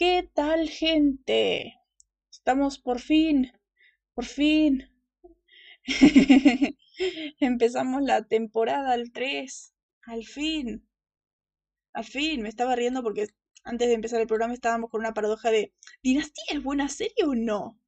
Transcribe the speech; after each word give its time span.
¿Qué 0.00 0.30
tal, 0.32 0.70
gente? 0.70 1.78
Estamos 2.30 2.78
por 2.78 3.00
fin, 3.00 3.52
por 4.14 4.24
fin. 4.24 4.88
Empezamos 7.38 8.02
la 8.04 8.22
temporada 8.22 8.92
al 8.92 9.12
3, 9.12 9.74
al 10.06 10.24
fin. 10.24 10.88
Al 11.92 12.06
fin, 12.06 12.40
me 12.40 12.48
estaba 12.48 12.76
riendo 12.76 13.02
porque 13.02 13.26
antes 13.62 13.88
de 13.88 13.92
empezar 13.92 14.22
el 14.22 14.26
programa 14.26 14.54
estábamos 14.54 14.88
con 14.88 15.00
una 15.02 15.12
paradoja 15.12 15.50
de 15.50 15.74
¿Dinastía 16.02 16.44
es 16.48 16.62
buena 16.62 16.88
serie 16.88 17.26
o 17.26 17.34
no? 17.34 17.78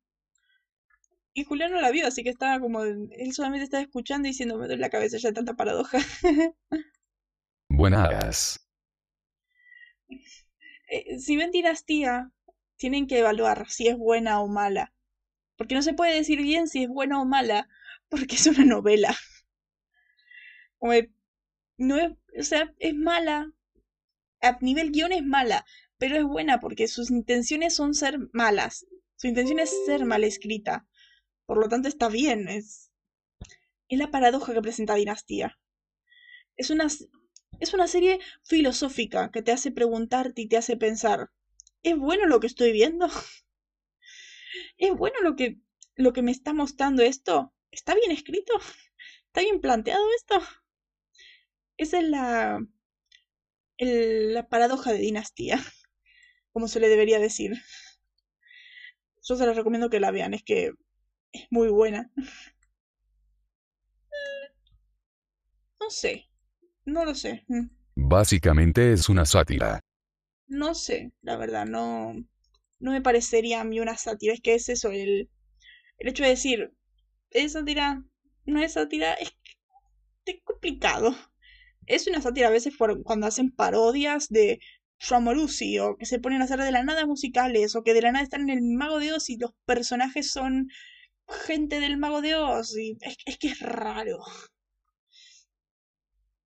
Y 1.33 1.45
Julián 1.45 1.73
no 1.73 1.81
la 1.81 1.91
vio, 1.91 2.07
así 2.07 2.23
que 2.23 2.29
estaba 2.29 2.61
como. 2.61 2.83
Él 2.83 3.33
solamente 3.33 3.65
estaba 3.65 3.83
escuchando 3.83 4.29
y 4.29 4.33
diciendo, 4.33 4.59
me 4.59 4.67
duele 4.67 4.83
la 4.83 4.91
cabeza 4.91 5.17
ya 5.17 5.31
de 5.31 5.35
tanta 5.35 5.55
paradoja. 5.55 5.97
Buenas. 7.71 8.61
Eh, 10.93 11.19
si 11.19 11.37
ven 11.37 11.51
Dinastía, 11.51 12.31
tienen 12.77 13.07
que 13.07 13.19
evaluar 13.19 13.71
si 13.71 13.89
es 13.89 13.97
buena 13.97 14.41
o 14.43 14.47
mala. 14.49 14.93
Porque 15.57 15.75
no 15.75 15.83
se 15.83 15.95
puede 15.95 16.15
decir 16.15 16.43
bien 16.43 16.69
si 16.69 16.83
es 16.85 16.89
buena 16.91 17.21
o 17.21 17.25
mala, 17.25 17.69
porque 18.11 18.37
es 18.37 18.47
una 18.47 18.65
novela. 18.65 19.17
O 20.81 20.93
no 21.79 21.97
es, 21.97 22.13
o 22.39 22.43
sea, 22.43 22.75
es 22.79 22.95
mala. 22.95 23.53
A 24.43 24.59
nivel 24.61 24.91
guion 24.93 25.13
es 25.13 25.25
mala, 25.25 25.65
pero 25.97 26.17
es 26.17 26.25
buena 26.25 26.61
porque 26.61 26.89
sus 26.89 27.11
intenciones 27.11 27.75
son 27.75 27.95
ser 27.95 28.19
malas. 28.33 28.85
Su 29.17 29.29
intención 29.29 29.61
es 29.61 29.71
ser 29.87 30.05
mal 30.05 30.25
escrita. 30.25 30.87
Por 31.47 31.59
lo 31.59 31.69
tanto, 31.71 31.89
está 31.89 32.09
bien. 32.09 32.49
Es, 32.49 32.91
es 33.89 33.99
la 33.99 34.11
paradoja 34.11 34.53
que 34.53 34.61
presenta 34.61 34.95
Dinastía. 34.95 35.59
Es 36.57 36.71
una, 36.71 36.89
es 37.61 37.73
una 37.75 37.89
serie 37.89 38.21
filosófica 38.43 39.31
que 39.31 39.43
te 39.43 39.53
hace 39.53 39.71
preguntarte 39.71 40.43
y 40.43 40.49
te 40.49 40.59
hace 40.59 40.77
pensar, 40.77 41.31
¿es 41.83 41.97
bueno 41.97 42.27
lo 42.27 42.41
que 42.41 42.47
estoy 42.47 42.73
viendo? 42.73 43.09
¿Es 44.77 44.93
bueno 44.95 45.21
lo 45.23 45.35
que, 45.37 45.59
lo 45.97 46.13
que 46.13 46.21
me 46.23 46.31
está 46.31 46.53
mostrando 46.53 47.03
esto? 47.03 47.53
¿Está 47.71 47.95
bien 47.95 48.11
escrito? 48.11 48.53
¿Está 49.29 49.41
bien 49.41 49.61
planteado 49.61 50.05
esto? 50.19 50.41
Esa 51.77 51.99
es 51.99 52.05
la, 52.09 52.61
la 53.79 54.49
paradoja 54.49 54.93
de 54.93 54.99
dinastía, 54.99 55.59
como 56.53 56.69
se 56.69 56.81
le 56.81 56.89
debería 56.89 57.19
decir. 57.21 57.53
Yo 59.27 59.37
se 59.37 59.47
les 59.47 59.57
recomiendo 59.57 59.89
que 59.91 60.01
la 60.01 60.11
vean, 60.11 60.35
es 60.35 60.43
que 60.43 60.73
es 61.33 61.47
muy 61.51 61.69
buena. 61.69 62.11
No 65.83 65.91
sé, 65.97 66.15
no 66.85 67.05
lo 67.05 67.15
sé. 67.15 67.45
Mm. 67.49 67.69
Básicamente 67.95 68.93
es 68.93 69.09
una 69.09 69.25
sátira. 69.25 69.81
No 70.47 70.75
sé, 70.75 71.13
la 71.23 71.37
verdad, 71.37 71.67
no, 71.67 72.15
no 72.79 72.91
me 72.91 73.01
parecería 73.01 73.61
a 73.61 73.65
mí 73.65 73.81
una 73.81 73.97
sátira. 73.97 74.35
Es 74.35 74.41
que 74.41 74.55
es 74.55 74.69
eso, 74.69 74.91
el, 74.91 75.31
el 75.99 76.09
hecho 76.09 76.25
de 76.25 76.31
decir, 76.31 76.73
es 77.31 77.53
sátira, 77.53 78.05
no 78.45 78.63
es 78.63 78.75
sátira, 78.75 79.15
es, 79.15 79.37
es 80.27 80.37
complicado. 80.45 81.15
Es 81.87 82.07
una 82.07 82.21
sátira 82.21 82.49
a 82.49 82.51
veces 82.53 82.77
por, 82.77 83.03
cuando 83.03 83.27
hacen 83.27 83.51
parodias 83.51 84.29
de 84.29 84.61
Shamorusi 85.01 85.79
o 85.81 85.97
que 85.97 86.07
se 86.07 86.21
ponen 86.21 86.43
a 86.43 86.45
hacer 86.45 86.61
de 86.61 86.71
la 86.71 86.85
nada 86.85 87.07
musicales 87.07 87.75
o 87.75 87.83
que 87.83 87.95
de 87.95 88.03
la 88.03 88.13
nada 88.13 88.23
están 88.23 88.43
en 88.43 88.51
el 88.51 88.63
Mago 88.63 89.01
de 89.01 89.13
Oz 89.13 89.31
y 89.31 89.37
los 89.37 89.53
personajes 89.65 90.31
son 90.31 90.69
gente 91.47 91.81
del 91.81 91.97
Mago 91.97 92.21
de 92.21 92.37
Oz 92.37 92.77
y 92.77 92.97
es, 93.01 93.17
es 93.27 93.39
que 93.39 93.49
es 93.49 93.61
raro. 93.61 94.19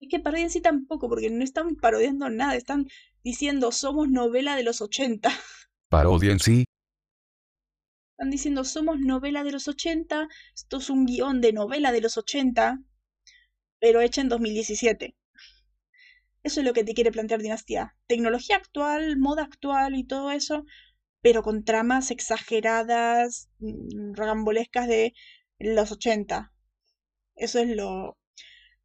Es 0.04 0.10
que 0.10 0.20
parodian 0.20 0.50
sí 0.50 0.60
tampoco, 0.60 1.08
porque 1.08 1.30
no 1.30 1.42
están 1.42 1.76
parodiando 1.76 2.28
nada, 2.28 2.56
están 2.56 2.88
diciendo 3.22 3.72
somos 3.72 4.10
novela 4.10 4.54
de 4.54 4.62
los 4.62 4.82
80. 4.82 5.30
Parodia 5.88 6.32
en 6.32 6.40
sí. 6.40 6.64
Están 8.10 8.30
diciendo 8.30 8.64
somos 8.64 9.00
novela 9.00 9.44
de 9.44 9.52
los 9.52 9.66
80, 9.66 10.28
esto 10.54 10.76
es 10.76 10.90
un 10.90 11.06
guion 11.06 11.40
de 11.40 11.54
novela 11.54 11.90
de 11.90 12.02
los 12.02 12.18
80, 12.18 12.80
pero 13.80 14.02
hecha 14.02 14.20
en 14.20 14.28
2017. 14.28 15.16
Eso 16.42 16.60
es 16.60 16.66
lo 16.66 16.74
que 16.74 16.84
te 16.84 16.92
quiere 16.92 17.10
plantear 17.10 17.40
Dinastía. 17.40 17.96
Tecnología 18.06 18.56
actual, 18.56 19.16
moda 19.16 19.44
actual 19.44 19.94
y 19.94 20.04
todo 20.04 20.32
eso, 20.32 20.66
pero 21.22 21.42
con 21.42 21.64
tramas 21.64 22.10
exageradas, 22.10 23.48
mm, 23.58 24.12
ragambolescas 24.12 24.86
de 24.86 25.14
los 25.58 25.92
80. 25.92 26.52
Eso 27.36 27.58
es 27.60 27.74
lo, 27.74 28.18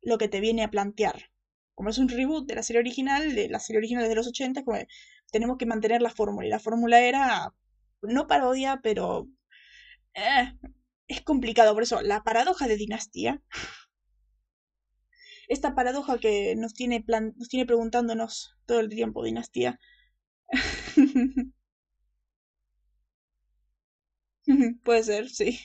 lo 0.01 0.17
que 0.17 0.27
te 0.27 0.39
viene 0.39 0.63
a 0.63 0.71
plantear. 0.71 1.31
Como 1.75 1.89
es 1.89 1.97
un 1.97 2.09
reboot 2.09 2.47
de 2.47 2.55
la 2.55 2.63
serie 2.63 2.81
original, 2.81 3.35
de 3.35 3.49
la 3.49 3.59
serie 3.59 3.79
original 3.79 4.07
de 4.07 4.15
los 4.15 4.27
80, 4.27 4.63
como 4.63 4.77
tenemos 5.31 5.57
que 5.57 5.65
mantener 5.65 6.01
la 6.01 6.09
fórmula. 6.09 6.47
Y 6.47 6.49
la 6.49 6.59
fórmula 6.59 7.01
era, 7.01 7.53
no 8.01 8.27
parodia, 8.27 8.79
pero 8.83 9.27
eh, 10.13 10.53
es 11.07 11.21
complicado. 11.21 11.73
Por 11.73 11.83
eso, 11.83 12.01
la 12.01 12.23
paradoja 12.23 12.67
de 12.67 12.77
dinastía, 12.77 13.41
esta 15.47 15.75
paradoja 15.75 16.19
que 16.19 16.55
nos 16.55 16.73
tiene, 16.73 17.01
plan, 17.01 17.33
nos 17.37 17.49
tiene 17.49 17.65
preguntándonos 17.65 18.55
todo 18.65 18.79
el 18.79 18.89
tiempo, 18.89 19.23
dinastía. 19.23 19.79
Puede 24.83 25.03
ser, 25.03 25.29
sí. 25.29 25.59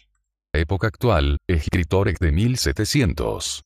Época 0.52 0.88
actual, 0.88 1.38
escritores 1.46 2.18
de 2.20 2.32
1700. 2.32 3.62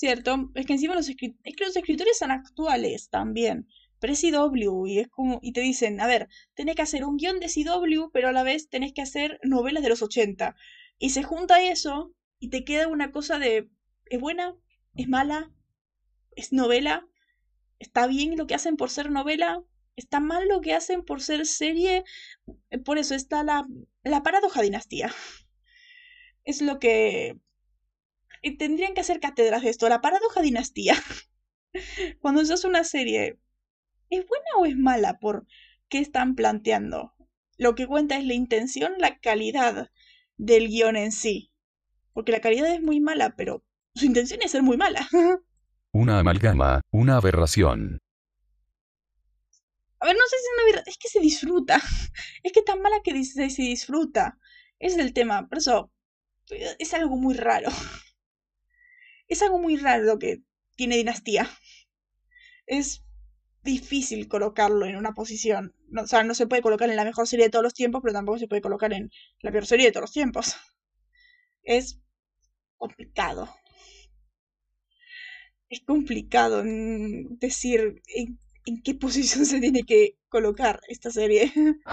¿Cierto? 0.00 0.50
Es 0.54 0.64
que 0.64 0.72
encima 0.72 0.94
los, 0.94 1.10
es 1.10 1.16
que 1.16 1.34
los 1.58 1.76
escritores 1.76 2.16
son 2.16 2.30
actuales 2.30 3.10
también, 3.10 3.68
pero 3.98 4.14
es 4.14 4.22
CW 4.22 4.86
y 4.86 4.98
es 5.00 5.08
como, 5.08 5.40
y 5.42 5.52
te 5.52 5.60
dicen, 5.60 6.00
a 6.00 6.06
ver, 6.06 6.26
tenés 6.54 6.74
que 6.74 6.80
hacer 6.80 7.04
un 7.04 7.18
guion 7.18 7.38
de 7.38 7.48
CW, 7.48 8.10
pero 8.10 8.28
a 8.28 8.32
la 8.32 8.42
vez 8.42 8.70
tenés 8.70 8.94
que 8.94 9.02
hacer 9.02 9.38
novelas 9.42 9.82
de 9.82 9.90
los 9.90 10.00
80. 10.00 10.56
Y 10.98 11.10
se 11.10 11.22
junta 11.22 11.62
eso 11.62 12.14
y 12.38 12.48
te 12.48 12.64
queda 12.64 12.88
una 12.88 13.12
cosa 13.12 13.38
de, 13.38 13.68
¿es 14.06 14.18
buena? 14.18 14.56
¿Es 14.94 15.06
mala? 15.06 15.52
¿Es 16.34 16.50
novela? 16.50 17.06
¿Está 17.78 18.06
bien 18.06 18.38
lo 18.38 18.46
que 18.46 18.54
hacen 18.54 18.78
por 18.78 18.88
ser 18.88 19.10
novela? 19.10 19.62
¿Está 19.96 20.18
mal 20.18 20.48
lo 20.48 20.62
que 20.62 20.72
hacen 20.72 21.04
por 21.04 21.20
ser 21.20 21.44
serie? 21.44 22.04
Por 22.86 22.96
eso 22.96 23.14
está 23.14 23.44
la, 23.44 23.66
la 24.02 24.22
paradoja 24.22 24.62
dinastía. 24.62 25.12
Es 26.44 26.62
lo 26.62 26.78
que 26.78 27.36
y 28.42 28.56
tendrían 28.56 28.94
que 28.94 29.00
hacer 29.00 29.20
cátedras 29.20 29.62
de 29.62 29.70
esto. 29.70 29.88
La 29.88 30.00
paradoja 30.00 30.42
dinastía. 30.42 30.94
Cuando 32.20 32.44
se 32.44 32.54
hace 32.54 32.66
una 32.66 32.84
serie, 32.84 33.38
¿es 34.08 34.26
buena 34.26 34.46
o 34.58 34.66
es 34.66 34.76
mala 34.76 35.18
por 35.18 35.46
qué 35.88 35.98
están 35.98 36.34
planteando? 36.34 37.14
Lo 37.56 37.74
que 37.74 37.86
cuenta 37.86 38.16
es 38.16 38.24
la 38.24 38.34
intención, 38.34 38.94
la 38.98 39.18
calidad 39.18 39.90
del 40.36 40.68
guion 40.68 40.96
en 40.96 41.12
sí. 41.12 41.52
Porque 42.12 42.32
la 42.32 42.40
calidad 42.40 42.72
es 42.72 42.82
muy 42.82 43.00
mala, 43.00 43.36
pero 43.36 43.64
su 43.94 44.06
intención 44.06 44.40
es 44.42 44.50
ser 44.52 44.62
muy 44.62 44.76
mala. 44.76 45.06
Una 45.92 46.20
amalgama, 46.20 46.80
una 46.92 47.16
aberración. 47.16 47.98
A 49.98 50.06
ver, 50.06 50.16
no 50.16 50.22
sé 50.22 50.36
si 50.36 50.42
es 50.42 50.52
una 50.54 50.62
aberración, 50.62 50.88
es 50.88 50.98
que 50.98 51.08
se 51.08 51.20
disfruta. 51.20 51.82
Es 52.42 52.52
que 52.52 52.62
tan 52.62 52.80
mala 52.80 53.00
que 53.02 53.24
se 53.24 53.62
disfruta. 53.62 54.38
Es 54.78 54.96
el 54.96 55.12
tema, 55.12 55.48
por 55.48 55.58
eso 55.58 55.92
es 56.78 56.94
algo 56.94 57.16
muy 57.16 57.34
raro 57.34 57.70
es 59.30 59.42
algo 59.42 59.58
muy 59.58 59.76
raro 59.76 60.18
que 60.18 60.42
tiene 60.76 60.96
Dinastía. 60.96 61.48
Es 62.66 63.04
difícil 63.62 64.28
colocarlo 64.28 64.86
en 64.86 64.96
una 64.96 65.12
posición. 65.12 65.74
o 65.96 66.06
sea, 66.06 66.24
no 66.24 66.34
se 66.34 66.46
puede 66.46 66.62
colocar 66.62 66.90
en 66.90 66.96
la 66.96 67.04
mejor 67.04 67.26
serie 67.26 67.46
de 67.46 67.50
todos 67.50 67.62
los 67.62 67.74
tiempos, 67.74 68.00
pero 68.02 68.12
tampoco 68.12 68.38
se 68.38 68.48
puede 68.48 68.62
colocar 68.62 68.92
en 68.92 69.10
la 69.40 69.52
peor 69.52 69.66
serie 69.66 69.86
de 69.86 69.92
todos 69.92 70.02
los 70.02 70.12
tiempos. 70.12 70.56
Es 71.62 72.00
complicado. 72.76 73.54
Es 75.68 75.80
complicado 75.82 76.64
decir 76.64 78.02
en, 78.06 78.40
en 78.66 78.82
qué 78.82 78.94
posición 78.94 79.46
se 79.46 79.60
tiene 79.60 79.84
que 79.84 80.16
colocar 80.28 80.80
esta 80.88 81.10
serie. 81.10 81.52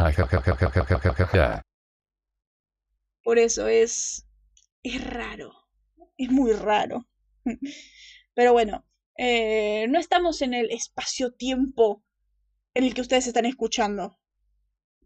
Por 3.24 3.38
eso 3.38 3.68
es. 3.68 4.25
Es 4.81 5.04
raro. 5.04 5.54
Es 6.18 6.31
muy 6.31 6.54
raro. 6.54 7.06
Pero 8.34 8.54
bueno, 8.54 8.86
eh, 9.18 9.88
no 9.90 10.00
estamos 10.00 10.42
en 10.42 10.54
el 10.54 10.70
espacio-tiempo 10.72 12.04
en 12.74 12.84
el 12.84 12.94
que 12.94 13.02
ustedes 13.02 13.28
están 13.28 13.46
escuchando. 13.46 14.18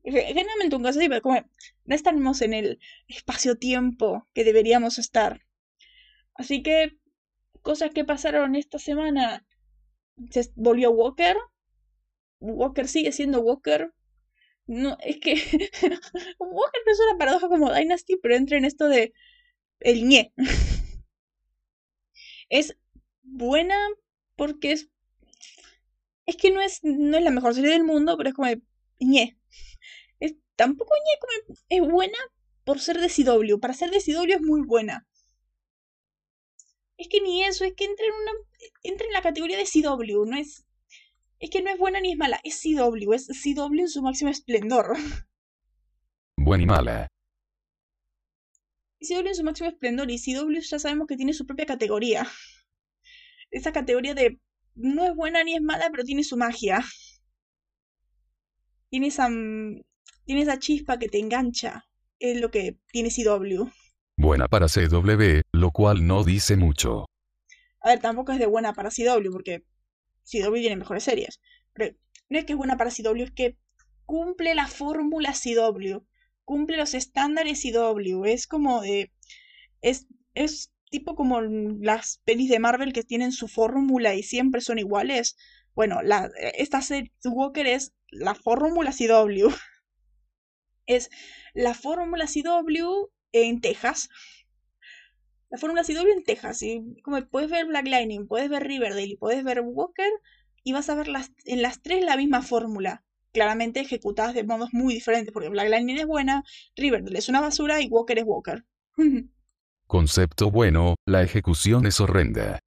Generalmente 0.03 0.75
un 0.75 0.83
caso 0.83 0.99
así, 0.99 1.07
pero 1.07 1.21
como 1.21 1.45
no 1.85 1.95
estamos 1.95 2.41
en 2.41 2.53
el 2.53 2.79
espacio-tiempo 3.07 4.27
que 4.33 4.43
deberíamos 4.43 4.97
estar. 4.97 5.41
Así 6.33 6.63
que, 6.63 6.97
cosas 7.61 7.91
que 7.91 8.03
pasaron 8.03 8.55
esta 8.55 8.79
semana. 8.79 9.45
Se 10.31 10.51
volvió 10.55 10.91
Walker. 10.91 11.37
Walker 12.39 12.87
sigue 12.87 13.11
siendo 13.11 13.41
Walker. 13.41 13.93
No, 14.65 14.97
es 15.01 15.19
que 15.19 15.33
Walker 16.39 16.81
no 16.85 16.91
es 16.91 16.99
una 17.09 17.17
paradoja 17.17 17.47
como 17.47 17.73
Dynasty, 17.73 18.17
pero 18.17 18.35
entra 18.35 18.57
en 18.57 18.65
esto 18.65 18.87
de 18.87 19.13
el 19.79 20.07
ñe. 20.07 20.33
Es 22.51 22.77
buena 23.23 23.77
porque 24.35 24.73
es. 24.73 24.89
Es 26.25 26.35
que 26.35 26.51
no 26.51 26.61
es, 26.61 26.81
no 26.83 27.17
es 27.17 27.23
la 27.23 27.31
mejor 27.31 27.55
serie 27.55 27.71
del 27.71 27.85
mundo, 27.85 28.17
pero 28.17 28.29
es 28.29 28.35
como. 28.35 28.49
ñe. 28.99 29.39
Es, 30.19 30.35
tampoco 30.57 30.93
ñe 30.93 31.19
como 31.19 31.57
es 31.69 31.91
buena 31.91 32.17
por 32.65 32.79
ser 32.79 32.99
de 32.99 33.07
CW. 33.07 33.59
Para 33.59 33.73
ser 33.73 33.89
de 33.89 33.99
CW 33.99 34.33
es 34.33 34.41
muy 34.41 34.61
buena. 34.61 35.07
Es 36.97 37.07
que 37.07 37.21
ni 37.21 37.43
eso, 37.45 37.63
es 37.63 37.73
que 37.73 37.85
entra 37.85 38.05
en 38.05 38.13
una. 38.13 38.31
entra 38.83 39.07
en 39.07 39.13
la 39.13 39.21
categoría 39.21 39.57
de 39.57 39.65
CW, 39.65 40.25
no 40.25 40.37
es. 40.37 40.65
Es 41.39 41.49
que 41.49 41.61
no 41.61 41.71
es 41.71 41.79
buena 41.79 42.01
ni 42.01 42.11
es 42.11 42.17
mala, 42.17 42.39
es 42.43 42.61
CW, 42.61 43.13
es 43.13 43.27
CW 43.27 43.79
en 43.79 43.89
su 43.89 44.01
máximo 44.01 44.29
esplendor. 44.29 44.93
Buena 46.37 46.63
y 46.63 46.67
mala. 46.67 47.07
CW 49.01 49.27
en 49.27 49.35
su 49.35 49.43
máximo 49.43 49.69
esplendor 49.69 50.11
y 50.11 50.19
CW 50.19 50.59
ya 50.59 50.79
sabemos 50.79 51.07
que 51.07 51.17
tiene 51.17 51.33
su 51.33 51.45
propia 51.45 51.65
categoría. 51.65 52.27
Esa 53.49 53.71
categoría 53.71 54.13
de 54.13 54.39
no 54.75 55.05
es 55.05 55.15
buena 55.15 55.43
ni 55.43 55.55
es 55.55 55.61
mala, 55.61 55.89
pero 55.91 56.03
tiene 56.03 56.23
su 56.23 56.37
magia. 56.37 56.83
Tiene 58.89 59.07
esa, 59.07 59.29
mm, 59.29 59.81
tiene 60.25 60.41
esa 60.41 60.59
chispa 60.59 60.99
que 60.99 61.09
te 61.09 61.19
engancha. 61.19 61.85
Es 62.19 62.39
lo 62.39 62.51
que 62.51 62.77
tiene 62.91 63.09
CW. 63.09 63.69
Buena 64.17 64.47
para 64.47 64.67
CW, 64.67 65.41
lo 65.51 65.71
cual 65.71 66.05
no 66.05 66.23
dice 66.23 66.55
mucho. 66.55 67.05
A 67.81 67.89
ver, 67.89 67.99
tampoco 67.99 68.31
es 68.31 68.39
de 68.39 68.45
buena 68.45 68.73
para 68.73 68.89
CW, 68.91 69.31
porque 69.31 69.63
CW 70.23 70.53
tiene 70.53 70.75
mejores 70.75 71.03
series. 71.03 71.41
Pero 71.73 71.95
no 72.29 72.37
es 72.37 72.45
que 72.45 72.53
es 72.53 72.57
buena 72.57 72.77
para 72.77 72.91
CW, 72.91 73.23
es 73.23 73.31
que 73.31 73.57
cumple 74.05 74.53
la 74.53 74.67
fórmula 74.67 75.33
CW. 75.33 76.05
Cumple 76.45 76.77
los 76.77 76.93
estándares 76.93 77.61
CW. 77.61 78.25
Es 78.25 78.47
como 78.47 78.81
de. 78.81 79.11
Es, 79.81 80.07
es 80.33 80.71
tipo 80.91 81.15
como 81.15 81.41
las 81.41 82.21
pelis 82.25 82.49
de 82.49 82.59
Marvel 82.59 82.93
que 82.93 83.03
tienen 83.03 83.31
su 83.31 83.47
fórmula 83.47 84.13
y 84.15 84.23
siempre 84.23 84.61
son 84.61 84.77
iguales. 84.79 85.37
Bueno, 85.73 86.01
la, 86.03 86.29
esta 86.55 86.81
serie 86.81 87.11
Walker 87.23 87.65
es 87.65 87.93
la 88.09 88.35
fórmula 88.35 88.91
CW. 88.91 89.49
Es 90.87 91.09
la 91.53 91.73
fórmula 91.73 92.25
CW 92.25 93.11
en 93.31 93.61
Texas. 93.61 94.09
La 95.49 95.57
fórmula 95.57 95.83
CW 95.83 96.11
en 96.11 96.23
Texas. 96.23 96.61
Y 96.63 96.81
como 97.03 97.25
puedes 97.27 97.49
ver 97.49 97.65
Black 97.67 97.87
Lightning, 97.87 98.27
puedes 98.27 98.49
ver 98.49 98.63
Riverdale 98.63 99.03
y 99.03 99.15
puedes 99.15 99.43
ver 99.43 99.61
Walker. 99.61 100.11
Y 100.63 100.73
vas 100.73 100.89
a 100.89 100.95
ver 100.95 101.07
las, 101.07 101.31
en 101.45 101.61
las 101.61 101.81
tres 101.81 102.03
la 102.03 102.17
misma 102.17 102.41
fórmula. 102.41 103.05
Claramente 103.31 103.79
ejecutadas 103.79 104.33
de 104.33 104.43
modos 104.43 104.73
muy 104.73 104.95
diferentes. 104.95 105.33
Porque 105.33 105.49
Black 105.49 105.69
Lightning 105.69 105.97
es 105.97 106.05
buena, 106.05 106.43
Riverdale 106.75 107.19
es 107.19 107.29
una 107.29 107.41
basura 107.41 107.81
y 107.81 107.87
Walker 107.87 108.17
es 108.17 108.25
Walker. 108.25 108.65
Concepto 109.87 110.51
bueno, 110.51 110.95
la 111.05 111.21
ejecución 111.21 111.85
es 111.85 111.99
horrenda. 111.99 112.59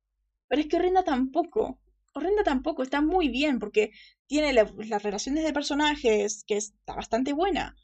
Pero 0.49 0.61
es 0.61 0.69
que 0.69 0.77
horrenda 0.77 1.05
tampoco. 1.05 1.81
Horrenda 2.13 2.45
tampoco, 2.45 2.83
está 2.83 3.01
muy 3.01 3.29
bien 3.29 3.59
porque 3.59 3.91
tiene 4.27 4.53
las 4.53 5.03
relaciones 5.03 5.43
de 5.45 5.53
personajes 5.53 6.45
que 6.47 6.57
está 6.57 6.95
bastante 6.95 7.33
buena. 7.33 7.75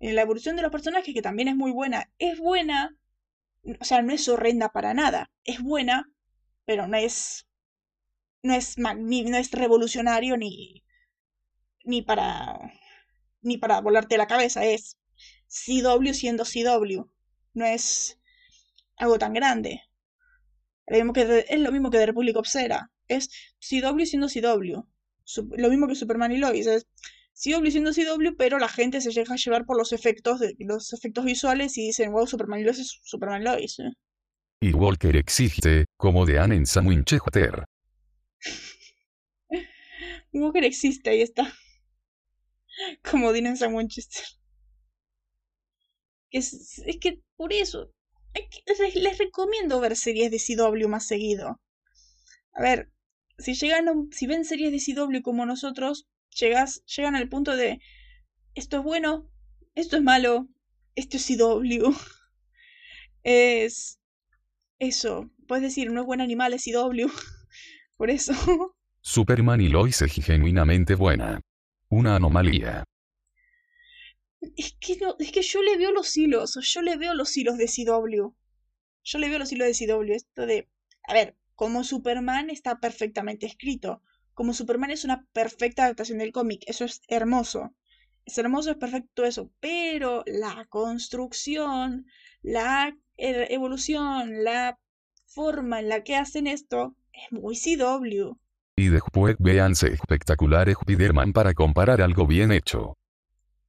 Eh, 0.00 0.12
la 0.12 0.22
evolución 0.22 0.56
de 0.56 0.62
los 0.62 0.72
personajes 0.72 1.14
que 1.14 1.22
también 1.22 1.48
es 1.48 1.56
muy 1.56 1.72
buena. 1.72 2.10
Es 2.18 2.38
buena, 2.38 2.96
o 3.80 3.84
sea, 3.84 4.02
no 4.02 4.12
es 4.12 4.28
horrenda 4.28 4.70
para 4.70 4.92
nada. 4.92 5.30
Es 5.44 5.62
buena, 5.62 6.10
pero 6.64 6.88
no 6.88 6.96
es 6.96 7.46
no 8.42 8.54
es 8.54 8.78
no 8.78 9.36
es 9.36 9.50
revolucionario 9.52 10.36
ni 10.36 10.82
ni 11.90 12.02
para 12.02 12.56
ni 13.42 13.58
para 13.58 13.80
volarte 13.80 14.16
la 14.16 14.26
cabeza, 14.26 14.64
es 14.64 14.96
CW 15.48 16.12
siendo 16.12 16.44
CW. 16.44 17.04
No 17.54 17.64
es 17.64 18.18
algo 18.96 19.18
tan 19.18 19.32
grande. 19.32 19.82
que 20.86 21.46
es 21.48 21.60
lo 21.60 21.72
mismo 21.72 21.90
que 21.90 21.98
de 21.98 22.06
Republic 22.06 22.36
Obsera. 22.36 22.90
Es 23.08 23.28
CW 23.58 24.04
siendo 24.04 24.28
CW. 24.28 24.84
lo 25.56 25.68
mismo 25.68 25.88
que 25.88 25.94
Superman 25.94 26.32
y 26.32 26.38
Lois. 26.38 26.66
Es 26.66 26.86
CW 27.34 27.70
siendo 27.70 27.92
CW, 27.92 28.36
pero 28.36 28.58
la 28.58 28.68
gente 28.68 29.00
se 29.00 29.10
deja 29.12 29.36
llevar 29.36 29.64
por 29.64 29.76
los 29.76 29.92
efectos, 29.92 30.40
de, 30.40 30.54
los 30.58 30.92
efectos 30.92 31.24
visuales 31.24 31.76
y 31.78 31.86
dicen, 31.86 32.12
wow, 32.12 32.26
Superman 32.26 32.60
y 32.60 32.64
Lois 32.64 32.78
es 32.78 33.00
Superman 33.02 33.42
y 33.42 33.44
Lois. 33.44 33.78
¿eh? 33.80 33.92
Y 34.60 34.72
Walker 34.74 35.16
existe, 35.16 35.86
como 35.96 36.26
de 36.26 36.38
Anne 36.38 36.56
en 36.56 36.86
Winchester. 36.86 37.64
Walker 40.32 40.64
existe, 40.64 41.10
ahí 41.10 41.22
está. 41.22 41.52
Como 43.10 43.32
Dean 43.32 43.46
en 43.46 43.56
Sam 43.56 43.74
Winchester. 43.74 44.24
Es, 46.30 46.78
es 46.86 46.96
que 46.98 47.20
por 47.36 47.52
eso, 47.52 47.92
les 48.94 49.18
recomiendo 49.18 49.80
ver 49.80 49.96
series 49.96 50.30
de 50.30 50.38
CW 50.38 50.88
más 50.88 51.06
seguido. 51.06 51.60
A 52.52 52.62
ver, 52.62 52.90
si 53.38 53.54
llegan 53.54 54.10
si 54.12 54.26
ven 54.26 54.44
series 54.44 54.70
de 54.72 54.94
CW 54.94 55.22
como 55.22 55.46
nosotros, 55.46 56.06
llegas, 56.38 56.84
llegan 56.84 57.16
al 57.16 57.28
punto 57.28 57.56
de 57.56 57.80
esto 58.54 58.78
es 58.78 58.84
bueno, 58.84 59.28
esto 59.74 59.96
es 59.96 60.02
malo, 60.02 60.48
esto 60.94 61.16
es 61.16 61.26
CW. 61.26 61.92
es 63.22 63.98
eso, 64.78 65.30
puedes 65.46 65.62
decir, 65.62 65.90
no 65.90 66.00
es 66.00 66.06
buen 66.06 66.20
animal, 66.20 66.52
es 66.52 66.64
CW. 66.64 67.08
Por 67.96 68.10
eso. 68.10 68.32
Superman 69.00 69.60
y 69.60 69.68
Lois 69.68 70.00
es 70.02 70.12
genuinamente 70.12 70.94
buena. 70.94 71.40
Una 71.90 72.14
anomalía. 72.14 72.84
Es 74.56 74.76
que, 74.80 74.98
es 75.18 75.32
que 75.32 75.42
yo 75.42 75.60
le 75.60 75.76
veo 75.76 75.90
los 75.90 76.16
hilos, 76.16 76.56
yo 76.62 76.82
le 76.82 76.96
veo 76.96 77.14
los 77.14 77.36
hilos 77.36 77.58
de 77.58 77.66
CW. 77.66 78.32
Yo 79.02 79.18
le 79.18 79.28
veo 79.28 79.40
los 79.40 79.50
hilos 79.50 79.66
de 79.66 79.86
CW. 79.86 80.12
Esto 80.12 80.46
de, 80.46 80.68
a 81.08 81.14
ver, 81.14 81.36
como 81.56 81.82
Superman 81.82 82.48
está 82.48 82.78
perfectamente 82.78 83.46
escrito. 83.46 84.02
Como 84.34 84.54
Superman 84.54 84.92
es 84.92 85.04
una 85.04 85.26
perfecta 85.32 85.82
adaptación 85.82 86.18
del 86.18 86.30
cómic. 86.30 86.62
Eso 86.66 86.84
es 86.84 87.02
hermoso. 87.08 87.74
Es 88.24 88.38
hermoso, 88.38 88.70
es 88.70 88.76
perfecto 88.76 89.24
eso. 89.24 89.50
Pero 89.58 90.22
la 90.26 90.66
construcción, 90.68 92.06
la 92.40 92.96
e, 93.16 93.52
evolución, 93.52 94.44
la 94.44 94.78
forma 95.26 95.80
en 95.80 95.88
la 95.88 96.04
que 96.04 96.14
hacen 96.14 96.46
esto 96.46 96.94
es 97.12 97.32
muy 97.32 97.56
CW. 97.56 98.38
Y 98.80 98.88
después 98.88 99.36
véanse 99.38 99.88
espectacular 99.88 100.70
Spider-Man 100.70 101.34
para 101.34 101.52
comparar 101.52 102.00
algo 102.00 102.26
bien 102.26 102.50
hecho. 102.50 102.96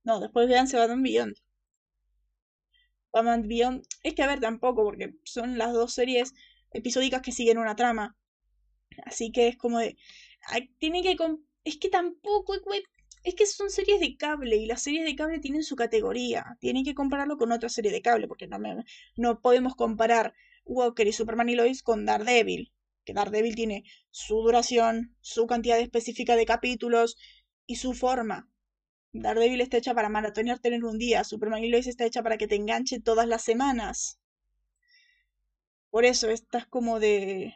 No, 0.06 0.22
después 0.22 0.48
véanse 0.48 0.78
Batman 0.78 1.04
Beyond. 1.04 1.36
Batman 3.12 3.46
Beyond. 3.46 3.84
Es 4.04 4.14
que 4.16 4.24
a 4.24 4.28
ver, 4.28 4.40
tampoco, 4.40 4.86
porque 4.86 5.16
son 5.26 5.58
las 5.58 5.74
dos 5.74 5.94
series 5.94 6.34
episódicas 6.72 7.22
que 7.22 7.34
siguen 7.34 7.58
una 7.58 7.76
trama. 7.76 8.16
Así 9.04 9.34
que 9.34 9.50
es 9.50 9.58
como 9.58 9.80
de. 9.80 9.98
Tiene 10.78 11.04
que. 11.04 11.18
Es 11.66 11.76
que 11.76 11.90
tampoco. 11.90 12.54
Es 13.26 13.36
que 13.36 13.46
son 13.46 13.70
series 13.70 14.00
de 14.00 14.16
cable 14.16 14.56
y 14.56 14.66
las 14.66 14.82
series 14.82 15.04
de 15.04 15.18
cable 15.18 15.40
tienen 15.40 15.64
su 15.64 15.76
categoría. 15.76 16.56
Tienen 16.62 16.86
que 16.86 16.96
compararlo 16.96 17.36
con 17.36 17.52
otra 17.52 17.68
serie 17.68 17.92
de 17.92 18.02
cable, 18.02 18.30
porque 18.30 18.48
no, 18.48 18.58
no 19.18 19.42
podemos 19.42 19.76
comparar 19.76 20.34
Walker 20.64 21.06
y 21.06 21.12
Superman 21.12 21.50
y 21.50 21.56
Lois 21.56 21.84
con 21.84 22.06
Daredevil. 22.06 22.72
Que 23.06 23.14
Daredevil 23.14 23.56
tiene 23.56 23.84
su 24.10 24.36
duración, 24.42 25.16
su 25.22 25.48
cantidad 25.48 25.80
específica 25.80 26.36
de 26.36 26.46
capítulos 26.46 27.18
y 27.66 27.78
su 27.78 27.94
forma. 27.94 28.50
Daredevil 29.14 29.62
está 29.62 29.78
hecha 29.78 29.94
para 29.94 30.10
maratonear 30.10 30.60
tener 30.60 30.84
un 30.86 30.98
día. 30.98 31.24
Superman 31.24 31.64
y 31.64 31.70
Lois 31.70 31.88
está 31.88 32.06
hecha 32.06 32.24
para 32.24 32.38
que 32.38 32.48
te 32.48 32.56
enganche 32.56 33.00
todas 33.00 33.28
las 33.28 33.42
semanas. 33.42 34.20
Por 35.90 36.06
eso 36.06 36.30
estás 36.30 36.66
como 36.66 37.00
de. 37.00 37.56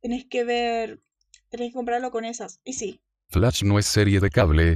Tenés 0.00 0.24
que 0.24 0.44
ver. 0.44 1.00
Tenés 1.48 1.68
que 1.68 1.74
comprarlo 1.74 2.10
con 2.10 2.24
esas. 2.24 2.60
Y 2.64 2.72
sí. 2.72 3.00
Flash 3.28 3.62
no 3.62 3.78
es 3.78 3.86
serie 3.86 4.18
de 4.20 4.30
cable. 4.30 4.74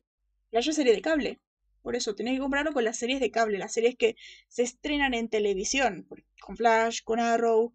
Flash 0.51 0.69
es 0.69 0.77
serie 0.77 0.95
de 0.95 1.03
cable. 1.03 1.39
Por 1.83 1.97
eso, 1.97 2.15
tenés 2.15 2.35
que 2.35 2.41
comprarlo 2.41 2.73
con 2.73 2.85
las 2.85 2.99
series 2.99 3.21
de 3.21 3.31
cable, 3.31 3.59
las 3.59 3.73
series 3.73 3.97
que 3.97 4.17
se 4.49 4.63
estrenan 4.63 5.15
en 5.15 5.29
televisión. 5.29 6.07
Con 6.41 6.57
Flash, 6.57 7.01
con 7.03 7.19
Arrow, 7.19 7.73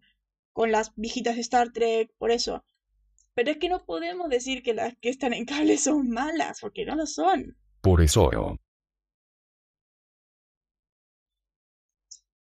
con 0.56 0.72
las 0.72 0.94
viejitas 0.96 1.34
de 1.34 1.42
Star 1.42 1.70
Trek, 1.70 2.10
por 2.16 2.30
eso. 2.30 2.64
Pero 3.34 3.50
es 3.50 3.58
que 3.58 3.68
no 3.68 3.84
podemos 3.84 4.30
decir 4.30 4.62
que 4.62 4.72
las 4.72 4.96
que 4.96 5.10
están 5.10 5.34
en 5.34 5.44
cable 5.44 5.76
son 5.76 6.08
malas, 6.08 6.60
porque 6.62 6.86
no 6.86 6.96
lo 6.96 7.04
son. 7.04 7.58
Por 7.82 8.00
eso. 8.00 8.30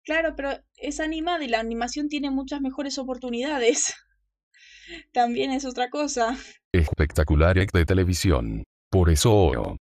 Claro, 0.02 0.36
pero 0.36 0.50
es 0.78 1.00
animada 1.00 1.44
y 1.44 1.50
la 1.50 1.60
animación 1.60 2.10
tiene 2.10 2.32
muchas 2.32 2.62
mejores 2.62 2.98
oportunidades. 2.98 3.94
También 5.14 5.52
es 5.52 5.64
otra 5.64 5.92
cosa. 5.92 6.36
Espectacular 6.72 7.58
de 7.58 7.86
televisión. 7.86 8.64
Por 8.90 9.12
eso. 9.12 9.78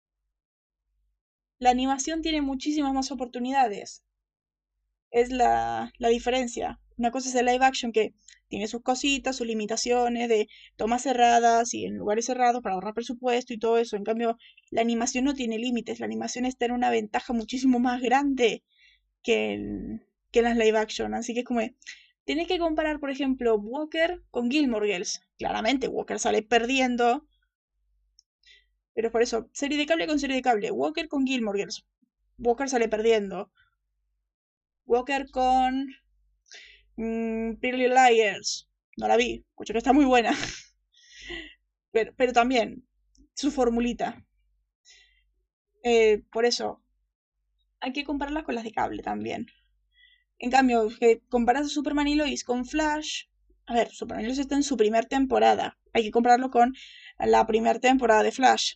La 1.59 1.71
animación 1.71 2.21
tiene 2.21 2.41
muchísimas 2.41 2.93
más 2.93 3.11
oportunidades. 3.11 4.01
Es 5.11 5.29
la, 5.29 5.91
la 5.97 6.07
diferencia. 6.07 6.79
Una 7.03 7.11
cosa 7.11 7.27
es 7.27 7.35
el 7.35 7.47
live 7.47 7.65
action 7.65 7.91
que 7.91 8.13
tiene 8.47 8.69
sus 8.69 8.81
cositas, 8.81 9.35
sus 9.35 9.45
limitaciones 9.45 10.29
de 10.29 10.47
tomas 10.77 11.03
cerradas 11.03 11.73
y 11.73 11.83
en 11.83 11.97
lugares 11.97 12.27
cerrados 12.27 12.61
para 12.61 12.75
ahorrar 12.75 12.93
presupuesto 12.93 13.53
y 13.53 13.59
todo 13.59 13.77
eso. 13.77 13.97
En 13.97 14.05
cambio, 14.05 14.37
la 14.71 14.79
animación 14.79 15.25
no 15.25 15.33
tiene 15.33 15.59
límites. 15.59 15.99
La 15.99 16.05
animación 16.05 16.45
está 16.45 16.63
en 16.63 16.71
una 16.71 16.89
ventaja 16.89 17.33
muchísimo 17.33 17.79
más 17.79 18.01
grande 18.01 18.63
que 19.21 19.99
que 20.31 20.41
las 20.41 20.55
live 20.55 20.77
action. 20.77 21.13
Así 21.13 21.33
que 21.33 21.41
es 21.41 21.45
como, 21.45 21.59
tienes 22.23 22.47
que 22.47 22.57
comparar, 22.57 23.01
por 23.01 23.11
ejemplo, 23.11 23.55
Walker 23.57 24.21
con 24.31 24.49
Gilmore 24.49 24.87
Girls. 24.87 25.21
Claramente, 25.37 25.89
Walker 25.89 26.19
sale 26.19 26.41
perdiendo. 26.41 27.27
Pero 28.93 29.11
por 29.11 29.21
eso, 29.21 29.49
serie 29.51 29.77
de 29.77 29.85
cable 29.85 30.07
con 30.07 30.19
serie 30.19 30.37
de 30.37 30.41
cable. 30.41 30.71
Walker 30.71 31.09
con 31.09 31.27
Gilmore 31.27 31.59
Girls. 31.59 31.85
Walker 32.37 32.69
sale 32.69 32.87
perdiendo. 32.87 33.51
Walker 34.85 35.29
con 35.31 35.87
mm, 36.97 37.55
Pretty 37.55 37.87
Liars. 37.87 38.69
No 38.97 39.07
la 39.07 39.17
vi, 39.17 39.45
escucho 39.49 39.73
que 39.73 39.79
está 39.79 39.93
muy 39.93 40.05
buena. 40.05 40.31
pero, 41.91 42.13
pero 42.15 42.33
también, 42.33 42.87
su 43.33 43.51
formulita. 43.51 44.25
Eh, 45.83 46.23
por 46.31 46.45
eso, 46.45 46.81
hay 47.79 47.91
que 47.91 48.05
compararlas 48.05 48.43
con 48.43 48.55
las 48.55 48.63
de 48.63 48.71
cable 48.71 49.03
también. 49.03 49.47
En 50.39 50.51
cambio, 50.51 50.89
que 50.99 51.21
comparas 51.29 51.65
a 51.65 51.69
Superman 51.69 52.07
y 52.07 52.15
Lois 52.15 52.43
con 52.43 52.65
Flash, 52.65 53.25
a 53.65 53.73
ver, 53.73 53.89
Superman 53.91 54.23
y 54.23 54.27
Lois 54.27 54.39
está 54.39 54.55
en 54.55 54.63
su 54.63 54.77
primera 54.77 55.07
temporada. 55.07 55.77
Hay 55.93 56.03
que 56.03 56.11
compararlo 56.11 56.49
con 56.49 56.73
la 57.19 57.45
primera 57.45 57.79
temporada 57.79 58.23
de 58.23 58.31
Flash. 58.31 58.75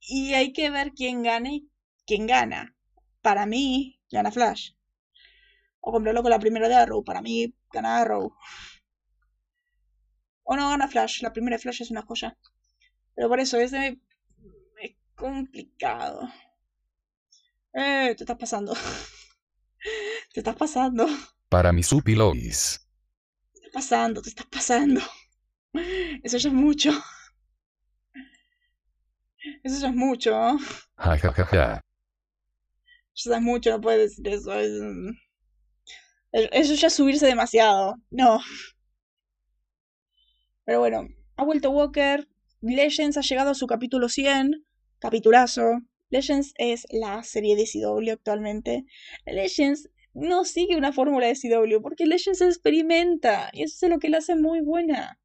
Y 0.00 0.34
hay 0.34 0.52
que 0.52 0.70
ver 0.70 0.92
quién 0.92 1.22
gana 1.22 1.50
y 1.50 1.68
quién 2.06 2.26
gana. 2.26 2.76
Para 3.22 3.46
mí, 3.46 4.00
gana 4.10 4.30
Flash. 4.30 4.72
O 5.86 5.92
compararlo 5.92 6.22
con 6.22 6.32
la 6.32 6.40
primera 6.40 6.68
de 6.68 6.74
Arrow. 6.74 7.04
Para 7.04 7.22
mí, 7.22 7.54
gana 7.72 7.98
Arrow. 8.00 8.34
O 10.42 10.56
no 10.56 10.68
gana 10.70 10.88
Flash. 10.88 11.22
La 11.22 11.32
primera 11.32 11.56
de 11.56 11.62
Flash 11.62 11.82
es 11.82 11.90
una 11.92 12.02
joya. 12.02 12.36
Pero 13.14 13.28
por 13.28 13.38
eso 13.38 13.56
es, 13.58 13.72
es 13.72 13.96
complicado. 15.14 16.28
Eh, 17.72 18.14
te 18.16 18.24
estás 18.24 18.36
pasando. 18.36 18.74
te 20.34 20.40
estás 20.40 20.56
pasando. 20.56 21.06
Para 21.48 21.72
mi 21.72 21.82
Supi 21.84 22.16
Lois. 22.16 22.80
Te 23.52 23.58
estás 23.66 23.72
pasando, 23.72 24.22
te 24.22 24.28
estás 24.30 24.46
pasando. 24.46 25.00
Eso 26.24 26.38
ya 26.38 26.48
es 26.48 26.54
mucho. 26.54 26.90
Eso 29.62 29.78
ya 29.80 29.88
es 29.88 29.94
mucho. 29.94 30.32
Ja, 30.96 31.16
ja, 31.18 31.32
ja, 31.32 31.44
ja. 31.46 31.80
Eso 33.14 33.30
ya 33.30 33.36
es 33.36 33.42
mucho, 33.42 33.70
no 33.70 33.80
puedes 33.80 34.10
decir 34.16 34.26
eso. 34.34 34.52
es- 34.54 34.82
Eso 36.32 36.74
ya 36.74 36.88
es 36.88 36.94
subirse 36.94 37.26
demasiado. 37.26 37.96
No. 38.10 38.40
Pero 40.64 40.80
bueno, 40.80 41.08
ha 41.36 41.44
vuelto 41.44 41.70
Walker. 41.70 42.28
Legends 42.60 43.16
ha 43.16 43.22
llegado 43.22 43.50
a 43.50 43.54
su 43.54 43.66
capítulo 43.66 44.08
100. 44.08 44.64
Capitulazo. 44.98 45.80
Legends 46.10 46.52
es 46.56 46.86
la 46.90 47.22
serie 47.22 47.56
de 47.56 47.64
CW 47.64 48.12
actualmente. 48.12 48.84
Legends 49.24 49.88
no 50.14 50.44
sigue 50.44 50.76
una 50.76 50.92
fórmula 50.92 51.26
de 51.26 51.34
CW 51.34 51.82
porque 51.82 52.06
Legends 52.06 52.40
experimenta 52.40 53.50
y 53.52 53.62
eso 53.62 53.86
es 53.86 53.90
lo 53.90 53.98
que 53.98 54.08
la 54.08 54.18
hace 54.18 54.34
muy 54.34 54.60
buena. 54.60 55.20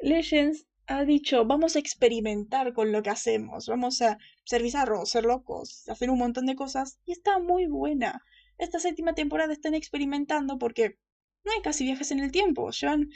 Legends 0.00 0.66
ha 0.86 1.04
dicho, 1.04 1.44
vamos 1.46 1.76
a 1.76 1.78
experimentar 1.78 2.74
con 2.74 2.92
lo 2.92 3.02
que 3.02 3.10
hacemos, 3.10 3.66
vamos 3.66 4.02
a 4.02 4.18
ser 4.44 4.62
bizarros, 4.62 5.10
ser 5.10 5.24
locos, 5.24 5.88
hacer 5.88 6.10
un 6.10 6.18
montón 6.18 6.46
de 6.46 6.54
cosas 6.54 6.98
y 7.06 7.12
está 7.12 7.38
muy 7.38 7.66
buena. 7.66 8.22
Esta 8.58 8.78
séptima 8.78 9.14
temporada 9.14 9.52
están 9.52 9.74
experimentando 9.74 10.58
porque 10.58 10.98
no 11.44 11.52
hay 11.52 11.62
casi 11.62 11.84
viajes 11.84 12.10
en 12.10 12.20
el 12.20 12.32
tiempo, 12.32 12.70
llevan 12.70 13.10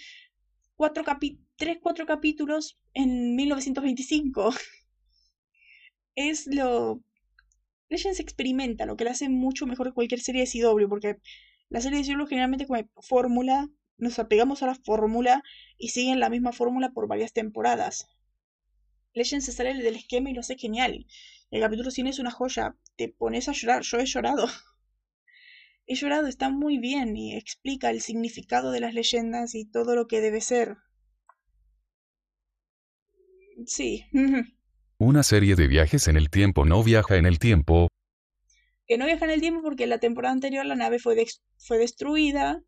cuatro 0.76 1.04
capi 1.04 1.40
3, 1.58 1.78
4 1.82 2.06
capítulos 2.06 2.78
en 2.94 3.34
1925 3.34 4.54
es 6.14 6.46
lo... 6.46 7.02
Legends 7.88 8.20
experimenta, 8.20 8.86
lo 8.86 8.96
que 8.96 9.04
le 9.04 9.10
hace 9.10 9.28
mucho 9.28 9.66
mejor 9.66 9.88
que 9.88 9.94
cualquier 9.94 10.20
serie 10.20 10.44
de 10.44 10.50
CW, 10.50 10.88
porque 10.88 11.16
la 11.68 11.80
serie 11.80 12.02
de 12.02 12.04
CW 12.04 12.26
generalmente 12.26 12.66
como 12.66 12.80
fórmula, 13.00 13.68
nos 13.96 14.18
apegamos 14.18 14.62
a 14.62 14.66
la 14.66 14.74
fórmula 14.74 15.42
y 15.78 15.88
siguen 15.88 16.20
la 16.20 16.28
misma 16.28 16.52
fórmula 16.52 16.90
por 16.90 17.08
varias 17.08 17.32
temporadas. 17.32 18.06
Legends 19.14 19.46
se 19.46 19.52
sale 19.52 19.74
del 19.74 19.96
esquema 19.96 20.30
y 20.30 20.34
lo 20.34 20.40
hace 20.40 20.56
genial. 20.56 21.06
El 21.50 21.60
capítulo 21.60 21.90
100 21.90 22.08
es 22.08 22.18
una 22.18 22.30
joya, 22.30 22.76
te 22.96 23.08
pones 23.08 23.48
a 23.48 23.52
llorar, 23.52 23.82
yo 23.82 23.98
he 23.98 24.06
llorado. 24.06 24.46
He 25.90 25.94
llorado, 25.94 26.26
está 26.26 26.50
muy 26.50 26.76
bien 26.76 27.16
y 27.16 27.34
explica 27.34 27.88
el 27.88 28.02
significado 28.02 28.70
de 28.72 28.80
las 28.80 28.92
leyendas 28.92 29.54
y 29.54 29.64
todo 29.64 29.96
lo 29.96 30.06
que 30.06 30.20
debe 30.20 30.42
ser. 30.42 30.76
Sí. 33.66 34.04
Una 34.98 35.22
serie 35.22 35.56
de 35.56 35.66
viajes 35.66 36.06
en 36.06 36.18
el 36.18 36.28
tiempo 36.28 36.66
no 36.66 36.84
viaja 36.84 37.16
en 37.16 37.24
el 37.24 37.38
tiempo. 37.38 37.88
que 38.86 38.98
no 38.98 39.06
viaja 39.06 39.24
en 39.24 39.30
el 39.30 39.40
tiempo 39.40 39.62
porque 39.62 39.84
en 39.84 39.90
la 39.90 39.98
temporada 39.98 40.34
anterior 40.34 40.66
la 40.66 40.74
nave 40.74 40.98
fue, 40.98 41.24
fue 41.56 41.78
destruida. 41.78 42.62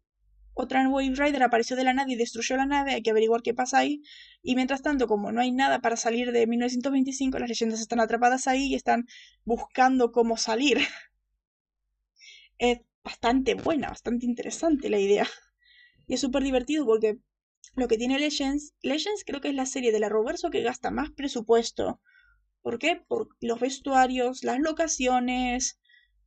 Otra 0.54 0.88
Wave 0.88 1.14
Rider 1.14 1.42
apareció 1.42 1.76
de 1.76 1.84
la 1.84 1.92
nave 1.92 2.12
y 2.12 2.16
destruyó 2.16 2.56
la 2.56 2.64
nave. 2.64 2.94
Hay 2.94 3.02
que 3.02 3.10
averiguar 3.10 3.42
qué 3.42 3.52
pasa 3.52 3.78
ahí. 3.78 4.02
Y 4.42 4.54
mientras 4.54 4.80
tanto, 4.80 5.06
como 5.06 5.30
no 5.30 5.42
hay 5.42 5.52
nada 5.52 5.80
para 5.82 5.96
salir 5.96 6.32
de 6.32 6.46
1925, 6.46 7.38
las 7.38 7.50
leyendas 7.50 7.80
están 7.80 8.00
atrapadas 8.00 8.46
ahí 8.46 8.68
y 8.68 8.74
están 8.76 9.06
buscando 9.44 10.10
cómo 10.10 10.38
salir. 10.38 10.78
Es 12.58 12.78
bastante 13.04 13.54
buena, 13.54 13.88
bastante 13.88 14.26
interesante 14.26 14.90
la 14.90 14.98
idea. 14.98 15.26
Y 16.06 16.14
es 16.14 16.20
súper 16.20 16.42
divertido 16.42 16.84
porque 16.86 17.18
lo 17.76 17.88
que 17.88 17.98
tiene 17.98 18.18
Legends, 18.18 18.74
Legends 18.82 19.24
creo 19.24 19.40
que 19.40 19.48
es 19.48 19.54
la 19.54 19.66
serie 19.66 19.92
de 19.92 20.00
la 20.00 20.08
Roverso 20.08 20.50
que 20.50 20.62
gasta 20.62 20.90
más 20.90 21.10
presupuesto. 21.10 22.00
¿Por 22.62 22.78
qué? 22.78 23.02
Por 23.08 23.28
los 23.40 23.60
vestuarios, 23.60 24.44
las 24.44 24.58
locaciones, 24.58 25.78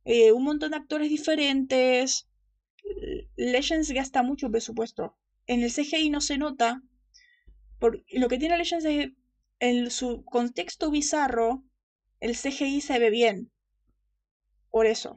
eh, 0.04 0.32
un 0.32 0.44
montón 0.44 0.72
de 0.72 0.78
actores 0.78 1.08
diferentes. 1.08 2.28
Legends 3.36 3.90
gasta 3.92 4.22
mucho 4.22 4.50
presupuesto. 4.50 5.16
En 5.46 5.62
el 5.62 5.70
CGI 5.70 6.10
no 6.10 6.20
se 6.20 6.38
nota. 6.38 6.82
Por, 7.78 8.04
lo 8.10 8.28
que 8.28 8.38
tiene 8.38 8.58
Legends 8.58 8.84
es 8.84 9.10
en 9.60 9.90
su 9.90 10.24
contexto 10.24 10.90
bizarro, 10.90 11.64
el 12.20 12.36
CGI 12.36 12.80
se 12.80 12.98
ve 12.98 13.10
bien. 13.10 13.52
Por 14.70 14.86
eso. 14.86 15.16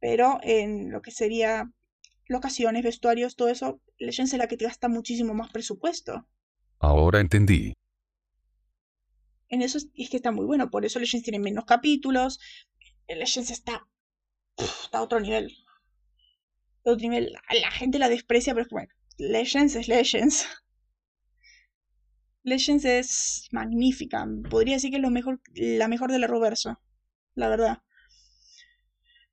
Pero 0.00 0.38
en 0.42 0.90
lo 0.90 1.02
que 1.02 1.10
sería 1.10 1.70
locaciones, 2.26 2.82
vestuarios, 2.82 3.36
todo 3.36 3.48
eso, 3.48 3.80
Legends 3.98 4.32
es 4.32 4.38
la 4.38 4.48
que 4.48 4.56
te 4.56 4.64
gasta 4.64 4.88
muchísimo 4.88 5.34
más 5.34 5.50
presupuesto. 5.50 6.26
Ahora 6.78 7.20
entendí. 7.20 7.74
En 9.48 9.62
eso 9.62 9.78
es, 9.78 9.90
es 9.94 10.08
que 10.08 10.16
está 10.16 10.30
muy 10.30 10.46
bueno. 10.46 10.70
Por 10.70 10.84
eso 10.84 10.98
Legends 10.98 11.24
tiene 11.24 11.38
menos 11.38 11.64
capítulos. 11.64 12.40
El 13.06 13.18
Legends 13.18 13.50
está, 13.50 13.86
está 14.56 14.98
a 14.98 15.02
otro 15.02 15.20
nivel. 15.20 15.52
A 16.84 16.92
otro 16.92 17.08
nivel. 17.08 17.32
La 17.60 17.70
gente 17.70 17.98
la 17.98 18.08
desprecia, 18.08 18.54
pero 18.54 18.62
es 18.62 18.68
que 18.68 18.74
bueno. 18.74 18.92
Legends 19.18 19.74
es 19.74 19.88
Legends. 19.88 20.48
Legends 22.42 22.84
es 22.84 23.48
magnífica. 23.50 24.26
Podría 24.48 24.76
decir 24.76 24.90
que 24.90 24.96
es 24.96 25.02
lo 25.02 25.10
mejor, 25.10 25.40
la 25.54 25.88
mejor 25.88 26.10
de 26.10 26.18
la 26.20 26.26
Roverso. 26.26 26.80
La 27.34 27.48
verdad. 27.48 27.82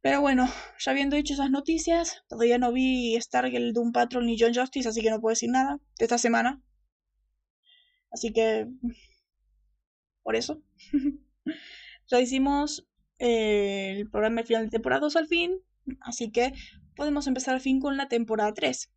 Pero 0.01 0.22
bueno, 0.22 0.48
ya 0.80 0.92
habiendo 0.92 1.16
dicho 1.16 1.34
esas 1.34 1.50
noticias, 1.50 2.24
todavía 2.27 2.58
no 2.58 2.72
vi 2.72 3.20
Stargirl, 3.20 3.74
Doom 3.74 3.92
Patrol 3.92 4.25
ni 4.25 4.38
John 4.39 4.54
Justice, 4.54 4.88
así 4.88 5.01
que 5.01 5.10
no 5.10 5.20
puedo 5.20 5.34
decir 5.34 5.50
nada 5.50 5.80
de 5.98 6.06
esta 6.06 6.18
semana. 6.18 6.62
Así 8.12 8.32
que. 8.32 8.68
Por 10.24 10.36
eso. 10.36 10.62
ya 12.08 12.20
hicimos 12.20 12.88
eh, 13.20 13.96
el 13.98 14.10
programa 14.10 14.44
final 14.44 14.66
de 14.66 14.72
temporada 14.72 15.01
2 15.01 15.16
al 15.16 15.27
fin, 15.27 15.60
así 16.01 16.32
que 16.32 16.54
podemos 16.96 17.27
empezar 17.27 17.56
al 17.56 17.62
fin 17.62 17.80
con 17.80 17.98
la 17.98 18.08
temporada 18.08 18.54
3, 18.54 18.92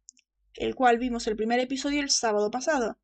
el 0.54 0.75
cual 0.75 0.99
vimos 0.99 1.26
el 1.26 1.37
primer 1.37 1.61
episodio 1.61 2.00
el 2.00 2.11
sábado 2.11 2.50
pasado. 2.50 2.99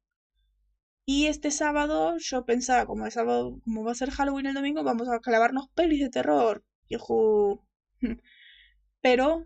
Y 1.09 1.27
este 1.27 1.53
sábado 1.53 2.17
yo 2.19 2.45
pensaba, 2.45 2.85
como, 2.87 3.09
sábado, 3.11 3.61
como 3.65 3.85
va 3.85 3.93
a 3.93 3.95
ser 3.95 4.11
Halloween 4.11 4.47
el 4.47 4.55
domingo, 4.55 4.83
vamos 4.83 5.09
a 5.09 5.21
clavarnos 5.21 5.69
pelis 5.75 6.01
de 6.01 6.11
terror. 6.11 6.65
Yujú. 6.89 7.66
Pero, 9.01 9.45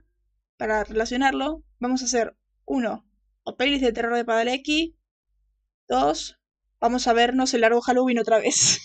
para 0.57 0.85
relacionarlo, 0.85 1.65
vamos 1.79 2.03
a 2.03 2.07
hacer 2.07 2.37
uno, 2.65 3.07
o 3.43 3.57
pelis 3.57 3.81
de 3.81 3.93
terror 3.93 4.15
de 4.15 4.25
Padalecki. 4.25 4.97
Dos, 5.89 6.39
vamos 6.81 7.07
a 7.09 7.13
vernos 7.13 7.53
el 7.55 7.63
largo 7.63 7.81
Halloween 7.81 8.19
otra 8.19 8.39
vez. 8.39 8.81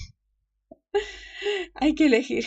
hay 1.76 1.94
que 1.96 2.08
elegir. 2.08 2.46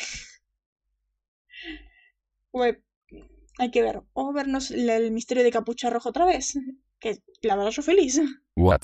Hay 3.59 3.71
que 3.71 3.83
ver. 3.83 4.03
O 4.13 4.33
vernos 4.33 4.71
el, 4.71 4.89
el 4.89 5.11
misterio 5.13 5.45
de 5.45 5.53
Capucha 5.53 5.91
Roja 5.91 6.09
otra 6.09 6.25
vez. 6.25 6.59
Que 6.99 7.19
la 7.43 7.57
verdad 7.57 7.71
yo 7.71 7.83
feliz. 7.83 8.21
What? 8.57 8.83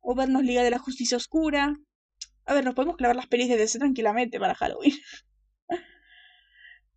O 0.00 0.14
vernos 0.14 0.42
Liga 0.42 0.62
de 0.62 0.70
la 0.70 0.78
Justicia 0.78 1.16
Oscura. 1.16 1.76
A 2.46 2.54
ver, 2.54 2.64
nos 2.64 2.74
podemos 2.74 2.96
clavar 2.96 3.16
las 3.16 3.26
pelis 3.26 3.48
de 3.48 3.56
DC 3.56 3.78
tranquilamente 3.78 4.40
para 4.40 4.54
Halloween. 4.54 4.94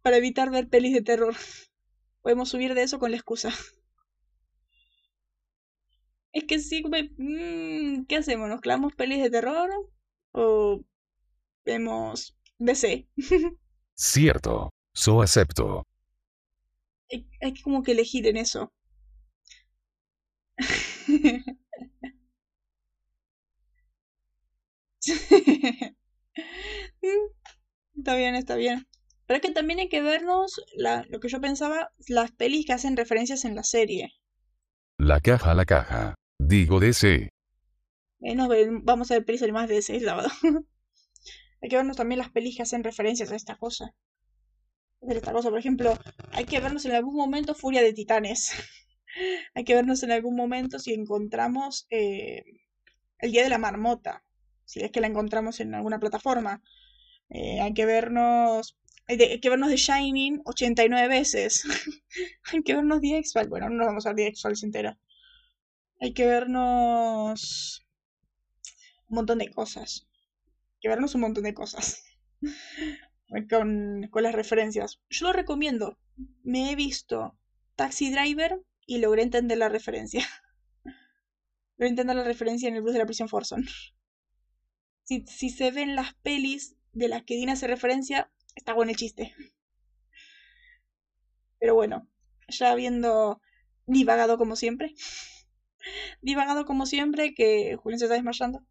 Para 0.03 0.17
evitar 0.17 0.51
ver 0.51 0.69
pelis 0.69 0.93
de 0.93 1.01
terror. 1.01 1.36
Podemos 2.22 2.50
subir 2.50 2.75
de 2.75 2.83
eso 2.83 3.00
con 3.00 3.10
la 3.12 3.17
excusa. 3.17 3.51
Es 6.33 6.43
que 6.45 6.60
sí, 6.60 6.83
mm, 6.83 8.05
¿qué 8.05 8.17
hacemos? 8.17 8.50
¿Nos 8.50 8.62
clavamos 8.62 8.93
pelis 8.95 9.22
de 9.24 9.29
terror? 9.29 9.69
¿O 10.31 10.81
vemos 11.65 12.36
DC? 12.60 13.07
Cierto. 13.95 14.69
So 14.93 15.22
acepto. 15.22 15.83
Hay, 17.12 17.27
hay 17.41 17.53
que 17.53 17.62
como 17.62 17.81
que 17.83 17.91
elegir 17.93 18.27
en 18.27 18.38
eso. 18.38 18.74
está 27.95 28.15
bien, 28.15 28.36
está 28.36 28.55
bien. 28.55 28.88
Pero 29.34 29.42
es 29.42 29.50
que 29.50 29.56
también 29.56 29.80
hay 29.80 29.90
que 29.90 30.04
vernos 30.04 30.63
la, 30.75 31.08
lo 31.10 31.20
que 31.20 31.28
yo 31.28 31.42
pensaba, 31.42 31.92
las 32.08 32.32
pelis 32.32 32.68
que 32.68 32.74
hacen 32.74 32.96
referencias 32.96 33.46
en 33.46 33.56
la 33.56 33.63
serie. 33.63 34.13
La 35.00 35.22
caja, 35.22 35.56
la 35.56 35.66
caja. 35.66 36.13
Digo 36.38 36.80
DC. 36.80 37.30
Eh, 38.22 38.38
vamos 38.84 39.10
a 39.10 39.16
ver 39.16 39.25
pelis 39.25 39.52
más 39.52 39.68
de 39.68 39.78
ese 39.78 40.00
lado. 40.02 40.30
hay 41.63 41.68
que 41.68 41.78
vernos 41.78 41.98
también 41.98 42.20
las 42.20 42.30
pelis 42.30 42.56
que 42.56 42.62
hacen 42.62 42.84
referencias 42.84 43.32
a 43.32 43.36
esta 43.36 43.58
cosa. 43.58 43.96
A 45.02 45.12
esta 45.12 45.34
cosa, 45.34 45.50
por 45.50 45.58
ejemplo, 45.58 45.98
hay 46.32 46.46
que 46.46 46.60
vernos 46.60 46.86
en 46.86 46.92
algún 46.92 47.16
momento 47.16 47.56
Furia 47.56 47.82
de 47.82 47.92
Titanes. 47.92 48.52
hay 49.56 49.63
que 49.63 49.74
vernos 49.74 50.04
en 50.04 50.12
algún 50.12 50.36
momento 50.36 50.78
si 50.78 50.94
encontramos 50.94 51.88
eh, 51.90 52.44
el 53.18 53.32
Día 53.32 53.42
de 53.42 53.50
la 53.50 53.58
Marmota. 53.58 54.24
Si 54.66 54.82
es 54.82 54.92
que 54.92 55.02
la 55.02 55.08
encontramos 55.08 55.60
en 55.60 55.74
alguna 55.74 55.98
plataforma. 55.98 56.62
Eh, 57.30 57.62
hay 57.62 57.74
que 57.74 57.88
vernos. 57.88 58.78
Hay, 59.07 59.39
que 59.39 59.50
vernos 59.50 59.69
The 59.69 59.75
Shining 59.75 60.41
89 60.45 61.07
veces. 61.07 61.63
hay 62.51 62.63
que 62.63 62.74
vernos 62.74 63.01
The 63.01 63.17
X-Files. 63.17 63.50
Bueno, 63.50 63.69
no 63.69 63.75
nos 63.75 63.88
vamos 63.88 64.05
a 64.05 64.10
ver 64.10 64.15
The 64.17 64.27
X-Files 64.27 64.63
entera. 64.63 64.98
Hay 66.00 66.13
que 66.13 66.25
vernos. 66.25 67.86
Un 69.10 69.15
montón 69.15 69.39
de 69.39 69.51
cosas. 69.51 70.07
Hay 70.74 70.79
que 70.81 70.89
vernos 70.89 71.15
un 71.15 71.22
montón 71.22 71.43
de 71.43 71.53
cosas. 71.53 72.03
con, 73.50 74.07
con 74.10 74.24
las 74.24 74.36
referencias. 74.36 75.01
Yo 75.10 75.27
lo 75.27 75.33
recomiendo. 75.33 75.98
Me 76.43 76.72
he 76.72 76.75
visto 76.75 77.38
Taxi 77.75 78.12
Driver 78.12 78.62
y 78.86 79.00
logré 79.00 79.24
entender 79.24 79.57
la 79.57 79.69
referencia. 79.69 80.25
logré 81.77 81.89
entender 81.89 82.15
la 82.15 82.24
referencia 82.24 82.69
en 82.69 82.75
el 82.75 82.81
blues 82.81 82.93
de 82.93 83.00
la 83.00 83.05
prisión 83.05 83.27
Forson. 83.27 83.65
Si, 85.03 85.25
si 85.27 85.50
se 85.50 85.72
ven 85.72 85.95
las 85.95 86.13
pelis 86.15 86.75
de 86.93 87.10
las 87.10 87.24
que 87.24 87.36
Dina 87.36 87.53
hace 87.53 87.67
referencia, 87.67 88.31
está 88.55 88.74
bueno 88.74 88.91
el 88.91 88.98
chiste. 88.98 89.33
Pero 91.60 91.75
bueno, 91.75 92.07
ya 92.50 92.72
habiendo 92.72 93.41
divagado 93.86 94.38
como 94.38 94.55
siempre, 94.55 94.93
divagado 96.22 96.65
como 96.65 96.86
siempre, 96.86 97.33
que 97.33 97.77
Julián 97.77 98.00
se 98.00 98.05
está 98.05 98.15
desmayando, 98.15 98.65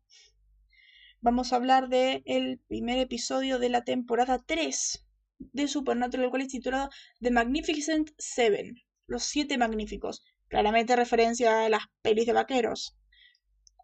vamos 1.21 1.53
a 1.53 1.57
hablar 1.57 1.89
del 1.89 2.23
el 2.27 2.61
primer 2.69 2.99
episodio 2.99 3.59
de 3.59 3.69
la 3.69 3.85
temporada 3.85 4.43
3 4.45 5.07
de 5.39 5.69
Supernatural, 5.69 6.25
el 6.25 6.31
cual 6.31 6.43
es 6.43 6.49
titulado 6.49 6.91
The 7.21 7.31
Magnificent 7.31 8.11
Seven, 8.19 8.77
los 9.07 9.25
siete 9.25 9.59
magníficos. 9.59 10.23
Claramente 10.49 10.97
referencia 10.97 11.65
a 11.65 11.69
las 11.69 11.85
pelis 12.03 12.27
de 12.27 12.35
vaqueros. 12.35 12.97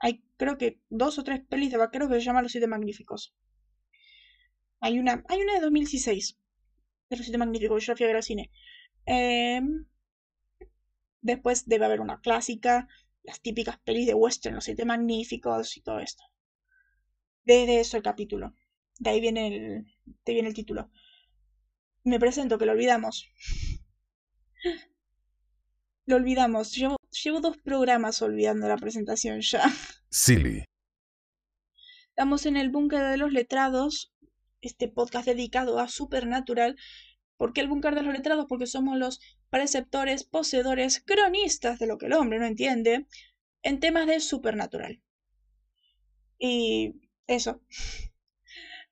Hay 0.01 0.23
creo 0.37 0.59
que 0.59 0.81
dos 0.91 1.19
o 1.19 1.25
tres 1.25 1.41
pelis 1.49 1.71
de 1.71 1.79
vaqueros 1.79 2.09
que 2.09 2.15
se 2.17 2.21
llaman 2.21 2.45
Los 2.45 2.53
Siete 2.53 2.67
Magníficos. 2.67 3.35
Hay 4.81 4.99
una, 4.99 5.25
hay 5.29 5.41
una 5.41 5.55
de 5.55 5.61
2016 5.61 6.39
de 7.11 7.17
Los 7.17 7.27
Siete 7.27 7.39
Magníficos, 7.39 7.85
yo 7.85 7.93
la 7.93 7.97
fui 7.97 8.05
a 8.05 8.07
ver 8.09 8.17
al 8.17 8.23
cine. 8.23 8.51
Em, 9.07 9.87
después 11.21 11.67
debe 11.67 11.87
haber 11.87 12.01
una 12.01 12.21
clásica, 12.21 12.89
las 13.23 13.41
típicas 13.41 13.79
pelis 13.81 14.07
de 14.07 14.15
western, 14.15 14.55
Los 14.55 14.65
Siete 14.65 14.85
Magníficos 14.85 15.77
y 15.77 15.81
todo 15.83 16.01
esto. 16.01 16.25
Desde 17.45 17.81
eso 17.81 17.97
el 17.97 18.03
capítulo. 18.03 18.55
De 18.99 19.11
ahí 19.11 19.21
viene 19.21 19.47
el, 19.49 19.85
de 20.05 20.33
ahí 20.33 20.35
viene 20.35 20.49
el 20.49 20.55
título. 20.55 20.91
Me 22.05 22.19
presento, 22.19 22.59
que 22.59 22.67
lo 22.67 22.73
olvidamos. 22.73 23.27
Lo 26.07 26.17
olvidamos. 26.17 26.75
Llevo, 26.75 26.97
llevo 27.23 27.41
dos 27.41 27.59
programas 27.59 28.23
olvidando 28.23 28.67
la 28.69 28.77
presentación 28.77 29.41
ya. 29.41 29.63
Silly. 30.11 30.65
Estamos 32.09 32.47
en 32.47 32.57
el 32.57 32.71
búnker 32.71 33.05
de 33.05 33.17
los 33.17 33.33
letrados, 33.33 34.13
este 34.61 34.89
podcast 34.89 35.27
dedicado 35.27 35.79
a 35.79 35.89
Supernatural. 35.89 36.77
¿Por 37.37 37.53
qué 37.53 37.61
el 37.61 37.69
búnker 37.69 37.95
de 37.95 38.03
los 38.03 38.15
letrados? 38.15 38.47
Porque 38.49 38.67
somos 38.67 38.99
los 38.99 39.21
preceptores, 39.51 40.25
poseedores, 40.25 41.03
cronistas 41.05 41.79
de 41.79 41.87
lo 41.87 41.99
que 41.99 42.07
el 42.07 42.15
hombre 42.15 42.39
no 42.39 42.47
entiende 42.47 43.07
en 43.63 43.81
temas 43.81 44.07
de 44.07 44.21
Supernatural. 44.21 45.03
Y 46.39 46.95
eso. 47.27 47.63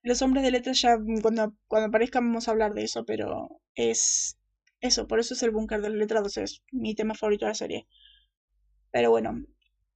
Los 0.02 0.22
hombres 0.22 0.44
de 0.44 0.52
letras 0.52 0.81
ya 0.81 0.96
cuando, 1.20 1.57
cuando 1.66 1.88
aparezcan 1.88 2.29
vamos 2.29 2.46
a 2.46 2.52
hablar 2.52 2.74
de 2.74 2.85
eso, 2.85 3.05
pero 3.05 3.61
es 3.74 4.38
eso, 4.81 5.09
por 5.09 5.18
eso 5.18 5.35
es 5.35 5.42
el 5.42 5.50
búnker 5.50 5.81
de 5.81 5.88
los 5.88 5.98
letrados, 5.98 6.37
es 6.37 6.62
mi 6.70 6.94
tema 6.94 7.14
favorito 7.14 7.44
de 7.44 7.50
la 7.50 7.55
serie. 7.55 7.88
Pero 8.92 9.11
bueno, 9.11 9.44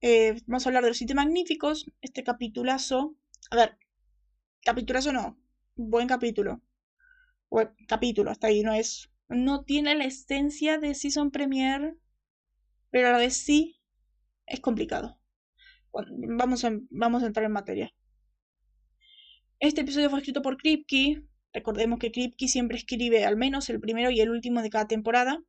eh, 0.01 0.35
vamos 0.47 0.65
a 0.65 0.69
hablar 0.69 0.83
de 0.83 0.89
los 0.89 0.97
siete 0.97 1.13
magníficos, 1.13 1.89
este 2.01 2.23
capitulazo. 2.23 3.15
A 3.51 3.55
ver, 3.55 3.77
capitulazo 4.65 5.13
no, 5.13 5.39
buen 5.75 6.07
capítulo. 6.07 6.61
Buen 7.49 7.69
capítulo, 7.87 8.31
hasta 8.31 8.47
ahí 8.47 8.63
no 8.63 8.73
es. 8.73 9.09
No 9.29 9.63
tiene 9.63 9.95
la 9.95 10.05
esencia 10.05 10.77
de 10.77 10.93
Season 10.93 11.31
Premiere, 11.31 11.95
pero 12.89 13.07
a 13.07 13.11
la 13.11 13.17
vez 13.17 13.35
sí 13.37 13.79
es 14.45 14.59
complicado. 14.59 15.19
Bueno, 15.91 16.11
vamos, 16.37 16.63
a, 16.65 16.71
vamos 16.89 17.23
a 17.23 17.27
entrar 17.27 17.45
en 17.45 17.51
materia. 17.51 17.93
Este 19.59 19.81
episodio 19.81 20.09
fue 20.09 20.19
escrito 20.19 20.41
por 20.41 20.57
Kripke. 20.57 21.23
Recordemos 21.53 21.99
que 21.99 22.11
Kripke 22.11 22.47
siempre 22.47 22.77
escribe 22.77 23.25
al 23.25 23.37
menos 23.37 23.69
el 23.69 23.79
primero 23.79 24.09
y 24.09 24.21
el 24.21 24.29
último 24.29 24.61
de 24.61 24.69
cada 24.69 24.87
temporada. 24.87 25.43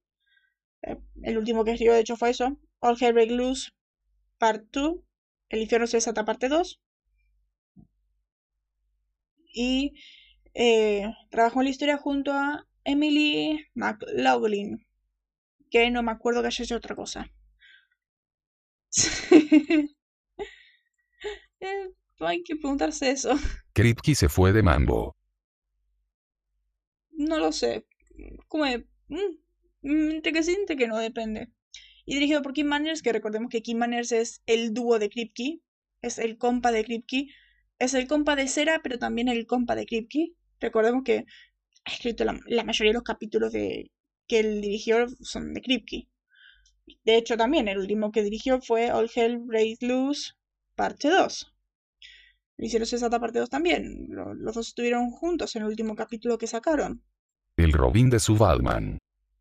Eh, 0.83 0.99
el 1.23 1.39
último 1.39 1.65
que 1.65 1.73
escribió, 1.73 1.95
de 1.95 2.01
hecho, 2.01 2.17
fue 2.17 2.31
eso. 2.31 2.59
All 2.81 2.97
Hell 3.01 3.15
Break 3.15 3.31
Loose, 3.31 3.71
Part 4.39 4.65
2. 4.73 4.97
El 5.49 5.61
infierno 5.63 5.87
se 5.87 5.99
desata, 5.99 6.25
parte 6.25 6.49
2. 6.49 6.81
Y 9.53 9.95
eh, 10.55 11.13
trabajó 11.31 11.61
en 11.61 11.65
la 11.65 11.71
historia 11.71 11.97
junto 11.99 12.33
a 12.33 12.67
Emily 12.85 13.67
McLaughlin. 13.75 14.87
Que 15.71 15.91
no 15.91 16.03
me 16.03 16.13
acuerdo 16.13 16.43
que 16.43 16.49
haya 16.49 16.65
hecho 16.65 16.77
otra 16.77 16.95
cosa. 16.95 17.31
eh, 21.61 21.89
hay 22.21 22.43
que 22.43 22.57
preguntarse 22.57 23.11
eso. 23.11 23.35
Kripke 23.73 24.15
se 24.15 24.29
fue 24.29 24.53
de 24.53 24.63
mambo. 24.63 25.17
No 27.11 27.39
lo 27.39 27.53
sé. 27.53 27.87
Como 28.49 28.65
de, 28.65 28.87
mm, 29.09 30.11
entre 30.11 30.33
que 30.33 30.43
sí, 30.43 30.53
entre 30.53 30.77
que 30.77 30.89
no, 30.89 30.99
depende. 30.99 31.49
Y 32.05 32.15
dirigido 32.15 32.43
por 32.43 32.53
Kim 32.53 32.67
Manners, 32.67 33.03
que 33.03 33.13
recordemos 33.13 33.51
que 33.51 33.63
Kim 33.63 33.79
Manners 33.79 34.13
es 34.13 34.43
el 34.47 34.75
dúo 34.75 34.99
de 34.99 35.09
Kripke, 35.09 35.61
es 36.03 36.19
el 36.19 36.37
compa 36.37 36.73
de 36.73 36.85
Kripke, 36.85 37.29
es 37.85 37.95
el 37.95 38.07
compa 38.09 38.37
de 38.37 38.49
Cera, 38.49 38.81
pero 38.83 38.99
también 38.99 39.29
el 39.29 39.47
compa 39.47 39.75
de 39.75 39.87
Kripke. 39.87 40.33
Recordemos 40.61 41.03
que 41.05 41.25
ha 41.85 41.91
escrito 41.93 42.25
la, 42.25 42.39
la 42.47 42.65
mayoría 42.65 42.91
de 42.91 42.95
los 42.95 43.03
capítulos 43.03 43.53
de, 43.53 43.91
que 44.29 44.41
él 44.41 44.61
dirigió 44.61 45.07
son 45.21 45.53
de 45.55 45.61
Kripke. 45.61 46.09
De 47.05 47.17
hecho, 47.17 47.37
también 47.37 47.69
el 47.69 47.79
último 47.79 48.11
que 48.13 48.23
dirigió 48.23 48.61
fue 48.61 48.91
All 48.93 49.11
Hell 49.15 49.39
Break 49.39 49.79
Loose, 49.83 50.33
parte 50.75 51.09
2. 51.09 51.49
Hicieron 52.59 52.87
esa 52.91 53.11
parte 53.11 53.39
2 53.41 53.49
también. 53.51 54.07
Lo- 54.09 54.35
Los 54.35 54.55
dos 54.55 54.69
estuvieron 54.69 55.11
juntos 55.11 55.57
en 55.57 55.63
el 55.63 55.69
último 55.69 55.95
capítulo 55.97 56.39
que 56.39 56.47
sacaron. 56.47 57.03
El 57.57 57.73
Robin 57.73 58.09
de 58.11 58.21
su 58.21 58.37
Batman. 58.37 58.99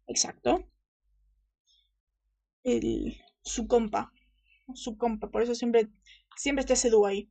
Exacto. 0.07 0.67
El, 2.63 3.17
su 3.43 3.67
compa. 3.67 4.11
Su 4.73 4.97
compa. 4.97 5.29
Por 5.29 5.41
eso 5.43 5.55
siempre, 5.55 5.89
siempre 6.37 6.61
está 6.61 6.73
ese 6.73 6.89
dúo 6.89 7.05
ahí. 7.07 7.29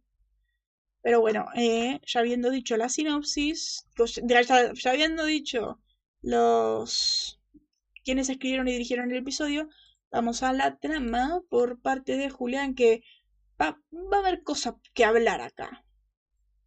Pero 1.02 1.20
bueno, 1.20 1.46
eh, 1.56 2.00
ya 2.06 2.20
habiendo 2.20 2.50
dicho 2.50 2.76
la 2.76 2.88
sinopsis, 2.88 3.86
pues, 3.96 4.20
ya, 4.24 4.42
ya- 4.42 4.72
habiendo 4.90 5.24
dicho 5.24 5.80
los 6.22 7.40
quienes 8.04 8.28
escribieron 8.28 8.68
y 8.68 8.72
dirigieron 8.72 9.10
el 9.10 9.18
episodio, 9.18 9.68
vamos 10.10 10.42
a 10.42 10.52
la 10.52 10.76
trama 10.78 11.40
por 11.48 11.80
parte 11.80 12.16
de 12.16 12.30
Julián, 12.30 12.74
que 12.74 13.02
va, 13.60 13.78
va 13.92 14.16
a 14.18 14.20
haber 14.20 14.42
cosas 14.42 14.74
que 14.94 15.04
hablar 15.04 15.40
acá. 15.40 15.84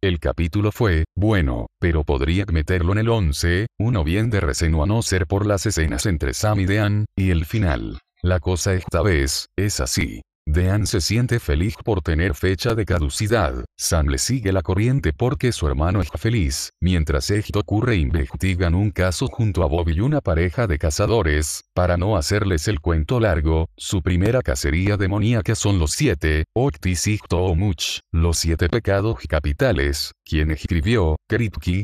El 0.00 0.20
capítulo 0.20 0.70
fue, 0.70 1.04
bueno, 1.16 1.66
pero 1.80 2.04
podría 2.04 2.44
meterlo 2.46 2.92
en 2.92 2.98
el 2.98 3.08
11, 3.08 3.66
uno 3.78 4.04
bien 4.04 4.28
de 4.30 4.40
receno 4.40 4.82
a 4.82 4.86
no 4.86 5.00
ser 5.02 5.26
por 5.26 5.46
las 5.46 5.64
escenas 5.64 6.04
entre 6.06 6.34
Sam 6.34 6.60
y 6.60 6.66
Dean, 6.66 7.06
y 7.16 7.30
el 7.30 7.46
final. 7.46 8.00
La 8.22 8.38
cosa 8.38 8.74
esta 8.74 9.02
vez, 9.02 9.46
es 9.56 9.80
así. 9.80 10.20
Dean 10.54 10.86
se 10.86 11.00
siente 11.00 11.40
feliz 11.40 11.74
por 11.84 12.00
tener 12.00 12.36
fecha 12.36 12.76
de 12.76 12.84
caducidad, 12.84 13.64
Sam 13.76 14.06
le 14.06 14.18
sigue 14.18 14.52
la 14.52 14.62
corriente 14.62 15.12
porque 15.12 15.50
su 15.50 15.66
hermano 15.66 16.00
es 16.00 16.08
feliz, 16.16 16.70
mientras 16.80 17.28
esto 17.30 17.58
ocurre 17.58 17.96
investigan 17.96 18.76
un 18.76 18.92
caso 18.92 19.26
junto 19.26 19.64
a 19.64 19.66
Bobby 19.66 19.94
y 19.94 20.00
una 20.00 20.20
pareja 20.20 20.68
de 20.68 20.78
cazadores, 20.78 21.64
para 21.74 21.96
no 21.96 22.16
hacerles 22.16 22.68
el 22.68 22.78
cuento 22.78 23.18
largo, 23.18 23.68
su 23.76 24.00
primera 24.00 24.42
cacería 24.42 24.96
demoníaca 24.96 25.56
son 25.56 25.80
los 25.80 25.90
siete, 25.90 26.44
Octisigto 26.54 27.38
o 27.38 27.56
Much, 27.56 27.98
los 28.12 28.38
siete 28.38 28.68
pecados 28.68 29.18
capitales, 29.28 30.12
quien 30.24 30.52
escribió, 30.52 31.16
Kripke, 31.28 31.82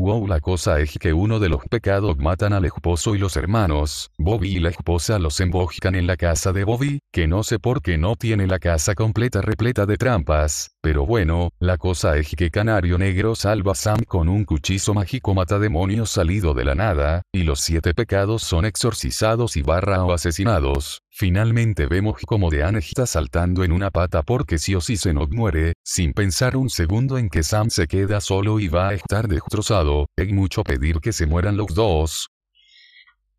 Wow, 0.00 0.26
la 0.26 0.40
cosa 0.40 0.80
es 0.80 0.96
que 0.98 1.12
uno 1.12 1.38
de 1.38 1.50
los 1.50 1.62
pecados 1.68 2.16
matan 2.16 2.54
al 2.54 2.64
esposo 2.64 3.14
y 3.14 3.18
los 3.18 3.36
hermanos, 3.36 4.10
Bobby 4.16 4.56
y 4.56 4.58
la 4.58 4.70
esposa 4.70 5.18
los 5.18 5.38
emboscan 5.40 5.94
en 5.94 6.06
la 6.06 6.16
casa 6.16 6.54
de 6.54 6.64
Bobby, 6.64 7.00
que 7.12 7.26
no 7.26 7.42
sé 7.42 7.58
por 7.58 7.82
qué 7.82 7.98
no 7.98 8.16
tiene 8.16 8.46
la 8.46 8.58
casa 8.58 8.94
completa 8.94 9.42
repleta 9.42 9.84
de 9.84 9.98
trampas, 9.98 10.70
pero 10.80 11.04
bueno, 11.04 11.50
la 11.58 11.76
cosa 11.76 12.16
es 12.16 12.34
que 12.34 12.50
Canario 12.50 12.96
Negro 12.96 13.34
salva 13.34 13.72
a 13.72 13.74
Sam 13.74 13.98
con 14.08 14.30
un 14.30 14.46
cuchillo 14.46 14.94
mágico 14.94 15.34
mata 15.34 15.58
demonios 15.58 16.08
salido 16.08 16.54
de 16.54 16.64
la 16.64 16.74
nada, 16.74 17.20
y 17.30 17.42
los 17.42 17.60
siete 17.60 17.92
pecados 17.92 18.42
son 18.42 18.64
exorcizados 18.64 19.58
y 19.58 19.60
barra 19.60 20.02
o 20.02 20.14
asesinados, 20.14 21.02
Finalmente 21.20 21.86
vemos 21.86 22.22
como 22.26 22.48
Dean 22.48 22.76
está 22.76 23.04
saltando 23.04 23.62
en 23.62 23.72
una 23.72 23.90
pata 23.90 24.22
porque 24.22 24.56
sí 24.56 24.74
o 24.74 24.80
sí 24.80 24.96
se 24.96 25.12
nos 25.12 25.28
muere, 25.28 25.74
sin 25.84 26.14
pensar 26.14 26.56
un 26.56 26.70
segundo 26.70 27.18
en 27.18 27.28
que 27.28 27.42
Sam 27.42 27.68
se 27.68 27.86
queda 27.86 28.22
solo 28.22 28.58
y 28.58 28.68
va 28.68 28.88
a 28.88 28.94
estar 28.94 29.28
destrozado, 29.28 30.06
es 30.16 30.32
mucho 30.32 30.62
pedir 30.62 30.98
que 31.00 31.12
se 31.12 31.26
mueran 31.26 31.58
los 31.58 31.74
dos. 31.74 32.28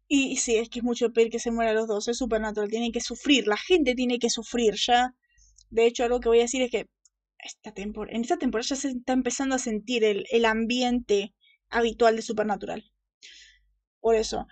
Y 0.07 0.37
sí, 0.37 0.57
es 0.57 0.69
que 0.69 0.77
es 0.77 0.85
mucho 0.85 1.11
pedir 1.11 1.31
que 1.31 1.39
se 1.39 1.49
mueran 1.49 1.73
los 1.73 1.87
dos, 1.87 2.07
es 2.07 2.19
supernatural, 2.19 2.69
tienen 2.69 2.91
que 2.91 3.01
sufrir, 3.01 3.47
la 3.47 3.57
gente 3.57 3.95
tiene 3.95 4.19
que 4.19 4.29
sufrir 4.29 4.75
ya. 4.75 5.15
De 5.71 5.87
hecho, 5.87 6.03
algo 6.03 6.19
que 6.19 6.29
voy 6.29 6.37
a 6.37 6.43
decir 6.43 6.61
es 6.61 6.69
que 6.69 6.85
esta 7.39 7.73
en 7.75 8.21
esta 8.21 8.37
temporada 8.37 8.67
ya 8.67 8.75
se 8.75 8.89
está 8.89 9.13
empezando 9.13 9.55
a 9.55 9.57
sentir 9.57 10.03
el, 10.03 10.27
el 10.29 10.45
ambiente 10.45 11.33
habitual 11.71 12.15
de 12.15 12.21
Supernatural. 12.21 12.91
Por 13.99 14.13
eso. 14.13 14.45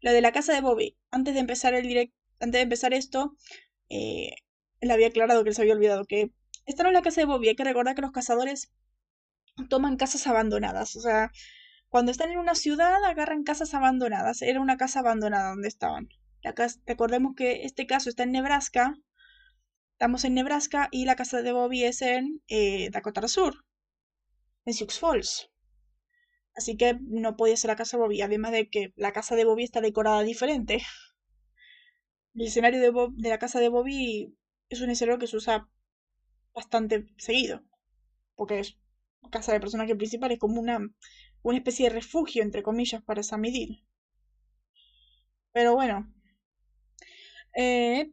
Lo 0.00 0.12
de 0.12 0.20
la 0.20 0.32
casa 0.32 0.54
de 0.54 0.60
Bobby, 0.60 0.96
antes 1.10 1.34
de 1.34 1.40
empezar 1.40 1.74
el 1.74 1.86
direct, 1.86 2.14
antes 2.40 2.58
de 2.58 2.62
empezar 2.62 2.94
esto, 2.94 3.36
eh, 3.88 4.34
le 4.80 4.92
había 4.92 5.08
aclarado 5.08 5.42
que 5.42 5.50
él 5.50 5.54
se 5.54 5.62
había 5.62 5.74
olvidado 5.74 6.04
que 6.04 6.32
esta 6.66 6.82
no 6.82 6.88
es 6.90 6.94
la 6.94 7.02
casa 7.02 7.20
de 7.20 7.26
Bobby. 7.26 7.48
Hay 7.48 7.56
que 7.56 7.64
recordar 7.64 7.94
que 7.94 8.02
los 8.02 8.12
cazadores 8.12 8.72
toman 9.68 9.96
casas 9.96 10.26
abandonadas. 10.26 10.96
O 10.96 11.00
sea, 11.00 11.30
cuando 11.88 12.12
están 12.12 12.30
en 12.30 12.38
una 12.38 12.54
ciudad 12.54 13.02
agarran 13.04 13.42
casas 13.42 13.74
abandonadas. 13.74 14.42
Era 14.42 14.60
una 14.60 14.76
casa 14.76 15.00
abandonada 15.00 15.50
donde 15.50 15.68
estaban. 15.68 16.08
Recordemos 16.86 17.34
que 17.36 17.64
este 17.64 17.86
caso 17.86 18.08
está 18.08 18.22
en 18.22 18.32
Nebraska. 18.32 18.94
Estamos 19.92 20.24
en 20.24 20.34
Nebraska 20.34 20.88
y 20.90 21.04
la 21.04 21.16
casa 21.16 21.42
de 21.42 21.52
Bobby 21.52 21.84
es 21.84 22.00
en 22.00 22.40
eh, 22.48 22.88
Dakota 22.90 23.26
Sur, 23.28 23.66
en 24.64 24.72
Sioux 24.72 24.98
Falls. 24.98 25.49
Así 26.60 26.76
que 26.76 26.98
no 27.00 27.38
podía 27.38 27.56
ser 27.56 27.68
la 27.68 27.76
casa 27.76 27.96
de 27.96 28.02
Bobby, 28.02 28.20
además 28.20 28.52
de 28.52 28.68
que 28.68 28.92
la 28.94 29.14
casa 29.14 29.34
de 29.34 29.46
Bobby 29.46 29.64
está 29.64 29.80
decorada 29.80 30.22
diferente. 30.22 30.82
El 32.34 32.42
escenario 32.48 32.80
de, 32.80 33.28
la 33.30 33.38
casa 33.38 33.60
de 33.60 33.70
Bobby 33.70 34.36
es 34.68 34.82
un 34.82 34.90
escenario 34.90 35.18
que 35.18 35.26
se 35.26 35.38
usa 35.38 35.70
bastante 36.52 37.06
seguido, 37.16 37.64
porque 38.34 38.58
es 38.58 38.78
casa 39.30 39.54
de 39.54 39.60
personaje 39.60 39.96
principal, 39.96 40.32
es 40.32 40.38
como 40.38 40.60
una, 40.60 40.86
una 41.42 41.56
especie 41.56 41.88
de 41.88 41.94
refugio, 41.94 42.42
entre 42.42 42.62
comillas, 42.62 43.02
para 43.02 43.22
Sam 43.22 43.44
Pero 45.52 45.74
bueno, 45.74 46.12
eh, 47.56 48.12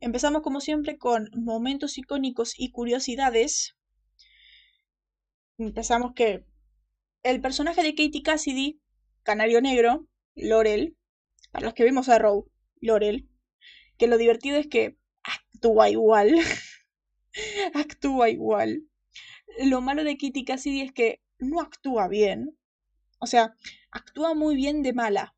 empezamos 0.00 0.42
como 0.42 0.60
siempre 0.60 0.96
con 0.96 1.28
momentos 1.34 1.98
icónicos 1.98 2.54
y 2.56 2.70
curiosidades. 2.70 3.76
Empezamos 5.58 6.12
que 6.14 6.46
el 7.30 7.42
personaje 7.42 7.82
de 7.82 7.90
Katie 7.90 8.22
Cassidy, 8.22 8.80
Canario 9.22 9.60
Negro, 9.60 10.06
Laurel, 10.34 10.96
para 11.50 11.66
los 11.66 11.74
que 11.74 11.84
vemos 11.84 12.08
a 12.08 12.18
Row, 12.18 12.50
Laurel, 12.80 13.28
que 13.98 14.06
lo 14.06 14.16
divertido 14.16 14.56
es 14.56 14.66
que 14.66 14.96
actúa 15.22 15.90
igual. 15.90 16.34
actúa 17.74 18.30
igual. 18.30 18.84
Lo 19.58 19.82
malo 19.82 20.04
de 20.04 20.16
Katie 20.16 20.46
Cassidy 20.46 20.80
es 20.80 20.92
que 20.92 21.20
no 21.38 21.60
actúa 21.60 22.08
bien. 22.08 22.56
O 23.18 23.26
sea, 23.26 23.54
actúa 23.90 24.32
muy 24.34 24.56
bien 24.56 24.82
de 24.82 24.94
mala. 24.94 25.36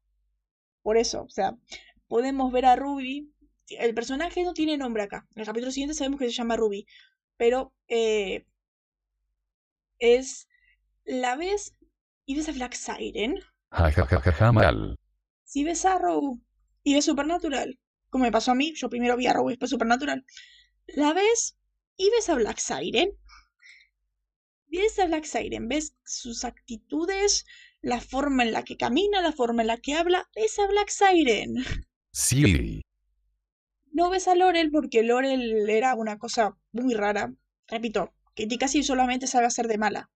Por 0.83 0.96
eso, 0.96 1.22
o 1.22 1.31
sea, 1.31 1.59
podemos 2.07 2.53
ver 2.53 2.66
a 2.66 2.76
Ruby. 2.76 3.33
El 3.68 3.94
personaje 3.94 4.44
no 4.44 4.55
tiene 4.55 4.76
nombre 4.76 5.03
acá. 5.03 5.26
En 5.35 5.40
el 5.40 5.46
capítulo 5.46 5.72
siguiente 5.72 5.94
sabemos 5.94 6.20
que 6.20 6.26
se 6.26 6.33
llama 6.33 6.57
Ruby. 6.57 6.87
Pero 7.37 7.72
eh, 7.88 8.46
es 9.98 10.46
la 11.05 11.35
ves 11.35 11.74
y 12.31 12.37
ves 12.37 12.49
a 12.49 12.53
Black 12.53 12.75
Siren. 12.75 13.40
mal. 14.53 14.97
Si 15.43 15.64
ves 15.64 15.85
a 15.85 15.95
Arrow 15.95 16.40
y 16.85 16.95
ves 16.95 17.07
Supernatural, 17.07 17.77
como 18.09 18.23
me 18.23 18.31
pasó 18.31 18.53
a 18.53 18.55
mí, 18.55 18.73
yo 18.77 18.88
primero 18.88 19.16
vi 19.16 19.27
a 19.27 19.31
Arrow 19.33 19.51
y 19.51 19.55
después 19.55 19.69
Supernatural, 19.71 20.25
la 20.87 21.12
ves 21.12 21.57
y 21.97 22.09
ves 22.11 22.29
a 22.29 22.37
Black 22.37 22.59
Siren. 22.59 23.11
Ves 24.69 24.97
a 25.01 25.07
Black 25.07 25.25
Siren, 25.25 25.66
ves 25.66 25.97
sus 26.05 26.45
actitudes, 26.45 27.47
la 27.83 28.01
forma 28.01 28.45
en 28.45 28.53
la 28.53 28.62
que 28.62 28.77
camina, 28.77 29.23
la 29.23 29.33
forma 29.33 29.62
en 29.62 29.66
la 29.66 29.79
que 29.79 29.95
habla, 29.95 30.31
ves 30.37 30.57
a 30.61 30.69
Black 30.69 30.90
Siren. 30.90 31.57
Sí. 32.12 32.83
No 33.90 34.09
ves 34.09 34.29
a 34.29 34.37
Laurel 34.37 34.71
porque 34.71 35.03
Laurel 35.03 35.69
era 35.69 35.97
una 35.97 36.16
cosa 36.16 36.57
muy 36.71 36.95
rara. 36.95 37.35
Repito, 37.66 38.14
que 38.37 38.47
casi 38.57 38.85
solamente 38.85 39.27
sabe 39.27 39.47
hacer 39.47 39.66
de 39.66 39.79
mala 39.79 40.11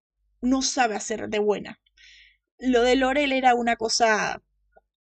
no 0.44 0.62
sabe 0.62 0.94
hacer 0.94 1.28
de 1.28 1.38
buena. 1.38 1.80
Lo 2.64 2.82
de 2.82 2.96
Lorel 2.96 3.32
era 3.32 3.54
una 3.54 3.76
cosa 3.76 4.42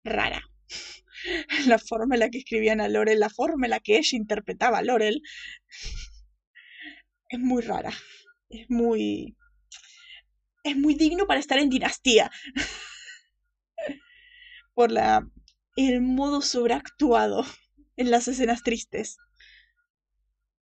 rara. 0.02 0.42
La 1.66 1.78
forma 1.78 2.14
en 2.14 2.20
la 2.20 2.30
que 2.30 2.38
escribían 2.38 2.80
a 2.80 2.88
Lorel, 2.88 3.20
la 3.20 3.28
forma 3.28 3.66
en 3.66 3.70
la 3.70 3.80
que 3.80 3.98
ella 3.98 4.16
interpretaba 4.16 4.78
a 4.78 4.82
Lorel, 4.82 5.20
es 7.28 7.38
muy 7.38 7.62
rara. 7.62 7.92
Es 8.48 8.70
muy. 8.70 9.36
Es 10.64 10.76
muy 10.76 10.94
digno 10.94 11.26
para 11.26 11.40
estar 11.40 11.58
en 11.58 11.68
dinastía. 11.68 12.30
Por 14.74 14.90
la. 14.90 15.28
el 15.76 16.00
modo 16.00 16.40
sobreactuado 16.40 17.44
en 17.96 18.10
las 18.10 18.26
escenas 18.26 18.62
tristes. 18.62 19.18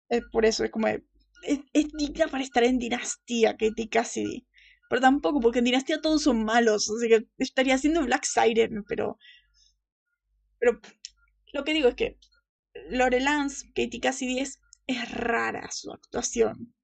Es 0.08 0.22
por 0.32 0.44
eso, 0.44 0.64
es 0.64 0.72
como. 0.72 0.88
Es, 0.88 1.60
es 1.72 1.92
digna 1.92 2.26
para 2.26 2.42
estar 2.42 2.64
en 2.64 2.78
dinastía, 2.78 3.56
Katie 3.56 3.88
Cassidy. 3.88 4.44
Pero 4.90 5.00
tampoco, 5.02 5.40
porque 5.40 5.60
en 5.60 5.66
Dinastía 5.66 6.00
todos 6.00 6.24
son 6.24 6.44
malos. 6.44 6.90
Así 6.90 7.08
que 7.08 7.28
estaría 7.38 7.76
haciendo 7.76 8.02
Black 8.02 8.24
Siren, 8.24 8.82
pero. 8.88 9.18
Pero 10.58 10.80
lo 11.52 11.64
que 11.64 11.74
digo 11.74 11.88
es 11.88 11.94
que 11.94 12.18
Lore 12.90 13.20
Lance, 13.20 13.68
Katie 13.68 14.00
Cassidy 14.00 14.40
es, 14.40 14.58
es 14.88 15.08
rara 15.12 15.70
su 15.70 15.92
actuación. 15.92 16.74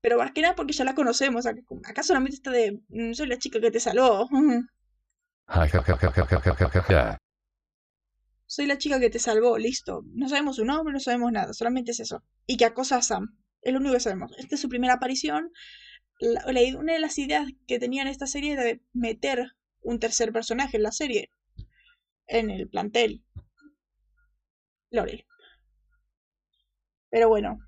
Pero 0.00 0.16
más 0.16 0.32
que 0.32 0.40
nada 0.40 0.54
porque 0.54 0.72
ya 0.72 0.84
la 0.84 0.94
conocemos. 0.94 1.44
Acá 1.44 2.02
solamente 2.02 2.36
está 2.36 2.50
de. 2.50 2.80
Mm, 2.88 3.12
soy 3.12 3.26
la 3.26 3.38
chica 3.38 3.60
que 3.60 3.70
te 3.70 3.78
salvó. 3.78 4.26
Soy 8.46 8.66
la 8.66 8.78
chica 8.78 8.98
que 8.98 9.10
te 9.10 9.18
salvó, 9.18 9.58
listo. 9.58 10.02
No 10.14 10.30
sabemos 10.30 10.56
su 10.56 10.64
nombre, 10.64 10.94
no 10.94 11.00
sabemos 11.00 11.30
nada, 11.30 11.52
solamente 11.52 11.90
es 11.90 12.00
eso. 12.00 12.24
Y 12.46 12.56
que 12.56 12.64
acosa 12.64 12.96
a 12.96 13.02
Sam. 13.02 13.36
Es 13.60 13.74
lo 13.74 13.80
único 13.80 13.94
que 13.94 14.00
sabemos. 14.00 14.32
Esta 14.38 14.54
es 14.54 14.60
su 14.60 14.68
primera 14.70 14.94
aparición 14.94 15.52
una 16.20 16.92
de 16.92 16.98
las 16.98 17.18
ideas 17.18 17.48
que 17.66 17.78
tenía 17.78 18.02
en 18.02 18.08
esta 18.08 18.26
serie 18.26 18.52
era 18.52 18.62
de 18.62 18.82
meter 18.92 19.52
un 19.82 19.98
tercer 19.98 20.32
personaje 20.32 20.76
en 20.76 20.82
la 20.82 20.92
serie, 20.92 21.30
en 22.26 22.50
el 22.50 22.68
plantel. 22.68 23.24
Lorel. 24.90 25.24
Pero 27.08 27.28
bueno, 27.28 27.58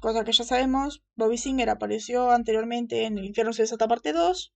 cosa 0.00 0.24
que 0.24 0.32
ya 0.32 0.44
sabemos, 0.44 1.04
Bobby 1.14 1.38
Singer 1.38 1.70
apareció 1.70 2.30
anteriormente 2.30 3.04
en 3.04 3.18
El 3.18 3.24
infierno 3.24 3.52
se 3.52 3.62
desata 3.62 3.86
parte 3.86 4.12
2. 4.12 4.54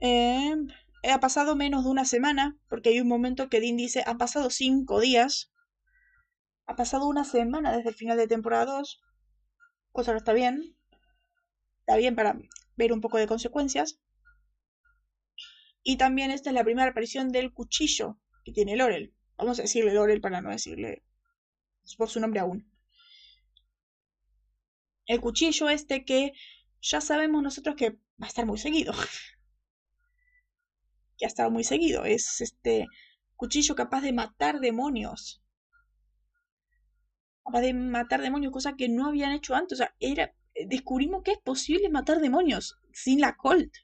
Eh, 0.00 0.54
ha 1.10 1.20
pasado 1.20 1.56
menos 1.56 1.84
de 1.84 1.90
una 1.90 2.04
semana, 2.04 2.58
porque 2.68 2.90
hay 2.90 3.00
un 3.00 3.08
momento 3.08 3.48
que 3.48 3.60
Dean 3.60 3.76
dice, 3.76 4.04
ha 4.06 4.18
pasado 4.18 4.50
cinco 4.50 5.00
días. 5.00 5.50
Ha 6.66 6.76
pasado 6.76 7.08
una 7.08 7.24
semana 7.24 7.76
desde 7.76 7.90
el 7.90 7.94
final 7.94 8.18
de 8.18 8.28
temporada 8.28 8.66
2, 8.66 9.00
cosa 9.92 10.12
que 10.12 10.18
está 10.18 10.32
bien 10.32 10.76
bien 11.96 12.14
para 12.14 12.38
ver 12.76 12.92
un 12.92 13.00
poco 13.00 13.18
de 13.18 13.26
consecuencias. 13.26 14.00
Y 15.82 15.96
también 15.96 16.30
esta 16.30 16.50
es 16.50 16.54
la 16.54 16.64
primera 16.64 16.90
aparición 16.90 17.30
del 17.30 17.52
cuchillo 17.52 18.18
que 18.44 18.52
tiene 18.52 18.76
Lorel. 18.76 19.14
Vamos 19.36 19.58
a 19.58 19.62
decirle 19.62 19.92
Lorel 19.94 20.20
para 20.20 20.40
no 20.40 20.50
decirle 20.50 21.02
por 21.98 22.08
su 22.08 22.20
nombre 22.20 22.40
aún. 22.40 22.70
El 25.06 25.20
cuchillo 25.20 25.68
este 25.68 26.04
que 26.04 26.32
ya 26.80 27.00
sabemos 27.00 27.42
nosotros 27.42 27.74
que 27.76 27.90
va 27.90 28.26
a 28.26 28.28
estar 28.28 28.46
muy 28.46 28.58
seguido. 28.58 28.92
que 31.18 31.24
ha 31.24 31.28
estado 31.28 31.50
muy 31.50 31.64
seguido. 31.64 32.04
Es 32.04 32.40
este 32.40 32.86
cuchillo 33.36 33.74
capaz 33.74 34.02
de 34.02 34.12
matar 34.12 34.60
demonios. 34.60 35.42
Capaz 37.44 37.60
de 37.60 37.74
matar 37.74 38.20
demonios, 38.22 38.52
cosa 38.52 38.76
que 38.76 38.88
no 38.88 39.06
habían 39.06 39.32
hecho 39.32 39.54
antes. 39.54 39.80
O 39.80 39.84
sea, 39.84 39.94
era 39.98 40.34
descubrimos 40.66 41.22
que 41.22 41.32
es 41.32 41.38
posible 41.38 41.88
matar 41.88 42.20
demonios 42.20 42.78
sin 42.92 43.20
la 43.20 43.36
Colt. 43.36 43.74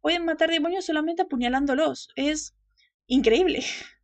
Pueden 0.00 0.24
matar 0.24 0.50
demonios 0.50 0.86
solamente 0.86 1.22
apuñalándolos. 1.22 2.10
Es 2.16 2.54
increíble. 3.06 3.64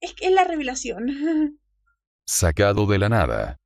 Es 0.00 0.14
que 0.14 0.26
es 0.26 0.32
la 0.32 0.44
revelación. 0.44 1.08
Sacado 2.24 2.86
de 2.86 2.98
la 2.98 3.08
nada. 3.08 3.58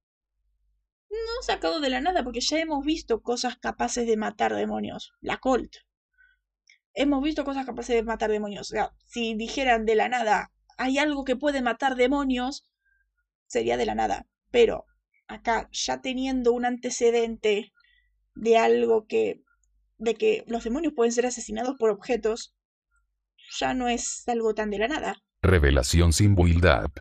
sacado 1.43 1.81
de 1.81 1.91
la 1.91 2.01
nada, 2.01 2.25
porque 2.25 2.41
ya 2.41 2.59
hemos 2.59 2.85
visto 2.85 3.21
cosas 3.21 3.57
capaces 3.59 4.07
de 4.07 4.17
matar 4.17 4.55
demonios. 4.55 5.13
La 5.21 5.37
Colt. 5.39 5.77
Hemos 6.95 7.23
visto 7.23 7.45
cosas 7.45 7.67
capaces 7.67 7.97
de 7.97 8.03
matar 8.03 8.31
demonios. 8.31 8.71
O 8.71 8.75
sea, 8.75 8.93
si 9.05 9.35
dijeran 9.35 9.85
de 9.85 9.95
la 9.95 10.09
nada, 10.09 10.53
hay 10.79 10.99
algo 10.99 11.25
que 11.25 11.37
puede 11.37 11.61
matar 11.61 11.97
demonios, 11.97 12.65
sería 13.53 13.77
de 13.77 13.87
la 13.87 13.95
nada. 13.95 14.27
Pero 14.51 14.87
acá, 15.29 15.69
ya 15.73 16.01
teniendo 16.01 16.53
un 16.53 16.65
antecedente 16.65 17.73
de 18.35 18.57
algo 18.57 19.07
que. 19.07 19.43
de 19.99 20.15
que 20.15 20.45
los 20.47 20.65
demonios 20.65 20.95
pueden 20.95 21.13
ser 21.13 21.27
asesinados 21.27 21.77
por 21.79 21.91
objetos, 21.91 22.55
ya 23.59 23.75
no 23.75 23.89
es 23.89 24.27
algo 24.27 24.55
tan 24.55 24.71
de 24.71 24.79
la 24.79 24.89
nada. 24.89 25.23
Revelación 25.43 26.13
sin 26.13 26.35
build-up. 26.35 26.93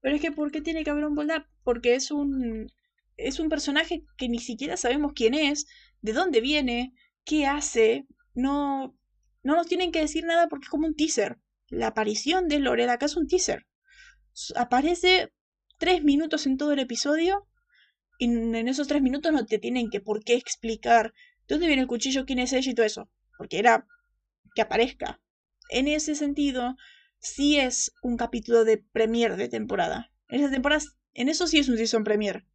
Pero 0.00 0.16
es 0.16 0.20
que, 0.20 0.32
¿por 0.32 0.50
qué 0.50 0.60
tiene 0.60 0.84
que 0.84 0.90
haber 0.90 1.04
un 1.04 1.14
build-up? 1.14 1.46
Porque 1.64 1.94
es 1.94 2.10
un. 2.10 2.70
es 3.16 3.40
un 3.40 3.48
personaje 3.48 4.04
que 4.18 4.28
ni 4.28 4.38
siquiera 4.38 4.76
sabemos 4.76 5.12
quién 5.14 5.34
es, 5.34 5.66
de 6.02 6.12
dónde 6.12 6.40
viene, 6.40 6.92
qué 7.24 7.46
hace. 7.46 8.06
No. 8.34 8.94
No 9.42 9.56
nos 9.56 9.66
tienen 9.68 9.90
que 9.90 10.00
decir 10.00 10.24
nada 10.26 10.48
porque 10.48 10.64
es 10.64 10.68
como 10.68 10.86
un 10.86 10.94
teaser. 10.94 11.38
La 11.68 11.86
aparición 11.86 12.46
de 12.46 12.58
Loreda 12.58 12.94
acá 12.94 13.06
es 13.06 13.16
un 13.16 13.26
teaser. 13.26 13.66
Aparece 14.56 15.32
tres 15.78 16.02
minutos 16.02 16.46
en 16.46 16.56
todo 16.56 16.72
el 16.72 16.78
episodio 16.78 17.46
y 18.18 18.26
en 18.26 18.68
esos 18.68 18.88
tres 18.88 19.02
minutos 19.02 19.32
no 19.32 19.46
te 19.46 19.58
tienen 19.58 19.90
que 19.90 20.00
por 20.00 20.22
qué 20.22 20.34
explicar 20.34 21.14
de 21.48 21.54
dónde 21.54 21.66
viene 21.66 21.82
el 21.82 21.88
cuchillo, 21.88 22.26
quién 22.26 22.38
es 22.38 22.52
ella 22.52 22.70
y 22.70 22.74
todo 22.74 22.86
eso. 22.86 23.10
Porque 23.38 23.58
era 23.58 23.86
que 24.54 24.62
aparezca. 24.62 25.20
En 25.70 25.88
ese 25.88 26.14
sentido, 26.14 26.76
sí 27.18 27.58
es 27.58 27.92
un 28.02 28.16
capítulo 28.16 28.64
de 28.64 28.78
premier 28.78 29.36
de 29.36 29.48
temporada. 29.48 30.12
En 30.28 30.40
esa 30.40 30.50
temporada, 30.50 30.84
en 31.14 31.28
eso 31.28 31.46
sí 31.46 31.58
es 31.58 31.68
un 31.68 31.76
season 31.76 32.04
premier. 32.04 32.46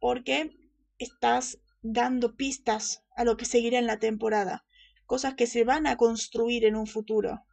Porque 0.00 0.50
estás 0.98 1.58
dando 1.82 2.36
pistas 2.36 3.02
a 3.16 3.24
lo 3.24 3.36
que 3.36 3.44
seguirá 3.44 3.78
en 3.78 3.86
la 3.86 3.98
temporada. 3.98 4.64
Cosas 5.06 5.34
que 5.34 5.46
se 5.46 5.64
van 5.64 5.86
a 5.86 5.96
construir 5.96 6.64
en 6.64 6.76
un 6.76 6.86
futuro. 6.86 7.44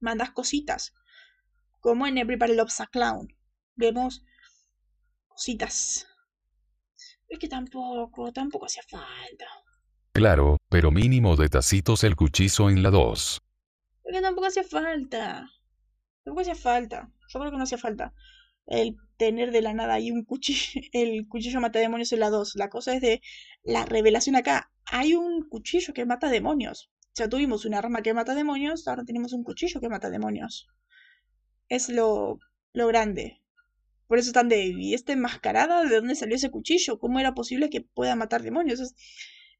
Mandas 0.00 0.30
cositas. 0.30 0.92
Como 1.86 2.04
en 2.08 2.18
Everybody 2.18 2.56
Loves 2.56 2.80
a 2.80 2.88
Clown. 2.88 3.28
Vemos 3.76 4.24
cositas. 5.28 6.04
Es 7.28 7.38
que 7.38 7.46
tampoco, 7.46 8.32
tampoco 8.32 8.66
hacía 8.66 8.82
falta. 8.90 9.46
Claro, 10.10 10.56
pero 10.68 10.90
mínimo 10.90 11.36
de 11.36 11.48
tacitos 11.48 12.02
el 12.02 12.16
cuchillo 12.16 12.70
en 12.70 12.82
la 12.82 12.90
2. 12.90 13.40
Es 14.02 14.12
que 14.12 14.20
tampoco 14.20 14.48
hacía 14.48 14.64
falta. 14.64 15.48
Tampoco 16.24 16.40
hacía 16.40 16.56
falta. 16.56 17.12
Yo 17.28 17.38
creo 17.38 17.52
que 17.52 17.56
no 17.56 17.62
hacía 17.62 17.78
falta. 17.78 18.12
El 18.66 18.96
tener 19.16 19.52
de 19.52 19.62
la 19.62 19.72
nada 19.72 19.94
ahí 19.94 20.10
un 20.10 20.24
cuchillo, 20.24 20.80
el 20.92 21.28
cuchillo 21.28 21.60
mata 21.60 21.78
demonios 21.78 22.10
en 22.10 22.18
la 22.18 22.30
2. 22.30 22.56
La 22.56 22.68
cosa 22.68 22.96
es 22.96 23.00
de 23.00 23.22
la 23.62 23.84
revelación 23.84 24.34
acá. 24.34 24.72
Hay 24.86 25.14
un 25.14 25.48
cuchillo 25.48 25.94
que 25.94 26.04
mata 26.04 26.30
demonios. 26.30 26.90
Ya 27.14 27.28
tuvimos 27.28 27.64
un 27.64 27.74
arma 27.74 28.02
que 28.02 28.12
mata 28.12 28.34
demonios, 28.34 28.88
ahora 28.88 29.04
tenemos 29.04 29.32
un 29.32 29.44
cuchillo 29.44 29.80
que 29.80 29.88
mata 29.88 30.10
demonios. 30.10 30.66
Es 31.68 31.88
lo, 31.88 32.40
lo 32.72 32.88
grande. 32.88 33.40
Por 34.08 34.18
eso 34.18 34.30
están 34.30 34.48
de, 34.48 34.64
¿y 34.66 34.94
esta 34.94 35.12
enmascarada? 35.12 35.84
¿De 35.84 35.96
dónde 35.96 36.14
salió 36.16 36.36
ese 36.36 36.50
cuchillo? 36.50 36.98
¿Cómo 36.98 37.20
era 37.20 37.34
posible 37.34 37.70
que 37.70 37.82
pueda 37.82 38.16
matar 38.16 38.42
demonios? 38.42 38.80
Es, 38.80 38.94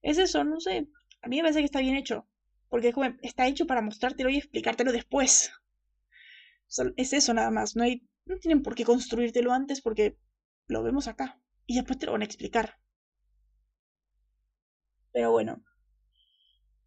es 0.02 0.18
eso, 0.18 0.44
no 0.44 0.60
sé. 0.60 0.88
A 1.22 1.28
mí 1.28 1.36
me 1.36 1.42
parece 1.42 1.60
que 1.60 1.66
está 1.66 1.80
bien 1.80 1.96
hecho. 1.96 2.28
Porque 2.68 2.92
está 3.22 3.46
hecho 3.46 3.66
para 3.66 3.82
mostrártelo 3.82 4.30
y 4.30 4.36
explicártelo 4.38 4.92
después. 4.92 5.52
Es 6.96 7.12
eso 7.12 7.34
nada 7.34 7.50
más. 7.50 7.74
No, 7.74 7.82
hay, 7.82 8.02
no 8.24 8.38
tienen 8.38 8.62
por 8.62 8.76
qué 8.76 8.84
construírtelo 8.84 9.52
antes 9.52 9.80
porque 9.82 10.16
lo 10.68 10.82
vemos 10.84 11.08
acá. 11.08 11.40
Y 11.66 11.74
después 11.74 11.98
te 11.98 12.06
lo 12.06 12.12
van 12.12 12.22
a 12.22 12.26
explicar. 12.26 12.78
Pero 15.12 15.32
bueno. 15.32 15.64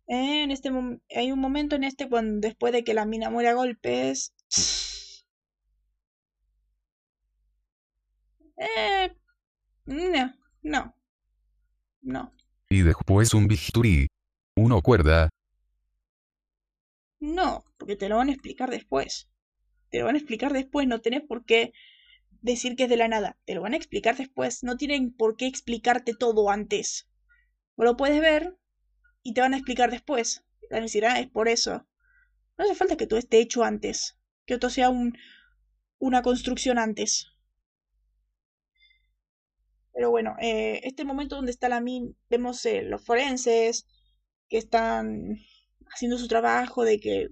En 0.07 0.51
este 0.51 0.69
hay 1.15 1.31
un 1.31 1.39
momento 1.39 1.77
en 1.77 1.85
este 1.85 2.09
cuando 2.09 2.45
después 2.45 2.73
de 2.73 2.83
que 2.83 2.93
la 2.93 3.05
mina 3.05 3.29
muere 3.29 3.47
a 3.47 3.53
golpes. 3.53 4.33
Eh, 8.59 9.15
no, 9.85 10.33
no, 10.61 10.95
no. 12.01 12.33
Y 12.69 12.81
después 12.81 13.33
un 13.33 13.47
bisturí. 13.47 14.07
Uno 14.55 14.81
cuerda. 14.81 15.29
No, 17.21 17.63
porque 17.77 17.95
te 17.95 18.09
lo 18.09 18.17
van 18.17 18.29
a 18.29 18.33
explicar 18.33 18.69
después. 18.69 19.29
Te 19.89 19.99
lo 19.99 20.05
van 20.05 20.15
a 20.15 20.17
explicar 20.17 20.51
después, 20.51 20.87
no 20.87 20.99
tenés 20.99 21.21
por 21.21 21.45
qué 21.45 21.71
decir 22.41 22.75
que 22.75 22.83
es 22.83 22.89
de 22.89 22.97
la 22.97 23.07
nada. 23.07 23.37
Te 23.45 23.55
lo 23.55 23.61
van 23.61 23.73
a 23.73 23.77
explicar 23.77 24.17
después, 24.17 24.63
no 24.63 24.75
tienen 24.75 25.13
por 25.13 25.37
qué 25.37 25.47
explicarte 25.47 26.13
todo 26.13 26.49
antes. 26.49 27.07
O 27.75 27.83
lo 27.85 27.95
puedes 27.95 28.19
ver 28.19 28.57
y 29.23 29.33
te 29.33 29.41
van 29.41 29.53
a 29.53 29.57
explicar 29.57 29.89
después. 29.89 30.43
Te 30.61 30.75
van 30.75 30.79
a 30.79 30.83
decir, 30.83 31.05
ah, 31.05 31.19
es 31.19 31.29
por 31.29 31.47
eso. 31.47 31.87
No 32.57 32.65
hace 32.65 32.75
falta 32.75 32.97
que 32.97 33.07
todo 33.07 33.19
esté 33.19 33.39
hecho 33.39 33.63
antes. 33.63 34.17
Que 34.45 34.57
todo 34.57 34.69
sea 34.69 34.89
un, 34.89 35.17
una 35.97 36.21
construcción 36.21 36.77
antes. 36.77 37.27
Pero 39.93 40.11
bueno, 40.11 40.35
eh, 40.39 40.81
este 40.83 41.05
momento 41.05 41.35
donde 41.35 41.51
está 41.51 41.69
la 41.69 41.81
min, 41.81 42.15
vemos 42.29 42.65
eh, 42.65 42.83
los 42.83 43.03
forenses 43.03 43.85
que 44.47 44.57
están 44.57 45.37
haciendo 45.93 46.17
su 46.17 46.27
trabajo 46.27 46.83
de 46.83 46.99
que 46.99 47.29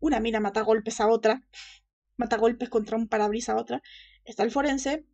una 0.00 0.20
mina 0.20 0.40
mata 0.40 0.62
golpes 0.62 1.00
a 1.00 1.08
otra, 1.08 1.42
mata 2.16 2.36
golpes 2.36 2.68
contra 2.68 2.96
un 2.96 3.08
parabrisas 3.08 3.56
a 3.56 3.60
otra. 3.60 3.82
Está 4.24 4.42
el 4.42 4.50
forense. 4.50 5.04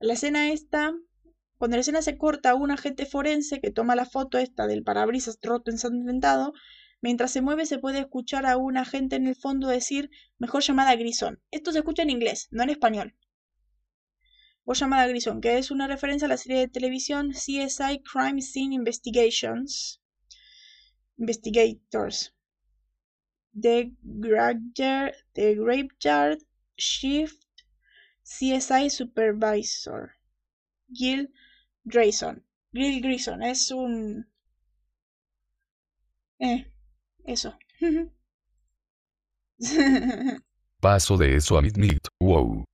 La 0.00 0.14
escena 0.14 0.52
esta, 0.52 0.92
cuando 1.56 1.76
la 1.76 1.80
escena 1.80 2.02
se 2.02 2.18
corta, 2.18 2.54
un 2.54 2.70
agente 2.70 3.06
forense 3.06 3.60
que 3.60 3.70
toma 3.70 3.96
la 3.96 4.06
foto 4.06 4.38
esta 4.38 4.66
del 4.66 4.84
parabrisas 4.84 5.38
roto 5.42 5.70
ensangrentado, 5.70 6.52
mientras 7.00 7.32
se 7.32 7.42
mueve 7.42 7.66
se 7.66 7.78
puede 7.78 8.00
escuchar 8.00 8.46
a 8.46 8.56
un 8.56 8.76
agente 8.76 9.16
en 9.16 9.26
el 9.26 9.34
fondo 9.34 9.66
decir 9.68 10.10
mejor 10.38 10.62
llamada 10.62 10.94
Grison. 10.96 11.40
Esto 11.50 11.72
se 11.72 11.78
escucha 11.78 12.02
en 12.02 12.10
inglés, 12.10 12.48
no 12.50 12.62
en 12.62 12.70
español 12.70 13.17
o 14.70 14.74
llamada 14.74 15.06
Grison, 15.06 15.40
que 15.40 15.56
es 15.56 15.70
una 15.70 15.86
referencia 15.86 16.26
a 16.26 16.28
la 16.28 16.36
serie 16.36 16.58
de 16.58 16.68
televisión 16.68 17.30
CSI 17.30 18.02
Crime 18.02 18.42
Scene 18.42 18.74
Investigations. 18.74 19.98
Investigators. 21.16 22.34
The, 23.58 23.94
Graveyard, 24.02 25.14
The 25.32 25.54
Graveyard 25.54 26.40
Shift 26.76 27.42
CSI 28.22 28.90
Supervisor. 28.90 30.10
Gil 30.92 31.32
Grayson. 31.84 32.44
Gil 32.74 33.00
Grayson 33.00 33.42
es 33.42 33.70
un... 33.70 34.30
Eh, 36.40 36.70
eso. 37.24 37.56
Paso 40.80 41.16
de 41.16 41.36
eso 41.36 41.56
a 41.56 41.62
Midnight. 41.62 42.06
Wow. 42.20 42.66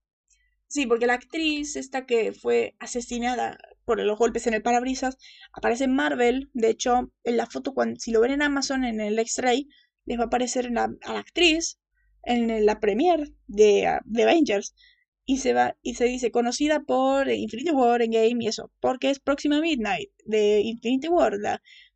Sí, 0.75 0.87
porque 0.87 1.07
la 1.07 1.15
actriz, 1.15 1.77
esta 1.77 2.05
que 2.05 2.33
fue 2.33 2.75
asesinada 2.81 3.57
por 3.85 4.01
los 4.01 4.19
golpes 4.19 4.49
en 4.49 4.55
el 4.55 4.63
parabrisas, 4.63 5.17
aparece 5.53 5.85
en 5.85 5.95
Marvel. 5.95 6.51
De 6.53 6.69
hecho, 6.69 7.13
en 7.23 7.37
la 7.37 7.47
foto, 7.47 7.75
cuando, 7.75 8.01
si 8.01 8.11
lo 8.11 8.21
ven 8.21 8.33
en 8.33 8.43
Amazon, 8.43 8.83
en 8.85 9.01
el 9.01 9.17
X-Ray, 9.21 9.69
les 10.05 10.19
va 10.19 10.25
a 10.25 10.27
aparecer 10.27 10.67
a 10.67 10.89
la 11.13 11.19
actriz 11.21 11.79
en 12.25 12.67
la 12.67 12.81
premiere 12.81 13.23
de, 13.47 14.01
de, 14.05 14.23
Avengers. 14.25 14.75
Y 15.25 15.39
se, 15.39 15.53
va, 15.55 15.77
y 15.81 15.95
se 15.95 16.07
dice 16.07 16.33
conocida 16.33 16.81
por 16.83 17.31
Infinity 17.31 17.71
War, 17.71 18.01
Game 18.09 18.43
y 18.43 18.49
eso, 18.49 18.73
porque 18.81 19.11
es 19.11 19.21
Próxima 19.21 19.61
Midnight 19.61 20.11
de 20.25 20.61
Infinity 20.61 21.07
War, 21.07 21.35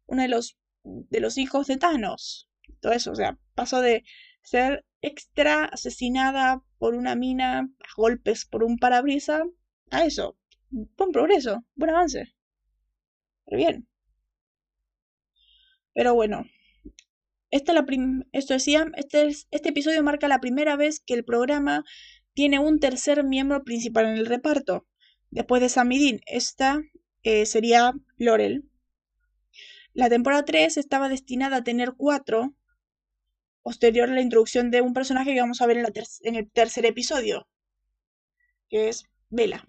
uno 0.07 0.23
de 0.23 0.29
los, 0.29 0.57
de 0.85 1.19
los 1.19 1.37
hijos 1.37 1.67
de 1.67 1.79
Thanos. 1.79 2.49
Todo 2.79 2.93
eso, 2.93 3.11
o 3.11 3.17
sea, 3.17 3.39
pasó 3.57 3.81
de 3.81 4.05
ser 4.43 4.85
extra 5.01 5.65
asesinada 5.65 6.63
por 6.79 6.95
una 6.95 7.15
mina 7.15 7.61
a 7.61 7.69
golpes 7.97 8.45
por 8.45 8.65
un 8.65 8.79
parabrisa 8.79 9.45
a 9.91 10.05
eso. 10.05 10.37
Buen 10.71 11.13
progreso, 11.13 11.65
buen 11.75 11.91
avance. 11.91 12.35
Pero 13.45 13.57
bien. 13.57 13.89
Pero 15.95 16.15
bueno. 16.15 16.45
Esta 17.51 17.73
la 17.73 17.87
esto 18.33 18.53
decía, 18.53 18.87
este, 18.97 19.29
este 19.29 19.69
episodio 19.71 20.03
marca 20.03 20.29
la 20.29 20.39
primera 20.41 20.77
vez 20.77 21.01
que 21.01 21.15
el 21.15 21.25
programa 21.25 21.83
tiene 22.35 22.59
un 22.59 22.79
tercer 22.79 23.25
miembro 23.25 23.65
principal 23.65 24.05
en 24.05 24.19
el 24.19 24.27
reparto. 24.27 24.87
Después 25.31 25.63
de 25.63 25.71
Samidin, 25.71 26.21
esta 26.27 26.83
eh, 27.23 27.47
sería 27.47 27.95
Laurel. 28.17 28.69
La 29.93 30.09
temporada 30.09 30.45
3 30.45 30.77
estaba 30.77 31.09
destinada 31.09 31.57
a 31.57 31.65
tener 31.65 31.95
cuatro, 31.97 32.55
posterior 33.63 34.09
a 34.09 34.15
la 34.15 34.21
introducción 34.21 34.71
de 34.71 34.81
un 34.81 34.95
personaje 34.95 35.35
que 35.35 35.41
vamos 35.41 35.61
a 35.61 35.67
ver 35.67 35.79
en, 35.79 35.87
en 36.23 36.35
el 36.37 36.51
tercer 36.51 36.87
episodio, 36.87 37.49
que 38.69 38.89
es 38.89 39.05
Vela. 39.31 39.67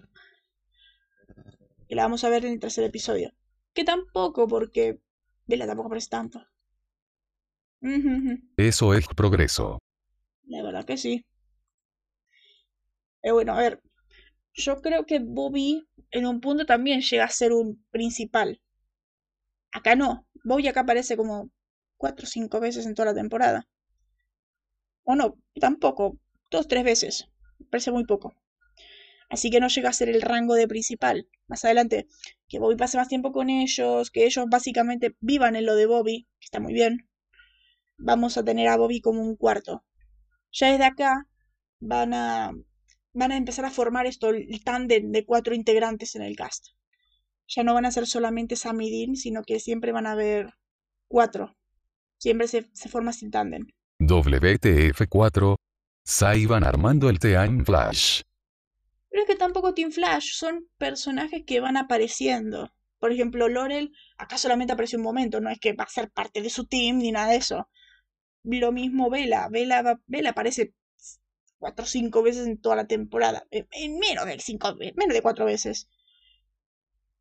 Y 1.88 1.96
la 1.96 2.04
vamos 2.04 2.24
a 2.24 2.30
ver 2.30 2.46
en 2.46 2.54
el 2.54 2.60
tercer 2.60 2.84
episodio. 2.84 3.34
Que 3.74 3.84
tampoco, 3.84 4.48
porque 4.48 5.00
Vela 5.48 5.66
tampoco 5.66 5.88
aparece 5.88 6.10
tanto. 6.10 6.46
Eso 8.58 8.94
es 8.94 9.08
progreso. 9.08 9.80
La 10.44 10.62
verdad 10.64 10.86
que 10.86 10.98
sí. 10.98 11.26
Pero 13.22 13.36
bueno, 13.36 13.54
a 13.54 13.58
ver. 13.58 13.82
yo 14.54 14.82
creo 14.82 15.06
que 15.06 15.20
Bobby 15.20 15.88
en 16.12 16.26
un 16.26 16.42
punto 16.42 16.66
también 16.66 17.02
llega 17.02 17.26
a 17.26 17.30
ser 17.30 17.54
un 17.54 17.84
principal. 17.92 18.62
Acá 19.72 19.96
no. 19.96 20.28
Bobby 20.44 20.68
acá 20.68 20.82
aparece 20.82 21.18
como 21.18 21.50
cuatro 21.98 22.26
o 22.26 22.28
cinco 22.28 22.60
veces 22.60 22.86
en 22.86 22.96
toda 22.96 23.08
la 23.08 23.16
temporada. 23.16 23.68
O 25.04 25.16
no, 25.16 25.38
tampoco. 25.60 26.18
Dos, 26.52 26.68
tres 26.68 26.84
veces. 26.84 27.28
parece 27.70 27.92
muy 27.92 28.06
poco. 28.06 28.34
Así 29.30 29.52
que 29.52 29.60
no 29.60 29.68
llega 29.68 29.90
a 29.90 29.94
ser 29.94 30.10
el 30.10 30.22
rango 30.22 30.56
de 30.56 30.68
principal. 30.68 31.30
Más 31.48 31.64
adelante, 31.64 32.08
que 32.48 32.60
Bobby 32.60 32.76
pase 32.76 32.98
más 32.98 33.08
tiempo 33.08 33.32
con 33.32 33.50
ellos, 33.50 34.10
que 34.10 34.26
ellos 34.26 34.46
básicamente 34.50 35.16
vivan 35.20 35.56
en 35.56 35.66
lo 35.66 35.76
de 35.76 35.86
Bobby, 35.86 36.28
que 36.40 36.46
está 36.46 36.60
muy 36.60 36.74
bien. 36.74 37.08
Vamos 37.98 38.38
a 38.38 38.44
tener 38.44 38.68
a 38.68 38.78
Bobby 38.78 39.02
como 39.02 39.22
un 39.22 39.36
cuarto. 39.36 39.84
Ya 40.52 40.72
desde 40.72 40.86
acá 40.86 41.28
van 41.80 42.14
a, 42.14 42.52
van 43.14 43.32
a 43.32 43.38
empezar 43.38 43.66
a 43.66 43.72
formar 43.72 44.08
esto, 44.08 44.30
el 44.30 44.64
tándem 44.64 45.12
de 45.12 45.26
cuatro 45.26 45.54
integrantes 45.54 46.16
en 46.16 46.24
el 46.24 46.36
cast. 46.36 46.68
Ya 47.48 47.64
no 47.64 47.74
van 47.74 47.86
a 47.86 47.92
ser 47.92 48.08
solamente 48.08 48.56
Sam 48.56 48.78
Dean, 48.78 49.16
sino 49.16 49.44
que 49.44 49.60
siempre 49.60 49.92
van 49.92 50.08
a 50.08 50.14
haber 50.14 50.54
cuatro. 51.08 51.56
Siempre 52.18 52.48
se, 52.48 52.70
se 52.74 52.90
forma 52.90 53.14
sin 53.14 53.32
tándem. 53.32 53.68
WTF4. 54.10 55.56
Saiban 56.04 56.64
armando 56.64 57.10
el 57.10 57.20
Team 57.20 57.64
Flash. 57.64 58.22
Pero 59.10 59.22
es 59.22 59.28
que 59.28 59.36
tampoco 59.36 59.74
Team 59.76 59.92
Flash, 59.92 60.34
son 60.34 60.68
personajes 60.78 61.44
que 61.46 61.60
van 61.60 61.78
apareciendo. 61.78 62.74
Por 62.98 63.12
ejemplo, 63.12 63.48
Laurel 63.48 63.94
acá 64.18 64.38
solamente 64.38 64.74
aparece 64.74 64.98
un 64.98 65.04
momento, 65.04 65.40
no 65.40 65.50
es 65.50 65.60
que 65.60 65.74
va 65.74 65.84
a 65.84 65.90
ser 65.90 66.10
parte 66.10 66.42
de 66.42 66.50
su 66.50 66.66
team 66.66 66.98
ni 66.98 67.12
nada 67.12 67.30
de 67.30 67.38
eso. 67.38 67.70
Lo 68.44 68.72
mismo 68.72 69.10
Vela, 69.10 69.48
Vela, 69.50 70.00
Vela 70.08 70.32
aparece 70.32 70.74
cuatro 71.60 71.84
o 71.84 71.88
cinco 71.88 72.24
veces 72.24 72.48
en 72.48 72.60
toda 72.60 72.76
la 72.76 72.88
temporada, 72.88 73.46
en 73.52 74.00
menos 74.00 74.26
de 74.26 74.40
cinco, 74.40 74.76
menos 74.96 75.14
de 75.14 75.22
cuatro 75.22 75.46
veces. 75.46 75.88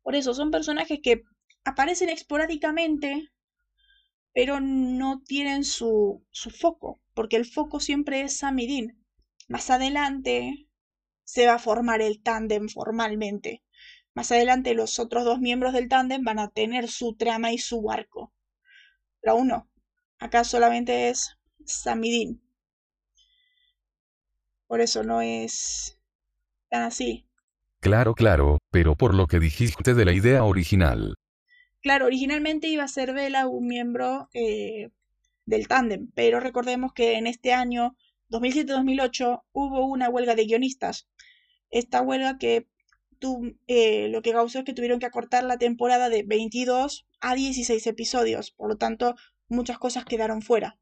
Por 0.01 0.15
eso 0.15 0.33
son 0.33 0.49
personajes 0.49 0.99
que 1.03 1.23
aparecen 1.63 2.09
esporádicamente, 2.09 3.29
pero 4.39 4.61
no 4.61 5.21
tienen 5.27 5.65
su, 5.65 6.25
su 6.31 6.49
foco, 6.49 7.01
porque 7.13 7.35
el 7.35 7.45
foco 7.45 7.81
siempre 7.81 8.21
es 8.21 8.37
Samidin. 8.37 8.97
Más 9.49 9.69
adelante 9.69 10.69
se 11.25 11.45
va 11.45 11.55
a 11.55 11.59
formar 11.59 12.01
el 12.01 12.23
tándem 12.23 12.69
formalmente. 12.69 13.65
Más 14.13 14.31
adelante 14.31 14.75
los 14.75 14.97
otros 14.97 15.25
dos 15.25 15.41
miembros 15.41 15.73
del 15.73 15.89
tándem 15.89 16.23
van 16.23 16.39
a 16.39 16.51
tener 16.51 16.87
su 16.87 17.17
trama 17.17 17.51
y 17.51 17.57
su 17.57 17.91
arco. 17.91 18.33
Pero 19.19 19.33
aún 19.33 19.49
no. 19.49 19.69
Acá 20.19 20.45
solamente 20.45 21.09
es 21.09 21.37
Samidin. 21.65 22.41
Por 24.67 24.79
eso 24.79 25.03
no 25.03 25.21
es 25.21 25.99
tan 26.69 26.83
así. 26.83 27.27
Claro, 27.81 28.13
claro, 28.13 28.57
pero 28.71 28.95
por 28.95 29.15
lo 29.15 29.27
que 29.27 29.41
dijiste 29.41 29.93
de 29.93 30.05
la 30.05 30.13
idea 30.13 30.45
original. 30.45 31.15
Claro, 31.81 32.05
originalmente 32.05 32.67
iba 32.67 32.83
a 32.83 32.87
ser 32.87 33.13
Vela 33.13 33.47
un 33.47 33.67
miembro 33.67 34.29
eh, 34.33 34.89
del 35.45 35.67
tándem, 35.67 36.11
pero 36.13 36.39
recordemos 36.39 36.93
que 36.93 37.13
en 37.13 37.27
este 37.27 37.53
año 37.53 37.95
2007-2008 38.29 39.43
hubo 39.53 39.85
una 39.85 40.09
huelga 40.09 40.35
de 40.35 40.45
guionistas 40.45 41.07
esta 41.69 42.01
huelga 42.01 42.37
que 42.37 42.67
eh, 43.67 44.07
lo 44.09 44.21
que 44.21 44.31
causó 44.31 44.59
es 44.59 44.65
que 44.65 44.73
tuvieron 44.73 44.99
que 44.99 45.05
acortar 45.05 45.43
la 45.43 45.57
temporada 45.57 46.09
de 46.09 46.23
22 46.23 47.07
a 47.19 47.35
16 47.35 47.85
episodios, 47.87 48.51
por 48.51 48.69
lo 48.69 48.77
tanto 48.77 49.15
muchas 49.47 49.77
cosas 49.77 50.05
quedaron 50.05 50.41
fuera. 50.41 50.79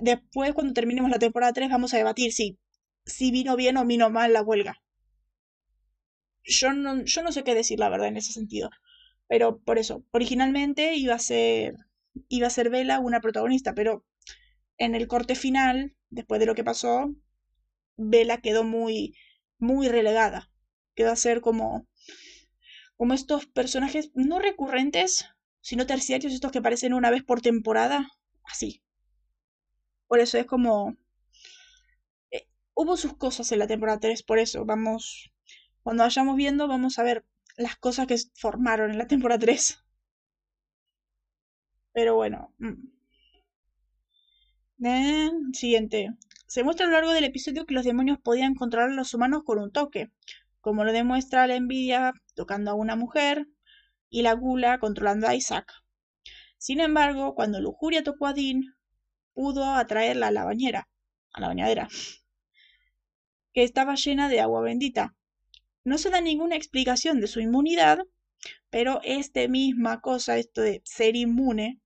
Después, 0.00 0.52
cuando 0.52 0.74
terminemos 0.74 1.10
la 1.10 1.18
temporada 1.18 1.52
3, 1.52 1.70
vamos 1.70 1.94
a 1.94 1.96
debatir 1.96 2.32
si, 2.32 2.58
si 3.04 3.30
vino 3.30 3.56
bien 3.56 3.76
o 3.76 3.84
vino 3.84 4.10
mal 4.10 4.32
la 4.32 4.42
huelga. 4.42 4.82
Yo 6.44 6.72
no, 6.72 7.02
yo 7.04 7.22
no 7.22 7.32
sé 7.32 7.44
qué 7.44 7.54
decir 7.54 7.78
la 7.78 7.88
verdad 7.88 8.08
en 8.08 8.16
ese 8.16 8.32
sentido. 8.32 8.70
Pero 9.28 9.60
por 9.60 9.78
eso, 9.78 10.04
originalmente 10.10 10.94
iba 10.94 11.14
a 11.14 11.18
ser, 11.18 11.76
iba 12.28 12.46
a 12.46 12.50
ser 12.50 12.70
Bella 12.70 12.98
una 12.98 13.20
protagonista, 13.20 13.74
pero 13.74 14.04
en 14.78 14.94
el 14.94 15.06
corte 15.06 15.34
final, 15.34 15.94
después 16.10 16.40
de 16.40 16.46
lo 16.46 16.54
que 16.54 16.64
pasó, 16.64 17.14
Bella 17.96 18.40
quedó 18.40 18.64
muy, 18.64 19.14
muy 19.58 19.88
relegada. 19.88 20.50
Queda 20.94 21.12
a 21.12 21.16
ser 21.16 21.40
como, 21.40 21.86
como 22.96 23.14
estos 23.14 23.46
personajes 23.46 24.10
no 24.14 24.38
recurrentes, 24.38 25.26
sino 25.60 25.86
terciarios, 25.86 26.32
estos 26.32 26.50
que 26.52 26.58
aparecen 26.58 26.94
una 26.94 27.10
vez 27.10 27.22
por 27.22 27.40
temporada, 27.40 28.08
así. 28.44 28.82
Por 30.06 30.20
eso 30.20 30.38
es 30.38 30.46
como... 30.46 30.96
Eh, 32.30 32.48
hubo 32.74 32.96
sus 32.96 33.16
cosas 33.16 33.52
en 33.52 33.58
la 33.58 33.66
temporada 33.66 34.00
3, 34.00 34.22
por 34.22 34.38
eso 34.38 34.64
vamos... 34.64 35.32
Cuando 35.82 36.02
vayamos 36.04 36.36
viendo, 36.36 36.68
vamos 36.68 36.98
a 36.98 37.02
ver 37.02 37.24
las 37.58 37.76
cosas 37.76 38.06
que 38.06 38.16
formaron 38.34 38.90
en 38.92 38.98
la 38.98 39.06
temporada 39.06 39.40
3. 39.40 39.84
Pero 41.92 42.14
bueno. 42.14 42.54
Mm. 42.58 42.88
Siguiente. 45.52 46.14
Se 46.46 46.62
muestra 46.62 46.86
a 46.86 46.88
lo 46.88 46.94
largo 46.94 47.12
del 47.12 47.24
episodio 47.24 47.66
que 47.66 47.74
los 47.74 47.84
demonios 47.84 48.18
podían 48.20 48.54
controlar 48.54 48.90
a 48.90 48.94
los 48.94 49.12
humanos 49.12 49.42
con 49.44 49.58
un 49.58 49.72
toque, 49.72 50.10
como 50.60 50.84
lo 50.84 50.92
demuestra 50.92 51.46
la 51.46 51.56
envidia 51.56 52.12
tocando 52.34 52.70
a 52.70 52.74
una 52.74 52.96
mujer 52.96 53.48
y 54.08 54.22
la 54.22 54.32
gula 54.34 54.78
controlando 54.78 55.26
a 55.26 55.34
Isaac. 55.34 55.70
Sin 56.56 56.80
embargo, 56.80 57.34
cuando 57.34 57.60
Lujuria 57.60 58.02
tocó 58.02 58.26
a 58.26 58.32
Dean, 58.32 58.62
pudo 59.34 59.74
atraerla 59.74 60.28
a 60.28 60.30
la 60.30 60.44
bañera, 60.44 60.88
a 61.32 61.40
la 61.40 61.48
bañadera, 61.48 61.88
que 63.52 63.64
estaba 63.64 63.96
llena 63.96 64.28
de 64.28 64.40
agua 64.40 64.62
bendita. 64.62 65.17
No 65.88 65.96
se 65.96 66.10
da 66.10 66.20
ninguna 66.20 66.54
explicación 66.54 67.18
de 67.18 67.28
su 67.28 67.40
inmunidad, 67.40 67.98
pero 68.68 69.00
esta 69.04 69.48
misma 69.48 70.02
cosa, 70.02 70.36
esto 70.36 70.60
de 70.60 70.82
ser 70.84 71.16
inmune, 71.16 71.80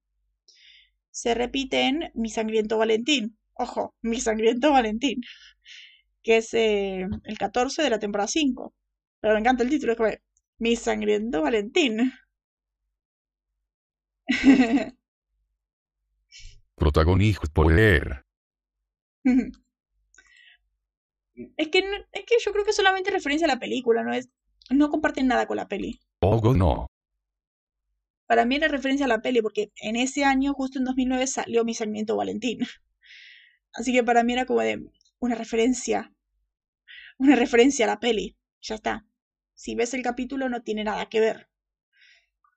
se 1.12 1.34
repite 1.34 1.82
en 1.82 2.10
Mi 2.14 2.28
Sangriento 2.28 2.78
Valentín, 2.78 3.38
ojo, 3.54 3.94
Mi 4.02 4.20
Sangriento 4.20 4.72
Valentín, 4.72 5.20
que 6.24 6.38
es 6.38 6.52
eh, 6.54 7.06
el 7.22 7.38
14 7.38 7.82
de 7.82 7.90
la 7.90 8.00
temporada 8.00 8.26
5. 8.26 8.74
Pero 9.20 9.34
me 9.34 9.40
encanta 9.40 9.62
el 9.62 9.70
título, 9.70 9.92
es 9.92 9.98
como 9.98 10.10
Mi 10.58 10.74
Sangriento 10.74 11.42
Valentín. 11.42 12.12
Protagonista 16.74 17.46
poder. 17.52 18.24
Es 21.34 21.68
que, 21.68 21.78
es 22.12 22.24
que 22.26 22.36
yo 22.44 22.52
creo 22.52 22.64
que 22.64 22.72
solamente 22.72 23.10
referencia 23.10 23.46
a 23.46 23.48
la 23.48 23.58
película, 23.58 24.02
no 24.02 24.12
es 24.12 24.30
no 24.70 24.90
comparten 24.90 25.26
nada 25.26 25.46
con 25.46 25.56
la 25.56 25.68
peli. 25.68 26.00
Oh, 26.20 26.54
no. 26.54 26.86
Para 28.26 28.44
mí 28.44 28.56
era 28.56 28.68
referencia 28.68 29.06
a 29.06 29.08
la 29.08 29.22
peli 29.22 29.42
porque 29.42 29.72
en 29.76 29.96
ese 29.96 30.24
año, 30.24 30.54
justo 30.54 30.78
en 30.78 30.84
2009, 30.84 31.26
salió 31.26 31.64
Mi 31.64 31.74
Sangriento 31.74 32.16
Valentín. 32.16 32.60
Así 33.74 33.92
que 33.92 34.04
para 34.04 34.22
mí 34.22 34.32
era 34.32 34.46
como 34.46 34.60
de 34.60 34.84
una 35.18 35.34
referencia. 35.34 36.12
Una 37.18 37.36
referencia 37.36 37.84
a 37.84 37.88
la 37.88 38.00
peli. 38.00 38.36
Ya 38.60 38.76
está. 38.76 39.06
Si 39.54 39.74
ves 39.74 39.94
el 39.94 40.02
capítulo 40.02 40.48
no 40.48 40.62
tiene 40.62 40.84
nada 40.84 41.08
que 41.08 41.20
ver. 41.20 41.48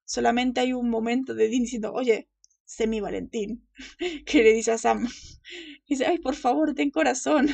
Solamente 0.05 0.61
hay 0.61 0.73
un 0.73 0.89
momento 0.89 1.33
de 1.33 1.49
Dean 1.49 1.63
diciendo, 1.63 1.91
oye, 1.93 2.29
sé 2.63 2.88
mi 2.88 2.99
Valentín. 3.01 3.67
Que 4.25 4.43
le 4.43 4.53
dice 4.53 4.71
a 4.71 4.77
Sam. 4.77 5.07
Dice, 5.88 6.05
ay, 6.05 6.19
por 6.19 6.35
favor, 6.35 6.73
ten 6.73 6.89
corazón. 6.89 7.49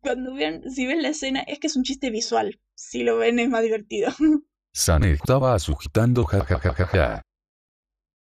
Cuando 0.00 0.34
vean, 0.34 0.70
si 0.70 0.86
ven 0.86 1.02
la 1.02 1.08
escena, 1.08 1.40
es 1.40 1.58
que 1.58 1.66
es 1.66 1.76
un 1.76 1.82
chiste 1.82 2.10
visual. 2.10 2.60
Si 2.74 3.02
lo 3.02 3.16
ven 3.18 3.38
es 3.38 3.48
más 3.48 3.62
divertido. 3.62 4.10
Sam 4.72 5.04
estaba 5.04 5.58
sujetando 5.58 6.24
jajajaja. 6.24 7.22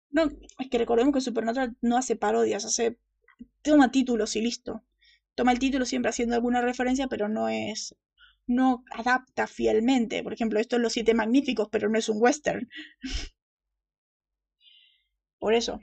No, 0.10 0.30
es 0.60 0.70
que 0.70 0.78
recordemos 0.78 1.14
que 1.14 1.22
Supernatural 1.22 1.78
no 1.82 1.98
hace 1.98 2.16
parodias, 2.18 2.66
hace 2.66 2.98
toma 3.62 3.92
títulos 3.92 4.36
y 4.36 4.42
listo. 4.42 4.84
Toma 5.36 5.54
el 5.54 5.60
título 5.60 5.86
siempre 5.86 6.10
haciendo 6.10 6.36
alguna 6.36 6.62
referencia, 6.62 7.08
pero 7.08 7.30
no 7.30 7.48
es. 7.50 7.96
no 8.48 8.84
adapta 8.92 9.48
fielmente. 9.48 10.24
Por 10.24 10.34
ejemplo, 10.34 10.60
esto 10.60 10.76
es 10.76 10.82
Los 10.82 10.94
Siete 10.94 11.14
Magníficos, 11.14 11.70
pero 11.72 11.90
no 11.90 11.98
es 11.98 12.10
un 12.10 12.22
western. 12.22 12.70
Por 15.40 15.54
eso. 15.54 15.80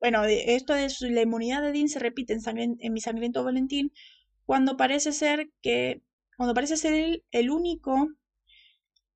Bueno, 0.00 0.24
esto 0.24 0.72
de 0.74 0.88
la 1.10 1.22
inmunidad 1.22 1.62
de 1.62 1.72
Dean 1.72 1.88
se 1.88 1.98
repite 1.98 2.32
en, 2.34 2.92
Mi 2.92 3.00
Sangriento 3.00 3.44
Valentín 3.44 3.92
cuando 4.46 4.76
parece 4.76 5.12
ser 5.12 5.50
que. 5.62 6.02
cuando 6.36 6.54
parece 6.54 6.76
ser 6.76 6.94
él 6.94 7.24
el 7.32 7.50
único 7.50 8.08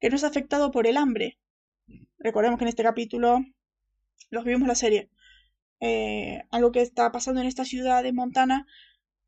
que 0.00 0.10
no 0.10 0.16
es 0.16 0.24
afectado 0.24 0.70
por 0.70 0.86
el 0.86 0.96
hambre. 0.98 1.38
Recordemos 2.18 2.58
que 2.58 2.64
en 2.64 2.68
este 2.68 2.82
capítulo 2.82 3.40
los 4.30 4.44
vimos 4.44 4.68
la 4.68 4.74
serie. 4.74 5.10
Eh, 5.80 6.42
algo 6.50 6.72
que 6.72 6.82
está 6.82 7.10
pasando 7.12 7.40
en 7.40 7.46
esta 7.46 7.64
ciudad 7.64 8.02
de 8.02 8.12
Montana. 8.12 8.66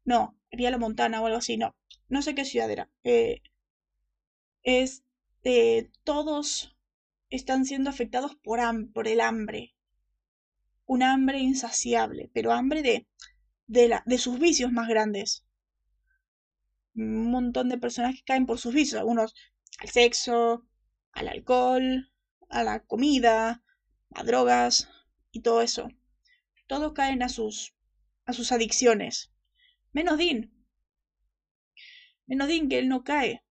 No, 0.04 0.36
sería 0.50 0.70
la 0.70 0.78
Montana 0.78 1.22
o 1.22 1.26
algo 1.26 1.38
así, 1.38 1.56
no. 1.56 1.74
No 2.08 2.22
sé 2.22 2.34
qué 2.34 2.44
ciudad 2.44 2.70
era. 2.70 2.90
Eh, 3.04 3.40
es 4.62 5.04
todos 6.02 6.76
están 7.30 7.64
siendo 7.66 7.88
afectados 7.88 8.34
por, 8.34 8.60
por 8.92 9.06
el 9.06 9.20
hambre. 9.20 9.75
Un 10.86 11.02
hambre 11.02 11.38
insaciable, 11.38 12.30
pero 12.34 12.52
hambre 12.52 12.82
de, 12.82 13.06
de 13.66 14.18
sus 14.18 14.38
vicios 14.38 14.72
más 14.72 14.88
grandes. 14.88 15.44
un 16.96 17.30
montón 17.30 17.68
de 17.68 17.78
personas 17.78 18.14
que 18.16 18.24
caen 18.24 18.46
por 18.46 18.58
sus 18.58 18.74
vicios, 18.74 18.98
algunos 19.00 19.34
al 19.78 19.88
sexo, 19.88 20.66
al 21.12 21.28
alcohol, 21.28 22.10
a 22.48 22.64
la 22.64 22.80
comida, 22.84 23.62
a 24.14 24.24
drogas 24.24 24.88
y 25.30 25.42
todo 25.42 25.62
eso. 25.62 25.88
Todos 26.66 26.92
caen 26.94 27.22
a 27.22 27.28
sus 27.28 27.74
a 28.24 28.32
sus 28.32 28.52
adicciones. 28.52 29.32
Menos 29.92 30.18
Dean. 30.18 30.52
Menos 32.26 32.48
Dean 32.48 32.68
que 32.68 32.78
él 32.78 32.88
no 32.88 33.02
cae. 33.04 33.42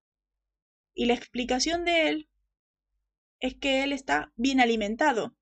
Y 0.94 1.06
la 1.06 1.14
explicación 1.14 1.86
de 1.86 2.10
él 2.10 2.30
es 3.40 3.56
que 3.56 3.84
él 3.84 3.94
está 3.94 4.34
bien 4.36 4.60
alimentado. 4.60 5.36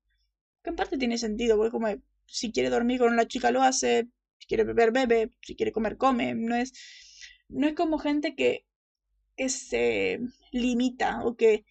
Que 0.64 0.70
en 0.70 0.76
parte 0.76 0.98
tiene 0.98 1.18
sentido, 1.18 1.56
porque 1.56 1.70
como 1.70 1.88
si 2.26 2.50
quiere 2.50 2.70
dormir 2.70 2.98
con 2.98 3.12
una 3.12 3.28
chica 3.28 3.50
lo 3.52 3.62
hace, 3.62 4.08
si 4.38 4.46
quiere 4.46 4.64
beber, 4.64 4.92
bebe, 4.92 5.30
si 5.42 5.54
quiere 5.56 5.72
comer, 5.72 5.96
come. 5.96 6.34
No 6.34 6.56
es, 6.56 6.72
no 7.48 7.68
es 7.68 7.74
como 7.74 7.98
gente 7.98 8.34
que, 8.34 8.66
se 9.48 10.20
limita 10.52 11.24
o 11.24 11.36
que 11.36 11.64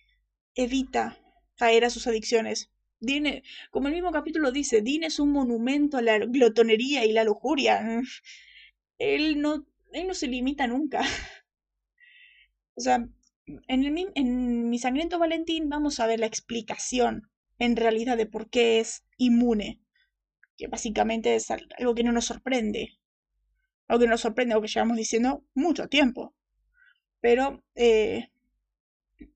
evita 0.56 1.18
caer 1.56 1.86
a 1.86 1.90
sus 1.90 2.08
adicciones. 2.08 2.70
Dean, 3.00 3.42
como 3.72 3.88
el 3.88 3.94
mismo 3.94 4.12
capítulo 4.12 4.52
dice, 4.52 4.82
Dean 4.82 5.04
es 5.04 5.20
un 5.20 5.32
monumento 5.32 5.98
a 5.98 6.02
la 6.02 6.20
glotonería 6.20 7.06
y 7.06 7.14
la 7.14 7.24
lujuria. 7.24 7.82
Él 9.00 9.42
no, 9.42 9.66
él 9.92 10.08
no 10.08 10.14
se 10.14 10.28
limita 10.28 10.68
nunca. 10.68 11.02
O 12.76 12.82
sea, 12.82 13.08
en, 13.46 13.84
el, 13.84 14.12
en 14.16 14.70
Mi 14.70 14.80
Sangriento 14.80 15.20
Valentín 15.20 15.70
vamos 15.70 16.00
a 16.00 16.08
ver 16.08 16.20
la 16.20 16.26
explicación 16.26 17.30
en 17.66 17.76
realidad 17.76 18.18
de 18.18 18.26
por 18.26 18.50
qué 18.50 18.80
es 18.80 19.06
inmune. 19.18 19.82
Que 20.58 20.68
básicamente 20.68 21.36
es 21.36 21.50
algo 21.52 21.96
que 21.96 22.04
no 22.04 22.12
nos 22.12 22.26
sorprende. 22.26 23.00
Algo 23.88 24.02
que 24.04 24.10
nos 24.10 24.22
sorprende, 24.22 24.54
algo 24.54 24.64
que 24.64 24.72
llevamos 24.72 24.98
diciendo 24.98 25.46
mucho 25.54 25.88
tiempo. 25.88 26.36
Pero 27.22 27.64
eh, 27.76 28.30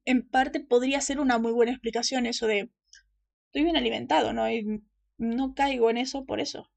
en 0.06 0.28
parte 0.28 0.60
podría 0.60 1.02
ser 1.02 1.20
una 1.20 1.38
muy 1.38 1.52
buena 1.52 1.72
explicación 1.72 2.26
eso 2.26 2.48
de 2.48 2.70
estoy 3.48 3.64
bien 3.64 3.78
alimentado, 3.78 4.34
¿no? 4.34 4.50
Y 4.52 4.84
no 5.18 5.54
caigo 5.54 5.90
en 5.90 5.98
eso 5.98 6.26
por 6.26 6.40
eso. 6.40 6.70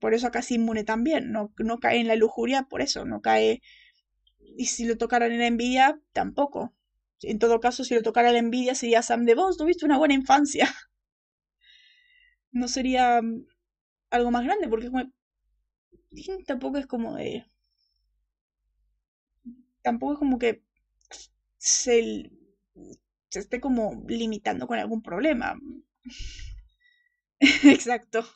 por 0.00 0.14
eso 0.14 0.26
acá 0.26 0.40
inmune 0.48 0.84
también, 0.84 1.32
no, 1.32 1.52
no 1.58 1.78
cae 1.78 2.00
en 2.00 2.08
la 2.08 2.16
lujuria 2.16 2.64
por 2.64 2.80
eso, 2.82 3.04
no 3.04 3.20
cae... 3.20 3.62
Y 4.56 4.66
si 4.66 4.84
lo 4.84 4.98
tocaran 4.98 5.32
en 5.32 5.38
la 5.38 5.46
envidia, 5.46 6.00
tampoco. 6.12 6.74
En 7.22 7.38
todo 7.38 7.60
caso, 7.60 7.84
si 7.84 7.94
lo 7.94 8.02
tocara 8.02 8.32
la 8.32 8.38
envidia, 8.38 8.74
sería 8.74 9.02
Sam 9.02 9.24
de 9.24 9.34
vos, 9.34 9.56
tuviste 9.56 9.84
una 9.84 9.98
buena 9.98 10.14
infancia. 10.14 10.68
No 12.54 12.68
sería 12.68 13.22
mm, 13.22 13.46
algo 14.10 14.30
más 14.30 14.44
grande, 14.44 14.68
porque 14.68 14.90
como... 14.90 15.10
tampoco 16.46 16.76
es 16.76 16.86
como 16.86 17.14
de... 17.16 17.46
Tampoco 19.80 20.12
es 20.12 20.18
como 20.18 20.38
que 20.38 20.62
se 21.56 22.30
se 23.32 23.38
esté 23.38 23.60
como 23.62 24.04
limitando 24.08 24.66
con 24.66 24.78
algún 24.78 25.00
problema. 25.00 25.58
Exacto. 27.40 28.26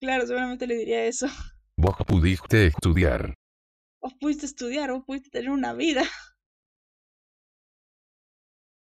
Claro, 0.00 0.26
seguramente 0.26 0.66
le 0.66 0.76
diría 0.76 1.04
eso. 1.04 1.28
Vos 1.76 1.94
pudiste 2.08 2.66
estudiar. 2.66 3.34
Vos 4.00 4.14
pudiste 4.20 4.46
estudiar, 4.46 4.90
vos 4.90 5.04
pudiste 5.04 5.30
tener 5.30 5.50
una 5.50 5.74
vida. 5.74 6.02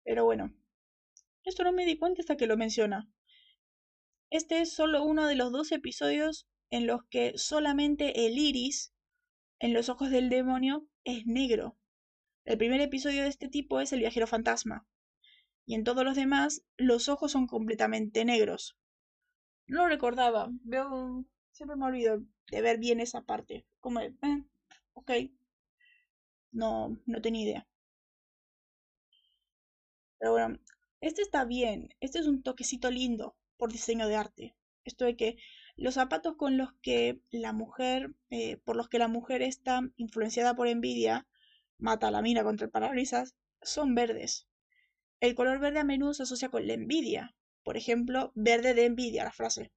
Pero 0.03 0.25
bueno, 0.25 0.53
esto 1.43 1.63
no 1.63 1.71
me 1.71 1.85
di 1.85 1.97
cuenta 1.97 2.21
hasta 2.21 2.37
que 2.37 2.47
lo 2.47 2.57
menciona. 2.57 3.09
Este 4.29 4.61
es 4.61 4.73
solo 4.73 5.03
uno 5.03 5.27
de 5.27 5.35
los 5.35 5.51
dos 5.51 5.71
episodios 5.71 6.47
en 6.69 6.87
los 6.87 7.03
que 7.05 7.37
solamente 7.37 8.25
el 8.25 8.37
iris 8.37 8.93
en 9.59 9.73
los 9.73 9.89
ojos 9.89 10.09
del 10.09 10.29
demonio 10.29 10.87
es 11.03 11.25
negro. 11.25 11.77
El 12.45 12.57
primer 12.57 12.81
episodio 12.81 13.23
de 13.23 13.29
este 13.29 13.47
tipo 13.47 13.79
es 13.79 13.93
El 13.93 13.99
viajero 13.99 14.27
fantasma, 14.27 14.85
y 15.65 15.75
en 15.75 15.83
todos 15.83 16.03
los 16.03 16.15
demás 16.15 16.65
los 16.77 17.07
ojos 17.09 17.31
son 17.31 17.47
completamente 17.47 18.25
negros. 18.25 18.77
No 19.67 19.83
lo 19.83 19.87
recordaba, 19.87 20.49
veo 20.63 21.25
siempre 21.51 21.77
me 21.77 21.85
olvido 21.85 22.21
de 22.47 22.61
ver 22.61 22.79
bien 22.79 22.99
esa 22.99 23.21
parte, 23.21 23.65
como 23.79 24.01
eh, 24.01 24.13
ok, 24.93 25.11
no, 26.51 26.99
no 27.05 27.21
tenía 27.21 27.43
idea. 27.43 27.67
Pero 30.23 30.31
bueno, 30.31 30.57
este 31.01 31.21
está 31.21 31.43
bien, 31.43 31.89
este 31.99 32.19
es 32.19 32.27
un 32.27 32.43
toquecito 32.43 32.89
lindo 32.89 33.35
por 33.57 33.73
diseño 33.73 34.07
de 34.07 34.15
arte. 34.15 34.55
Esto 34.85 35.03
de 35.03 35.17
que 35.17 35.35
los 35.75 35.95
zapatos 35.95 36.37
con 36.37 36.55
los 36.55 36.71
que 36.81 37.19
la 37.29 37.51
mujer, 37.51 38.15
eh, 38.29 38.55
por 38.55 38.77
los 38.77 38.87
que 38.87 38.99
la 38.99 39.09
mujer 39.09 39.41
está 39.41 39.81
influenciada 39.97 40.55
por 40.55 40.69
envidia, 40.69 41.27
mata 41.77 42.09
la 42.09 42.21
mina 42.21 42.45
contra 42.45 42.63
el 42.63 42.71
parabrisas, 42.71 43.35
son 43.61 43.95
verdes. 43.95 44.47
El 45.19 45.35
color 45.35 45.59
verde 45.59 45.79
a 45.79 45.83
menudo 45.83 46.13
se 46.13 46.23
asocia 46.23 46.47
con 46.47 46.67
la 46.67 46.75
envidia. 46.75 47.35
Por 47.61 47.75
ejemplo, 47.75 48.31
verde 48.33 48.73
de 48.73 48.85
envidia, 48.85 49.25
la 49.25 49.33
frase. 49.33 49.73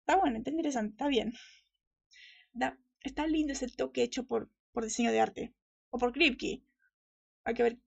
Está 0.00 0.16
bueno, 0.16 0.36
está 0.36 0.50
interesante, 0.50 0.90
está 0.90 1.08
bien. 1.08 1.32
está 3.00 3.26
lindo 3.26 3.54
ese 3.54 3.68
toque 3.68 4.02
hecho 4.02 4.26
por, 4.26 4.50
por 4.72 4.84
diseño 4.84 5.10
de 5.10 5.20
arte. 5.20 5.54
O 5.88 5.96
por 5.96 6.12
Kripke. 6.12 6.60
Hay 7.44 7.54
que 7.54 7.62
ver 7.62 7.78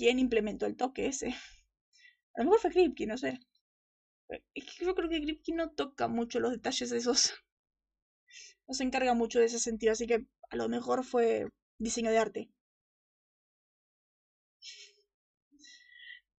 quién 0.00 0.18
implementó 0.18 0.64
el 0.64 0.76
toque 0.76 1.08
ese. 1.08 1.34
A 2.34 2.38
lo 2.38 2.44
mejor 2.44 2.60
fue 2.60 2.70
Kripke, 2.70 3.06
no 3.06 3.18
sé. 3.18 3.38
yo 4.80 4.94
creo 4.94 5.10
que 5.10 5.20
Kripke 5.20 5.52
no 5.52 5.70
toca 5.72 6.08
mucho 6.08 6.40
los 6.40 6.52
detalles 6.52 6.88
de 6.90 6.96
esos. 6.96 7.34
No 8.66 8.74
se 8.74 8.84
encarga 8.84 9.14
mucho 9.14 9.40
de 9.40 9.46
ese 9.46 9.58
sentido, 9.58 9.90
así 9.90 10.06
que 10.06 10.24
a 10.48 10.56
lo 10.56 10.68
mejor 10.68 11.04
fue 11.04 11.48
diseño 11.78 12.12
de 12.12 12.18
arte. 12.18 12.50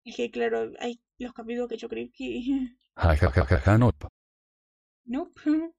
Es 0.04 0.14
que 0.14 0.30
claro, 0.30 0.70
hay 0.78 1.00
los 1.18 1.32
capítulos 1.32 1.68
que 1.68 1.76
yo 1.76 1.88
creo 1.88 2.08
que... 2.14 2.40
Ja, 2.94 3.16
no. 5.06 5.32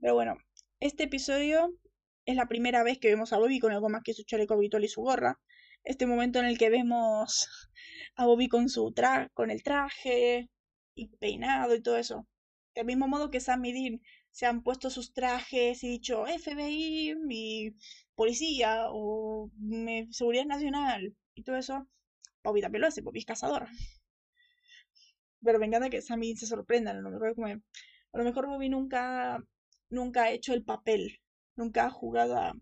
Pero 0.00 0.14
bueno, 0.14 0.38
este 0.80 1.04
episodio 1.04 1.70
es 2.26 2.36
la 2.36 2.46
primera 2.46 2.82
vez 2.82 2.98
que 2.98 3.08
vemos 3.08 3.32
a 3.32 3.38
Bobby 3.38 3.58
con 3.60 3.72
algo 3.72 3.88
más 3.88 4.02
que 4.02 4.14
su 4.14 4.24
chaleco 4.24 4.54
habitual 4.54 4.84
y 4.84 4.88
su 4.88 5.02
gorra. 5.02 5.40
Este 5.84 6.06
momento 6.06 6.38
en 6.38 6.46
el 6.46 6.58
que 6.58 6.70
vemos 6.70 7.48
a 8.16 8.26
Bobby 8.26 8.48
con 8.48 8.68
su 8.68 8.94
con 9.34 9.50
el 9.50 9.62
traje 9.62 10.50
y 10.94 11.08
peinado 11.16 11.74
y 11.74 11.82
todo 11.82 11.96
eso. 11.96 12.26
Del 12.74 12.86
mismo 12.86 13.08
modo 13.08 13.30
que 13.30 13.40
Sam 13.40 13.64
y 13.66 13.72
Dean 13.72 14.00
se 14.30 14.46
han 14.46 14.62
puesto 14.62 14.90
sus 14.90 15.12
trajes 15.12 15.84
y 15.84 15.88
dicho 15.88 16.24
FBI 16.26 17.14
y 17.30 17.76
policía 18.14 18.86
o 18.90 19.50
seguridad 20.10 20.46
nacional 20.46 21.14
y 21.34 21.42
todo 21.44 21.56
eso, 21.56 21.86
Bobby 22.42 22.60
también 22.60 22.82
lo 22.82 22.88
hace, 22.88 23.02
Bobby 23.02 23.20
es 23.20 23.26
cazador. 23.26 23.68
Pero 25.42 25.58
me 25.58 25.66
encanta 25.66 25.90
que 25.90 26.02
Sammy 26.02 26.36
se 26.36 26.46
sorprenda, 26.46 26.92
a 26.92 26.94
lo 26.94 27.10
mejor, 27.10 27.34
a 28.12 28.18
lo 28.18 28.24
mejor 28.24 28.46
Bobby 28.46 28.68
nunca 28.68 29.36
ha 30.16 30.30
hecho 30.30 30.54
el 30.54 30.64
papel, 30.64 31.20
nunca 31.56 31.86
ha 31.86 31.90
jugado 31.90 32.36
a, 32.36 32.54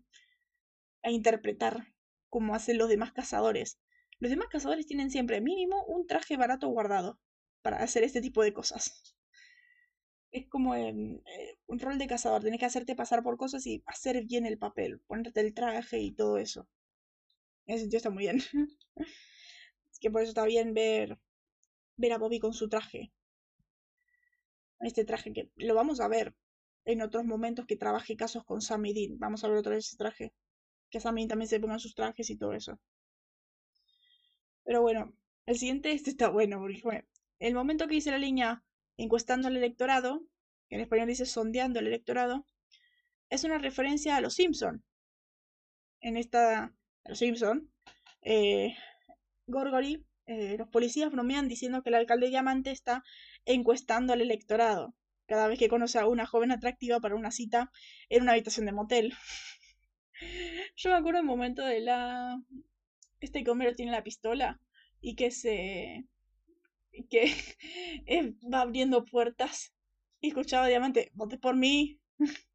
interpretar 1.03 1.93
como 2.29 2.55
hacen 2.55 2.77
los 2.77 2.89
demás 2.89 3.11
cazadores. 3.11 3.79
Los 4.19 4.29
demás 4.31 4.47
cazadores 4.49 4.85
tienen 4.85 5.11
siempre 5.11 5.41
mínimo 5.41 5.83
un 5.85 6.07
traje 6.07 6.37
barato 6.37 6.69
guardado 6.69 7.19
para 7.61 7.77
hacer 7.77 8.03
este 8.03 8.21
tipo 8.21 8.43
de 8.43 8.53
cosas 8.53 9.13
es 10.33 10.47
como 10.47 10.75
eh, 10.75 10.93
un 11.67 11.79
rol 11.79 11.97
de 11.99 12.07
cazador, 12.07 12.41
tienes 12.41 12.59
que 12.59 12.65
hacerte 12.65 12.95
pasar 12.95 13.21
por 13.23 13.37
cosas 13.37 13.65
y 13.67 13.83
hacer 13.85 14.25
bien 14.25 14.45
el 14.47 14.57
papel, 14.57 14.99
ponerte 15.01 15.39
el 15.41 15.53
traje 15.53 15.99
y 15.99 16.11
todo 16.11 16.39
eso. 16.39 16.67
En 17.67 17.75
ese 17.75 17.83
sentido 17.83 17.97
está 17.97 18.09
muy 18.09 18.23
bien. 18.23 18.41
que 20.01 20.11
por 20.11 20.21
eso 20.21 20.29
está 20.29 20.43
bien 20.43 20.73
ver, 20.73 21.17
ver 21.97 22.13
a 22.13 22.17
Bobby 22.17 22.39
con 22.39 22.53
su 22.53 22.67
traje. 22.67 23.13
Este 24.81 25.05
traje 25.05 25.31
que 25.31 25.49
lo 25.55 25.75
vamos 25.75 26.01
a 26.01 26.09
ver 26.09 26.35
en 26.85 27.01
otros 27.01 27.25
momentos 27.25 27.65
que 27.65 27.75
trabaje 27.75 28.15
casos 28.15 28.43
con 28.43 28.61
Sam 28.61 28.85
y 28.87 28.93
Dean. 28.93 29.19
Vamos 29.19 29.43
a 29.43 29.47
ver 29.47 29.57
otra 29.57 29.75
vez 29.75 29.87
ese 29.87 29.97
traje. 29.97 30.33
Que 30.89 30.99
Sam 30.99 31.17
y 31.17 31.21
Dean 31.21 31.29
también 31.29 31.49
se 31.49 31.59
pongan 31.59 31.79
sus 31.79 31.95
trajes 31.95 32.29
y 32.29 32.37
todo 32.37 32.53
eso. 32.53 32.79
Pero 34.63 34.81
bueno, 34.81 35.13
el 35.45 35.57
siguiente 35.57 35.91
este 35.93 36.09
está 36.09 36.29
bueno, 36.29 36.59
porque 36.59 37.05
el 37.39 37.53
momento 37.53 37.87
que 37.87 37.95
dice 37.95 38.11
la 38.11 38.17
línea 38.17 38.63
encuestando 38.97 39.47
al 39.47 39.57
electorado, 39.57 40.23
que 40.69 40.75
en 40.75 40.81
español 40.81 41.07
dice 41.07 41.25
sondeando 41.25 41.79
al 41.79 41.87
electorado, 41.87 42.45
es 43.29 43.43
una 43.43 43.57
referencia 43.57 44.15
a 44.15 44.21
los 44.21 44.35
Simpson. 44.35 44.83
En 46.01 46.17
esta, 46.17 46.65
a 46.65 47.09
los 47.09 47.17
Simpson, 47.17 47.71
eh, 48.21 48.75
Gorgory, 49.47 50.05
eh, 50.25 50.57
los 50.57 50.69
policías 50.69 51.11
bromean 51.11 51.47
diciendo 51.47 51.81
que 51.81 51.89
el 51.89 51.95
alcalde 51.95 52.29
Diamante 52.29 52.71
está 52.71 53.03
encuestando 53.45 54.13
al 54.13 54.21
electorado 54.21 54.95
cada 55.25 55.47
vez 55.47 55.59
que 55.59 55.69
conoce 55.69 55.99
a 55.99 56.07
una 56.07 56.25
joven 56.25 56.51
atractiva 56.51 56.99
para 56.99 57.15
una 57.15 57.31
cita 57.31 57.71
en 58.09 58.23
una 58.23 58.33
habitación 58.33 58.65
de 58.65 58.71
motel. 58.71 59.13
Yo 60.75 60.89
me 60.89 60.95
acuerdo 60.95 61.19
el 61.19 61.25
momento 61.25 61.65
de 61.65 61.79
la... 61.79 62.41
Este 63.19 63.43
que 63.43 63.73
tiene 63.75 63.91
la 63.91 64.03
pistola 64.03 64.59
y 64.99 65.15
que 65.15 65.31
se 65.31 66.05
que 67.09 67.33
va 68.53 68.61
abriendo 68.61 69.05
puertas. 69.05 69.73
Y 70.21 70.29
escuchaba 70.29 70.67
Diamante, 70.67 71.11
vote 71.13 71.37
por 71.37 71.55
mí, 71.55 71.99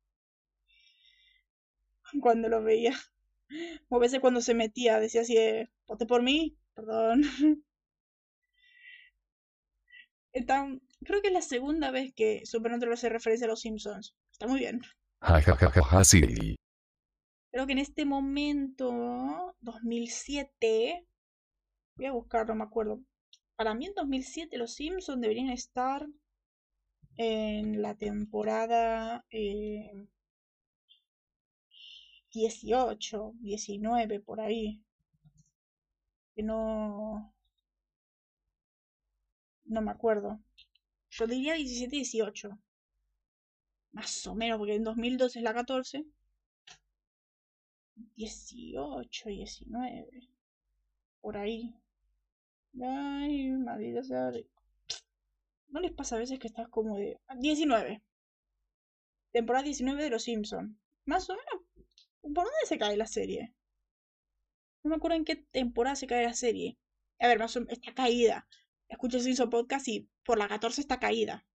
cuando 2.20 2.48
lo 2.48 2.62
veía. 2.62 2.94
O 3.88 3.96
a 3.96 4.00
veces 4.00 4.20
cuando 4.20 4.40
se 4.40 4.54
metía, 4.54 5.00
decía 5.00 5.22
así, 5.22 5.36
vote 5.86 6.06
por 6.06 6.22
mí, 6.22 6.56
perdón. 6.74 7.22
Creo 11.04 11.20
que 11.20 11.28
es 11.28 11.34
la 11.34 11.42
segunda 11.42 11.90
vez 11.90 12.12
que 12.14 12.44
Supernatural 12.46 12.94
hace 12.94 13.08
referencia 13.08 13.46
a 13.46 13.50
los 13.50 13.60
Simpsons. 13.60 14.14
Está 14.32 14.46
muy 14.46 14.60
bien. 14.60 14.82
sí. 16.04 16.56
Creo 17.50 17.66
que 17.66 17.72
en 17.72 17.78
este 17.78 18.04
momento, 18.04 19.56
2007, 19.60 21.06
voy 21.96 22.06
a 22.06 22.12
buscar, 22.12 22.46
no 22.46 22.54
me 22.54 22.64
acuerdo. 22.64 23.00
Para 23.56 23.74
mí 23.74 23.86
en 23.86 23.94
2007 23.94 24.56
los 24.58 24.74
Simpsons 24.74 25.20
deberían 25.20 25.48
estar 25.50 26.06
en 27.16 27.82
la 27.82 27.96
temporada 27.96 29.24
eh, 29.30 30.06
18, 32.32 33.32
19, 33.40 34.20
por 34.20 34.40
ahí. 34.40 34.82
Que 36.34 36.42
no... 36.42 37.34
No 39.64 39.82
me 39.82 39.90
acuerdo. 39.90 40.40
Yo 41.18 41.26
diría 41.26 41.54
17, 41.54 41.96
18. 41.96 42.58
Más 43.92 44.26
o 44.28 44.34
menos, 44.36 44.58
porque 44.58 44.74
en 44.74 44.84
2012 44.84 45.40
es 45.40 45.42
la 45.42 45.52
14. 45.52 46.04
18, 47.96 49.28
19. 49.28 50.28
Por 51.20 51.36
ahí. 51.36 51.74
Ay, 52.80 53.50
maldita 53.50 54.04
sea. 54.04 54.30
¿No 55.68 55.80
les 55.80 55.92
pasa 55.92 56.14
a 56.14 56.20
veces 56.20 56.38
que 56.38 56.46
estás 56.46 56.68
como 56.68 56.96
de... 56.96 57.20
19. 57.36 58.00
Temporada 59.32 59.64
19 59.64 60.04
de 60.04 60.10
Los 60.10 60.22
Simpsons. 60.22 60.76
Más 61.04 61.28
o 61.30 61.34
menos. 61.34 61.66
¿Por 62.20 62.32
dónde 62.32 62.66
se 62.66 62.78
cae 62.78 62.96
la 62.96 63.06
serie? 63.06 63.52
No 64.84 64.90
me 64.90 64.96
acuerdo 64.96 65.16
en 65.16 65.24
qué 65.24 65.34
temporada 65.34 65.96
se 65.96 66.06
cae 66.06 66.22
la 66.22 66.34
serie. 66.34 66.78
A 67.18 67.26
ver, 67.26 67.40
más 67.40 67.56
o 67.56 67.60
menos, 67.60 67.72
está 67.72 67.92
caída. 67.92 68.46
Escucho 68.88 69.20
Simpson 69.20 69.50
Podcast 69.50 69.86
y 69.88 70.08
por 70.24 70.38
la 70.38 70.48
14 70.48 70.80
está 70.80 70.98
caída. 70.98 71.46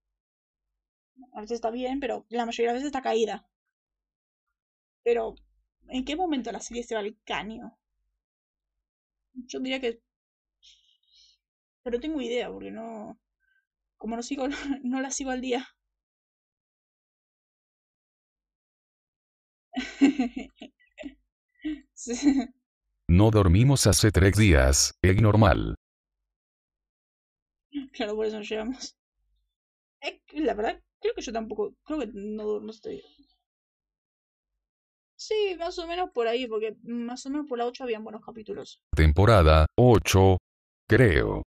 A 1.34 1.42
veces 1.42 1.56
está 1.56 1.72
bien, 1.72 2.00
pero 2.00 2.26
la 2.30 2.46
mayoría 2.46 2.70
de 2.70 2.74
las 2.74 2.84
veces 2.84 2.88
está 2.88 3.02
caída. 3.02 3.48
Pero, 5.04 5.36
¿en 5.90 6.06
qué 6.06 6.16
momento 6.16 6.52
la 6.52 6.60
serie 6.60 6.84
se 6.84 6.96
va 6.96 7.02
al? 7.02 7.18
Yo 9.34 9.60
diría 9.60 9.80
que... 9.80 10.02
Pero 11.84 12.00
tengo 12.00 12.22
idea, 12.22 12.52
porque 12.52 12.72
no... 12.72 13.20
Como 13.98 14.16
no 14.16 14.24
sigo, 14.24 14.48
no 14.84 15.02
la 15.02 15.12
sigo 15.12 15.32
al 15.32 15.42
día. 15.42 15.68
No 23.10 23.32
dormimos 23.32 23.86
hace 23.88 24.12
tres 24.12 24.36
días, 24.36 24.94
es 25.02 25.22
normal. 25.22 25.76
Claro, 27.94 28.16
por 28.16 28.26
eso 28.26 28.38
nos 28.38 28.50
llevamos. 28.50 28.98
la 30.34 30.54
verdad, 30.54 30.82
creo 31.00 31.14
que 31.14 31.22
yo 31.22 31.32
tampoco, 31.32 31.76
creo 31.84 32.00
que 32.00 32.08
no, 32.14 32.60
no 32.60 32.72
estoy. 32.72 33.04
Sí, 35.16 35.56
más 35.58 35.78
o 35.80 35.88
menos 35.88 36.10
por 36.12 36.28
ahí, 36.28 36.48
porque 36.48 36.76
más 36.84 37.26
o 37.26 37.30
menos 37.30 37.48
por 37.48 37.58
la 37.58 37.66
8 37.66 37.84
habían 37.84 38.04
buenos 38.04 38.26
capítulos. 38.26 38.82
Temporada 38.96 39.66
8, 39.78 40.38
creo. 40.90 41.44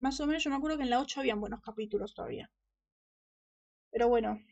Más 0.00 0.20
o 0.20 0.26
menos 0.26 0.44
yo 0.44 0.50
me 0.50 0.56
acuerdo 0.56 0.76
que 0.76 0.82
en 0.82 0.90
la 0.90 1.00
8 1.00 1.20
habían 1.20 1.40
buenos 1.40 1.62
capítulos 1.62 2.14
todavía. 2.14 2.50
Pero 3.90 4.08
bueno, 4.08 4.42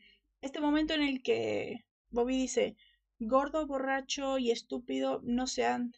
este 0.41 0.61
momento 0.61 0.93
en 0.93 1.03
el 1.03 1.21
que 1.21 1.85
Bobby 2.09 2.37
dice, 2.37 2.75
gordo, 3.19 3.67
borracho 3.67 4.39
y 4.39 4.51
estúpido 4.51 5.19
no 5.23 5.45
sean, 5.45 5.93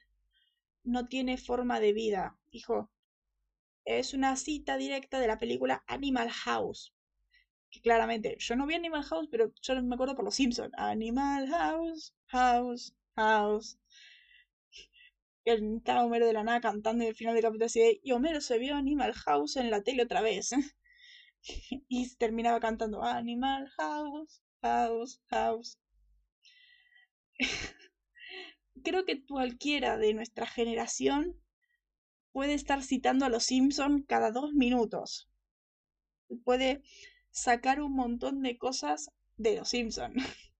no 0.83 1.07
tiene 1.07 1.37
forma 1.37 1.79
de 1.79 1.93
vida, 1.93 2.37
hijo. 2.51 2.89
Es 3.87 4.13
una 4.13 4.35
cita 4.35 4.75
directa 4.75 5.17
de 5.17 5.27
la 5.27 5.39
película 5.39 5.81
Animal 5.87 6.29
House. 6.29 6.93
Que 7.71 7.79
claramente, 7.79 8.35
yo 8.37 8.57
no 8.57 8.67
vi 8.67 8.75
Animal 8.75 9.03
House, 9.05 9.29
pero 9.31 9.53
yo 9.61 9.81
me 9.81 9.95
acuerdo 9.95 10.13
por 10.13 10.25
los 10.25 10.35
Simpsons. 10.35 10.73
Animal 10.77 11.47
House, 11.47 12.13
House, 12.27 12.93
House. 13.15 13.79
Que 15.45 15.53
estaba 15.53 16.03
Homero 16.03 16.27
de 16.27 16.33
la 16.33 16.43
nada 16.43 16.59
cantando 16.59 17.05
y 17.05 17.07
al 17.07 17.15
final 17.15 17.33
del 17.33 17.43
capítulo 17.43 17.65
así 17.67 18.01
y 18.03 18.11
Homero 18.11 18.41
se 18.41 18.57
vio 18.57 18.75
Animal 18.75 19.13
House 19.13 19.55
en 19.55 19.71
la 19.71 19.81
tele 19.81 20.03
otra 20.03 20.21
vez. 20.21 20.51
y 21.87 22.13
terminaba 22.17 22.59
cantando 22.59 23.01
Animal 23.03 23.69
House, 23.77 24.41
House, 24.61 25.21
House. 25.29 25.79
Creo 28.83 29.05
que 29.05 29.25
cualquiera 29.25 29.97
de 29.97 30.13
nuestra 30.13 30.45
generación 30.45 31.41
puede 32.37 32.53
estar 32.53 32.83
citando 32.83 33.25
a 33.25 33.29
los 33.29 33.45
Simpson 33.45 34.03
cada 34.03 34.29
dos 34.29 34.53
minutos. 34.53 35.27
Puede 36.43 36.83
sacar 37.31 37.81
un 37.81 37.93
montón 37.93 38.43
de 38.43 38.59
cosas 38.59 39.09
de 39.37 39.55
los 39.55 39.69
Simpson. 39.69 40.13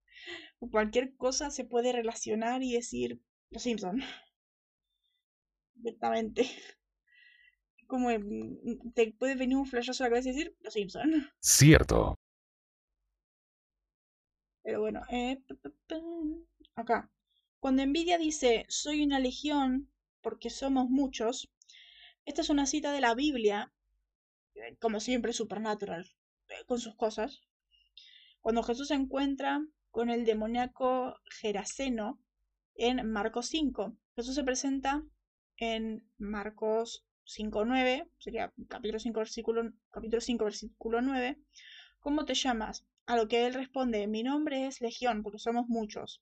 Cualquier 0.72 1.16
cosa 1.18 1.52
se 1.52 1.66
puede 1.66 1.92
relacionar 1.92 2.64
y 2.64 2.74
decir 2.74 3.22
los 3.52 3.62
Simpson. 3.62 4.02
Directamente. 5.76 6.50
Como 7.86 8.10
te 8.96 9.12
puede 9.12 9.36
venir 9.36 9.58
un 9.58 9.68
flashazo 9.68 10.04
a 10.04 10.08
la 10.08 10.10
cabeza 10.14 10.30
y 10.30 10.32
decir 10.32 10.58
los 10.62 10.74
Simpson. 10.74 11.30
Cierto. 11.40 12.16
Pero 14.64 14.80
bueno, 14.80 15.04
eh, 15.12 15.44
acá. 16.74 17.12
Cuando 17.60 17.86
Nvidia 17.86 18.18
dice 18.18 18.66
soy 18.68 19.04
una 19.04 19.20
legión 19.20 19.92
porque 20.24 20.50
somos 20.50 20.90
muchos, 20.90 21.52
esta 22.28 22.42
es 22.42 22.50
una 22.50 22.66
cita 22.66 22.92
de 22.92 23.00
la 23.00 23.16
Biblia, 23.16 23.72
eh, 24.54 24.76
como 24.82 25.00
siempre 25.00 25.32
Supernatural, 25.32 26.12
eh, 26.50 26.66
con 26.66 26.78
sus 26.78 26.94
cosas. 26.96 27.42
Cuando 28.42 28.64
Jesús 28.64 28.90
se 28.90 28.96
encuentra 28.96 29.66
con 29.92 30.10
el 30.10 30.26
demoníaco 30.26 31.16
Geraseno 31.40 32.22
en 32.76 33.10
Marcos 33.10 33.48
5. 33.48 33.96
Jesús 34.16 34.36
se 34.36 34.44
presenta 34.44 35.04
en 35.56 36.06
Marcos 36.18 37.06
5.9, 37.26 38.10
sería 38.20 38.54
capítulo 38.68 39.00
5, 39.00 39.20
versículo, 39.20 39.72
capítulo 39.90 40.20
5, 40.20 40.44
versículo 40.44 41.02
9. 41.02 41.40
¿Cómo 42.00 42.26
te 42.26 42.34
llamas? 42.34 42.86
A 43.06 43.16
lo 43.16 43.30
que 43.30 43.48
él 43.48 43.54
responde, 43.54 44.06
mi 44.08 44.22
nombre 44.22 44.68
es 44.68 44.82
Legión, 44.82 45.24
porque 45.24 45.40
somos 45.40 45.68
muchos. 45.70 46.22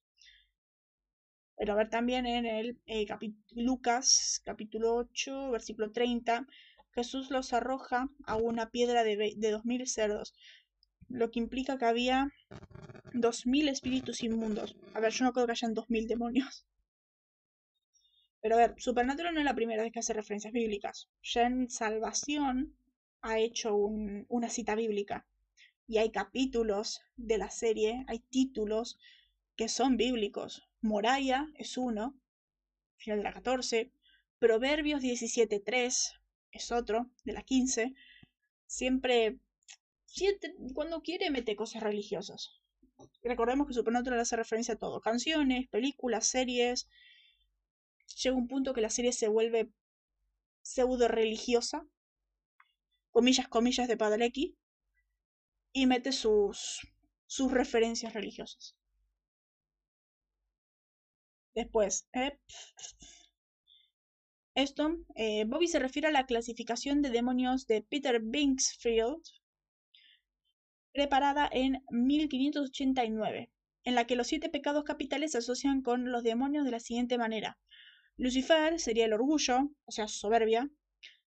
Pero 1.57 1.73
a 1.73 1.75
ver 1.75 1.89
también 1.89 2.25
en 2.25 2.45
el 2.45 2.79
eh, 2.85 3.05
Lucas 3.51 4.41
capítulo 4.43 4.95
8, 4.95 5.51
versículo 5.51 5.91
30, 5.91 6.47
Jesús 6.93 7.31
los 7.31 7.53
arroja 7.53 8.09
a 8.25 8.35
una 8.35 8.69
piedra 8.71 9.03
de, 9.03 9.15
de 9.15 9.55
2.000 9.55 9.85
cerdos, 9.85 10.33
lo 11.07 11.31
que 11.31 11.39
implica 11.39 11.77
que 11.77 11.85
había 11.85 12.31
2.000 13.13 13.69
espíritus 13.69 14.23
inmundos. 14.23 14.75
A 14.93 14.99
ver, 14.99 15.11
yo 15.11 15.25
no 15.25 15.33
creo 15.33 15.45
que 15.45 15.53
hayan 15.53 15.73
2.000 15.73 16.07
demonios. 16.07 16.65
Pero 18.41 18.55
a 18.55 18.59
ver, 18.59 18.75
Supernatural 18.77 19.33
no 19.33 19.39
es 19.39 19.45
la 19.45 19.55
primera 19.55 19.81
vez 19.81 19.91
que 19.91 19.99
hace 19.99 20.13
referencias 20.13 20.53
bíblicas. 20.53 21.09
Ya 21.23 21.47
en 21.47 21.69
Salvación 21.69 22.77
ha 23.21 23.39
hecho 23.39 23.75
una 23.75 24.49
cita 24.49 24.75
bíblica. 24.75 25.25
Y 25.87 25.97
hay 25.97 26.11
capítulos 26.11 27.01
de 27.15 27.39
la 27.39 27.49
serie, 27.49 28.05
hay 28.07 28.19
títulos 28.19 28.99
que 29.55 29.69
son 29.69 29.97
bíblicos. 29.97 30.63
Moraya 30.81 31.47
es 31.55 31.77
uno, 31.77 32.19
final 32.97 33.19
de 33.19 33.23
la 33.23 33.33
14. 33.33 33.91
Proverbios 34.39 35.01
17.3 35.01 36.19
es 36.51 36.71
otro, 36.71 37.09
de 37.23 37.33
la 37.33 37.43
15. 37.43 37.93
Siempre, 38.67 39.39
cuando 40.73 41.01
quiere, 41.01 41.29
mete 41.31 41.55
cosas 41.55 41.83
religiosas. 41.83 42.61
Recordemos 43.23 43.67
que 43.67 43.73
Supernatural 43.73 44.19
hace 44.19 44.35
referencia 44.35 44.75
a 44.75 44.77
todo: 44.77 45.01
canciones, 45.01 45.67
películas, 45.69 46.27
series. 46.27 46.87
Llega 48.21 48.35
un 48.35 48.47
punto 48.47 48.73
que 48.73 48.81
la 48.81 48.89
serie 48.89 49.11
se 49.11 49.27
vuelve 49.27 49.69
pseudo 50.61 51.07
religiosa, 51.07 51.85
comillas, 53.11 53.47
comillas 53.47 53.87
de 53.87 53.97
Padalecki, 53.97 54.57
y 55.73 55.85
mete 55.85 56.11
sus, 56.11 56.79
sus 57.25 57.51
referencias 57.51 58.13
religiosas. 58.13 58.75
Después, 61.55 62.07
eh, 62.13 62.37
esto, 64.55 64.97
eh, 65.15 65.45
Bobby 65.45 65.67
se 65.67 65.79
refiere 65.79 66.09
a 66.09 66.11
la 66.11 66.25
clasificación 66.25 67.01
de 67.01 67.09
demonios 67.09 67.65
de 67.65 67.81
Peter 67.81 68.21
Binksfield, 68.21 69.23
preparada 70.93 71.49
en 71.51 71.81
1589, 71.89 73.51
en 73.85 73.95
la 73.95 74.05
que 74.05 74.15
los 74.17 74.27
siete 74.27 74.49
pecados 74.49 74.83
capitales 74.83 75.31
se 75.31 75.37
asocian 75.37 75.81
con 75.81 76.11
los 76.11 76.23
demonios 76.23 76.65
de 76.65 76.71
la 76.71 76.79
siguiente 76.79 77.17
manera. 77.17 77.57
Lucifer 78.17 78.79
sería 78.79 79.05
el 79.05 79.13
orgullo, 79.13 79.71
o 79.85 79.91
sea, 79.91 80.07
soberbia. 80.07 80.69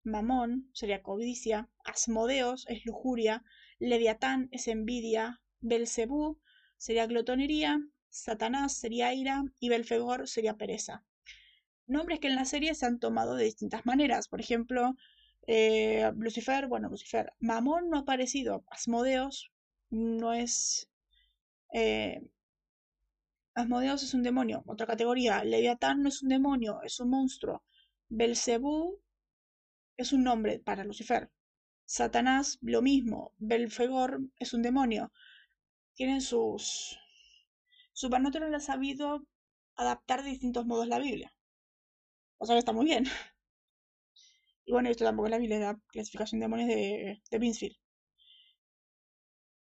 Mamón 0.03 0.70
sería 0.72 1.03
codicia. 1.03 1.68
Asmodeos 1.85 2.64
es 2.68 2.85
lujuria. 2.85 3.45
Leviatán 3.79 4.49
es 4.53 4.68
envidia. 4.68 5.41
Belcebú 5.61 6.41
sería 6.77 7.07
glotonería, 7.07 7.81
Satanás 8.17 8.75
sería 8.75 9.12
ira 9.14 9.45
y 9.61 9.69
Belfegor 9.69 10.27
sería 10.29 10.57
pereza. 10.57 11.05
Nombres 11.87 12.19
que 12.21 12.29
en 12.29 12.37
la 12.37 12.45
serie 12.45 12.75
se 12.75 12.87
han 12.87 12.99
tomado 12.99 13.37
de 13.37 13.45
distintas 13.45 13.85
maneras. 13.87 14.29
Por 14.29 14.41
ejemplo, 14.41 14.97
eh, 15.47 16.11
Lucifer, 16.17 16.67
bueno, 16.67 16.89
Lucifer. 16.89 17.33
Mamón 17.41 17.91
no 17.91 17.99
ha 17.99 18.01
aparecido. 18.01 18.64
Asmodeos 18.71 19.53
no 19.91 20.33
es. 20.33 20.89
Eh, 21.73 22.23
Asmodeos 23.55 24.03
es 24.03 24.14
un 24.14 24.23
demonio, 24.23 24.62
otra 24.67 24.87
categoría. 24.87 25.45
Leviatán 25.45 26.03
no 26.03 26.09
es 26.09 26.23
un 26.23 26.31
demonio, 26.31 26.81
es 26.83 27.01
un 27.01 27.11
monstruo. 27.11 27.62
Belcebú 28.09 29.01
es 29.97 30.12
un 30.12 30.25
nombre 30.25 30.59
para 30.59 30.85
Lucifer. 30.85 31.31
Satanás, 31.85 32.59
lo 32.62 32.83
mismo. 32.83 33.33
Belfegor 33.39 34.21
es 34.39 34.53
un 34.55 34.62
demonio. 34.62 35.12
Tienen 35.95 36.21
sus. 36.21 36.99
Supernatural 37.97 38.55
ha 38.55 38.61
sabido 38.61 39.26
adaptar 39.74 40.22
de 40.22 40.30
distintos 40.30 40.64
modos 40.66 40.86
la 40.86 41.01
Biblia. 41.01 41.32
O 42.38 42.47
sea 42.47 42.55
que 42.55 42.61
está 42.61 42.72
muy 42.72 42.86
bien. 42.86 43.05
Y 44.66 44.72
bueno, 44.72 44.90
esto 44.90 45.05
tampoco 45.05 45.26
es 45.28 45.30
la 45.30 45.38
Biblia, 45.38 45.59
la 45.59 45.80
clasificación 45.88 46.40
de 46.40 46.44
demonios 46.44 46.68
de, 46.68 47.22
de 47.30 47.38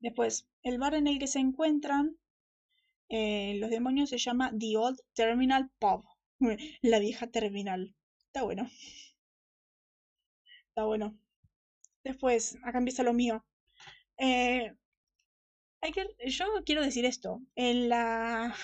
Después, 0.02 0.48
el 0.62 0.78
bar 0.78 0.94
en 0.94 1.08
el 1.08 1.18
que 1.18 1.26
se 1.26 1.40
encuentran 1.40 2.16
eh, 3.10 3.56
los 3.60 3.70
demonios 3.70 4.10
se 4.10 4.18
llama 4.18 4.52
The 4.60 4.78
Old 4.78 5.00
Terminal 5.14 5.72
Pub. 5.80 6.06
La 6.82 7.00
vieja 7.00 7.28
terminal. 7.28 7.96
Está 8.28 8.44
bueno. 8.44 8.70
Está 10.70 10.84
bueno. 10.86 11.18
Después, 12.04 12.58
acá 12.64 12.80
empieza 12.80 13.04
lo 13.04 13.14
mío. 13.14 13.46
Eh, 14.18 14.76
hay 15.84 15.92
que, 15.92 16.08
yo 16.28 16.46
quiero 16.66 16.82
decir 16.82 17.06
esto. 17.06 17.42
En 17.56 17.90
la. 17.90 18.56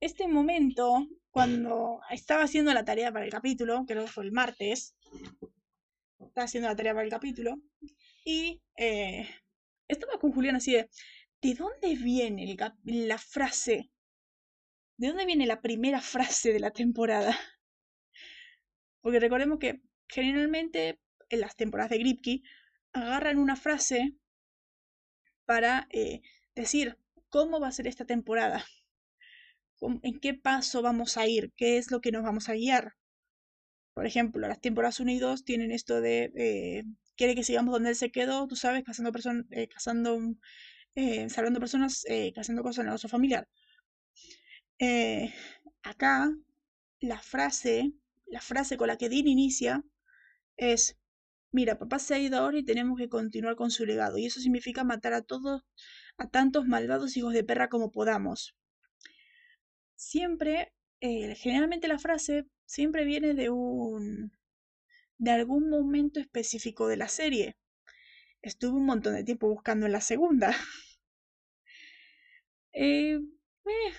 Este 0.00 0.26
momento, 0.26 1.06
cuando 1.30 2.00
estaba 2.10 2.44
haciendo 2.44 2.72
la 2.72 2.84
tarea 2.84 3.12
para 3.12 3.24
el 3.24 3.30
capítulo, 3.30 3.84
creo 3.86 4.04
que 4.04 4.10
fue 4.10 4.24
el 4.24 4.32
martes, 4.32 4.96
estaba 6.18 6.44
haciendo 6.44 6.68
la 6.68 6.76
tarea 6.76 6.94
para 6.94 7.04
el 7.04 7.10
capítulo, 7.10 7.56
y 8.24 8.62
eh, 8.76 9.28
estaba 9.88 10.18
con 10.18 10.32
Julián 10.32 10.56
así 10.56 10.72
de, 10.72 10.88
¿de 11.42 11.54
dónde 11.54 11.96
viene 11.96 12.56
la 12.84 13.18
frase? 13.18 13.90
¿De 14.96 15.08
dónde 15.08 15.26
viene 15.26 15.46
la 15.46 15.60
primera 15.60 16.00
frase 16.00 16.52
de 16.52 16.60
la 16.60 16.70
temporada? 16.70 17.36
Porque 19.02 19.20
recordemos 19.20 19.58
que 19.58 19.80
generalmente 20.08 21.00
en 21.28 21.40
las 21.40 21.56
temporadas 21.56 21.90
de 21.90 21.98
Gripkey 21.98 22.42
agarran 22.92 23.38
una 23.38 23.56
frase 23.56 24.14
para 25.48 25.88
eh, 25.92 26.20
decir 26.54 26.98
cómo 27.30 27.58
va 27.58 27.68
a 27.68 27.72
ser 27.72 27.86
esta 27.86 28.04
temporada, 28.04 28.66
en 29.80 30.20
qué 30.20 30.34
paso 30.34 30.82
vamos 30.82 31.16
a 31.16 31.26
ir, 31.26 31.54
qué 31.56 31.78
es 31.78 31.90
lo 31.90 32.02
que 32.02 32.12
nos 32.12 32.22
vamos 32.22 32.50
a 32.50 32.52
guiar. 32.52 32.96
Por 33.94 34.04
ejemplo, 34.04 34.46
las 34.46 34.60
temporadas 34.60 35.00
1 35.00 35.10
y 35.10 35.18
2 35.18 35.46
tienen 35.46 35.72
esto 35.72 36.02
de 36.02 36.30
eh, 36.36 36.84
quiere 37.16 37.34
que 37.34 37.44
sigamos 37.44 37.72
donde 37.72 37.88
él 37.88 37.96
se 37.96 38.10
quedó, 38.10 38.46
tú 38.46 38.56
sabes, 38.56 38.84
cazando 38.84 39.10
personas, 39.10 39.46
eh, 39.50 39.70
eh, 40.94 41.30
salvando 41.30 41.60
personas, 41.60 42.04
cazando 42.34 42.62
cosas 42.62 42.80
en 42.80 42.82
el 42.82 42.88
negocio 42.88 43.08
familiar. 43.08 43.48
acá, 45.82 46.30
la 47.00 47.20
frase, 47.20 47.92
la 48.26 48.42
frase 48.42 48.76
con 48.76 48.88
la 48.88 48.98
que 48.98 49.08
Dean 49.08 49.26
inicia 49.26 49.82
es 50.58 50.98
Mira, 51.52 51.78
papá 51.78 51.98
se 51.98 52.14
ha 52.14 52.18
ido 52.18 52.38
ahora 52.38 52.58
y 52.58 52.64
tenemos 52.64 52.98
que 52.98 53.08
continuar 53.08 53.56
con 53.56 53.70
su 53.70 53.84
legado, 53.86 54.18
y 54.18 54.26
eso 54.26 54.40
significa 54.40 54.84
matar 54.84 55.12
a 55.14 55.22
todos, 55.22 55.62
a 56.18 56.28
tantos 56.28 56.66
malvados 56.66 57.16
hijos 57.16 57.32
de 57.34 57.44
perra 57.44 57.68
como 57.68 57.90
podamos. 57.90 58.54
Siempre, 59.96 60.72
eh, 61.00 61.34
generalmente 61.34 61.88
la 61.88 61.98
frase 61.98 62.46
siempre 62.64 63.04
viene 63.04 63.34
de 63.34 63.50
un. 63.50 64.32
de 65.18 65.30
algún 65.32 65.70
momento 65.70 66.20
específico 66.20 66.88
de 66.88 66.96
la 66.96 67.08
serie. 67.08 67.56
Estuve 68.42 68.78
un 68.78 68.86
montón 68.86 69.14
de 69.14 69.24
tiempo 69.24 69.48
buscando 69.48 69.86
en 69.86 69.92
la 69.92 70.00
segunda. 70.00 70.50
eh, 72.72 73.18
eh, 73.66 73.92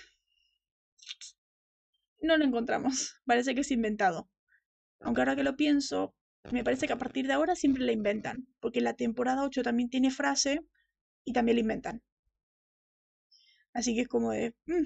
no 2.21 2.37
lo 2.37 2.45
encontramos. 2.45 3.15
Parece 3.25 3.53
que 3.55 3.61
es 3.61 3.71
inventado. 3.71 4.29
Aunque 5.01 5.21
ahora 5.21 5.35
que 5.35 5.43
lo 5.43 5.55
pienso, 5.55 6.15
me 6.51 6.63
parece 6.65 6.85
que 6.87 6.93
a 6.93 6.97
partir 6.97 7.27
de 7.27 7.33
ahora 7.33 7.55
siempre 7.55 7.83
la 7.85 7.93
inventan, 7.93 8.47
porque 8.59 8.81
la 8.81 8.93
temporada 8.93 9.43
8 9.45 9.63
también 9.63 9.89
tiene 9.89 10.11
frase 10.11 10.61
y 11.25 11.33
también 11.33 11.55
la 11.57 11.61
inventan. 11.61 12.03
Así 13.73 13.95
que 13.95 14.01
es 14.01 14.07
como 14.07 14.29
de... 14.31 14.53
Mm". 14.67 14.83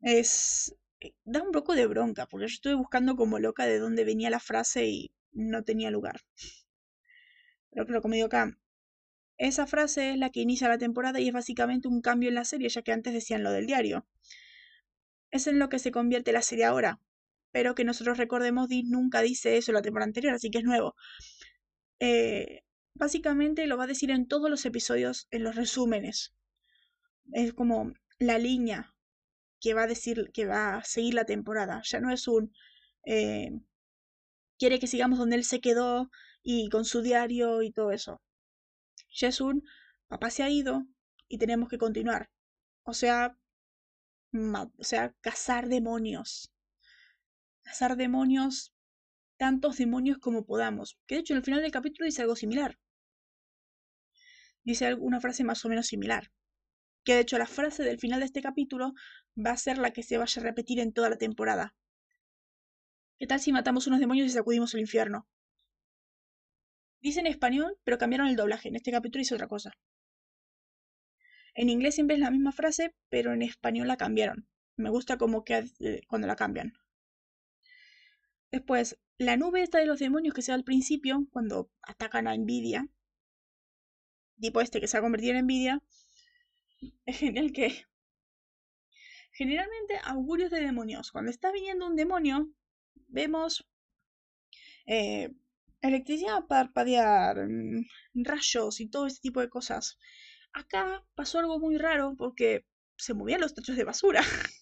Es... 0.00 0.74
Eh, 1.00 1.12
da 1.24 1.40
un 1.44 1.52
poco 1.52 1.74
de 1.74 1.86
bronca, 1.86 2.26
porque 2.26 2.48
yo 2.48 2.54
estuve 2.54 2.74
buscando 2.74 3.14
como 3.14 3.38
loca 3.38 3.64
de 3.66 3.78
dónde 3.78 4.02
venía 4.04 4.28
la 4.30 4.40
frase 4.40 4.86
y 4.88 5.12
no 5.30 5.62
tenía 5.62 5.92
lugar. 5.92 6.20
Pero 7.70 7.86
claro, 7.86 8.02
como 8.02 8.12
digo 8.14 8.26
acá, 8.26 8.58
esa 9.38 9.66
frase 9.66 10.10
es 10.12 10.18
la 10.18 10.30
que 10.30 10.40
inicia 10.40 10.68
la 10.68 10.78
temporada 10.78 11.20
y 11.20 11.28
es 11.28 11.34
básicamente 11.34 11.88
un 11.88 12.02
cambio 12.02 12.28
en 12.30 12.36
la 12.36 12.44
serie, 12.44 12.68
ya 12.68 12.82
que 12.82 12.92
antes 12.92 13.14
decían 13.14 13.42
lo 13.44 13.52
del 13.52 13.66
diario. 13.66 14.06
Es 15.30 15.46
en 15.46 15.58
lo 15.58 15.70
que 15.70 15.78
se 15.78 15.90
convierte 15.90 16.32
la 16.32 16.42
serie 16.42 16.66
ahora, 16.66 17.00
pero 17.50 17.74
que 17.74 17.84
nosotros 17.84 18.18
recordemos, 18.18 18.68
Dean 18.68 18.90
nunca 18.90 19.22
dice 19.22 19.56
eso 19.56 19.72
la 19.72 19.82
temporada 19.82 20.08
anterior, 20.08 20.34
así 20.34 20.50
que 20.50 20.58
es 20.58 20.64
nuevo. 20.64 20.94
Eh, 22.00 22.62
básicamente 22.94 23.66
lo 23.66 23.76
va 23.76 23.84
a 23.84 23.88
decir 23.88 24.10
en 24.10 24.26
todos 24.26 24.50
los 24.50 24.64
episodios, 24.66 25.28
en 25.30 25.44
los 25.44 25.56
resúmenes. 25.56 26.34
Es 27.32 27.52
como 27.54 27.92
la 28.18 28.38
línea 28.38 28.94
que 29.60 29.74
va 29.74 29.84
a 29.84 29.86
decir, 29.86 30.30
que 30.32 30.46
va 30.46 30.76
a 30.76 30.84
seguir 30.84 31.14
la 31.14 31.24
temporada. 31.24 31.82
Ya 31.84 32.00
no 32.00 32.10
es 32.12 32.28
un 32.28 32.52
eh, 33.04 33.50
quiere 34.58 34.78
que 34.78 34.86
sigamos 34.86 35.18
donde 35.18 35.36
él 35.36 35.44
se 35.44 35.60
quedó 35.60 36.10
y 36.42 36.68
con 36.68 36.84
su 36.84 37.02
diario 37.02 37.62
y 37.62 37.72
todo 37.72 37.92
eso. 37.92 38.20
Ya 39.10 39.28
es 39.28 39.40
un 39.40 39.64
papá 40.08 40.30
se 40.30 40.42
ha 40.42 40.50
ido 40.50 40.86
y 41.28 41.38
tenemos 41.38 41.68
que 41.68 41.78
continuar. 41.78 42.30
O 42.82 42.94
sea, 42.94 43.36
o 44.32 44.84
sea, 44.84 45.14
cazar 45.20 45.68
demonios 45.68 46.52
cazar 47.68 47.96
demonios, 47.96 48.72
tantos 49.36 49.76
demonios 49.76 50.16
como 50.16 50.46
podamos. 50.46 50.98
Que 51.06 51.16
de 51.16 51.20
hecho 51.20 51.34
en 51.34 51.38
el 51.38 51.44
final 51.44 51.60
del 51.60 51.70
capítulo 51.70 52.06
dice 52.06 52.22
algo 52.22 52.34
similar. 52.34 52.78
Dice 54.64 54.94
una 54.94 55.20
frase 55.20 55.44
más 55.44 55.62
o 55.66 55.68
menos 55.68 55.86
similar. 55.86 56.32
Que 57.04 57.14
de 57.14 57.20
hecho 57.20 57.36
la 57.36 57.46
frase 57.46 57.82
del 57.82 57.98
final 57.98 58.20
de 58.20 58.26
este 58.26 58.40
capítulo 58.40 58.94
va 59.36 59.50
a 59.50 59.58
ser 59.58 59.76
la 59.76 59.90
que 59.90 60.02
se 60.02 60.16
vaya 60.16 60.40
a 60.40 60.44
repetir 60.44 60.80
en 60.80 60.94
toda 60.94 61.10
la 61.10 61.18
temporada. 61.18 61.74
¿Qué 63.18 63.26
tal 63.26 63.38
si 63.38 63.52
matamos 63.52 63.86
unos 63.86 64.00
demonios 64.00 64.28
y 64.28 64.30
sacudimos 64.30 64.72
el 64.72 64.80
infierno? 64.80 65.28
Dice 67.02 67.20
en 67.20 67.26
español, 67.26 67.76
pero 67.84 67.98
cambiaron 67.98 68.28
el 68.28 68.36
doblaje. 68.36 68.68
En 68.68 68.76
este 68.76 68.92
capítulo 68.92 69.20
dice 69.20 69.34
otra 69.34 69.46
cosa. 69.46 69.72
En 71.54 71.68
inglés 71.68 71.96
siempre 71.96 72.16
es 72.16 72.20
la 72.20 72.30
misma 72.30 72.52
frase, 72.52 72.94
pero 73.10 73.34
en 73.34 73.42
español 73.42 73.88
la 73.88 73.98
cambiaron. 73.98 74.48
Me 74.76 74.88
gusta 74.88 75.18
como 75.18 75.44
que 75.44 75.70
eh, 75.80 76.00
cuando 76.08 76.26
la 76.26 76.36
cambian. 76.36 76.72
Después, 78.50 78.98
la 79.18 79.36
nube 79.36 79.62
esta 79.62 79.78
de 79.78 79.86
los 79.86 79.98
demonios 79.98 80.34
que 80.34 80.42
se 80.42 80.52
da 80.52 80.56
al 80.56 80.64
principio, 80.64 81.26
cuando 81.30 81.70
atacan 81.82 82.28
a 82.28 82.36
Nvidia, 82.36 82.88
tipo 84.40 84.60
este 84.60 84.80
que 84.80 84.88
se 84.88 84.96
ha 84.96 85.00
convertido 85.00 85.36
en 85.36 85.44
Nvidia, 85.44 85.82
es 87.06 87.18
genial 87.18 87.52
que 87.52 87.84
generalmente 89.32 89.98
augurios 90.04 90.50
de 90.50 90.60
demonios. 90.60 91.12
Cuando 91.12 91.30
está 91.30 91.52
viniendo 91.52 91.86
un 91.86 91.96
demonio, 91.96 92.48
vemos 93.08 93.66
eh, 94.86 95.30
electricidad 95.82 96.46
parpadear, 96.46 97.46
mm, 97.48 97.84
rayos 98.14 98.80
y 98.80 98.88
todo 98.88 99.06
ese 99.06 99.20
tipo 99.20 99.40
de 99.40 99.48
cosas. 99.48 99.98
Acá 100.52 101.04
pasó 101.14 101.38
algo 101.38 101.58
muy 101.58 101.76
raro 101.78 102.14
porque 102.16 102.64
se 102.96 103.14
movían 103.14 103.40
los 103.40 103.54
techos 103.54 103.76
de 103.76 103.84
basura. 103.84 104.22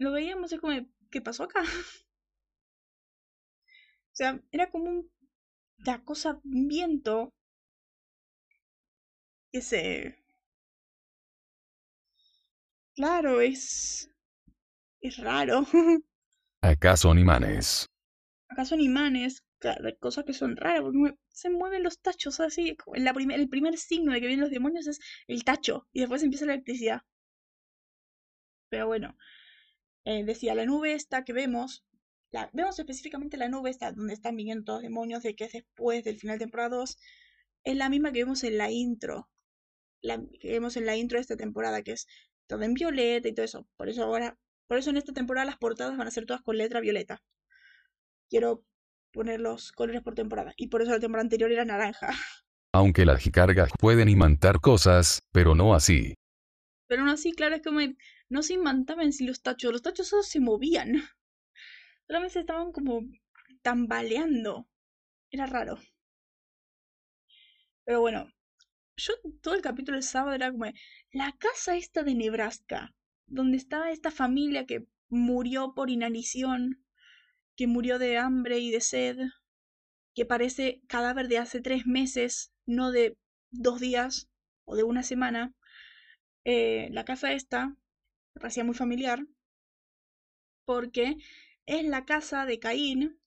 lo 0.00 0.12
veíamos, 0.12 0.50
es 0.50 0.60
como, 0.60 0.74
¿qué 1.10 1.20
pasó 1.20 1.44
acá? 1.44 1.60
o 1.62 1.64
sea, 4.12 4.40
era 4.50 4.70
como 4.70 4.86
un, 4.86 5.12
la 5.84 6.02
cosa, 6.02 6.40
un 6.42 6.68
viento 6.68 7.34
que 9.52 9.60
se... 9.60 10.16
Claro, 12.94 13.42
es... 13.42 14.10
es 15.02 15.18
raro. 15.18 15.66
Acá 16.62 16.96
son 16.96 17.18
imanes. 17.18 17.86
Acá 18.48 18.64
son 18.64 18.80
imanes, 18.80 19.44
cosas 20.00 20.24
que 20.24 20.32
son 20.32 20.56
raras, 20.56 20.82
porque 20.82 21.14
se 21.28 21.50
mueven 21.50 21.82
los 21.82 22.00
tachos 22.00 22.40
así. 22.40 22.76
La 22.94 23.10
el 23.10 23.48
primer 23.48 23.76
signo 23.76 24.12
de 24.12 24.20
que 24.20 24.26
vienen 24.26 24.44
los 24.44 24.50
demonios 24.50 24.86
es 24.86 24.98
el 25.26 25.44
tacho, 25.44 25.86
y 25.92 26.00
después 26.00 26.22
empieza 26.22 26.46
la 26.46 26.54
electricidad. 26.54 27.02
Pero 28.70 28.86
bueno, 28.86 29.16
eh, 30.04 30.24
decía 30.24 30.54
la 30.54 30.66
nube 30.66 30.94
esta 30.94 31.24
que 31.24 31.32
vemos, 31.32 31.84
la, 32.30 32.50
vemos 32.52 32.78
específicamente 32.78 33.36
la 33.36 33.48
nube 33.48 33.70
esta 33.70 33.92
donde 33.92 34.14
están 34.14 34.36
viniendo 34.36 34.74
los 34.74 34.82
demonios, 34.82 35.22
de 35.22 35.34
que 35.34 35.44
es 35.44 35.52
después 35.52 36.04
del 36.04 36.18
final 36.18 36.38
de 36.38 36.44
temporada 36.44 36.76
2, 36.76 36.98
es 37.64 37.76
la 37.76 37.88
misma 37.88 38.12
que 38.12 38.20
vemos 38.20 38.44
en 38.44 38.58
la 38.58 38.70
intro. 38.70 39.28
La 40.02 40.18
que 40.40 40.52
vemos 40.52 40.76
en 40.76 40.86
la 40.86 40.96
intro 40.96 41.18
de 41.18 41.22
esta 41.22 41.36
temporada, 41.36 41.82
que 41.82 41.92
es 41.92 42.06
todo 42.46 42.62
en 42.62 42.74
violeta 42.74 43.28
y 43.28 43.34
todo 43.34 43.44
eso. 43.44 43.66
Por 43.76 43.88
eso 43.88 44.04
ahora, 44.04 44.38
por 44.66 44.78
eso 44.78 44.90
en 44.90 44.96
esta 44.96 45.12
temporada 45.12 45.44
las 45.44 45.58
portadas 45.58 45.96
van 45.96 46.06
a 46.06 46.10
ser 46.10 46.26
todas 46.26 46.42
con 46.42 46.56
letra 46.56 46.80
violeta. 46.80 47.22
Quiero 48.30 48.64
poner 49.12 49.40
los 49.40 49.72
colores 49.72 50.02
por 50.02 50.14
temporada. 50.14 50.54
Y 50.56 50.68
por 50.68 50.82
eso 50.82 50.92
la 50.92 51.00
temporada 51.00 51.24
anterior 51.24 51.52
era 51.52 51.64
naranja. 51.64 52.12
Aunque 52.72 53.04
las 53.04 53.20
jicargas 53.20 53.70
pueden 53.78 54.08
imantar 54.08 54.60
cosas, 54.60 55.20
pero 55.32 55.54
no 55.54 55.74
así. 55.74 56.14
Pero 56.90 57.04
no 57.04 57.12
así, 57.12 57.30
claro, 57.30 57.54
es 57.54 57.62
como 57.62 57.78
no 58.28 58.42
se 58.42 58.54
imantaban 58.54 59.12
si 59.12 59.24
los 59.24 59.42
tachos, 59.42 59.70
los 59.70 59.80
tachos 59.80 60.08
solo 60.08 60.24
se 60.24 60.40
movían. 60.40 60.94
Solamente 62.08 62.40
estaban 62.40 62.72
como 62.72 63.02
tambaleando. 63.62 64.68
Era 65.30 65.46
raro. 65.46 65.78
Pero 67.84 68.00
bueno, 68.00 68.28
yo 68.96 69.14
todo 69.40 69.54
el 69.54 69.62
capítulo 69.62 69.98
del 69.98 70.02
sábado 70.02 70.34
era 70.34 70.50
como 70.50 70.64
la 71.12 71.30
casa 71.38 71.76
esta 71.76 72.02
de 72.02 72.16
Nebraska, 72.16 72.92
donde 73.28 73.56
estaba 73.56 73.92
esta 73.92 74.10
familia 74.10 74.66
que 74.66 74.88
murió 75.08 75.74
por 75.74 75.90
inanición, 75.90 76.84
que 77.56 77.68
murió 77.68 78.00
de 78.00 78.18
hambre 78.18 78.58
y 78.58 78.72
de 78.72 78.80
sed, 78.80 79.18
que 80.16 80.26
parece 80.26 80.82
cadáver 80.88 81.28
de 81.28 81.38
hace 81.38 81.60
tres 81.60 81.86
meses, 81.86 82.52
no 82.66 82.90
de 82.90 83.16
dos 83.52 83.78
días 83.78 84.28
o 84.64 84.74
de 84.74 84.82
una 84.82 85.04
semana. 85.04 85.54
Eh, 86.44 86.88
la 86.90 87.04
casa 87.04 87.32
esta 87.32 87.76
me 88.34 88.40
parecía 88.40 88.64
muy 88.64 88.74
familiar 88.74 89.26
porque 90.64 91.16
es 91.66 91.84
la 91.84 92.04
casa 92.04 92.46
de 92.46 92.58
Caín 92.58 93.20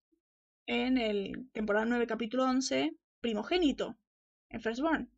en 0.65 0.97
el 0.97 1.49
temporada 1.51 1.85
9, 1.85 2.07
capítulo 2.07 2.45
11, 2.45 2.95
primogénito, 3.19 3.97
en 4.49 4.61
Firstborn, 4.61 5.11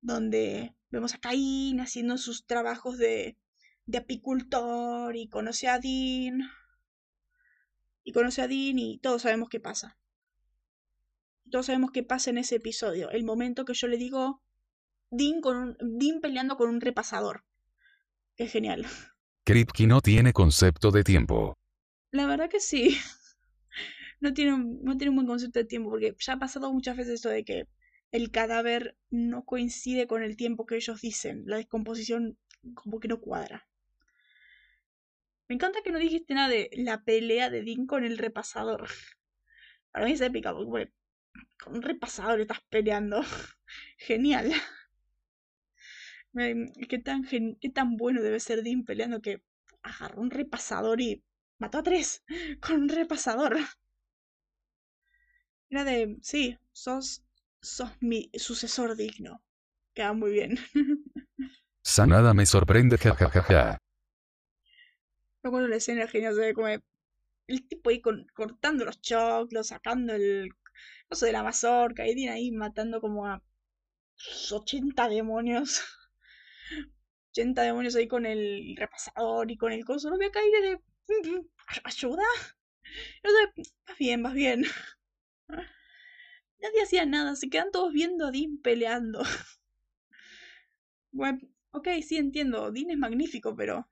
donde 0.00 0.74
vemos 0.90 1.14
a 1.14 1.18
Caín 1.18 1.80
haciendo 1.80 2.18
sus 2.18 2.46
trabajos 2.46 2.98
de, 2.98 3.38
de 3.86 3.98
apicultor 3.98 5.16
y 5.16 5.28
conoce 5.28 5.68
a 5.68 5.78
Dean. 5.78 6.42
Y 8.04 8.12
conoce 8.12 8.42
a 8.42 8.48
Dean 8.48 8.78
y 8.78 8.98
todos 8.98 9.22
sabemos 9.22 9.48
qué 9.48 9.60
pasa. 9.60 9.98
Todos 11.50 11.66
sabemos 11.66 11.90
qué 11.92 12.02
pasa 12.02 12.30
en 12.30 12.38
ese 12.38 12.56
episodio. 12.56 13.10
El 13.10 13.24
momento 13.24 13.64
que 13.64 13.74
yo 13.74 13.86
le 13.86 13.96
digo 13.96 14.42
Dean, 15.12 15.42
con 15.42 15.76
Dean 15.78 16.22
peleando 16.22 16.56
con 16.56 16.70
un 16.70 16.80
repasador. 16.80 17.44
Es 18.38 18.50
genial. 18.50 18.86
Kripke 19.44 19.86
no 19.86 20.00
tiene 20.00 20.32
concepto 20.32 20.90
de 20.90 21.04
tiempo. 21.04 21.58
La 22.10 22.26
verdad 22.26 22.48
que 22.48 22.60
sí. 22.60 22.96
No 24.20 24.32
tiene, 24.32 24.56
no 24.56 24.96
tiene 24.96 25.10
un 25.10 25.16
buen 25.16 25.26
concepto 25.26 25.58
de 25.58 25.64
tiempo 25.64 25.90
porque 25.90 26.14
ya 26.16 26.34
ha 26.34 26.38
pasado 26.38 26.72
muchas 26.72 26.96
veces 26.96 27.14
esto 27.14 27.28
de 27.28 27.44
que 27.44 27.66
el 28.12 28.30
cadáver 28.30 28.96
no 29.10 29.44
coincide 29.44 30.06
con 30.06 30.22
el 30.22 30.36
tiempo 30.36 30.64
que 30.64 30.76
ellos 30.76 31.00
dicen. 31.00 31.42
La 31.44 31.56
descomposición 31.56 32.38
como 32.74 33.00
que 33.00 33.08
no 33.08 33.20
cuadra. 33.20 33.66
Me 35.48 35.56
encanta 35.56 35.80
que 35.82 35.90
no 35.90 35.98
dijiste 35.98 36.34
nada 36.34 36.50
de 36.50 36.70
la 36.74 37.02
pelea 37.02 37.50
de 37.50 37.64
Dean 37.64 37.86
con 37.86 38.04
el 38.04 38.16
repasador. 38.16 38.86
Para 39.90 40.06
mí 40.06 40.12
es 40.12 40.20
épica, 40.20 40.54
porque 40.54 40.92
con 41.58 41.74
un 41.74 41.82
repasador 41.82 42.40
estás 42.40 42.60
peleando. 42.70 43.22
Genial. 43.98 44.52
¿Qué 46.34 46.98
tan, 46.98 47.24
qué 47.24 47.70
tan 47.70 47.96
bueno 47.96 48.22
debe 48.22 48.40
ser 48.40 48.62
Dean 48.62 48.84
peleando 48.84 49.20
que 49.20 49.42
agarró 49.82 50.22
un 50.22 50.30
repasador 50.30 51.00
y 51.00 51.22
mató 51.58 51.78
a 51.78 51.82
tres 51.82 52.24
con 52.60 52.82
un 52.82 52.88
repasador? 52.88 53.58
Era 55.68 55.84
de, 55.84 56.16
sí, 56.22 56.58
sos, 56.72 57.22
sos 57.60 57.90
mi 58.00 58.30
sucesor 58.34 58.96
digno. 58.96 59.42
Queda 59.94 60.12
muy 60.14 60.32
bien. 60.32 60.58
Sanada 61.84 62.32
me 62.32 62.46
sorprende, 62.46 62.96
jajajaja. 62.96 63.78
Acuerdo 65.42 65.68
la 65.68 65.76
escena 65.76 66.06
genial, 66.06 66.34
se 66.34 66.40
ve 66.40 66.54
como 66.54 66.68
el 66.68 67.68
tipo 67.68 67.90
ahí 67.90 68.00
cortando 68.00 68.84
los 68.84 69.00
choclos, 69.00 69.68
sacando 69.68 70.14
el 70.14 70.50
coso 71.08 71.26
de 71.26 71.32
la 71.32 71.42
mazorca, 71.42 72.06
y 72.06 72.14
tiene 72.14 72.32
ahí 72.32 72.52
matando 72.52 73.00
como 73.00 73.26
a 73.26 73.42
80 74.50 75.08
demonios. 75.08 75.82
80 77.32 77.62
demonios 77.62 77.96
ahí 77.96 78.06
con 78.06 78.26
el 78.26 78.76
repasador 78.76 79.50
y 79.50 79.56
con 79.56 79.72
el 79.72 79.84
coso. 79.84 80.10
No 80.10 80.16
voy 80.16 80.26
a 80.26 80.30
caer 80.30 80.50
de. 80.62 80.80
¿Ayuda? 81.84 82.24
No 83.24 83.30
sé, 83.30 83.70
vas 83.86 83.98
bien, 83.98 84.22
vas 84.22 84.34
bien. 84.34 84.64
Nadie 85.48 86.82
hacía 86.82 87.06
nada, 87.06 87.34
se 87.34 87.48
quedan 87.48 87.70
todos 87.72 87.92
viendo 87.92 88.26
a 88.26 88.30
Dean 88.30 88.58
peleando. 88.62 89.22
Bueno, 91.14 91.40
ok, 91.72 91.88
sí 92.02 92.16
entiendo, 92.16 92.72
Dean 92.72 92.90
es 92.90 92.96
magnífico, 92.96 93.54
pero... 93.54 93.86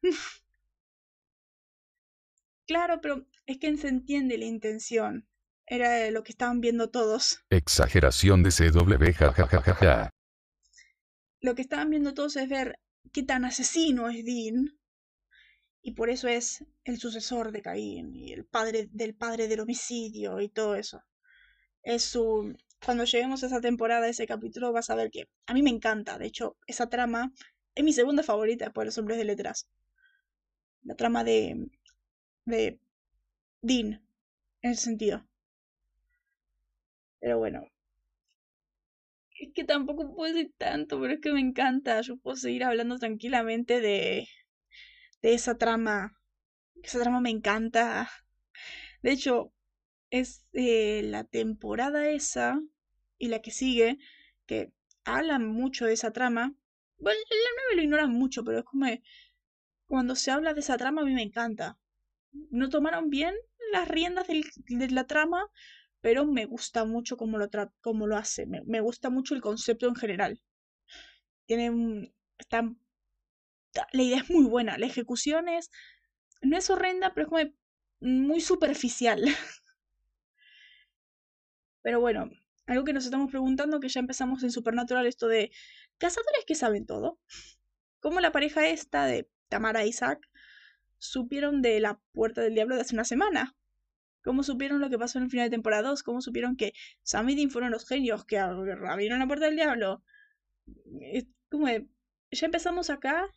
claro, 2.66 3.03
pero 3.03 3.26
es 3.45 3.59
que 3.59 3.76
se 3.76 3.88
entiende 3.88 4.38
la 4.38 4.47
intención. 4.47 5.28
Era 5.66 6.11
lo 6.11 6.22
que 6.22 6.32
estaban 6.32 6.62
viendo 6.62 6.88
todos. 6.88 7.45
Exageración 7.51 8.43
de 8.43 8.51
CW, 8.51 9.12
jajajaja. 9.12 10.11
Lo 11.43 11.55
que 11.55 11.62
estaban 11.62 11.91
viendo 11.91 12.14
todos 12.14 12.36
es 12.36 12.49
ver 12.49 12.78
qué 13.12 13.22
tan 13.22 13.44
asesino 13.44 14.08
es 14.08 14.24
Dean. 14.24 14.78
Y 15.82 15.92
por 15.92 16.11
eso 16.11 16.28
es 16.28 16.64
el 16.84 16.98
sucesor 16.98 17.52
de 17.52 17.62
Caín 17.62 18.14
y 18.14 18.32
el 18.32 18.44
padre 18.44 18.88
del 18.92 19.14
padre 19.14 19.48
del 19.48 19.61
homicidio 19.61 20.40
y 20.40 20.48
todo 20.48 20.74
eso 20.74 21.02
es 21.82 22.04
su... 22.04 22.56
Cuando 22.84 23.04
lleguemos 23.04 23.42
a 23.42 23.46
esa 23.46 23.61
temporada, 23.61 24.08
ese 24.08 24.26
capítulo, 24.26 24.72
vas 24.72 24.88
a 24.88 24.94
ver 24.94 25.11
que 25.11 25.28
a 25.46 25.54
mí 25.54 25.62
me 25.62 25.70
encanta. 25.70 26.18
De 26.18 26.26
hecho, 26.26 26.56
esa 26.66 26.88
trama 26.88 27.32
es 27.74 27.84
mi 27.84 27.92
segunda 27.92 28.22
favorita 28.22 28.64
después 28.64 28.84
de 28.84 28.86
los 28.86 28.98
hombres 28.98 29.18
de 29.18 29.24
letras. 29.24 29.68
La 30.82 30.94
trama 30.94 31.22
de... 31.24 31.68
de 32.46 32.80
Dean, 33.61 34.02
en 34.62 34.70
ese 34.70 34.82
sentido. 34.82 35.26
Pero 37.20 37.38
bueno. 37.38 37.70
Es 39.41 39.55
que 39.55 39.64
tampoco 39.64 40.14
puedo 40.14 40.34
decir 40.34 40.53
tanto, 40.59 41.01
pero 41.01 41.14
es 41.14 41.20
que 41.20 41.32
me 41.32 41.41
encanta. 41.41 42.01
Yo 42.03 42.18
puedo 42.18 42.36
seguir 42.36 42.62
hablando 42.62 42.99
tranquilamente 42.99 43.80
de, 43.80 44.28
de 45.22 45.34
esa 45.34 45.57
trama. 45.57 46.12
Esa 46.82 47.01
trama 47.01 47.22
me 47.22 47.30
encanta. 47.30 48.11
De 49.03 49.12
hecho, 49.12 49.55
es 50.11 50.45
eh, 50.53 51.01
la 51.05 51.24
temporada 51.24 52.11
esa 52.11 52.61
y 53.16 53.28
la 53.28 53.41
que 53.41 53.51
sigue, 53.51 53.97
que 54.47 54.72
hablan 55.05 55.47
mucho 55.47 55.86
de 55.86 55.95
esa 55.95 56.12
trama. 56.12 56.55
Bueno, 56.99 57.18
la 57.30 57.51
9 57.62 57.76
lo 57.76 57.82
ignoran 57.82 58.11
mucho, 58.11 58.45
pero 58.45 58.59
es 58.59 58.64
como 58.64 58.86
cuando 59.86 60.16
se 60.16 60.30
habla 60.30 60.53
de 60.53 60.61
esa 60.61 60.76
trama 60.76 61.01
a 61.01 61.07
mí 61.07 61.14
me 61.14 61.22
encanta. 61.22 61.78
No 62.51 62.68
tomaron 62.68 63.09
bien 63.09 63.34
las 63.72 63.88
riendas 63.88 64.26
de 64.28 64.91
la 64.91 65.07
trama, 65.07 65.47
pero 66.01 66.26
me 66.26 66.46
gusta 66.46 66.84
mucho 66.84 67.16
cómo 67.16 67.38
lo, 67.38 67.48
cómo 67.80 68.07
lo 68.07 68.16
hace. 68.16 68.46
Me, 68.46 68.80
gusta 68.80 69.11
mucho 69.11 69.34
el 69.34 69.40
concepto 69.40 69.86
en 69.86 69.94
general. 69.94 70.40
Tiene 71.46 72.12
la 73.92 74.03
idea 74.03 74.18
es 74.18 74.30
muy 74.30 74.44
buena. 74.44 74.78
La 74.78 74.86
ejecución 74.86 75.48
es. 75.48 75.70
No 76.42 76.57
es 76.57 76.70
horrenda, 76.70 77.12
pero 77.14 77.26
es 77.26 77.30
como 77.30 77.53
muy 78.01 78.40
superficial. 78.40 79.22
Pero 81.82 81.98
bueno, 81.98 82.30
algo 82.66 82.84
que 82.84 82.92
nos 82.92 83.05
estamos 83.05 83.30
preguntando, 83.30 83.80
que 83.80 83.88
ya 83.88 84.01
empezamos 84.01 84.42
en 84.42 84.51
Supernatural, 84.51 85.07
esto 85.07 85.28
de 85.28 85.51
cazadores 85.96 86.44
que 86.46 86.55
saben 86.55 86.84
todo. 86.84 87.18
Como 88.01 88.20
la 88.20 88.32
pareja 88.32 88.68
esta 88.68 89.07
de 89.07 89.30
Tamara 89.48 89.82
e 89.82 89.88
Isaac 89.88 90.28
supieron 90.98 91.62
de 91.62 91.80
la 91.80 91.98
puerta 92.12 92.42
del 92.42 92.55
diablo 92.55 92.74
de 92.74 92.82
hace 92.82 92.94
una 92.94 93.05
semana. 93.05 93.57
¿Cómo 94.23 94.43
supieron 94.43 94.81
lo 94.81 94.91
que 94.91 94.99
pasó 94.99 95.18
en 95.18 95.25
el 95.25 95.31
final 95.31 95.47
de 95.47 95.57
temporada 95.57 95.89
2? 95.89 96.03
¿Cómo 96.03 96.21
supieron 96.21 96.57
que 96.57 96.73
Sam 97.03 97.31
y 97.31 97.37
Dean 97.37 97.51
fueron 97.51 97.71
los 97.71 97.87
genios 97.87 98.25
que 98.25 98.39
abrieron 98.39 99.18
la 99.18 99.27
puerta 99.27 99.47
del 99.47 99.57
diablo? 99.57 100.03
Como 101.49 101.68
ya 101.68 102.47
empezamos 102.47 102.91
acá 102.91 103.29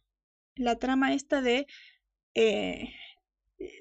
la 0.55 0.77
trama 0.77 1.13
esta 1.13 1.41
de... 1.41 1.67
Eh, 2.35 2.89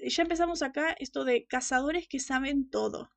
ya 0.06 0.22
empezamos 0.22 0.62
acá 0.62 0.92
esto 0.92 1.24
de 1.24 1.46
cazadores 1.46 2.06
que 2.06 2.20
saben 2.20 2.70
todo. 2.70 3.10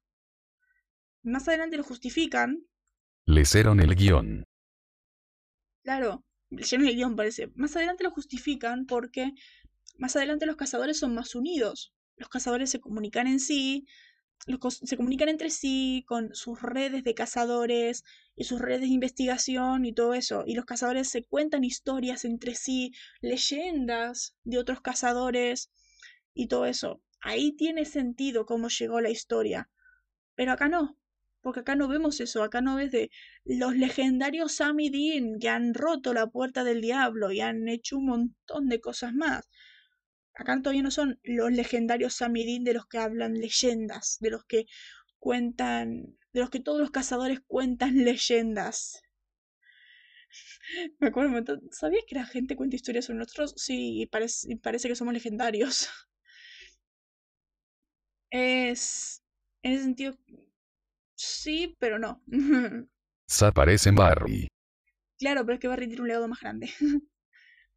Más 1.24 1.48
adelante 1.48 1.78
lo 1.78 1.84
justifican. 1.84 2.66
Leyeron 3.26 3.80
el 3.80 3.96
guion. 3.96 4.44
Claro, 5.84 6.26
leyeron 6.50 6.88
el 6.88 6.96
guion 6.96 7.16
parece. 7.16 7.48
Más 7.56 7.76
adelante 7.76 8.04
lo 8.04 8.12
justifican 8.12 8.86
porque 8.86 9.34
más 9.98 10.16
adelante 10.16 10.46
los 10.46 10.56
cazadores 10.56 11.00
son 11.00 11.14
más 11.14 11.36
unidos. 11.36 11.95
Los 12.18 12.30
cazadores 12.30 12.70
se 12.70 12.80
comunican 12.80 13.28
en 13.28 13.40
sí, 13.40 13.86
se 14.84 14.98
comunican 14.98 15.30
entre 15.30 15.50
sí 15.50 16.04
con 16.08 16.34
sus 16.36 16.62
redes 16.62 17.04
de 17.04 17.14
cazadores 17.16 18.04
y 18.36 18.44
sus 18.46 18.60
redes 18.62 18.82
de 18.82 18.88
investigación 18.88 19.86
y 19.86 19.94
todo 19.94 20.14
eso. 20.14 20.44
Y 20.46 20.56
los 20.56 20.66
cazadores 20.66 21.10
se 21.10 21.24
cuentan 21.24 21.64
historias 21.64 22.26
entre 22.26 22.56
sí, 22.56 22.94
leyendas 23.22 24.36
de 24.44 24.58
otros 24.60 24.82
cazadores 24.82 25.72
y 26.34 26.48
todo 26.48 26.66
eso. 26.66 27.02
Ahí 27.22 27.54
tiene 27.54 27.86
sentido 27.86 28.46
cómo 28.46 28.70
llegó 28.70 29.02
la 29.02 29.10
historia. 29.10 29.70
Pero 30.36 30.52
acá 30.54 30.68
no 30.70 30.98
Porque 31.42 31.62
acá 31.62 31.76
no 31.76 31.88
vemos 31.88 32.20
eso, 32.22 32.44
acá 32.44 32.62
no 32.62 32.76
ves 32.76 32.92
de 32.92 33.12
los 33.46 33.76
legendarios 33.76 34.54
Sam 34.54 34.80
y 34.80 34.90
Dean 34.90 35.40
que 35.40 35.50
han 35.50 35.74
roto 35.74 36.14
la 36.14 36.28
puerta 36.28 36.64
del 36.64 36.82
diablo 36.82 37.32
y 37.32 37.42
han 37.42 37.68
hecho 37.68 37.98
un 37.98 38.06
montón 38.08 38.68
de 38.70 38.80
cosas 38.82 39.14
más. 39.14 39.48
Acá 40.36 40.62
todavía 40.62 40.84
no 40.84 40.92
son 40.92 41.20
los 41.24 41.52
legendarios 41.52 42.16
Sam 42.16 42.36
y 42.38 42.46
Dean 42.46 42.64
de 42.64 42.74
los 42.74 42.86
que 42.88 42.98
hablan 42.98 43.34
leyendas, 43.36 44.18
de 44.20 44.30
los 44.32 44.44
que 44.46 44.66
cuentan, 45.18 46.18
de 46.34 46.40
los 46.42 46.50
que 46.50 46.60
todos 46.60 46.80
los 46.80 46.92
cazadores 46.92 47.40
cuentan 47.48 47.96
leyendas. 48.06 49.02
Me 51.00 51.08
acuerdo, 51.08 51.60
¿sabías 51.72 52.04
que 52.08 52.16
la 52.16 52.26
gente 52.26 52.56
cuenta 52.56 52.76
historias 52.76 53.06
sobre 53.06 53.20
nosotros? 53.20 53.54
Sí, 53.58 54.08
parece, 54.12 54.58
parece 54.58 54.88
que 54.88 54.96
somos 54.96 55.14
legendarios. 55.14 55.90
Es. 58.32 59.22
En 59.64 59.74
ese 59.74 59.84
sentido. 59.84 60.18
Sí, 61.16 61.76
pero 61.80 61.98
no. 62.00 62.22
Se 63.28 63.46
aparece 63.46 63.90
en 63.90 63.96
Barry. 63.96 64.48
Claro, 65.18 65.46
pero 65.46 65.54
es 65.54 65.60
que 65.62 65.68
Barry 65.68 65.88
tiene 65.88 66.02
un 66.02 66.08
legado 66.08 66.28
más 66.28 66.42
grande. 66.42 66.70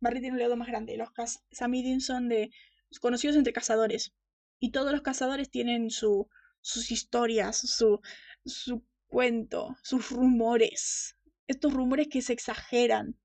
Barry 0.01 0.21
tiene 0.21 0.33
un 0.33 0.39
legado 0.39 0.57
más 0.57 0.69
grande. 0.69 0.97
Los 0.97 1.11
Samidin 1.51 2.01
son 2.01 2.29
de. 2.29 2.51
conocidos 3.01 3.37
entre 3.37 3.53
cazadores. 3.53 4.13
Y 4.61 4.71
todos 4.71 4.93
los 4.93 5.03
cazadores 5.03 5.51
tienen 5.51 5.91
su, 5.91 6.29
sus 6.61 6.91
historias, 6.91 7.57
su, 7.59 8.01
su 8.45 8.83
cuento, 9.07 9.77
sus 9.83 10.11
rumores. 10.11 11.17
Estos 11.47 11.73
rumores 11.73 12.09
que 12.09 12.23
se 12.23 12.33
exageran. 12.33 13.17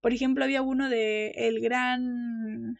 Por 0.00 0.12
ejemplo, 0.12 0.44
había 0.44 0.62
uno 0.62 0.88
de 0.88 1.30
el 1.36 1.60
gran. 1.60 2.78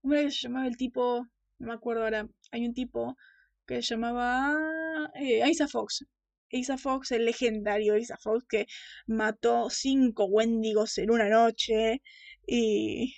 ¿Cómo 0.00 0.14
era 0.14 0.24
que 0.24 0.30
se 0.30 0.48
llamaba 0.48 0.66
el 0.66 0.76
tipo? 0.76 1.26
No 1.58 1.68
me 1.68 1.74
acuerdo 1.74 2.04
ahora. 2.04 2.28
Hay 2.52 2.66
un 2.66 2.74
tipo 2.74 3.16
que 3.66 3.82
se 3.82 3.94
llamaba 3.94 5.10
eh, 5.14 5.48
Isa 5.48 5.68
Fox. 5.68 6.04
Isa 6.50 6.78
Fox, 6.78 7.12
el 7.12 7.24
legendario 7.24 7.96
Isa 7.96 8.16
Fox, 8.18 8.44
que 8.48 8.66
mató 9.06 9.68
cinco 9.70 10.26
Wendigos 10.26 10.98
en 10.98 11.10
una 11.10 11.28
noche. 11.28 12.02
Y. 12.46 13.14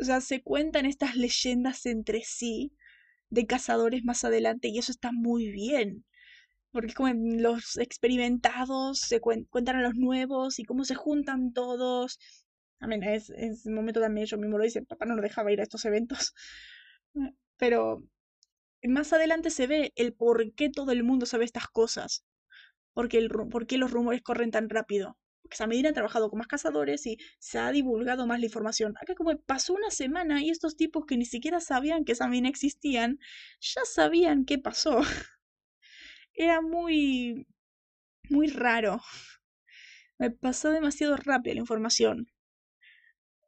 O 0.00 0.04
sea, 0.04 0.20
se 0.20 0.42
cuentan 0.42 0.86
estas 0.86 1.16
leyendas 1.16 1.84
entre 1.86 2.22
sí 2.24 2.72
de 3.30 3.46
cazadores 3.46 4.04
más 4.04 4.24
adelante 4.24 4.68
y 4.68 4.78
eso 4.78 4.92
está 4.92 5.12
muy 5.12 5.50
bien. 5.50 6.04
Porque 6.72 6.94
como 6.94 7.12
los 7.14 7.78
experimentados 7.78 9.00
se 9.00 9.20
cuentan 9.20 9.76
a 9.76 9.82
los 9.82 9.94
nuevos 9.96 10.58
y 10.58 10.64
cómo 10.64 10.84
se 10.84 10.94
juntan 10.94 11.52
todos. 11.52 12.18
A 12.80 12.86
mí 12.86 12.96
es, 13.02 13.30
es 13.30 13.66
un 13.66 13.74
momento 13.74 14.00
también 14.00 14.26
yo 14.26 14.38
mismo 14.38 14.58
lo 14.58 14.64
dice, 14.64 14.82
papá 14.82 15.04
no 15.06 15.16
lo 15.16 15.22
dejaba 15.22 15.52
ir 15.52 15.60
a 15.60 15.64
estos 15.64 15.84
eventos. 15.84 16.34
Pero 17.56 18.04
más 18.82 19.12
adelante 19.12 19.50
se 19.50 19.66
ve 19.66 19.92
el 19.96 20.14
por 20.14 20.54
qué 20.54 20.70
todo 20.70 20.92
el 20.92 21.04
mundo 21.04 21.26
sabe 21.26 21.44
estas 21.44 21.68
cosas. 21.68 22.24
Porque 22.94 23.18
el, 23.18 23.28
por 23.28 23.66
qué 23.66 23.78
los 23.78 23.90
rumores 23.90 24.22
corren 24.22 24.50
tan 24.50 24.68
rápido. 24.68 25.18
Porque 25.42 25.56
Samedina 25.56 25.90
ha 25.90 25.92
trabajado 25.92 26.30
con 26.30 26.38
más 26.38 26.48
cazadores 26.48 27.06
y 27.06 27.18
se 27.38 27.58
ha 27.58 27.70
divulgado 27.72 28.26
más 28.26 28.40
la 28.40 28.46
información. 28.46 28.94
Acá 29.00 29.14
como 29.14 29.36
pasó 29.38 29.74
una 29.74 29.90
semana 29.90 30.42
y 30.42 30.50
estos 30.50 30.76
tipos 30.76 31.06
que 31.06 31.16
ni 31.16 31.24
siquiera 31.24 31.60
sabían 31.60 32.04
que 32.04 32.14
Samedina 32.14 32.48
existían, 32.48 33.18
ya 33.60 33.82
sabían 33.84 34.44
qué 34.44 34.58
pasó. 34.58 35.00
Era 36.34 36.60
muy... 36.60 37.46
muy 38.28 38.48
raro. 38.48 39.00
Me 40.18 40.30
pasó 40.30 40.70
demasiado 40.70 41.16
rápido 41.16 41.54
la 41.54 41.60
información. 41.60 42.28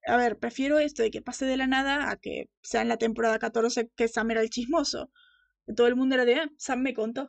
A 0.07 0.17
ver, 0.17 0.39
prefiero 0.39 0.79
esto 0.79 1.03
de 1.03 1.11
que 1.11 1.23
pase 1.23 1.45
de 1.47 1.57
la 1.57 1.67
nada 1.67 2.11
a 2.11 2.17
que 2.17 2.49
sea 2.63 2.83
en 2.83 2.89
la 2.89 2.97
temporada 2.97 3.39
14 3.39 3.91
que 3.97 4.09
Sam 4.09 4.31
era 4.33 4.41
el 4.41 4.51
chismoso. 4.51 5.11
Todo 5.77 5.87
el 5.87 5.97
mundo 5.97 6.15
era 6.17 6.25
de, 6.25 6.37
ah, 6.37 6.49
Sam 6.59 6.81
me 6.83 6.95
contó. 6.95 7.29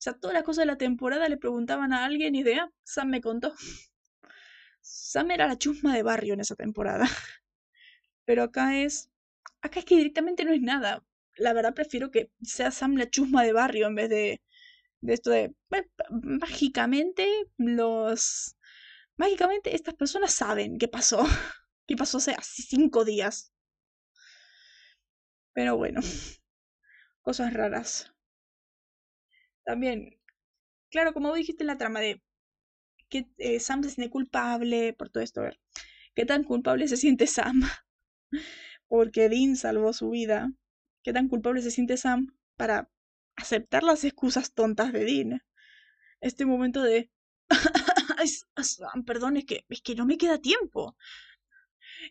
O 0.00 0.02
sea, 0.02 0.14
todas 0.14 0.32
las 0.32 0.44
cosas 0.44 0.62
de 0.62 0.66
la 0.66 0.78
temporada 0.78 1.28
le 1.28 1.36
preguntaban 1.36 1.92
a 1.92 2.06
alguien 2.06 2.34
y 2.34 2.42
de, 2.42 2.54
ah, 2.54 2.72
Sam 2.84 3.10
me 3.10 3.20
contó. 3.20 3.52
Sam 4.80 5.30
era 5.30 5.46
la 5.46 5.58
chusma 5.58 5.94
de 5.94 6.02
barrio 6.02 6.32
en 6.32 6.40
esa 6.40 6.56
temporada. 6.56 7.04
Pero 8.24 8.44
acá 8.44 8.78
es. 8.78 9.10
Acá 9.60 9.80
es 9.80 9.84
que 9.84 9.96
directamente 9.96 10.44
no 10.44 10.52
es 10.52 10.62
nada. 10.62 11.04
La 11.36 11.52
verdad 11.52 11.74
prefiero 11.74 12.10
que 12.10 12.30
sea 12.42 12.70
Sam 12.70 12.96
la 12.96 13.10
chusma 13.10 13.42
de 13.44 13.52
barrio 13.52 13.88
en 13.88 13.94
vez 13.94 14.08
de. 14.08 14.40
De 15.02 15.12
esto 15.12 15.30
de. 15.30 15.54
mágicamente 16.10 17.28
los. 17.58 18.56
Mágicamente 19.18 19.74
estas 19.76 19.94
personas 19.94 20.32
saben 20.32 20.78
qué 20.78 20.88
pasó. 20.88 21.22
¿Qué 21.86 21.96
pasó 21.96 22.16
hace 22.16 22.34
cinco 22.38 23.04
días? 23.04 23.52
Pero 25.52 25.76
bueno. 25.76 26.00
Cosas 27.22 27.52
raras. 27.52 28.12
También, 29.70 30.18
claro, 30.90 31.12
como 31.12 31.32
dijiste 31.32 31.62
en 31.62 31.68
la 31.68 31.78
trama 31.78 32.00
de 32.00 32.20
que 33.08 33.28
eh, 33.38 33.60
Sam 33.60 33.84
se 33.84 33.90
siente 33.90 34.10
culpable 34.10 34.94
por 34.94 35.10
todo 35.10 35.22
esto, 35.22 35.42
a 35.42 35.44
ver, 35.44 35.60
¿qué 36.16 36.26
tan 36.26 36.42
culpable 36.42 36.88
se 36.88 36.96
siente 36.96 37.28
Sam? 37.28 37.62
Porque 38.88 39.28
Dean 39.28 39.54
salvó 39.54 39.92
su 39.92 40.10
vida. 40.10 40.50
¿Qué 41.04 41.12
tan 41.12 41.28
culpable 41.28 41.62
se 41.62 41.70
siente 41.70 41.96
Sam 41.98 42.36
para 42.56 42.90
aceptar 43.36 43.84
las 43.84 44.02
excusas 44.02 44.54
tontas 44.54 44.92
de 44.92 45.04
Dean? 45.04 45.40
Este 46.20 46.46
momento 46.46 46.82
de... 46.82 47.08
Sam, 48.64 49.04
perdón, 49.04 49.36
es 49.36 49.44
que, 49.44 49.64
es 49.68 49.82
que 49.82 49.94
no 49.94 50.04
me 50.04 50.18
queda 50.18 50.40
tiempo. 50.40 50.96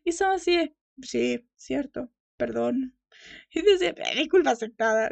Y 0.05 0.13
Sam 0.13 0.31
así 0.31 0.55
es, 0.55 0.69
sí, 1.01 1.45
cierto, 1.57 2.09
perdón. 2.37 2.97
Y 3.51 3.63
dice, 3.63 3.93
disculpa 4.15 4.51
aceptada 4.51 5.11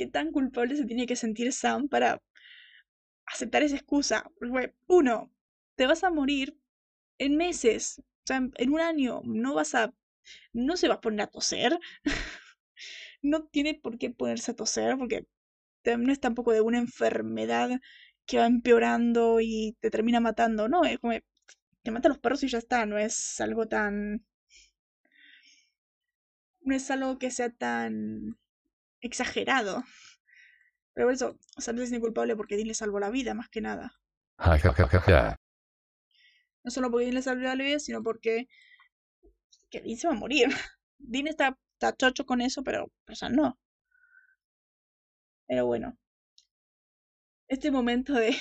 qué 0.00 0.06
tan 0.06 0.32
culpable 0.32 0.76
se 0.76 0.86
tiene 0.86 1.06
que 1.06 1.14
sentir 1.14 1.52
Sam 1.52 1.86
para 1.86 2.22
aceptar 3.26 3.62
esa 3.62 3.76
excusa. 3.76 4.24
Uno, 4.86 5.30
te 5.76 5.86
vas 5.86 6.04
a 6.04 6.10
morir 6.10 6.56
en 7.18 7.36
meses, 7.36 7.98
o 7.98 8.26
sea, 8.26 8.38
en 8.56 8.72
un 8.72 8.80
año, 8.80 9.20
no 9.24 9.52
vas 9.54 9.74
a, 9.74 9.92
no 10.54 10.78
se 10.78 10.88
va 10.88 10.94
a 10.94 11.00
poner 11.02 11.20
a 11.20 11.26
toser, 11.26 11.78
no 13.22 13.44
tiene 13.44 13.74
por 13.74 13.98
qué 13.98 14.10
ponerse 14.10 14.52
a 14.52 14.56
toser 14.56 14.96
porque 14.96 15.26
no 15.98 16.12
es 16.12 16.20
tampoco 16.20 16.52
de 16.52 16.62
una 16.62 16.78
enfermedad 16.78 17.78
que 18.24 18.38
va 18.38 18.46
empeorando 18.46 19.40
y 19.42 19.76
te 19.80 19.90
termina 19.90 20.20
matando, 20.20 20.68
no, 20.68 20.84
es 20.84 20.98
como 20.98 21.12
te 21.82 21.90
mata 21.90 22.08
los 22.08 22.18
perros 22.18 22.42
y 22.42 22.48
ya 22.48 22.58
está, 22.58 22.86
no 22.86 22.96
es 22.98 23.38
algo 23.40 23.68
tan 23.68 24.24
no 26.62 26.74
es 26.74 26.90
algo 26.90 27.18
que 27.18 27.30
sea 27.30 27.50
tan 27.50 28.38
exagerado. 29.00 29.84
Pero 30.94 31.10
eso, 31.10 31.38
Sam 31.58 31.78
se 31.78 31.86
siente 31.86 32.00
culpable 32.00 32.36
porque 32.36 32.56
Dean 32.56 32.68
le 32.68 32.74
salvó 32.74 33.00
la 33.00 33.10
vida, 33.10 33.34
más 33.34 33.48
que 33.48 33.60
nada. 33.60 33.94
no 36.64 36.70
solo 36.70 36.90
porque 36.90 37.06
Dean 37.06 37.14
le 37.14 37.22
salvó 37.22 37.42
la 37.42 37.54
vida, 37.54 37.78
sino 37.78 38.02
porque 38.02 38.48
que 39.70 39.80
Dean 39.80 39.96
se 39.96 40.08
va 40.08 40.14
a 40.14 40.16
morir. 40.16 40.48
Dean 40.98 41.28
está, 41.28 41.58
está 41.74 41.96
chocho 41.96 42.26
con 42.26 42.40
eso, 42.40 42.62
pero, 42.62 42.90
pero 43.04 43.16
Sam 43.16 43.34
no. 43.34 43.58
Pero 45.46 45.66
bueno. 45.66 45.98
Este 47.48 47.70
momento 47.70 48.14
de, 48.14 48.36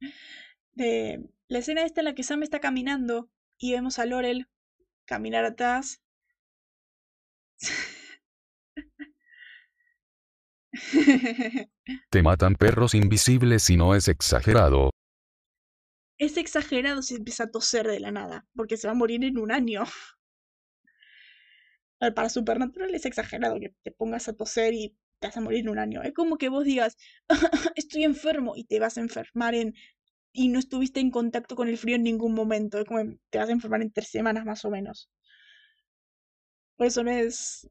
de... 0.74 1.28
La 1.48 1.58
escena 1.58 1.84
esta 1.84 2.00
en 2.00 2.06
la 2.06 2.14
que 2.14 2.24
Sam 2.24 2.42
está 2.42 2.60
caminando 2.60 3.30
y 3.58 3.72
vemos 3.72 3.98
a 3.98 4.06
Laurel 4.06 4.48
caminar 5.04 5.44
atrás. 5.44 6.02
Te 12.10 12.22
matan 12.22 12.54
perros 12.54 12.94
invisibles 12.94 13.68
y 13.70 13.76
no 13.76 13.94
es 13.94 14.08
exagerado. 14.08 14.90
Es 16.18 16.36
exagerado 16.36 17.02
si 17.02 17.14
empieza 17.14 17.44
a 17.44 17.50
toser 17.50 17.86
de 17.86 18.00
la 18.00 18.10
nada, 18.10 18.46
porque 18.54 18.76
se 18.76 18.88
va 18.88 18.92
a 18.92 18.96
morir 18.96 19.24
en 19.24 19.38
un 19.38 19.52
año. 19.52 19.84
Para 21.98 22.28
Supernatural 22.28 22.94
es 22.94 23.06
exagerado 23.06 23.58
que 23.58 23.74
te 23.82 23.90
pongas 23.90 24.28
a 24.28 24.34
toser 24.34 24.74
y 24.74 24.96
te 25.18 25.28
vas 25.28 25.36
a 25.36 25.40
morir 25.40 25.60
en 25.60 25.70
un 25.70 25.78
año. 25.78 26.02
Es 26.02 26.12
como 26.12 26.36
que 26.36 26.48
vos 26.48 26.64
digas, 26.64 26.96
estoy 27.74 28.04
enfermo 28.04 28.54
y 28.56 28.64
te 28.64 28.80
vas 28.80 28.98
a 28.98 29.00
enfermar 29.00 29.54
en... 29.54 29.74
y 30.32 30.48
no 30.48 30.58
estuviste 30.58 31.00
en 31.00 31.10
contacto 31.10 31.56
con 31.56 31.68
el 31.68 31.78
frío 31.78 31.96
en 31.96 32.02
ningún 32.02 32.34
momento. 32.34 32.78
Es 32.78 32.84
como 32.84 33.00
te 33.30 33.38
vas 33.38 33.48
a 33.48 33.52
enfermar 33.52 33.82
en 33.82 33.92
tres 33.92 34.08
semanas 34.08 34.44
más 34.44 34.64
o 34.64 34.70
menos. 34.70 35.10
Por 36.76 36.86
eso 36.86 37.02
no 37.02 37.10
es 37.10 37.68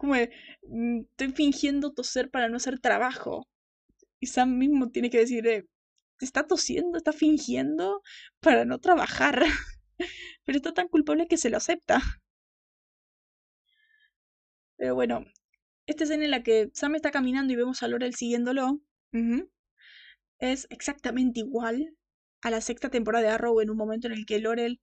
como 0.00 0.14
mm, 0.14 1.00
estoy 1.10 1.32
fingiendo 1.32 1.92
toser 1.92 2.30
para 2.30 2.48
no 2.48 2.56
hacer 2.56 2.80
trabajo. 2.80 3.46
Y 4.18 4.28
Sam 4.28 4.56
mismo 4.56 4.90
tiene 4.90 5.10
que 5.10 5.18
decir, 5.18 5.68
está 6.20 6.46
tosiendo, 6.46 6.96
está 6.96 7.12
fingiendo 7.12 8.02
para 8.40 8.64
no 8.64 8.78
trabajar. 8.78 9.42
Pero 10.44 10.56
está 10.56 10.72
tan 10.72 10.88
culpable 10.88 11.28
que 11.28 11.36
se 11.36 11.50
lo 11.50 11.58
acepta. 11.58 12.00
Pero 14.78 14.94
bueno, 14.94 15.26
esta 15.86 16.04
escena 16.04 16.24
en 16.24 16.30
la 16.30 16.42
que 16.42 16.70
Sam 16.72 16.94
está 16.94 17.10
caminando 17.10 17.52
y 17.52 17.56
vemos 17.56 17.82
a 17.82 17.88
Laurel 17.88 18.14
siguiéndolo 18.14 18.80
es 20.38 20.66
exactamente 20.70 21.40
igual 21.40 21.94
a 22.40 22.50
la 22.50 22.62
sexta 22.62 22.88
temporada 22.88 23.26
de 23.26 23.32
Arrow 23.32 23.60
en 23.60 23.68
un 23.68 23.76
momento 23.76 24.06
en 24.06 24.14
el 24.14 24.24
que 24.24 24.40
Laurel, 24.40 24.80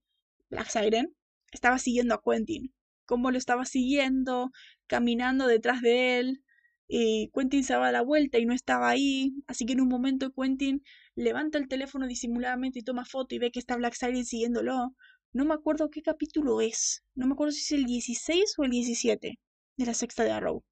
Black 0.48 0.68
Siren, 0.68 1.16
estaba 1.50 1.80
siguiendo 1.80 2.14
a 2.14 2.22
Quentin 2.24 2.72
cómo 3.08 3.30
lo 3.30 3.38
estaba 3.38 3.64
siguiendo, 3.64 4.52
caminando 4.88 5.46
detrás 5.46 5.82
de 5.82 6.18
él, 6.18 6.42
y 6.88 7.30
Quentin 7.34 7.64
se 7.64 7.74
daba 7.74 7.92
la 7.92 8.02
vuelta 8.02 8.38
y 8.38 8.46
no 8.46 8.54
estaba 8.54 8.88
ahí, 8.88 9.34
así 9.46 9.66
que 9.66 9.74
en 9.74 9.82
un 9.82 9.88
momento 9.88 10.32
Quentin 10.32 10.82
levanta 11.14 11.58
el 11.58 11.68
teléfono 11.68 12.06
disimuladamente 12.06 12.78
y 12.78 12.82
toma 12.82 13.04
foto 13.04 13.34
y 13.34 13.38
ve 13.38 13.50
que 13.50 13.58
está 13.58 13.76
Black 13.76 13.94
Siren 13.94 14.24
siguiéndolo. 14.24 14.94
No 15.32 15.44
me 15.44 15.54
acuerdo 15.54 15.90
qué 15.90 16.02
capítulo 16.02 16.62
es, 16.62 17.04
no 17.14 17.26
me 17.26 17.34
acuerdo 17.34 17.52
si 17.52 17.60
es 17.60 17.72
el 17.72 17.84
16 17.84 18.54
o 18.58 18.64
el 18.64 18.70
17 18.70 19.38
de 19.76 19.86
la 19.86 19.94
sexta 19.94 20.24
de 20.24 20.30
Arrow, 20.32 20.64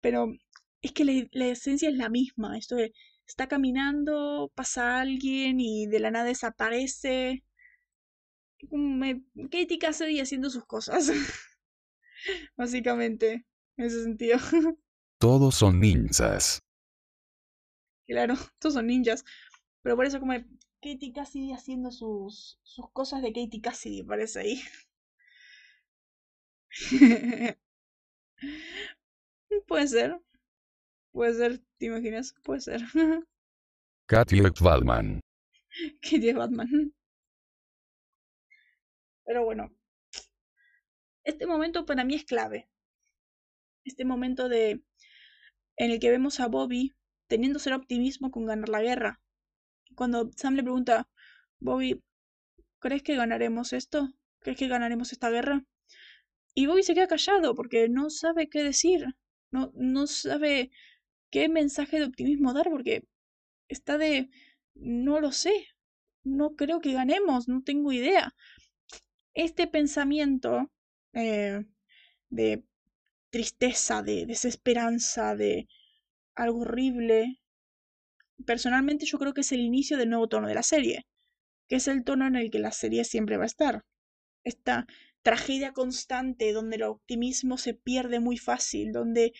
pero 0.00 0.32
es 0.80 0.92
que 0.92 1.04
la, 1.32 1.46
esencia 1.46 1.88
es 1.90 1.96
la 1.96 2.08
misma, 2.08 2.56
esto 2.58 2.76
está 3.26 3.48
caminando, 3.48 4.50
pasa 4.54 5.00
alguien 5.00 5.60
y 5.60 5.86
de 5.86 6.00
la 6.00 6.10
nada 6.10 6.24
desaparece. 6.26 7.44
Me, 8.70 9.22
Katie 9.50 9.78
Cassidy 9.78 10.20
haciendo 10.20 10.50
sus 10.50 10.64
cosas. 10.64 11.10
Básicamente, 12.56 13.46
en 13.76 13.84
ese 13.84 14.02
sentido. 14.02 14.38
Todos 15.18 15.54
son 15.54 15.80
ninjas. 15.80 16.62
Claro, 18.06 18.34
todos 18.58 18.74
son 18.74 18.86
ninjas. 18.88 19.24
Pero 19.82 19.96
por 19.96 20.06
eso 20.06 20.20
como 20.20 20.32
Katie 20.80 21.12
Cassidy 21.12 21.52
haciendo 21.52 21.90
sus, 21.90 22.58
sus 22.62 22.90
cosas 22.92 23.22
de 23.22 23.32
Katie 23.32 23.60
Cassidy, 23.60 24.02
parece 24.02 24.40
ahí. 24.40 24.60
Puede 29.66 29.86
ser. 29.88 30.20
Puede 31.12 31.34
ser, 31.34 31.60
¿te 31.78 31.86
imaginas? 31.86 32.34
Puede 32.42 32.60
ser. 32.60 32.80
Katy 34.06 34.40
Batman. 34.60 35.20
Katy 36.00 36.32
Batman. 36.32 36.92
Pero 39.24 39.44
bueno. 39.44 39.70
Este 41.24 41.46
momento 41.46 41.84
para 41.86 42.04
mí 42.04 42.14
es 42.14 42.24
clave. 42.24 42.68
Este 43.84 44.04
momento 44.04 44.48
de 44.48 44.82
en 45.76 45.90
el 45.90 46.00
que 46.00 46.10
vemos 46.10 46.40
a 46.40 46.48
Bobby 46.48 46.94
teniendo 47.28 47.58
ser 47.58 47.72
optimismo 47.74 48.30
con 48.30 48.46
ganar 48.46 48.68
la 48.68 48.82
guerra. 48.82 49.20
Cuando 49.94 50.30
Sam 50.36 50.54
le 50.54 50.62
pregunta, 50.62 51.08
Bobby, 51.60 52.02
¿crees 52.78 53.02
que 53.02 53.16
ganaremos 53.16 53.72
esto? 53.72 54.08
¿Crees 54.40 54.58
que 54.58 54.68
ganaremos 54.68 55.12
esta 55.12 55.30
guerra? 55.30 55.64
Y 56.54 56.66
Bobby 56.66 56.82
se 56.82 56.94
queda 56.94 57.08
callado 57.08 57.54
porque 57.54 57.88
no 57.88 58.10
sabe 58.10 58.48
qué 58.48 58.62
decir. 58.62 59.06
No, 59.50 59.70
no 59.74 60.06
sabe 60.06 60.70
qué 61.30 61.48
mensaje 61.48 61.98
de 61.98 62.06
optimismo 62.06 62.52
dar 62.52 62.68
porque 62.70 63.04
está 63.68 63.98
de 63.98 64.30
no 64.74 65.20
lo 65.20 65.32
sé, 65.32 65.68
no 66.24 66.56
creo 66.56 66.80
que 66.80 66.92
ganemos, 66.92 67.48
no 67.48 67.62
tengo 67.62 67.92
idea. 67.92 68.34
Este 69.34 69.66
pensamiento 69.66 70.70
eh, 71.14 71.64
de 72.30 72.64
tristeza, 73.30 74.02
de 74.02 74.26
desesperanza, 74.26 75.34
de 75.34 75.68
algo 76.34 76.60
horrible, 76.60 77.40
personalmente 78.46 79.06
yo 79.06 79.18
creo 79.18 79.34
que 79.34 79.42
es 79.42 79.52
el 79.52 79.60
inicio 79.60 79.96
del 79.96 80.10
nuevo 80.10 80.28
tono 80.28 80.48
de 80.48 80.54
la 80.54 80.62
serie, 80.62 81.06
que 81.68 81.76
es 81.76 81.88
el 81.88 82.04
tono 82.04 82.26
en 82.26 82.36
el 82.36 82.50
que 82.50 82.58
la 82.58 82.72
serie 82.72 83.04
siempre 83.04 83.36
va 83.36 83.44
a 83.44 83.46
estar. 83.46 83.84
Esta 84.44 84.86
tragedia 85.22 85.72
constante 85.72 86.52
donde 86.52 86.76
el 86.76 86.82
optimismo 86.82 87.58
se 87.58 87.74
pierde 87.74 88.20
muy 88.20 88.38
fácil, 88.38 88.92
donde 88.92 89.32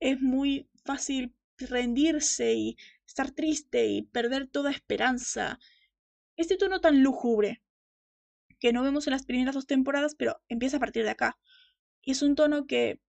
es 0.00 0.20
muy 0.20 0.68
fácil 0.84 1.34
rendirse 1.58 2.54
y 2.54 2.76
estar 3.06 3.30
triste 3.30 3.86
y 3.86 4.02
perder 4.02 4.46
toda 4.46 4.70
esperanza. 4.70 5.58
Este 6.36 6.56
tono 6.56 6.80
tan 6.80 7.02
lúgubre 7.02 7.62
que 8.62 8.72
no 8.72 8.84
vemos 8.84 9.08
en 9.08 9.10
las 9.10 9.26
primeras 9.26 9.56
dos 9.56 9.66
temporadas, 9.66 10.14
pero 10.14 10.40
empieza 10.48 10.76
a 10.76 10.80
partir 10.80 11.02
de 11.02 11.10
acá. 11.10 11.36
Y 12.00 12.12
es 12.12 12.22
un 12.22 12.36
tono 12.36 12.68
que 12.68 13.00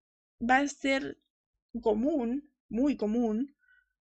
va 0.42 0.58
a 0.58 0.66
ser 0.66 1.20
común, 1.80 2.50
muy 2.68 2.96
común, 2.96 3.56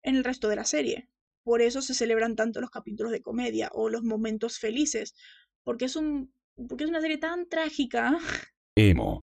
en 0.03 0.17
el 0.17 0.25
resto 0.25 0.49
de 0.49 0.57
la 0.57 0.65
serie. 0.65 1.09
Por 1.43 1.61
eso 1.61 1.81
se 1.81 1.93
celebran 1.93 2.35
tanto 2.35 2.59
los 2.59 2.69
capítulos 2.69 3.13
de 3.13 3.21
comedia 3.21 3.69
o 3.71 3.87
los 3.87 4.03
momentos 4.03 4.59
felices, 4.59 5.15
porque 5.63 5.85
es 5.85 5.95
un 5.95 6.33
porque 6.67 6.83
es 6.83 6.89
una 6.89 6.99
serie 6.99 7.17
tan 7.17 7.47
trágica. 7.47 8.17
Emo 8.75 9.23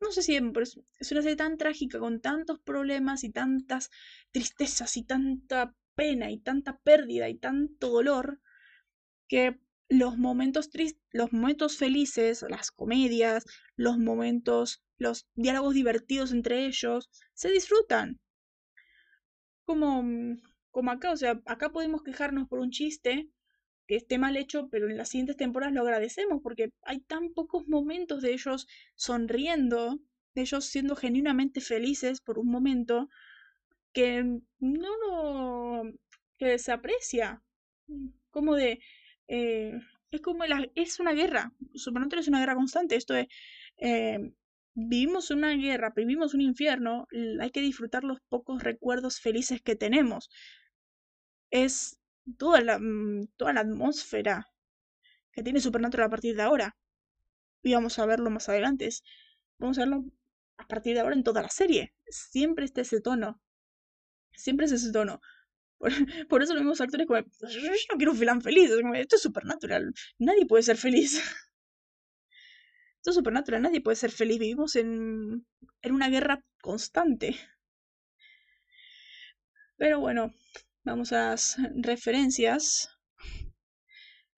no 0.00 0.12
sé 0.12 0.22
si 0.22 0.38
pero 0.52 0.62
es, 0.62 0.76
una 1.10 1.22
serie 1.22 1.36
tan 1.36 1.56
trágica, 1.56 1.98
con 1.98 2.20
tantos 2.20 2.60
problemas 2.60 3.24
y 3.24 3.30
tantas 3.30 3.90
tristezas 4.30 4.98
y 4.98 5.04
tanta 5.04 5.74
pena 5.94 6.30
y 6.30 6.38
tanta 6.38 6.78
pérdida 6.78 7.30
y 7.30 7.38
tanto 7.38 7.88
dolor, 7.88 8.40
que 9.26 9.58
los 9.88 10.18
momentos 10.18 10.70
tristes, 10.70 11.02
los 11.12 11.32
momentos 11.32 11.76
felices, 11.76 12.44
las 12.48 12.70
comedias, 12.70 13.44
los 13.76 13.98
momentos, 13.98 14.82
los 14.98 15.26
diálogos 15.34 15.74
divertidos 15.74 16.32
entre 16.32 16.66
ellos, 16.66 17.08
se 17.34 17.50
disfrutan. 17.50 18.18
Como, 19.64 20.04
como 20.70 20.90
acá, 20.90 21.12
o 21.12 21.16
sea, 21.16 21.40
acá 21.46 21.70
podemos 21.70 22.02
quejarnos 22.02 22.48
por 22.48 22.60
un 22.60 22.70
chiste 22.70 23.28
que 23.86 23.96
esté 23.96 24.18
mal 24.18 24.36
hecho, 24.36 24.68
pero 24.70 24.88
en 24.88 24.96
las 24.96 25.10
siguientes 25.10 25.36
temporadas 25.36 25.74
lo 25.74 25.82
agradecemos 25.82 26.40
porque 26.42 26.70
hay 26.82 27.00
tan 27.00 27.32
pocos 27.32 27.68
momentos 27.68 28.22
de 28.22 28.32
ellos 28.32 28.66
sonriendo, 28.94 30.00
de 30.34 30.42
ellos 30.42 30.64
siendo 30.66 30.96
genuinamente 30.96 31.60
felices 31.60 32.20
por 32.20 32.38
un 32.38 32.48
momento, 32.48 33.08
que 33.92 34.22
no 34.58 34.88
lo... 34.98 35.92
que 36.38 36.58
se 36.58 36.72
aprecia. 36.72 37.42
Como 38.30 38.54
de... 38.56 38.80
Eh, 39.28 39.78
es 40.10 40.20
como 40.20 40.44
la, 40.46 40.66
es 40.74 41.00
una 41.00 41.12
guerra. 41.12 41.52
Supernatural 41.74 42.22
es 42.22 42.28
una 42.28 42.40
guerra 42.40 42.54
constante. 42.54 42.96
Esto 42.96 43.14
es... 43.14 43.26
Eh, 43.78 44.32
vivimos 44.74 45.30
una 45.30 45.52
guerra, 45.56 45.92
vivimos 45.96 46.34
un 46.34 46.42
infierno, 46.42 47.08
hay 47.40 47.50
que 47.50 47.62
disfrutar 47.62 48.04
los 48.04 48.20
pocos 48.28 48.62
recuerdos 48.62 49.20
felices 49.20 49.62
que 49.62 49.74
tenemos. 49.74 50.28
Es 51.50 51.98
toda 52.38 52.60
la, 52.60 52.78
mm, 52.78 53.28
toda 53.36 53.54
la 53.54 53.60
atmósfera 53.60 54.48
que 55.32 55.42
tiene 55.42 55.60
Supernatural 55.60 56.06
a 56.08 56.10
partir 56.10 56.36
de 56.36 56.42
ahora. 56.42 56.76
Y 57.62 57.74
vamos 57.74 57.98
a 57.98 58.06
verlo 58.06 58.30
más 58.30 58.48
adelante. 58.48 58.88
Vamos 59.58 59.78
a 59.78 59.82
verlo 59.82 60.04
a 60.58 60.66
partir 60.68 60.94
de 60.94 61.00
ahora 61.00 61.14
en 61.14 61.24
toda 61.24 61.42
la 61.42 61.48
serie. 61.48 61.94
Siempre 62.08 62.64
está 62.64 62.82
ese 62.82 63.00
tono. 63.00 63.40
Siempre 64.32 64.66
es 64.66 64.72
ese 64.72 64.92
tono. 64.92 65.20
Por, 66.28 66.42
eso 66.42 66.54
los 66.54 66.62
mismos 66.62 66.80
actores 66.80 67.06
como, 67.06 67.20
yo 67.20 67.60
no 67.92 67.96
quiero 67.96 68.12
un 68.12 68.18
filán 68.18 68.40
feliz. 68.40 68.70
esto 68.94 69.16
es 69.16 69.22
Supernatural. 69.22 69.92
Nadie 70.18 70.46
puede 70.46 70.62
ser 70.62 70.76
feliz. 70.76 71.20
Esto 72.96 73.10
es 73.10 73.14
Supernatural. 73.16 73.62
Nadie 73.62 73.80
puede 73.80 73.96
ser 73.96 74.10
feliz. 74.10 74.38
Vivimos 74.40 74.74
en, 74.74 75.46
en 75.82 75.92
una 75.92 76.08
guerra 76.08 76.42
constante. 76.60 77.36
Pero 79.76 80.00
bueno, 80.00 80.32
Vamos 80.86 81.12
a 81.12 81.30
las 81.30 81.56
referencias. 81.74 82.88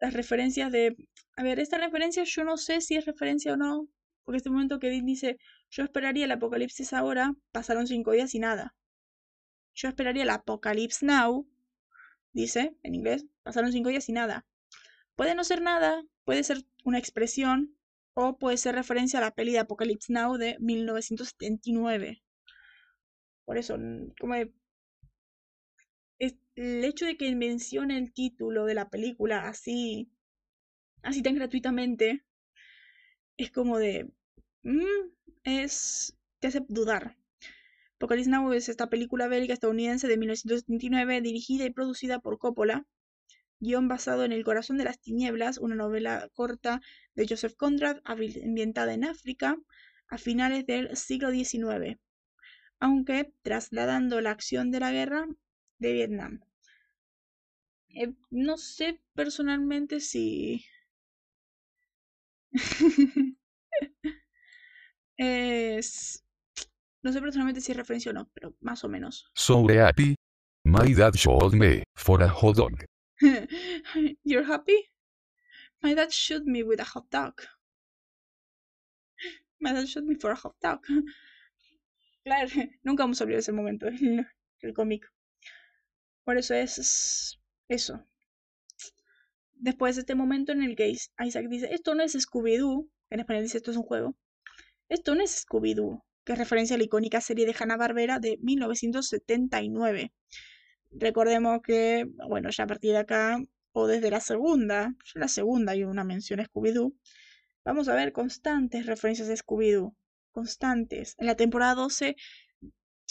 Las 0.01 0.15
referencias 0.15 0.73
de... 0.73 0.97
A 1.37 1.43
ver, 1.43 1.61
esta 1.61 1.77
referencia 1.77 2.25
yo 2.25 2.43
no 2.43 2.57
sé 2.57 2.81
si 2.81 2.97
es 2.97 3.05
referencia 3.05 3.53
o 3.53 3.59
no. 3.59 3.87
Porque 4.25 4.39
este 4.39 4.49
momento 4.49 4.79
que 4.79 4.89
Dean 4.89 5.05
dice, 5.05 5.37
yo 5.69 5.85
esperaría 5.85 6.25
el 6.25 6.33
apocalipsis 6.33 6.95
ahora, 6.95 7.35
pasaron 7.53 7.87
cinco 7.87 8.13
días 8.13 8.35
y 8.35 8.39
nada. 8.39 8.75
Yo 9.79 9.89
esperaría 9.89 10.25
el 10.25 10.31
apocalipsis 10.31 11.05
now, 11.05 11.49
dice 12.33 12.77
en 12.83 12.97
inglés, 12.97 13.27
pasaron 13.45 13.71
cinco 13.71 13.91
días 13.91 14.09
y 14.09 14.13
nada. 14.13 14.45
Puede 15.15 15.37
no 15.37 15.45
ser 15.45 15.63
nada, 15.63 16.03
puede 16.25 16.43
ser 16.43 16.65
una 16.85 16.99
expresión 16.99 17.77
o 18.13 18.39
puede 18.39 18.57
ser 18.57 18.75
referencia 18.75 19.21
a 19.21 19.23
la 19.23 19.37
peli 19.37 19.53
de 19.53 19.61
Apocalypse 19.61 20.13
Now 20.13 20.37
de 20.37 20.57
1979. 20.59 22.25
Por 23.45 23.57
eso, 23.57 23.79
como 24.19 24.35
el 24.35 24.53
hecho 26.57 27.07
de 27.07 27.17
que 27.17 27.33
mencione 27.37 27.99
el 27.99 28.13
título 28.13 28.65
de 28.65 28.75
la 28.75 28.91
película 28.91 29.47
así, 29.47 30.11
así 31.03 31.23
tan 31.23 31.37
gratuitamente, 31.37 32.25
es 33.37 33.53
como 33.53 33.79
de, 33.79 34.11
mm, 34.65 35.13
es, 35.45 36.19
te 36.41 36.49
hace 36.49 36.65
dudar. 36.69 37.17
Apocalypse 37.99 38.31
Now 38.31 38.53
es 38.53 38.69
esta 38.69 38.89
película 38.89 39.27
belga 39.27 39.55
estadounidense 39.55 40.07
de 40.07 40.17
1979 40.17 41.21
dirigida 41.21 41.65
y 41.65 41.71
producida 41.71 42.21
por 42.21 42.39
Coppola, 42.39 42.87
guion 43.59 43.89
basado 43.89 44.25
en 44.25 44.31
El 44.31 44.45
corazón 44.45 44.79
de 44.79 44.85
las 44.85 45.01
tinieblas, 45.01 45.59
una 45.59 45.75
novela 45.75 46.29
corta 46.33 46.81
de 47.17 47.27
Joseph 47.29 47.57
Conrad 47.57 47.99
ambientada 48.05 48.95
en 48.95 49.03
África 49.03 49.57
a 50.07 50.17
finales 50.17 50.65
del 50.65 50.97
siglo 50.97 51.33
XIX, 51.33 51.99
aunque 52.79 53.33
trasladando 53.43 54.21
la 54.21 54.31
acción 54.31 54.71
de 54.71 54.79
la 54.79 54.93
guerra 54.93 55.27
de 55.81 55.93
Vietnam. 55.93 56.41
Eh, 57.89 58.15
no 58.31 58.59
sé 58.59 59.01
personalmente 59.15 59.99
si... 59.99 60.65
es... 65.17 66.25
No 67.03 67.13
sé 67.13 67.21
personalmente 67.21 67.61
si 67.61 67.73
es 67.73 67.77
referencia 67.77 68.11
o 68.11 68.15
no, 68.15 68.31
pero 68.35 68.55
más 68.61 68.85
o 68.85 68.89
menos. 68.89 69.31
So 69.35 69.67
happy. 69.69 70.15
My 70.65 70.93
dad 70.95 71.15
showed 71.15 71.55
me 71.55 71.83
for 71.95 72.23
a 72.23 72.29
hot 72.29 72.57
dog. 72.57 72.85
You're 74.25 74.45
happy? 74.45 74.89
My 75.83 75.95
dad 75.95 76.11
shot 76.11 76.45
me 76.45 76.63
with 76.63 76.81
a 76.81 76.85
hot 76.85 77.07
dog. 77.11 77.35
My 79.61 79.73
dad 79.73 79.87
shot 79.87 80.05
me 80.05 80.17
for 80.17 80.31
a 80.31 80.37
hot 80.37 80.57
dog. 80.61 80.81
Claro, 82.25 82.51
nunca 82.83 83.05
vamos 83.05 83.21
a 83.21 83.25
olvidar 83.25 83.39
ese 83.39 83.53
momento 83.53 83.87
el 83.87 84.75
cómic. 84.75 85.11
Por 86.25 86.37
eso 86.37 86.53
es 86.53 87.39
eso. 87.69 88.07
Después 89.55 89.97
de 89.97 90.01
este 90.01 90.15
momento 90.15 90.53
en 90.53 90.63
el 90.63 90.77
que 90.77 90.91
Isaac 90.91 91.47
dice, 91.49 91.73
esto 91.73 91.95
no 91.95 92.03
es 92.03 92.15
Scooby-Doo, 92.15 92.91
en 93.09 93.21
español 93.21 93.45
dice 93.45 93.57
esto 93.57 93.71
es 93.71 93.79
un 93.79 93.83
juego, 93.85 94.15
esto 94.91 95.15
no 95.15 95.23
es 95.23 95.47
Scooby-Doo, 95.47 96.05
que 96.29 96.35
es 96.35 96.39
referencia 96.39 96.75
a 96.75 96.79
la 96.79 96.85
icónica 96.85 97.23
serie 97.23 97.47
de 97.47 97.57
Hanna-Barbera 97.59 98.19
de 98.19 98.37
1979. 98.43 100.13
Recordemos 100.91 101.61
que, 101.63 102.07
bueno, 102.29 102.51
ya 102.51 102.65
a 102.65 102.67
partir 102.67 102.93
de 102.93 102.99
acá, 102.99 103.39
o 103.73 103.87
desde 103.87 104.11
la 104.11 104.21
segunda, 104.21 104.95
ya 105.07 105.21
la 105.21 105.29
segunda 105.29 105.73
hay 105.73 105.85
una 105.85 106.05
mención 106.05 106.41
a 106.41 106.45
Scooby-Doo, 106.45 106.93
vamos 107.65 107.89
a 107.89 107.95
ver 107.95 108.13
constantes 108.13 108.85
referencias 108.85 109.31
a 109.31 109.37
Scooby-Doo, 109.37 109.97
constantes. 110.31 111.15
En 111.17 111.25
la 111.25 111.35
temporada 111.35 111.75
12 111.75 112.15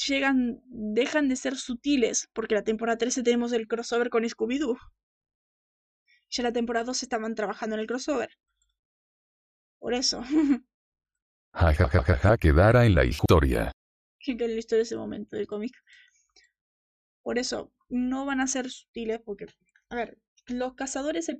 llegan, 0.08 0.62
dejan 0.68 1.28
de 1.28 1.38
ser 1.38 1.56
sutiles, 1.56 2.30
porque 2.34 2.54
en 2.54 2.60
la 2.60 2.66
temporada 2.66 3.00
13 3.00 3.24
tenemos 3.24 3.52
el 3.52 3.68
crossover 3.68 4.12
con 4.12 4.26
Scooby-Doo. 4.26 4.78
Ya 6.30 6.42
en 6.42 6.44
la 6.44 6.54
temporada 6.54 6.86
12 6.86 7.06
estaban 7.06 7.34
trabajando 7.34 7.78
en 7.78 7.80
el 7.80 7.88
crossover. 7.88 8.30
Por 9.80 9.96
eso. 9.96 10.22
Ja, 11.54 11.74
ja, 11.74 11.88
ja, 11.88 12.04
ja, 12.04 12.38
quedará 12.38 12.86
en 12.86 12.96
la 12.96 13.06
historia. 13.06 13.72
Que 14.20 14.32
en 14.32 14.40
la 14.40 14.60
historia 14.60 14.84
ese 14.84 14.98
momento 14.98 15.36
del 15.36 15.48
cómic. 15.48 15.76
Por 17.24 17.38
eso, 17.38 17.72
no 17.90 18.26
van 18.26 18.42
a 18.42 18.48
ser 18.48 18.70
sutiles 18.70 19.20
porque, 19.24 19.48
a 19.90 19.96
ver, 19.96 20.18
los 20.48 20.76
cazadores 20.76 21.26
se 21.26 21.38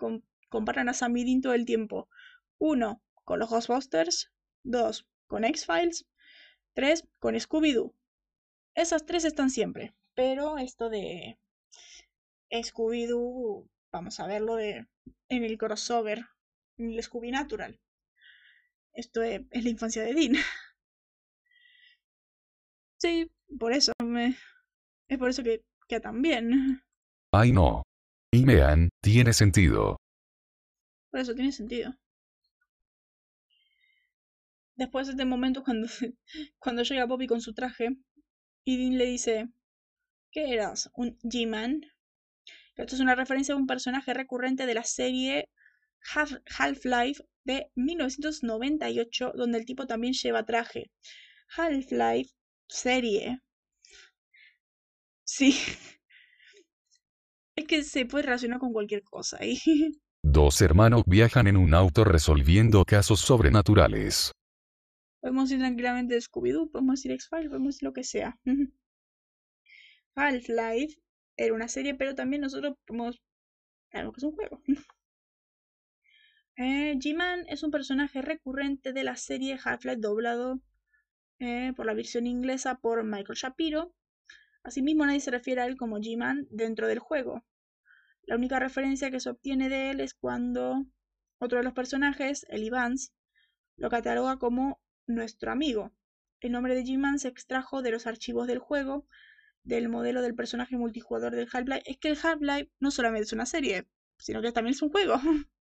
comparan 0.50 0.90
a 0.90 0.94
Sam 0.94 1.14
Dean 1.14 1.42
todo 1.42 1.54
el 1.54 1.66
tiempo. 1.66 2.10
Uno, 2.58 3.04
con 3.24 3.40
los 3.40 3.50
Ghostbusters. 3.50 4.32
Dos, 4.64 5.08
con 5.28 5.44
X-Files. 5.46 6.06
Tres, 6.74 7.08
con 7.20 7.36
Scooby-Doo. 7.36 7.94
Esas 8.76 9.06
tres 9.06 9.26
están 9.26 9.50
siempre. 9.50 9.96
Pero 10.14 10.58
esto 10.58 10.90
de 10.90 11.40
Scooby-Doo, 12.52 13.70
vamos 13.92 14.20
a 14.20 14.28
verlo 14.28 14.56
de, 14.56 14.88
en 15.30 15.44
el 15.44 15.58
crossover, 15.58 16.26
en 16.78 16.92
el 16.92 17.04
Scooby 17.04 17.32
Natural. 17.32 17.80
Esto 18.98 19.22
es, 19.22 19.42
la 19.52 19.70
infancia 19.70 20.04
de 20.04 20.14
Dean. 20.14 20.34
Sí, 23.00 23.30
por 23.60 23.74
eso 23.74 23.92
me, 24.04 24.36
es 25.08 25.20
por 25.20 25.30
eso 25.30 25.44
que 25.44 25.64
queda 25.88 26.00
tan 26.00 26.20
bien. 26.20 26.82
Ay 27.32 27.52
no. 27.52 27.84
Y 28.32 28.44
mean, 28.44 28.90
tiene 29.04 29.34
sentido. 29.34 29.98
Por 31.12 31.20
eso 31.20 31.36
tiene 31.36 31.52
sentido. 31.52 31.96
Después 34.76 35.06
de 35.06 35.12
este 35.12 35.26
momento 35.26 35.64
cuando, 35.64 35.88
cuando 36.58 36.82
llega 36.82 37.06
Bobby 37.06 37.28
con 37.28 37.40
su 37.40 37.54
traje 37.54 37.96
y 38.66 38.78
Dean 38.78 38.98
le 38.98 39.06
dice, 39.06 39.48
¿qué 40.32 40.56
eras? 40.56 40.90
¿Un 40.96 41.20
G-Man? 41.20 41.86
Esto 42.76 42.96
es 42.96 43.02
una 43.02 43.14
referencia 43.14 43.54
a 43.54 43.58
un 43.58 43.68
personaje 43.68 44.16
recurrente 44.16 44.66
de 44.66 44.74
la 44.74 44.84
serie 44.84 45.50
Half-Life 46.14 47.24
de 47.44 47.72
1998, 47.76 49.34
donde 49.36 49.60
el 49.60 49.66
tipo 49.66 49.88
también 49.88 50.14
lleva 50.14 50.46
traje. 50.46 50.92
Half-Life 51.56 52.32
serie. 52.68 53.42
Sí. 55.24 55.54
Es 57.56 57.66
que 57.66 57.84
se 57.84 58.06
puede 58.06 58.26
relacionar 58.26 58.60
con 58.60 58.72
cualquier 58.72 59.02
cosa. 59.04 59.38
ahí. 59.40 59.58
Dos 60.24 60.62
hermanos 60.62 61.02
viajan 61.08 61.48
en 61.48 61.58
un 61.58 61.74
auto 61.74 62.04
resolviendo 62.04 62.86
casos 62.86 63.20
sobrenaturales. 63.20 64.32
Podemos 65.22 65.50
ir 65.52 65.58
tranquilamente 65.58 66.14
de 66.14 66.22
Scooby-Doo, 66.22 66.70
podemos 66.70 67.04
ir 67.04 67.14
X-Files, 67.14 67.50
podemos 67.50 67.78
ir 67.78 67.84
lo 67.84 67.94
que 67.94 68.04
sea. 68.04 68.38
Half-Life 70.16 71.00
era 71.36 71.54
una 71.56 71.68
serie, 71.68 71.96
pero 71.96 72.14
también 72.14 72.44
nosotros 72.44 72.76
podemos... 72.86 73.20
Algo 73.92 74.12
que 74.12 74.20
es 74.20 74.24
un 74.24 74.36
juego. 74.36 74.62
Eh, 76.60 76.98
G-Man 76.98 77.46
es 77.50 77.62
un 77.62 77.70
personaje 77.70 78.20
recurrente 78.24 78.92
de 78.92 79.04
la 79.04 79.16
serie 79.16 79.60
Half-Life 79.64 80.02
doblado 80.02 80.60
eh, 81.38 81.72
por 81.76 81.86
la 81.86 81.94
versión 81.94 82.26
inglesa 82.26 82.80
por 82.80 83.04
Michael 83.04 83.38
Shapiro. 83.38 83.94
Asimismo, 84.64 85.06
nadie 85.06 85.20
se 85.20 85.30
refiere 85.30 85.62
a 85.62 85.68
él 85.68 85.78
como 85.78 86.00
G-Man 86.00 86.48
dentro 86.50 86.88
del 86.88 86.98
juego. 86.98 87.46
La 88.24 88.36
única 88.36 88.60
referencia 88.60 89.12
que 89.12 89.20
se 89.20 89.30
obtiene 89.30 89.70
de 89.70 89.92
él 89.92 90.00
es 90.00 90.16
cuando 90.16 90.84
otro 91.38 91.60
de 91.60 91.64
los 91.64 91.74
personajes, 91.74 92.48
el 92.50 92.72
Vance, 92.72 93.12
lo 93.76 93.92
cataloga 93.92 94.40
como 94.40 94.82
nuestro 95.06 95.52
amigo. 95.52 95.92
El 96.40 96.54
nombre 96.54 96.74
de 96.74 96.84
G-Man 96.84 97.20
se 97.20 97.28
extrajo 97.28 97.84
de 97.84 97.92
los 97.92 98.08
archivos 98.08 98.48
del 98.48 98.58
juego, 98.58 99.08
del 99.62 99.90
modelo 99.90 100.24
del 100.24 100.34
personaje 100.34 100.76
multijugador 100.76 101.36
del 101.36 101.50
Half-Life. 101.54 101.84
Es 101.86 102.00
que 102.00 102.10
el 102.10 102.18
Half-Life 102.22 102.72
no 102.80 102.90
solamente 102.90 103.26
es 103.26 103.34
una 103.34 103.46
serie, 103.46 103.88
sino 104.18 104.42
que 104.42 104.52
también 104.52 104.74
es 104.74 104.82
un 104.82 104.90
juego. 104.90 105.22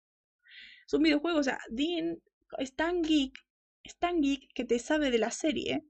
es 0.87 0.95
un 0.95 1.03
videojuego, 1.03 1.39
o 1.39 1.43
sea, 1.43 1.59
Dean 1.69 2.23
es 2.59 2.75
tan 2.75 3.03
geek, 3.03 3.37
es 3.83 3.97
tan 3.99 4.21
geek 4.21 4.53
que 4.55 4.65
te 4.65 4.79
sabe 4.79 5.11
de 5.11 5.19
la 5.19 5.31
serie 5.31 5.85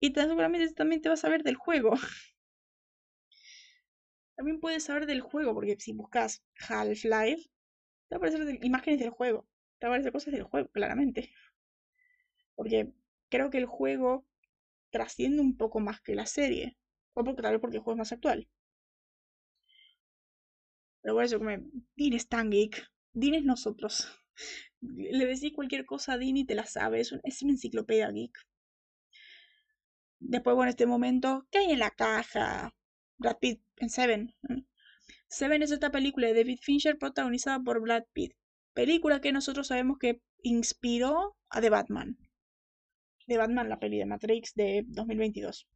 y 0.00 0.12
seguramente 0.12 0.72
también 0.74 1.00
te 1.00 1.08
va 1.08 1.14
a 1.14 1.18
saber 1.18 1.42
del 1.42 1.56
juego. 1.56 1.92
también 4.36 4.60
puedes 4.60 4.84
saber 4.84 5.06
del 5.06 5.20
juego, 5.20 5.54
porque 5.54 5.76
si 5.78 5.92
buscas 5.92 6.42
Half-Life, 6.68 7.48
te 8.08 8.16
va 8.16 8.16
a 8.16 8.16
aparecer 8.16 8.58
imágenes 8.64 9.00
del 9.00 9.10
juego, 9.10 9.46
te 9.78 9.86
va 9.86 9.92
a 9.92 9.96
aparecer 9.96 10.12
cosas 10.12 10.32
del 10.34 10.42
juego, 10.42 10.68
claramente. 10.72 11.32
Porque 12.54 12.92
creo 13.28 13.50
que 13.50 13.58
el 13.58 13.66
juego 13.66 14.26
trasciende 14.90 15.40
un 15.40 15.56
poco 15.56 15.80
más 15.80 16.00
que 16.00 16.14
la 16.14 16.26
serie. 16.26 16.76
O 17.14 17.24
porque 17.24 17.42
tal 17.42 17.52
vez 17.52 17.60
porque 17.60 17.76
el 17.76 17.82
juego 17.82 17.96
es 17.96 17.98
más 17.98 18.12
actual. 18.12 18.48
Pero 21.00 21.14
por 21.14 21.24
eso, 21.24 21.38
como 21.38 21.50
Dean 21.50 22.12
es 22.14 22.28
tan 22.28 22.50
geek 22.50 22.91
Dean 23.12 23.34
es 23.34 23.44
nosotros. 23.44 24.08
Le 24.80 25.26
decís 25.26 25.52
cualquier 25.54 25.84
cosa 25.84 26.14
a 26.14 26.18
Dean 26.18 26.36
y 26.36 26.44
te 26.44 26.54
la 26.54 26.66
sabe. 26.66 27.00
Es, 27.00 27.12
una 27.12 27.52
enciclopedia 27.52 28.10
geek. 28.10 28.36
Después, 30.20 30.56
bueno, 30.56 30.70
este 30.70 30.86
momento, 30.86 31.46
¿qué 31.50 31.58
hay 31.58 31.72
en 31.72 31.78
la 31.80 31.90
caja? 31.90 32.74
Brad 33.18 33.38
Pitt 33.38 33.62
en 33.76 33.90
Seven. 33.90 34.34
Seven 35.28 35.62
es 35.62 35.70
esta 35.70 35.90
película 35.90 36.28
de 36.28 36.34
David 36.34 36.58
Fincher 36.62 36.98
protagonizada 36.98 37.60
por 37.60 37.80
Brad 37.80 38.04
Pitt. 38.12 38.34
Película 38.74 39.20
que 39.20 39.32
nosotros 39.32 39.66
sabemos 39.66 39.98
que 39.98 40.22
inspiró 40.42 41.36
a 41.50 41.60
The 41.60 41.70
Batman. 41.70 42.16
The 43.26 43.38
Batman, 43.38 43.68
la 43.68 43.78
peli 43.78 43.98
de 43.98 44.06
Matrix 44.06 44.54
de 44.54 44.84
2022. 44.86 45.68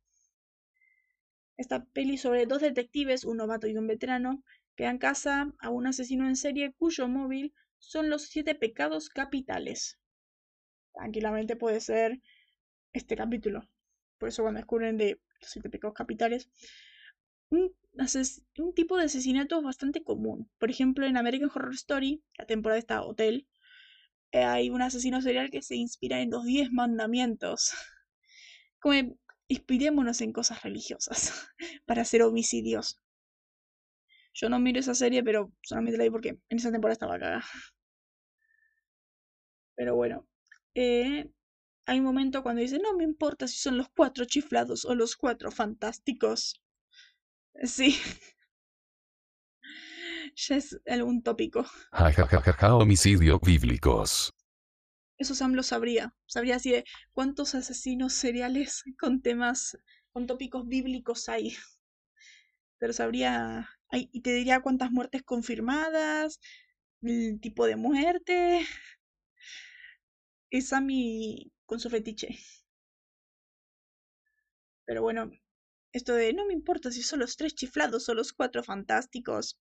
Esta 1.56 1.84
peli 1.84 2.18
sobre 2.18 2.46
dos 2.46 2.60
detectives, 2.60 3.24
un 3.24 3.38
novato 3.38 3.66
y 3.66 3.76
un 3.76 3.86
veterano, 3.86 4.42
que 4.76 4.84
dan 4.84 4.98
casa 4.98 5.52
a 5.58 5.70
un 5.70 5.86
asesino 5.86 6.28
en 6.28 6.36
serie 6.36 6.72
cuyo 6.72 7.08
móvil 7.08 7.54
son 7.78 8.10
los 8.10 8.22
siete 8.22 8.54
pecados 8.54 9.08
capitales. 9.08 9.98
Tranquilamente 10.94 11.56
puede 11.56 11.80
ser 11.80 12.20
este 12.92 13.16
capítulo. 13.16 13.68
Por 14.18 14.28
eso 14.28 14.42
cuando 14.42 14.58
descubren 14.58 14.96
de 14.96 15.20
los 15.40 15.50
siete 15.50 15.70
pecados 15.70 15.94
capitales, 15.94 16.48
un, 17.50 17.74
tipo 18.74 18.96
de 18.96 19.04
asesinato 19.04 19.62
bastante 19.62 20.02
común. 20.02 20.50
Por 20.58 20.70
ejemplo, 20.70 21.06
en 21.06 21.16
American 21.16 21.50
Horror 21.54 21.74
Story, 21.74 22.22
la 22.38 22.46
temporada 22.46 22.78
está 22.78 23.02
Hotel, 23.02 23.46
eh, 24.32 24.44
hay 24.44 24.70
un 24.70 24.82
asesino 24.82 25.22
serial 25.22 25.50
que 25.50 25.62
se 25.62 25.76
inspira 25.76 26.20
en 26.20 26.30
los 26.30 26.44
diez 26.44 26.70
mandamientos. 26.72 27.72
Como 28.80 29.16
inspirémonos 29.48 30.20
en 30.20 30.32
cosas 30.32 30.62
religiosas 30.62 31.48
para 31.86 32.02
hacer 32.02 32.22
homicidios. 32.22 33.00
Yo 34.38 34.50
no 34.50 34.58
miro 34.58 34.80
esa 34.80 34.94
serie, 34.94 35.24
pero 35.24 35.50
solamente 35.62 35.96
la 35.96 36.04
vi 36.04 36.10
porque 36.10 36.38
en 36.50 36.58
esa 36.58 36.70
temporada 36.70 36.92
estaba 36.92 37.18
cagada. 37.18 37.44
Pero 39.74 39.96
bueno. 39.96 40.28
Eh, 40.74 41.30
hay 41.86 41.98
un 41.98 42.04
momento 42.04 42.42
cuando 42.42 42.60
dice, 42.60 42.78
no 42.78 42.94
me 42.94 43.04
importa 43.04 43.48
si 43.48 43.56
son 43.56 43.78
los 43.78 43.88
cuatro 43.88 44.26
chiflados 44.26 44.84
o 44.84 44.94
los 44.94 45.16
cuatro 45.16 45.50
fantásticos. 45.50 46.60
Sí. 47.64 47.98
ya 50.36 50.56
es 50.56 50.78
algún 50.86 51.22
tópico. 51.22 51.64
Ja, 51.92 52.12
ja, 52.12 52.26
ja, 52.26 52.52
ja, 52.52 52.74
homicidio 52.74 53.40
bíblicos. 53.40 54.34
Eso 55.16 55.34
Sam 55.34 55.54
lo 55.54 55.62
sabría. 55.62 56.14
Sabría 56.26 56.56
así 56.56 56.72
de 56.72 56.84
cuántos 57.12 57.54
asesinos 57.54 58.12
seriales 58.12 58.84
con 58.98 59.22
temas, 59.22 59.78
con 60.12 60.26
tópicos 60.26 60.68
bíblicos 60.68 61.30
hay. 61.30 61.56
Pero 62.78 62.92
sabría 62.92 63.70
y 63.98 64.20
te 64.22 64.32
diría 64.32 64.60
cuántas 64.60 64.90
muertes 64.90 65.22
confirmadas, 65.22 66.40
el 67.02 67.40
tipo 67.40 67.66
de 67.66 67.76
muerte. 67.76 68.66
Es 70.50 70.68
Sammy 70.68 71.52
con 71.66 71.80
su 71.80 71.90
fetiche. 71.90 72.36
Pero 74.84 75.02
bueno, 75.02 75.30
esto 75.92 76.14
de 76.14 76.32
no 76.32 76.46
me 76.46 76.52
importa 76.54 76.90
si 76.90 77.02
son 77.02 77.20
los 77.20 77.36
tres 77.36 77.54
chiflados 77.54 78.08
o 78.08 78.14
los 78.14 78.32
cuatro 78.32 78.62
fantásticos. 78.62 79.58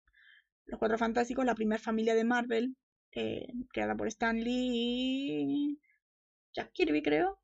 Los 0.66 0.80
cuatro 0.80 0.98
fantásticos, 0.98 1.46
la 1.46 1.56
primera 1.56 1.82
familia 1.82 2.16
de 2.16 2.24
Marvel, 2.24 2.76
eh, 3.12 3.48
creada 3.72 3.96
por 3.96 4.08
Stan 4.08 4.38
Lee 4.40 4.70
y 5.74 5.80
Jack 6.54 6.72
Kirby, 6.74 7.02
creo. 7.02 7.40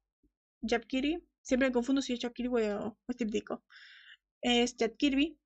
Jack 0.62 0.88
Kirby. 0.88 1.24
Siempre 1.42 1.70
me 1.70 1.74
confundo 1.74 2.02
si 2.02 2.14
es 2.14 2.20
Jack 2.20 2.34
Kirby 2.34 2.70
o, 2.72 2.98
o 3.06 3.14
Steve 3.14 3.32
Ditko. 3.32 3.64
Es 4.42 4.76
Jack 4.76 4.98
Kirby. 4.98 5.38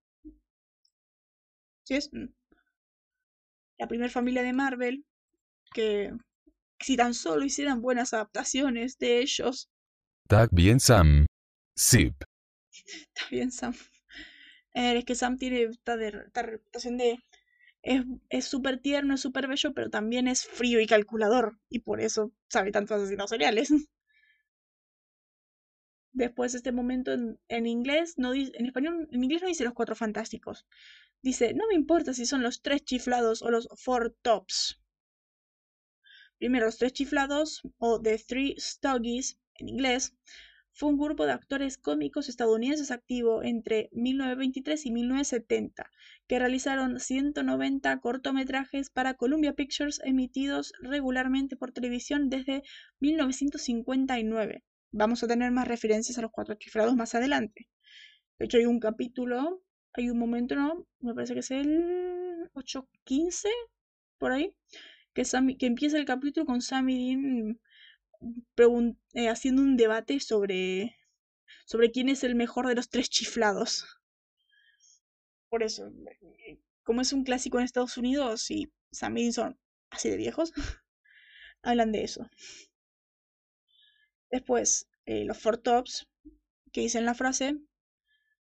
¿Sí 1.86 1.96
es? 1.96 2.12
Mm. 2.12 2.28
La 3.78 3.88
primera 3.88 4.12
familia 4.12 4.44
de 4.44 4.54
Marvel. 4.54 5.06
Que 5.74 6.12
si 6.80 6.98
tan 6.98 7.14
solo 7.14 7.46
hicieran 7.46 7.82
buenas 7.82 8.14
adaptaciones 8.14 8.98
de 8.98 9.20
ellos. 9.20 9.70
Tag 10.28 10.50
bien 10.52 10.80
Sam. 10.80 11.26
Zip. 11.78 12.16
Está 12.72 13.30
bien, 13.32 13.52
Sam. 13.52 13.74
Eh, 14.74 14.98
es 14.98 15.06
que 15.06 15.16
Sam 15.16 15.38
tiene 15.38 15.64
esta 15.64 15.96
reputación 16.42 16.98
de. 16.98 17.20
Es 18.30 18.46
súper 18.46 18.80
tierno, 18.80 19.14
es 19.14 19.22
súper 19.22 19.48
bello, 19.48 19.74
pero 19.74 19.92
también 19.92 20.28
es 20.28 20.46
frío 20.46 20.80
y 20.82 20.88
calculador. 20.88 21.60
Y 21.70 21.80
por 21.80 22.02
eso 22.02 22.32
sabe 22.50 22.72
tantos 22.72 23.00
asesinos 23.00 23.30
seriales. 23.30 23.70
Después, 26.14 26.56
este 26.56 26.72
momento 26.72 27.12
en, 27.12 27.40
en 27.50 27.68
inglés, 27.68 28.16
no 28.18 28.32
dice, 28.32 28.54
en 28.56 28.66
español, 28.66 29.08
en 29.12 29.24
inglés 29.24 29.42
no 29.42 29.50
dice 29.50 29.66
los 29.66 29.74
cuatro 29.74 29.96
fantásticos. 29.96 30.66
Dice, 31.26 31.56
no 31.56 31.66
me 31.68 31.74
importa 31.74 32.14
si 32.14 32.28
son 32.28 32.44
los 32.44 32.62
tres 32.62 32.86
chiflados 32.86 33.42
o 33.42 33.50
los 33.50 33.68
four 33.78 34.16
tops. 34.22 34.80
Primero, 36.38 36.68
los 36.68 36.78
tres 36.78 36.94
chiflados, 36.94 37.64
o 37.80 38.00
The 38.00 38.20
Three 38.20 38.54
Stoggies, 38.60 39.40
en 39.56 39.70
inglés, 39.70 40.16
fue 40.72 40.90
un 40.90 41.00
grupo 41.00 41.26
de 41.26 41.32
actores 41.32 41.80
cómicos 41.80 42.30
estadounidenses 42.30 42.92
activo 42.92 43.42
entre 43.42 43.90
1923 43.94 44.86
y 44.86 44.92
1970, 44.92 45.90
que 46.28 46.38
realizaron 46.38 47.00
190 47.00 48.00
cortometrajes 48.02 48.92
para 48.92 49.16
Columbia 49.16 49.54
Pictures 49.54 50.02
emitidos 50.04 50.74
regularmente 50.80 51.58
por 51.58 51.72
televisión 51.72 52.30
desde 52.30 52.62
1959. 53.00 54.64
Vamos 54.92 55.24
a 55.24 55.28
tener 55.28 55.52
más 55.52 55.68
referencias 55.68 56.20
a 56.20 56.22
los 56.22 56.32
cuatro 56.32 56.54
chiflados 56.54 56.96
más 56.96 57.16
adelante. 57.16 57.68
De 58.38 58.46
hecho, 58.46 58.58
hay 58.58 58.68
un 58.68 58.80
capítulo, 58.80 59.65
hay 59.98 60.10
un 60.10 60.20
momento, 60.20 60.56
¿no? 60.56 60.86
Me 61.00 61.14
parece 61.14 61.34
que 61.34 61.40
es 61.42 61.52
el 61.52 62.50
8.15, 62.54 63.50
por 64.20 64.32
ahí, 64.34 64.56
que, 65.14 65.24
Sammy- 65.26 65.58
que 65.58 65.68
empieza 65.68 65.98
el 65.98 66.06
capítulo 66.06 66.46
con 66.48 66.62
Sammy 66.62 67.16
Dean 67.16 67.60
eh, 69.14 69.30
haciendo 69.30 69.62
un 69.62 69.78
debate 69.78 70.20
sobre, 70.20 70.96
sobre 71.66 71.92
quién 71.92 72.10
es 72.10 72.24
el 72.24 72.36
mejor 72.36 72.68
de 72.68 72.76
los 72.76 72.90
tres 72.90 73.10
chiflados. 73.10 73.86
Por 75.50 75.64
eso, 75.64 75.92
como 76.84 77.02
es 77.02 77.14
un 77.14 77.24
clásico 77.24 77.60
en 77.60 77.66
Estados 77.66 77.98
Unidos 77.98 78.50
y 78.52 78.72
Sam 78.92 79.18
y 79.18 79.22
Dean 79.24 79.34
son 79.34 79.60
así 79.90 80.10
de 80.10 80.18
viejos, 80.18 80.54
hablan 81.64 81.92
de 81.92 82.04
eso. 82.04 82.30
Después, 84.30 84.88
eh, 85.08 85.26
los 85.26 85.40
Four 85.40 85.58
Tops, 85.58 86.08
que 86.74 86.82
dicen 86.82 87.06
la 87.06 87.16
frase, 87.16 87.58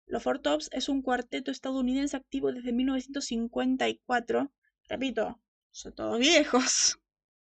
los 0.06 0.24
Four 0.24 0.40
Tops 0.40 0.70
es 0.72 0.90
un 0.90 1.02
cuarteto 1.02 1.52
estadounidense 1.52 2.18
activo 2.18 2.52
desde 2.52 2.74
1954. 2.74 4.52
Repito, 4.90 5.40
son 5.72 5.96
todos 5.96 6.20
viejos. 6.20 7.00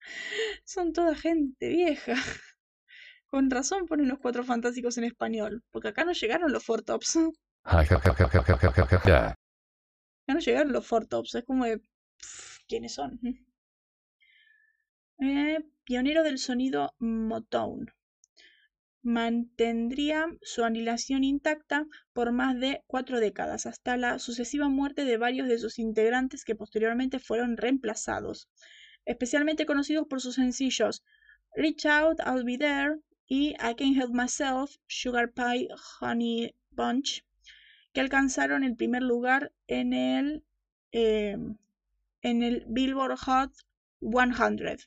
Son 0.66 0.94
toda 0.94 1.16
gente 1.16 1.68
vieja. 1.68 2.14
Con 3.28 3.50
razón 3.50 3.88
ponen 3.88 4.08
los 4.08 4.20
cuatro 4.20 4.44
fantásticos 4.44 4.98
en 4.98 5.06
español, 5.06 5.64
porque 5.72 5.90
acá 5.90 6.06
no 6.06 6.14
llegaron 6.14 6.52
los 6.52 6.64
Four 6.64 6.84
Tops. 6.84 7.18
Acá 10.24 10.34
no 10.34 10.40
llegaron 10.40 10.72
los 10.72 10.86
Four 10.86 11.08
Tops, 11.08 11.36
es 11.36 11.44
como 11.44 11.66
de. 11.66 11.80
Pff, 11.80 12.60
¿Quiénes 12.68 12.94
son? 12.94 13.20
Eh, 15.20 15.60
pionero 15.84 16.24
del 16.24 16.38
sonido 16.38 16.94
Motown. 17.00 17.92
Mantendría 19.06 20.26
su 20.42 20.64
anilación 20.64 21.24
intacta 21.24 21.86
por 22.12 22.32
más 22.32 22.60
de 22.60 22.82
cuatro 22.88 23.20
décadas, 23.20 23.68
hasta 23.68 23.98
la 23.98 24.18
sucesiva 24.18 24.68
muerte 24.68 25.06
de 25.06 25.18
varios 25.18 25.48
de 25.48 25.60
sus 25.60 25.78
integrantes 25.78 26.44
que 26.44 26.56
posteriormente 26.56 27.20
fueron 27.20 27.56
reemplazados. 27.56 28.50
Especialmente 29.06 29.68
conocidos 29.68 30.08
por 30.08 30.22
sus 30.22 30.34
sencillos 30.34 31.04
Reach 31.56 31.86
Out, 31.86 32.20
I'll 32.26 32.44
Be 32.44 32.58
There 32.58 32.96
y 33.28 33.50
I 33.60 33.76
Can't 33.76 33.96
Help 33.96 34.12
Myself, 34.12 34.76
Sugar 34.88 35.32
Pie, 35.32 35.68
Honey 36.02 36.56
Bunch, 36.72 37.24
que 37.94 38.02
alcanzaron 38.02 38.64
el 38.64 38.76
primer 38.76 39.04
lugar 39.04 39.54
en 39.68 39.94
el, 39.94 40.44
eh, 40.94 41.38
en 42.24 42.42
el 42.42 42.66
Billboard 42.68 43.20
Hot 43.20 43.52
100. 44.02 44.80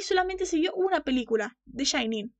solamente 0.02 0.46
se 0.46 0.59
vio 0.59 0.74
una 0.74 1.02
película. 1.02 1.59
The 1.74 1.84
Shining. 1.84 2.32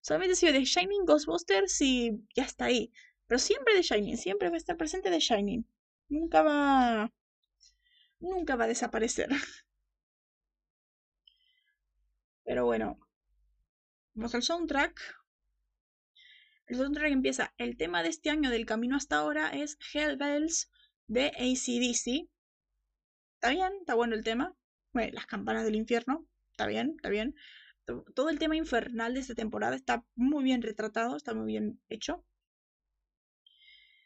Solamente 0.00 0.34
se 0.34 0.46
vio 0.46 0.58
The 0.58 0.64
Shining, 0.64 1.04
Ghostbusters 1.04 1.80
y 1.80 2.12
ya 2.34 2.44
está 2.44 2.64
ahí. 2.64 2.92
Pero 3.26 3.38
siempre 3.38 3.74
The 3.74 3.82
Shining. 3.82 4.16
Siempre 4.16 4.48
va 4.48 4.54
a 4.54 4.58
estar 4.58 4.76
presente 4.76 5.10
The 5.10 5.20
Shining. 5.20 5.64
Nunca 6.08 6.42
va. 6.42 7.12
Nunca 8.20 8.56
va 8.56 8.64
a 8.64 8.66
desaparecer. 8.72 9.28
Pero 12.44 12.64
bueno. 12.64 12.98
Vamos 14.14 14.34
al 14.34 14.42
soundtrack. 14.42 15.00
El 16.66 16.76
soundtrack 16.76 17.10
empieza. 17.10 17.54
El 17.56 17.78
tema 17.78 18.02
de 18.02 18.10
este 18.10 18.28
año 18.28 18.50
del 18.50 18.66
camino 18.66 18.96
hasta 18.96 19.16
ahora 19.16 19.48
es 19.48 19.78
Hell 19.94 20.18
Bells 20.18 20.70
de 21.06 21.28
ACDC. 21.28 22.28
Está 23.36 23.50
bien, 23.50 23.72
está 23.80 23.94
bueno 23.94 24.14
el 24.14 24.24
tema. 24.24 24.54
Las 24.92 25.26
campanas 25.26 25.64
del 25.64 25.76
infierno. 25.76 26.26
Está 26.50 26.66
bien, 26.66 26.92
está 26.96 27.08
bien. 27.08 27.34
To- 27.86 28.04
Todo 28.14 28.28
el 28.28 28.38
tema 28.38 28.56
infernal 28.56 29.14
de 29.14 29.20
esta 29.20 29.34
temporada 29.34 29.74
está 29.76 30.04
muy 30.14 30.44
bien 30.44 30.60
retratado, 30.62 31.16
está 31.16 31.34
muy 31.34 31.46
bien 31.46 31.80
hecho. 31.88 32.24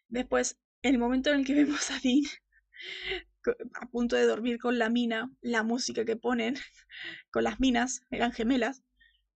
Después, 0.08 0.58
el 0.82 0.98
momento 0.98 1.30
en 1.30 1.40
el 1.40 1.46
que 1.46 1.54
vemos 1.64 1.90
a 1.90 1.98
Dean 2.00 2.24
a 3.74 3.86
punto 3.90 4.16
de 4.16 4.24
dormir 4.26 4.58
con 4.58 4.78
la 4.78 4.88
mina, 4.90 5.30
la 5.40 5.62
música 5.62 6.04
que 6.04 6.16
ponen 6.16 6.54
con 7.30 7.44
las 7.44 7.60
minas, 7.60 8.02
eran 8.10 8.32
gemelas, 8.32 8.82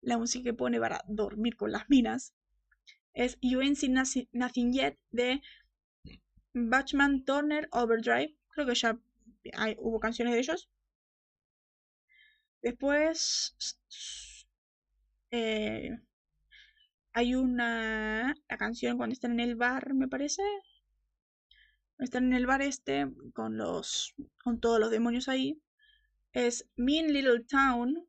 la 0.02 0.18
música 0.18 0.44
que 0.44 0.54
pone 0.54 0.80
para 0.80 1.02
dormir 1.08 1.56
con 1.56 1.72
las 1.72 1.88
minas 1.90 2.34
es 3.14 3.38
You 3.42 3.60
Ain't 3.60 3.76
Seen 3.78 3.94
Nothing 4.32 4.72
Yet 4.72 4.98
de 5.12 5.42
Batchman 6.54 7.26
Turner 7.26 7.68
Overdrive. 7.72 8.34
Creo 8.54 8.66
que 8.66 8.74
ya 8.74 8.98
hay- 9.52 9.76
hubo 9.78 10.00
canciones 10.00 10.32
de 10.32 10.40
ellos. 10.40 10.70
Después 12.62 13.54
eh, 15.30 15.90
hay 17.14 17.34
una 17.34 18.34
la 18.48 18.56
canción 18.58 18.96
cuando 18.98 19.14
están 19.14 19.32
en 19.32 19.40
el 19.40 19.56
bar, 19.56 19.94
me 19.94 20.08
parece. 20.08 20.42
Están 22.02 22.24
en 22.24 22.32
el 22.32 22.46
bar 22.46 22.62
este 22.62 23.06
con 23.32 23.56
los 23.56 24.14
con 24.42 24.58
todos 24.58 24.80
los 24.80 24.90
demonios 24.90 25.28
ahí. 25.28 25.62
es 26.32 26.68
Mean 26.74 27.12
Little 27.12 27.44
Town 27.44 28.08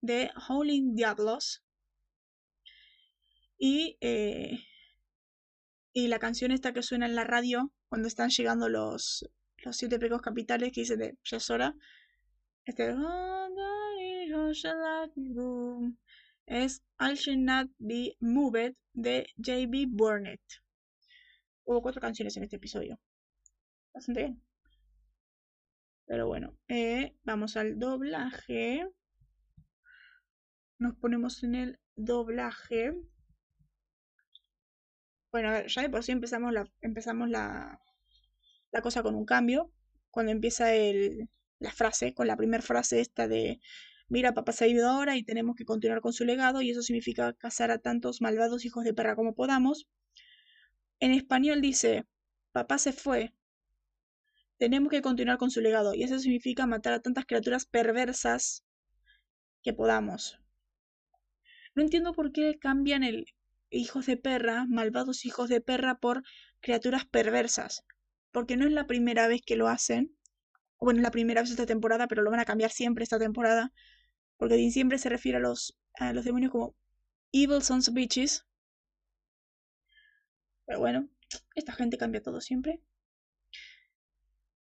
de 0.00 0.30
Howling 0.48 0.94
Diablos. 0.94 1.62
Y, 3.58 3.98
eh, 4.00 4.60
y 5.92 6.08
la 6.08 6.18
canción 6.18 6.52
esta 6.52 6.72
que 6.72 6.82
suena 6.82 7.04
en 7.04 7.14
la 7.14 7.24
radio 7.24 7.70
cuando 7.90 8.08
están 8.08 8.30
llegando 8.30 8.70
los, 8.70 9.28
los 9.58 9.76
siete 9.76 9.98
pecos 9.98 10.22
capitales 10.22 10.72
que 10.72 10.80
dice 10.80 10.96
de 10.96 11.18
ya 11.22 11.36
es 11.36 11.50
hora. 11.50 11.74
Este 12.64 12.94
es 16.46 16.82
I 16.98 17.14
Should 17.14 17.40
Not 17.40 17.70
Be 17.78 18.16
Moved 18.20 18.74
de 18.94 19.26
JB 19.36 19.86
Burnett. 19.88 20.40
Hubo 21.64 21.82
cuatro 21.82 22.00
canciones 22.00 22.36
en 22.38 22.44
este 22.44 22.56
episodio. 22.56 22.98
Bastante 23.94 24.20
bien. 24.22 24.42
Pero 26.06 26.26
bueno, 26.26 26.58
eh, 26.68 27.16
vamos 27.22 27.56
al 27.56 27.78
doblaje. 27.78 28.86
Nos 30.78 30.96
ponemos 30.96 31.42
en 31.42 31.54
el 31.54 31.80
doblaje. 31.96 32.92
Bueno, 35.30 35.48
a 35.48 35.52
ver, 35.52 35.66
ya 35.68 35.82
de 35.82 35.90
por 35.90 36.02
sí 36.02 36.12
empezamos 36.12 36.52
la, 36.52 36.70
empezamos 36.80 37.30
la, 37.30 37.80
la 38.72 38.82
cosa 38.82 39.02
con 39.02 39.14
un 39.14 39.24
cambio. 39.24 39.72
Cuando 40.10 40.32
empieza 40.32 40.74
el, 40.74 41.30
la 41.58 41.72
frase, 41.72 42.12
con 42.14 42.26
la 42.26 42.36
primera 42.36 42.62
frase 42.62 43.00
esta 43.00 43.26
de 43.26 43.60
Mira, 44.08 44.34
papá 44.34 44.52
se 44.52 44.64
ha 44.64 44.68
ido 44.68 44.88
ahora 44.88 45.16
y 45.16 45.22
tenemos 45.24 45.56
que 45.56 45.64
continuar 45.64 46.00
con 46.00 46.12
su 46.12 46.24
legado, 46.24 46.60
y 46.62 46.70
eso 46.70 46.82
significa 46.82 47.32
cazar 47.32 47.70
a 47.70 47.78
tantos 47.78 48.20
malvados 48.20 48.64
hijos 48.64 48.84
de 48.84 48.92
perra 48.94 49.16
como 49.16 49.34
podamos. 49.34 49.88
En 51.00 51.12
español 51.12 51.60
dice, 51.60 52.04
papá 52.52 52.78
se 52.78 52.92
fue, 52.92 53.34
tenemos 54.58 54.90
que 54.90 55.02
continuar 55.02 55.38
con 55.38 55.50
su 55.50 55.60
legado, 55.60 55.94
y 55.94 56.02
eso 56.02 56.18
significa 56.18 56.66
matar 56.66 56.92
a 56.94 57.00
tantas 57.00 57.26
criaturas 57.26 57.66
perversas 57.66 58.64
que 59.62 59.72
podamos. 59.72 60.38
No 61.74 61.82
entiendo 61.82 62.12
por 62.12 62.32
qué 62.32 62.58
cambian 62.58 63.02
el 63.02 63.26
hijos 63.70 64.06
de 64.06 64.16
perra, 64.16 64.66
malvados 64.68 65.24
hijos 65.24 65.48
de 65.48 65.60
perra, 65.60 65.96
por 65.96 66.22
criaturas 66.60 67.04
perversas. 67.06 67.84
Porque 68.30 68.56
no 68.56 68.66
es 68.66 68.72
la 68.72 68.86
primera 68.86 69.28
vez 69.28 69.42
que 69.44 69.56
lo 69.56 69.68
hacen. 69.68 70.16
Bueno, 70.78 71.00
es 71.00 71.02
la 71.02 71.10
primera 71.10 71.40
vez 71.40 71.50
esta 71.50 71.66
temporada, 71.66 72.06
pero 72.08 72.22
lo 72.22 72.30
van 72.30 72.40
a 72.40 72.44
cambiar 72.44 72.70
siempre 72.70 73.04
esta 73.04 73.18
temporada. 73.18 73.72
Porque 74.36 74.70
siempre 74.70 74.98
se 74.98 75.08
refiere 75.08 75.38
a 75.38 75.40
los, 75.40 75.76
a 75.94 76.12
los 76.12 76.24
demonios 76.24 76.52
como 76.52 76.76
Evil 77.32 77.62
Sons 77.62 77.88
of 77.88 77.94
Bitches. 77.94 78.46
Pero 80.66 80.78
bueno, 80.78 81.08
esta 81.54 81.72
gente 81.72 81.98
cambia 81.98 82.22
todo 82.22 82.40
siempre. 82.40 82.80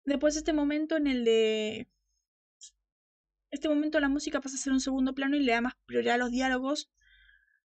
Después 0.06 0.34
de 0.34 0.40
este 0.40 0.54
momento 0.54 0.98
en 0.98 1.08
el 1.08 1.26
de... 1.26 1.88
Este 3.52 3.70
momento 3.70 4.00
la 4.00 4.10
música 4.10 4.42
pasa 4.42 4.56
a 4.56 4.60
ser 4.60 4.74
un 4.74 4.80
segundo 4.80 5.14
plano 5.14 5.36
y 5.36 5.42
le 5.42 5.52
da 5.52 5.62
más 5.62 5.76
prioridad 5.86 6.16
a 6.16 6.18
los 6.18 6.32
diálogos 6.32 6.90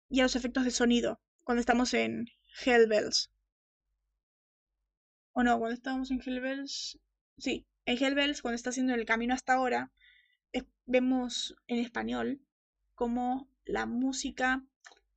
y 0.09 0.21
a 0.21 0.25
los 0.25 0.37
efectos 0.37 0.65
de 0.65 0.71
sonido. 0.71 1.21
Cuando 1.45 1.61
estamos 1.61 1.95
en 1.95 2.27
Hellbells. 2.65 3.31
O 5.33 5.43
no, 5.43 5.59
cuando 5.59 5.75
estábamos 5.75 6.11
en 6.11 6.21
Hellbells... 6.21 6.99
Sí, 7.39 7.67
en 7.87 8.03
Hellbells, 8.03 8.43
cuando 8.43 8.57
está 8.57 8.71
haciendo 8.71 8.95
el 8.95 9.07
camino 9.07 9.33
hasta 9.33 9.55
ahora, 9.55 9.93
vemos 10.89 11.55
en 11.67 11.79
español 11.79 12.41
como 12.95 13.49
la 13.67 13.85
música 13.85 14.65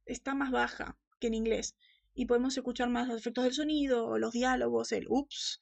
está 0.05 0.35
más 0.35 0.51
baja 0.51 0.97
que 1.19 1.27
en 1.27 1.33
inglés 1.33 1.77
y 2.13 2.25
podemos 2.25 2.57
escuchar 2.57 2.89
más 2.89 3.07
los 3.07 3.17
efectos 3.17 3.45
del 3.45 3.53
sonido, 3.53 4.17
los 4.17 4.33
diálogos, 4.33 4.91
el 4.91 5.07
ups, 5.07 5.61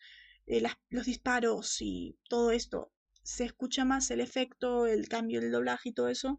eh, 0.50 0.64
los 0.90 1.06
disparos 1.06 1.78
y 1.80 2.18
todo 2.28 2.52
esto. 2.52 2.92
Se 3.24 3.46
escucha 3.46 3.86
más 3.86 4.10
el 4.12 4.20
efecto, 4.20 4.88
el 4.88 5.08
cambio 5.08 5.42
del 5.42 5.52
doblaje 5.52 5.90
y 5.90 5.94
todo 5.94 6.10
eso 6.10 6.38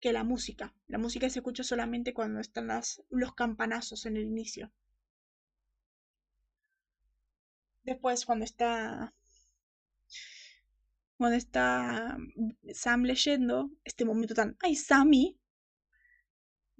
que 0.00 0.12
la 0.12 0.24
música. 0.24 0.74
La 0.86 0.98
música 0.98 1.28
se 1.28 1.40
escucha 1.40 1.64
solamente 1.64 2.14
cuando 2.14 2.40
están 2.40 2.68
los 3.10 3.34
campanazos 3.34 4.06
en 4.06 4.16
el 4.16 4.22
inicio. 4.22 4.72
Después, 7.82 8.24
cuando 8.24 8.44
está 8.44 9.12
cuando 11.16 11.36
está 11.36 12.16
Sam 12.72 13.02
leyendo, 13.02 13.70
este 13.84 14.06
momento 14.06 14.34
tan, 14.34 14.56
ay, 14.60 14.74
Sammy, 14.74 15.38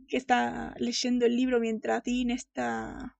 que 0.08 0.16
está 0.16 0.74
leyendo 0.78 1.26
el 1.26 1.36
libro 1.36 1.60
mientras 1.60 2.02
Dean 2.04 2.30
está 2.30 3.18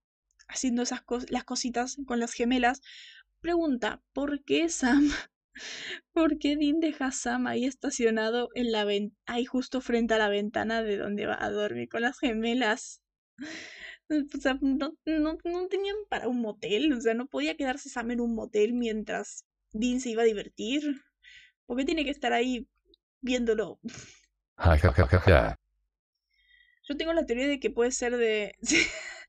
haciendo 0.51 0.83
esas 0.83 1.03
las 1.29 1.45
cositas 1.45 1.97
con 2.07 2.21
las 2.21 2.33
gemelas, 2.33 2.83
pregunta, 3.41 4.03
¿por 4.13 4.43
qué 4.45 4.69
Sam? 4.69 5.11
¿Por 6.13 6.39
qué 6.39 6.57
Dean 6.57 6.81
deja 6.81 7.07
a 7.07 7.13
Sam 7.13 7.47
ahí 7.47 7.65
estacionado 7.65 8.49
en 8.55 8.73
la 8.73 8.87
ahí 9.27 9.45
justo 9.45 9.81
frente 9.81 10.15
a 10.15 10.19
la 10.19 10.29
ventana 10.29 10.83
de 10.83 10.97
donde 10.97 11.27
va 11.27 11.43
a 11.43 11.51
dormir 11.51 11.89
con 11.89 12.03
las 12.03 12.19
gemelas? 12.19 13.03
O 14.13 14.41
sea, 14.41 14.59
no, 14.61 14.97
no, 15.07 15.39
no 15.45 15.69
tenían 15.69 15.95
para 16.09 16.27
un 16.27 16.41
motel, 16.41 16.93
o 16.93 17.01
sea, 17.01 17.15
no 17.15 17.29
podía 17.29 17.57
quedarse 17.57 17.89
Sam 17.89 18.11
en 18.11 18.21
un 18.21 18.35
motel 18.35 18.73
mientras 18.73 19.45
Dean 19.71 20.01
se 20.01 20.11
iba 20.11 20.23
a 20.23 20.25
divertir. 20.25 21.05
¿Por 21.65 21.77
qué 21.77 21.85
tiene 21.85 22.03
que 22.03 22.11
estar 22.11 22.33
ahí 22.33 22.67
viéndolo? 23.21 23.79
Yo 26.89 26.97
tengo 26.97 27.13
la 27.13 27.25
teoría 27.25 27.47
de 27.47 27.61
que 27.61 27.71
puede 27.71 27.93
ser 27.93 28.17
de... 28.17 28.57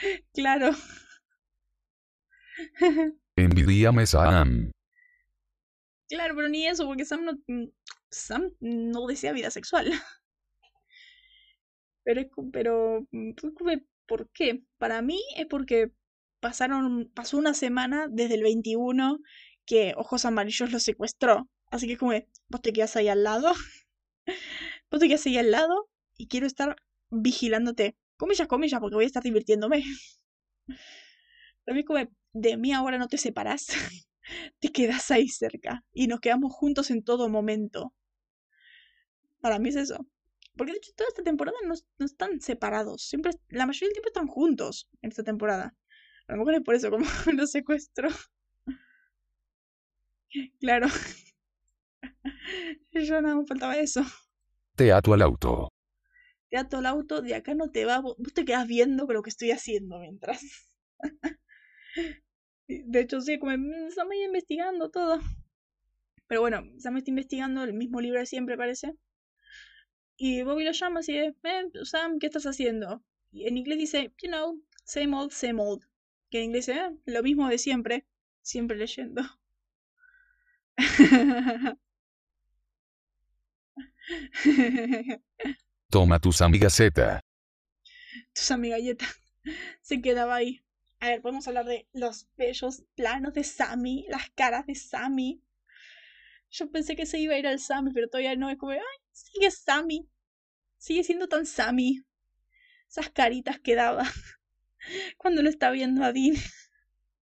claro. 0.34 0.70
Envidiame 3.36 4.06
Sam. 4.06 4.70
Claro, 6.08 6.36
pero 6.36 6.48
ni 6.48 6.66
eso, 6.66 6.86
porque 6.86 7.04
Sam 7.04 7.24
no, 7.24 7.32
Sam 8.10 8.52
no 8.60 9.06
desea 9.06 9.32
vida 9.32 9.50
sexual. 9.50 9.90
Pero, 12.04 12.20
es, 12.20 12.28
pero, 12.52 13.04
¿por 14.06 14.30
qué? 14.30 14.62
Para 14.78 15.02
mí 15.02 15.20
es 15.34 15.46
porque 15.46 15.90
pasaron, 16.38 17.10
pasó 17.12 17.36
una 17.36 17.52
semana 17.52 18.06
desde 18.08 18.36
el 18.36 18.44
21 18.44 19.18
que 19.64 19.92
Ojos 19.96 20.24
Amarillos 20.24 20.70
lo 20.70 20.78
secuestró. 20.78 21.48
Así 21.68 21.88
que 21.88 21.96
como, 21.96 22.12
vos 22.46 22.62
te 22.62 22.72
quedas 22.72 22.94
ahí 22.94 23.08
al 23.08 23.24
lado. 23.24 23.52
vos 24.88 25.00
te 25.00 25.08
quedas 25.08 25.26
ahí 25.26 25.36
al 25.36 25.50
lado 25.50 25.88
y 26.16 26.28
quiero 26.28 26.46
estar 26.46 26.76
vigilándote. 27.10 27.96
Comillas, 28.16 28.48
comillas, 28.48 28.80
porque 28.80 28.94
voy 28.94 29.04
a 29.04 29.06
estar 29.06 29.22
divirtiéndome. 29.22 29.84
También 31.64 31.86
como, 31.86 32.00
de 32.32 32.56
mí 32.56 32.72
ahora 32.72 32.98
no 32.98 33.08
te 33.08 33.18
separas. 33.18 33.66
te 34.60 34.70
quedas 34.70 35.10
ahí 35.10 35.28
cerca. 35.28 35.84
Y 35.92 36.06
nos 36.06 36.20
quedamos 36.20 36.52
juntos 36.52 36.90
en 36.90 37.02
todo 37.02 37.28
momento. 37.28 37.92
Para 39.40 39.58
mí 39.58 39.68
es 39.68 39.76
eso. 39.76 40.06
Porque 40.56 40.72
de 40.72 40.78
hecho 40.78 40.92
toda 40.96 41.08
esta 41.08 41.22
temporada 41.22 41.56
no, 41.64 41.74
no, 41.98 42.06
están 42.06 42.40
separados. 42.40 43.02
Siempre, 43.02 43.32
la 43.48 43.66
mayoría 43.66 43.88
del 43.88 43.94
tiempo 43.94 44.08
están 44.08 44.26
juntos 44.26 44.88
en 45.02 45.10
esta 45.10 45.22
temporada. 45.22 45.76
A 46.28 46.32
lo 46.32 46.38
mejor 46.38 46.54
es 46.54 46.62
por 46.62 46.74
eso 46.74 46.90
como 46.90 47.04
lo 47.32 47.46
secuestro. 47.46 48.08
Claro. 50.60 50.86
Yo 52.92 53.20
nada 53.20 53.36
me 53.36 53.46
faltaba 53.46 53.76
eso. 53.76 54.02
Te 54.74 54.92
ato 54.92 55.12
al 55.14 55.22
auto. 55.22 55.68
Te 56.50 56.56
ato 56.56 56.78
al 56.78 56.86
auto, 56.86 57.22
de 57.22 57.36
acá 57.36 57.54
no 57.54 57.70
te 57.70 57.84
va, 57.84 58.00
vos 58.00 58.16
te 58.34 58.44
quedas 58.44 58.66
viendo 58.66 59.06
lo 59.06 59.22
que 59.22 59.30
estoy 59.30 59.52
haciendo 59.52 60.00
mientras. 60.00 60.42
De 62.68 63.00
hecho, 63.00 63.20
sí, 63.20 63.38
como 63.40 63.56
mm, 63.56 63.90
Sam 63.90 64.12
investigando 64.12 64.88
todo. 64.90 65.18
Pero 66.28 66.40
bueno, 66.40 66.62
Sam 66.78 66.98
está 66.98 67.10
investigando 67.10 67.64
el 67.64 67.74
mismo 67.74 68.00
libro 68.00 68.20
de 68.20 68.26
siempre, 68.26 68.56
parece. 68.56 68.94
Y 70.18 70.42
Bobby 70.42 70.64
lo 70.64 70.72
llama 70.72 71.00
así 71.00 71.14
de, 71.14 71.34
eh, 71.44 71.70
Sam, 71.84 72.18
¿qué 72.18 72.26
estás 72.26 72.44
haciendo? 72.44 73.02
Y 73.32 73.46
en 73.48 73.56
inglés 73.56 73.78
dice, 73.78 74.12
you 74.22 74.28
know, 74.28 74.60
same 74.84 75.16
old, 75.16 75.30
same 75.32 75.62
old. 75.62 75.84
Que 76.30 76.40
en 76.40 76.44
inglés 76.44 76.68
es 76.68 76.76
eh, 76.76 76.90
lo 77.06 77.22
mismo 77.22 77.48
de 77.48 77.56
siempre, 77.56 78.04
siempre 78.42 78.76
leyendo. 78.76 79.22
Toma 85.90 86.18
tus 86.18 86.36
Z. 86.36 87.20
Tus 88.32 88.50
amigalleta. 88.50 89.06
Se 89.82 90.00
quedaba 90.00 90.36
ahí. 90.36 90.62
A 91.00 91.08
ver, 91.08 91.22
podemos 91.22 91.46
hablar 91.46 91.66
de 91.66 91.86
los 91.92 92.26
bellos 92.36 92.82
planos 92.94 93.34
de 93.34 93.44
Sammy, 93.44 94.06
las 94.08 94.30
caras 94.30 94.66
de 94.66 94.74
Sammy. 94.74 95.42
Yo 96.50 96.70
pensé 96.70 96.96
que 96.96 97.06
se 97.06 97.18
iba 97.18 97.34
a 97.34 97.38
ir 97.38 97.46
al 97.46 97.60
Sammy, 97.60 97.92
pero 97.92 98.08
todavía 98.08 98.34
no. 98.34 98.50
Es 98.50 98.56
como, 98.56 98.72
ay, 98.72 98.80
sigue 99.12 99.50
Sammy. 99.50 100.08
Sigue 100.78 101.04
siendo 101.04 101.28
tan 101.28 101.46
Sammy. 101.46 102.02
Esas 102.88 103.10
caritas 103.10 103.60
que 103.60 103.74
daba 103.74 104.04
cuando 105.18 105.42
lo 105.42 105.50
está 105.50 105.70
viendo 105.70 106.04
a 106.04 106.12
Dean. 106.12 106.36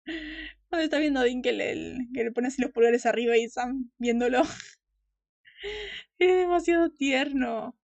Cuando 0.69 0.85
está 0.85 0.99
viendo 0.99 1.21
a 1.21 1.25
Dean 1.25 1.43
que 1.43 1.53
le, 1.53 2.09
que 2.15 2.25
le 2.25 2.33
pone 2.33 2.49
así 2.49 2.63
los 2.63 2.73
pulgares 2.73 3.05
arriba 3.05 3.37
y 3.37 3.47
Sam 3.49 3.91
viéndolo. 3.99 4.43
Es 6.19 6.37
demasiado 6.37 6.91
tierno. 6.91 7.77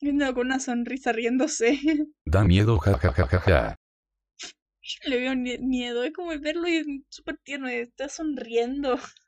Viéndolo 0.00 0.34
con 0.34 0.46
una 0.46 0.60
sonrisa 0.60 1.12
riéndose. 1.12 1.78
Da 2.24 2.44
miedo, 2.44 2.78
ja, 2.78 2.98
Yo 4.82 5.10
le 5.10 5.16
veo 5.18 5.34
miedo. 5.60 6.04
Es 6.04 6.12
como 6.12 6.38
verlo 6.38 6.68
y 6.68 7.04
súper 7.08 7.38
tierno. 7.38 7.68
Está 7.68 8.08
sonriendo. 8.08 8.98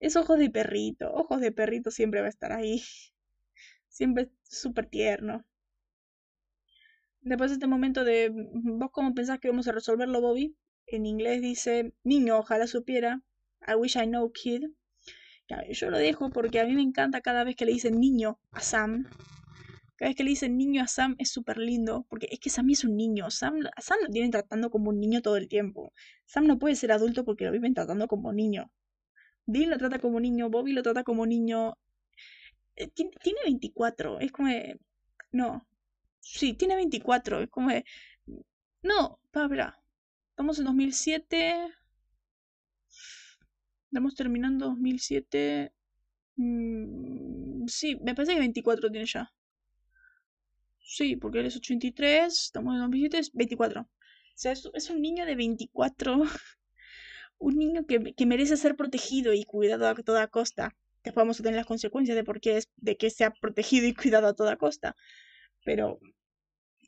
Es 0.00 0.14
ojos 0.14 0.38
de 0.38 0.48
perrito, 0.48 1.12
ojos 1.12 1.40
de 1.40 1.50
perrito 1.50 1.90
siempre 1.90 2.20
va 2.20 2.26
a 2.26 2.30
estar 2.30 2.52
ahí. 2.52 2.82
Siempre 3.88 4.30
súper 4.44 4.86
tierno. 4.86 5.44
Después 7.20 7.50
de 7.50 7.54
este 7.54 7.66
momento 7.66 8.04
de, 8.04 8.30
¿vos 8.32 8.90
cómo 8.92 9.12
pensás 9.12 9.40
que 9.40 9.48
vamos 9.48 9.66
a 9.66 9.72
resolverlo, 9.72 10.20
Bobby? 10.20 10.56
En 10.86 11.04
inglés 11.04 11.42
dice, 11.42 11.94
niño, 12.04 12.38
ojalá 12.38 12.68
supiera. 12.68 13.22
I 13.66 13.74
wish 13.74 13.96
I 13.96 14.06
know, 14.06 14.30
kid. 14.30 14.66
Yo 15.70 15.90
lo 15.90 15.98
dejo 15.98 16.30
porque 16.30 16.60
a 16.60 16.64
mí 16.64 16.74
me 16.74 16.82
encanta 16.82 17.20
cada 17.20 17.42
vez 17.42 17.56
que 17.56 17.64
le 17.64 17.72
dicen 17.72 17.98
niño 17.98 18.38
a 18.52 18.60
Sam. 18.60 19.08
Cada 19.98 20.10
vez 20.10 20.16
que 20.16 20.22
le 20.24 20.30
dicen 20.30 20.56
niño 20.56 20.82
a 20.82 20.86
Sam 20.86 21.16
es 21.18 21.30
súper 21.30 21.58
lindo, 21.58 22.06
porque 22.08 22.28
es 22.30 22.38
que 22.38 22.50
Sam 22.50 22.70
es 22.70 22.84
un 22.84 22.96
niño. 22.96 23.30
Sam, 23.30 23.58
Sam 23.78 23.98
lo 24.04 24.08
tienen 24.10 24.30
tratando 24.30 24.70
como 24.70 24.90
un 24.90 25.00
niño 25.00 25.22
todo 25.22 25.36
el 25.36 25.48
tiempo. 25.48 25.92
Sam 26.24 26.46
no 26.46 26.58
puede 26.58 26.76
ser 26.76 26.92
adulto 26.92 27.24
porque 27.24 27.44
lo 27.44 27.52
viven 27.52 27.74
tratando 27.74 28.06
como 28.06 28.32
niño. 28.32 28.70
Dean 29.46 29.70
lo 29.70 29.78
trata 29.78 29.98
como 29.98 30.20
niño, 30.20 30.50
Bobby 30.50 30.72
lo 30.72 30.82
trata 30.82 31.02
como 31.04 31.26
niño. 31.26 31.76
Eh, 32.76 32.88
tiene 32.88 33.40
24, 33.44 34.20
es 34.20 34.30
como... 34.32 34.50
no. 35.32 35.66
Sí, 36.20 36.54
tiene 36.54 36.76
24, 36.76 37.40
es 37.42 37.50
como... 37.50 37.70
no, 38.82 39.20
espera. 39.24 39.78
Estamos 40.30 40.58
en 40.60 40.64
2007. 40.66 41.74
Estamos 43.86 44.14
terminando 44.14 44.66
2007. 44.66 45.72
Mm, 46.36 47.66
sí, 47.66 47.96
me 48.02 48.14
parece 48.14 48.34
que 48.34 48.40
24 48.40 48.90
tiene 48.90 49.06
ya. 49.06 49.32
Sí, 50.88 51.16
porque 51.16 51.40
él 51.40 51.46
es 51.46 51.56
83, 51.56 52.32
estamos 52.32 52.74
en 52.74 52.80
2007, 52.80 53.18
es 53.18 53.32
24. 53.34 53.82
O 53.82 53.86
sea, 54.34 54.52
es, 54.52 54.90
un 54.90 55.02
niño 55.02 55.26
de 55.26 55.36
24. 55.36 56.22
un 57.38 57.56
niño 57.58 57.86
que, 57.86 58.14
que, 58.14 58.26
merece 58.26 58.56
ser 58.56 58.74
protegido 58.74 59.34
y 59.34 59.44
cuidado 59.44 59.86
a 59.86 59.94
toda 59.96 60.28
costa. 60.28 60.74
Después 61.04 61.22
vamos 61.24 61.40
a 61.40 61.42
tener 61.42 61.56
las 61.58 61.66
consecuencias 61.66 62.16
de 62.16 62.24
por 62.24 62.40
qué 62.40 62.56
es, 62.56 62.70
de 62.76 62.96
que 62.96 63.10
sea 63.10 63.32
protegido 63.32 63.86
y 63.86 63.94
cuidado 63.94 64.28
a 64.28 64.34
toda 64.34 64.56
costa. 64.56 64.96
Pero 65.62 66.00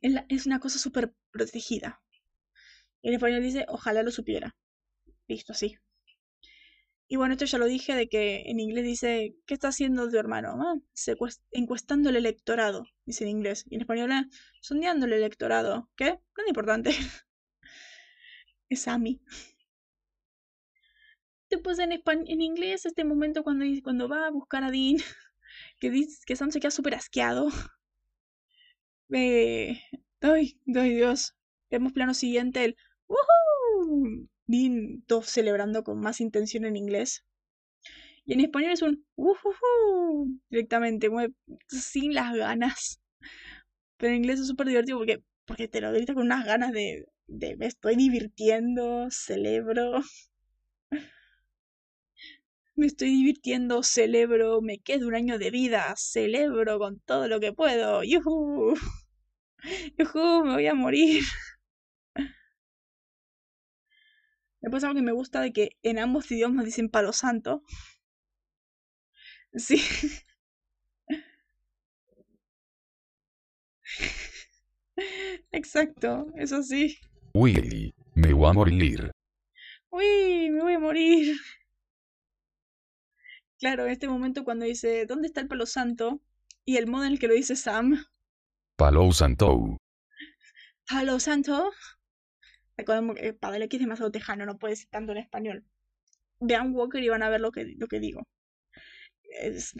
es 0.01 0.47
una 0.47 0.60
cosa 0.60 0.78
súper 0.78 1.12
protegida. 1.31 2.01
En 3.02 3.12
español 3.12 3.43
dice, 3.43 3.66
ojalá 3.68 4.02
lo 4.02 4.10
supiera. 4.10 4.56
Listo, 5.28 5.52
así. 5.52 5.77
Y 7.12 7.16
bueno, 7.16 7.32
esto 7.32 7.45
ya 7.45 7.59
lo 7.59 7.66
dije 7.66 7.97
de 7.97 8.09
que 8.09 8.45
en 8.47 8.61
inglés 8.61 8.85
dice, 8.85 9.35
¿qué 9.45 9.55
está 9.55 9.69
haciendo 9.69 10.09
tu 10.09 10.16
hermano? 10.16 10.57
Ah, 10.62 10.77
encuestando 11.51 12.09
el 12.09 12.15
electorado, 12.15 12.85
dice 13.05 13.24
en 13.24 13.31
inglés. 13.31 13.65
Y 13.69 13.74
en 13.74 13.81
español, 13.81 14.12
sondeando 14.61 15.07
el 15.07 15.15
electorado. 15.15 15.91
¿Qué? 15.97 16.11
No 16.12 16.19
es 16.45 16.49
importante. 16.49 16.91
es 18.69 18.81
Sammy. 18.82 19.20
Después 21.51 21.81
en, 21.81 21.91
en 21.93 22.41
inglés, 22.41 22.87
este 22.87 23.05
momento 23.05 23.43
cuando, 23.43 23.65
cuando 23.82 24.09
va 24.09 24.28
a 24.28 24.31
buscar 24.31 24.62
a 24.62 24.70
Dean, 24.70 24.97
que, 25.81 25.91
dice, 25.91 26.20
que 26.24 26.37
Sam 26.37 26.53
se 26.53 26.61
queda 26.61 26.70
súper 26.70 26.95
asqueado. 26.95 27.49
Eh, 29.12 29.81
ay, 30.20 30.61
ay, 30.77 30.95
Dios. 30.95 31.35
Vemos 31.69 31.93
plano 31.93 32.15
siguiente, 32.15 32.65
el 32.65 32.77
¡Woohoo! 33.09 33.40
Todo 35.06 35.22
celebrando 35.22 35.85
con 35.85 36.01
más 36.01 36.20
intención 36.20 36.64
en 36.64 36.77
inglés. 36.77 37.24
Y 38.24 38.35
en 38.35 38.40
español 38.40 38.72
es 38.72 38.82
un 38.82 39.05
uh, 39.16 40.27
directamente, 40.51 41.09
sin 41.68 42.14
las 42.14 42.35
ganas. 42.35 43.01
Pero 43.97 44.12
en 44.12 44.18
inglés 44.18 44.40
es 44.40 44.47
súper 44.48 44.68
divertido 44.68 44.98
porque, 44.98 45.22
porque 45.44 45.68
te 45.68 45.81
lo 45.81 45.93
grita 45.93 46.14
con 46.14 46.24
unas 46.24 46.44
ganas 46.47 46.72
de, 46.72 47.06
de 47.27 47.56
me 47.56 47.66
estoy 47.66 47.97
divirtiendo, 47.97 49.09
celebro. 49.10 50.02
Me 52.77 52.86
estoy 52.86 53.10
divirtiendo, 53.10 53.82
celebro, 53.82 54.62
me 54.62 54.78
quedo 54.78 55.06
un 55.06 55.14
año 55.14 55.39
de 55.39 55.51
vida, 55.51 55.93
celebro 55.98 56.78
con 56.78 56.98
todo 57.01 57.28
lo 57.28 57.39
que 57.39 57.52
puedo. 57.52 58.02
¡Yuhu! 58.02 58.74
¡Yuhu! 59.98 60.44
Me 60.44 60.52
voy 60.55 60.66
a 60.66 60.74
morir. 60.74 61.22
Después 64.61 64.85
algo 64.85 64.97
que 64.97 65.03
me 65.03 65.12
gusta 65.12 65.41
de 65.41 65.53
que 65.53 65.77
en 65.82 65.99
ambos 65.99 66.31
idiomas 66.31 66.65
dicen 66.65 66.89
palo 66.91 67.12
santo. 67.12 67.62
Sí. 69.55 69.81
Exacto, 75.53 76.27
eso 76.37 76.62
sí. 76.62 76.99
Uy, 77.32 77.95
me 78.15 78.32
voy 78.32 78.51
a 78.51 78.53
morir. 78.53 79.11
Uy, 79.91 80.51
me 80.51 80.62
voy 80.62 80.74
a 80.74 80.78
morir. 80.78 81.37
Claro, 83.59 83.85
en 83.85 83.91
este 83.93 84.09
momento 84.09 84.45
cuando 84.45 84.65
dice, 84.65 85.07
¿dónde 85.07 85.27
está 85.28 85.41
el 85.41 85.49
palo 85.49 85.66
santo? 85.66 86.20
Y 86.65 86.77
el 86.77 86.87
modo 86.87 87.05
en 87.05 87.12
el 87.12 87.19
que 87.19 87.28
lo 87.28 87.35
dice 87.35 87.57
Sam. 87.57 88.07
Palo 88.77 89.12
santo. 89.12 89.77
Palo 90.89 91.20
santo. 91.20 91.70
Recordemos 92.81 93.16
que 93.16 93.35
Padre 93.35 93.65
X 93.65 93.78
es 93.78 93.85
demasiado 93.86 94.11
tejano, 94.11 94.47
no 94.47 94.59
puede 94.59 94.73
decir 94.73 94.89
tanto 94.89 95.12
en 95.12 95.19
español. 95.19 95.65
Vean 96.40 96.74
Walker 96.74 97.02
y 97.02 97.11
van 97.11 97.23
a 97.23 97.28
ver 97.28 97.43
lo 97.43 97.52
que, 97.52 97.74
lo 97.77 97.89
que 97.89 98.01
digo. 98.01 98.23
Es, 99.39 99.74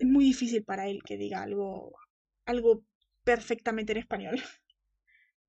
muy 0.00 0.24
difícil 0.26 0.62
para 0.62 0.86
él 0.86 1.02
que 1.02 1.16
diga 1.16 1.42
algo, 1.42 1.96
algo 2.44 2.84
perfectamente 3.24 3.92
en 3.92 3.98
español. 3.98 4.42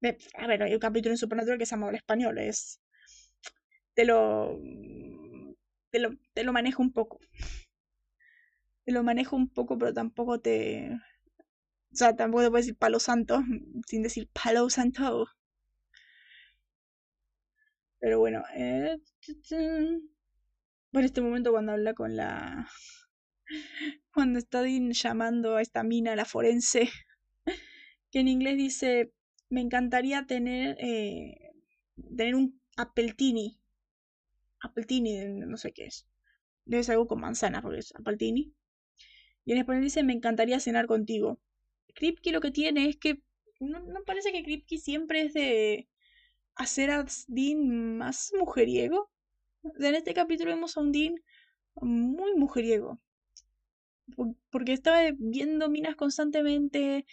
A 0.36 0.48
ver, 0.48 0.64
hay 0.64 0.74
un 0.74 0.80
capítulo 0.80 1.14
en 1.14 1.18
Supernatural 1.18 1.58
que 1.58 1.66
se 1.66 1.72
llama 1.72 1.90
el 1.90 1.96
español, 1.96 2.38
es. 2.38 2.80
Te 3.96 4.06
lo. 4.06 4.60
Te 5.92 6.00
lo, 6.00 6.12
te 6.34 6.44
lo 6.44 6.54
manejo 6.54 6.82
un 6.82 6.94
poco. 6.94 7.20
Te 8.86 8.92
lo 8.94 9.04
manejo 9.04 9.36
un 9.36 9.50
poco, 9.50 9.78
pero 9.78 9.94
tampoco 9.94 10.40
te. 10.40 10.90
O 11.92 11.96
sea, 11.96 12.16
tampoco 12.16 12.44
te 12.44 12.50
puedo 12.50 12.62
decir 12.62 12.78
palo 12.78 13.00
santo 13.00 13.42
sin 13.88 14.04
decir 14.04 14.30
palo 14.34 14.70
santo. 14.70 15.28
Pero 18.04 18.20
bueno, 18.20 18.44
eh, 18.54 18.98
bueno, 20.92 21.06
este 21.06 21.22
momento 21.22 21.52
cuando 21.52 21.72
habla 21.72 21.94
con 21.94 22.18
la... 22.18 22.68
Cuando 24.14 24.40
está 24.40 24.62
llamando 24.68 25.56
a 25.56 25.62
esta 25.62 25.84
mina, 25.84 26.14
la 26.14 26.26
forense, 26.26 26.90
que 28.12 28.20
en 28.20 28.28
inglés 28.28 28.58
dice, 28.58 29.14
me 29.48 29.62
encantaría 29.62 30.26
tener, 30.26 30.76
eh, 30.82 31.54
tener 32.18 32.36
un 32.36 32.60
appletini. 32.76 33.58
Appletini, 34.60 35.26
no 35.26 35.56
sé 35.56 35.72
qué 35.72 35.86
es. 35.86 36.06
Debe 36.66 36.84
ser 36.84 36.96
algo 36.96 37.08
con 37.08 37.22
manzana, 37.22 37.62
porque 37.62 37.80
es 37.80 37.96
appletini. 37.96 38.54
Y 39.46 39.54
en 39.54 39.60
español 39.60 39.84
dice, 39.84 40.04
me 40.04 40.12
encantaría 40.12 40.60
cenar 40.60 40.88
contigo. 40.88 41.40
Kripke 41.96 42.34
lo 42.34 42.42
que 42.42 42.52
tiene 42.52 42.90
es 42.90 42.98
que 42.98 43.24
no, 43.62 43.80
no 43.80 44.04
parece 44.04 44.34
que 44.34 44.44
Kripke 44.44 44.78
siempre 44.78 45.22
es 45.22 45.34
de 45.34 45.88
hacer 46.56 46.92
a 46.92 47.06
Dean 47.28 47.98
más 47.98 48.32
mujeriego. 48.38 49.10
En 49.80 49.96
este 49.96 50.14
capítulo 50.14 50.52
vemos 50.52 50.78
a 50.78 50.82
un 50.82 50.92
Dean 50.92 51.16
muy 51.76 52.36
mujeriego. 52.36 53.00
Porque 54.52 54.74
estaba 54.74 55.00
viendo 55.18 55.70
minas 55.70 55.96
constantemente, 55.96 57.06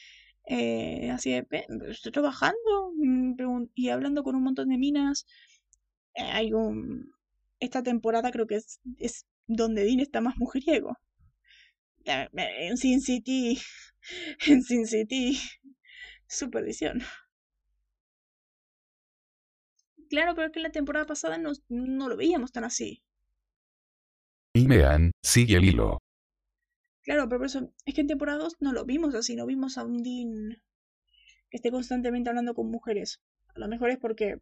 eh, 0.47 1.11
así 1.11 1.31
de, 1.31 1.47
estoy 1.89 2.13
trabajando 2.13 2.93
mm, 2.97 3.35
y 3.75 3.89
hablando 3.91 4.23
con 4.23 4.37
un 4.37 4.43
montón 4.43 4.69
de 4.69 4.79
minas. 4.79 5.27
Eh, 6.15 6.23
hay 6.23 6.53
un... 6.53 7.13
Esta 7.61 7.83
temporada 7.83 8.31
creo 8.31 8.47
que 8.47 8.57
es, 8.57 8.81
es 8.99 9.27
donde 9.47 9.85
Dean 9.85 10.01
está 10.01 10.21
más 10.21 10.37
mujeriego. 10.39 10.97
Eh, 12.05 12.29
en 12.33 12.77
Sin 12.77 13.01
City, 13.01 13.59
en 14.47 14.63
Sin 14.63 14.87
City, 14.87 15.39
su. 16.27 16.51
Claro, 20.11 20.35
pero 20.35 20.49
es 20.49 20.53
que 20.53 20.59
en 20.59 20.65
la 20.65 20.73
temporada 20.73 21.07
pasada 21.07 21.39
no, 21.39 21.53
no 21.69 22.09
lo 22.09 22.17
veíamos 22.17 22.51
tan 22.51 22.65
así. 22.65 23.01
Y 24.53 24.67
Mean, 24.67 25.13
sigue 25.23 25.57
el 25.57 25.65
hilo. 25.65 25.99
Claro, 27.03 27.29
pero 27.29 27.39
por 27.39 27.47
eso 27.47 27.73
es 27.87 27.95
que 27.95 28.01
en 28.01 28.09
temporada 28.09 28.39
2 28.39 28.57
no 28.59 28.73
lo 28.73 28.85
vimos 28.85 29.15
así, 29.15 29.37
no 29.37 29.47
vimos 29.47 29.79
a 29.79 29.85
un 29.85 30.03
Dean 30.03 30.61
que 31.49 31.57
esté 31.57 31.71
constantemente 31.71 32.29
hablando 32.29 32.55
con 32.55 32.71
mujeres. 32.71 33.21
A 33.55 33.61
lo 33.61 33.69
mejor 33.69 33.91
es 33.91 33.99
porque 33.99 34.41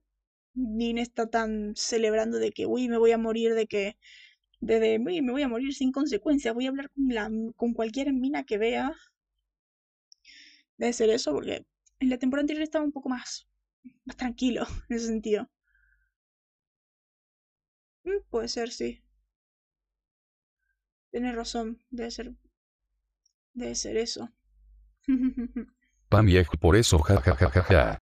Dean 0.55 0.97
está 0.97 1.29
tan 1.29 1.75
celebrando 1.77 2.39
de 2.39 2.51
que, 2.51 2.65
uy, 2.65 2.89
me 2.89 2.97
voy 2.97 3.13
a 3.13 3.19
morir, 3.19 3.53
de 3.55 3.67
que, 3.67 3.99
de, 4.61 4.99
uy, 5.05 5.21
me 5.21 5.33
voy 5.33 5.43
a 5.43 5.49
morir 5.49 5.75
sin 5.75 5.93
consecuencias, 5.93 6.55
voy 6.55 6.65
a 6.65 6.71
hablar 6.71 6.91
con, 6.91 7.09
la, 7.09 7.31
con 7.57 7.75
cualquier 7.75 8.13
mina 8.15 8.45
que 8.45 8.57
vea. 8.57 8.95
Debe 10.79 10.95
ser 10.95 11.11
eso, 11.11 11.33
porque 11.33 11.67
en 12.01 12.09
la 12.09 12.19
temporada 12.19 12.43
anterior 12.45 12.63
estaba 12.63 12.85
un 12.87 12.93
poco 12.93 13.11
más, 13.11 13.47
más 14.07 14.17
tranquilo 14.17 14.67
en 14.89 14.97
ese 14.97 15.07
sentido. 15.09 15.49
Mm, 18.09 18.23
puede 18.31 18.49
ser, 18.49 18.71
sí. 18.71 19.03
Tienes 21.11 21.35
razón, 21.35 21.83
debe 21.91 22.11
ser. 22.11 22.33
Debe 23.55 23.75
ser 23.75 23.97
eso. 23.97 24.31
Pam 26.09 26.27
viejo, 26.27 26.57
por 26.57 26.77
eso, 26.77 26.99
ja 27.01 27.21
ja 27.21 27.35
ja 27.37 27.63
ja. 27.63 27.99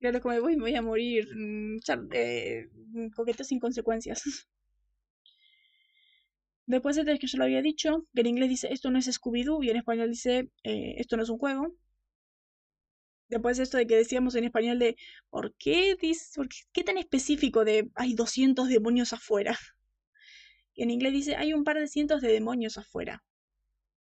Claro, 0.00 0.20
como 0.20 0.40
voy, 0.40 0.56
me 0.56 0.62
voy 0.62 0.74
a 0.74 0.82
morir. 0.82 1.28
Mm, 1.34 1.78
eh, 2.12 2.68
mm, 2.72 3.08
coquetas 3.10 3.48
sin 3.48 3.60
consecuencias. 3.60 4.22
Después 6.66 6.96
este 6.96 7.18
que 7.18 7.26
yo 7.26 7.38
lo 7.38 7.44
había 7.44 7.60
dicho, 7.60 8.06
que 8.14 8.22
en 8.22 8.26
inglés 8.26 8.48
dice 8.48 8.68
esto 8.72 8.90
no 8.90 8.98
es 8.98 9.06
Scooby-Doo 9.06 9.62
y 9.62 9.70
en 9.70 9.76
español 9.76 10.08
dice 10.10 10.50
eh, 10.62 10.94
esto 10.96 11.16
no 11.16 11.22
es 11.22 11.28
un 11.28 11.38
juego. 11.38 11.74
Después 13.34 13.58
esto 13.58 13.78
de 13.78 13.88
que 13.88 13.96
decíamos 13.96 14.36
en 14.36 14.44
español 14.44 14.78
de 14.78 14.96
¿por 15.28 15.56
qué, 15.56 15.96
dice, 16.00 16.36
por 16.36 16.48
qué, 16.72 16.84
tan 16.84 16.98
específico 16.98 17.64
de 17.64 17.90
hay 17.96 18.14
200 18.14 18.68
demonios 18.68 19.12
afuera? 19.12 19.58
Y 20.72 20.84
en 20.84 20.90
inglés 20.90 21.12
dice 21.12 21.34
hay 21.34 21.52
un 21.52 21.64
par 21.64 21.80
de 21.80 21.88
cientos 21.88 22.22
de 22.22 22.32
demonios 22.32 22.78
afuera. 22.78 23.24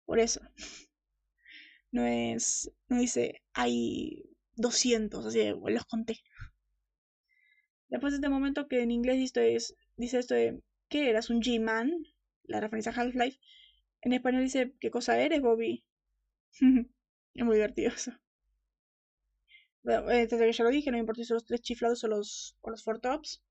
Por 0.06 0.20
eso. 0.20 0.42
No 1.92 2.06
es, 2.06 2.72
no 2.88 3.00
dice 3.00 3.42
hay 3.54 4.30
200, 4.58 5.26
así 5.26 5.44
los 5.50 5.86
conté. 5.86 6.20
Después 7.90 8.14
de 8.14 8.18
este 8.18 8.30
momento 8.30 8.68
que 8.68 8.84
en 8.84 8.92
inglés 8.92 9.18
dice, 9.18 9.56
es, 9.56 9.76
dice 9.98 10.20
esto 10.20 10.36
de 10.36 10.62
¿qué 10.88 11.10
eras? 11.10 11.32
¿Un 11.32 11.42
G-Man? 11.42 11.92
La 12.44 12.60
referencia 12.60 12.92
a 12.92 12.96
Half-Life. 12.96 13.40
En 14.02 14.14
español 14.14 14.44
dice 14.44 14.76
¿qué 14.80 14.92
cosa 14.92 15.18
eres, 15.20 15.42
Bobby? 15.42 15.84
es 17.34 17.44
muy 17.44 17.56
divertido 17.56 17.90
eso. 17.90 18.12
Eh, 19.88 20.28
desde 20.30 20.38
que 20.38 20.52
ya 20.52 20.64
lo 20.64 20.70
dije, 20.72 20.92
no 20.92 20.98
importa 20.98 21.22
si 21.22 21.26
son 21.26 21.36
los 21.36 21.46
tres 21.46 21.62
chiflados 21.62 22.04
o 22.04 22.08
los, 22.08 22.58
o 22.62 22.70
los 22.72 22.84
four 22.84 23.00
tops. 23.00 23.44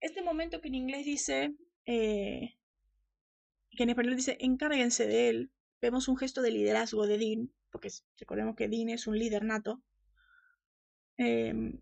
Este 0.00 0.22
momento 0.22 0.60
que 0.60 0.68
en 0.68 0.76
inglés 0.76 1.04
dice, 1.04 1.56
eh, 1.86 2.54
que 3.72 3.82
en 3.82 3.90
español 3.90 4.14
dice, 4.14 4.36
encárguense 4.40 5.06
de 5.06 5.28
él, 5.28 5.52
vemos 5.80 6.06
un 6.06 6.16
gesto 6.16 6.42
de 6.42 6.52
liderazgo 6.52 7.06
de 7.06 7.18
Dean, 7.18 7.52
porque 7.72 7.88
recordemos 8.18 8.54
que 8.54 8.68
Dean 8.68 8.88
es 8.88 9.08
un 9.08 9.18
líder 9.18 9.44
nato. 9.44 9.82
Em, 11.16 11.80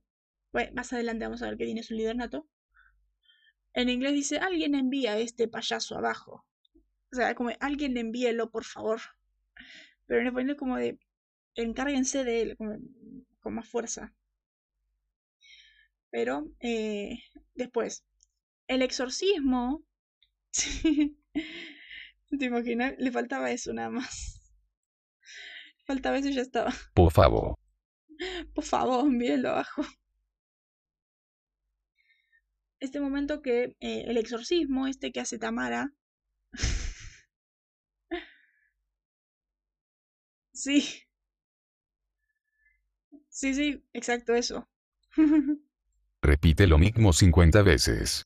bueno, 0.52 0.72
más 0.74 0.92
adelante 0.94 1.26
vamos 1.26 1.42
a 1.42 1.48
ver 1.48 1.58
que 1.58 1.66
Dean 1.66 1.78
es 1.78 1.90
un 1.90 1.98
líder 1.98 2.16
nato. 2.16 2.48
En 3.74 3.90
inglés 3.90 4.14
dice, 4.14 4.38
alguien 4.38 4.74
envía 4.74 5.12
a 5.12 5.18
este 5.18 5.48
payaso 5.48 5.98
abajo. 5.98 6.46
O 7.12 7.16
sea, 7.16 7.34
como 7.34 7.50
alguien 7.60 7.96
envíelo, 7.98 8.50
por 8.50 8.64
favor. 8.64 9.00
Pero 10.06 10.20
en 10.20 10.28
español 10.28 10.56
como 10.56 10.76
de, 10.76 10.98
encárguense 11.56 12.22
de 12.24 12.42
él 12.42 12.56
con, 12.56 13.54
más 13.54 13.68
fuerza. 13.68 14.14
Pero 16.10 16.50
eh, 16.60 17.18
después, 17.54 18.04
el 18.68 18.82
exorcismo. 18.82 19.84
¿Te 22.38 22.44
imaginas? 22.44 22.94
Le 22.98 23.10
faltaba 23.10 23.50
eso 23.50 23.72
nada 23.72 23.90
más. 23.90 24.40
Faltaba 25.84 26.18
eso 26.18 26.28
y 26.28 26.34
ya 26.34 26.42
estaba. 26.42 26.74
Por 26.94 27.12
favor. 27.12 27.58
Por 28.54 28.64
favor, 28.64 29.06
envíenlo 29.06 29.50
abajo. 29.50 29.82
Este 32.80 33.00
momento 33.00 33.42
que 33.42 33.76
eh, 33.80 34.04
el 34.06 34.16
exorcismo, 34.16 34.86
este 34.86 35.12
que 35.12 35.20
hace 35.20 35.38
Tamara. 35.38 35.92
sí. 40.52 41.05
Sí, 43.36 43.52
sí, 43.52 43.84
exacto 43.92 44.34
eso. 44.34 44.66
Repite 46.22 46.66
lo 46.66 46.78
mismo 46.78 47.12
50 47.12 47.60
veces. 47.60 48.24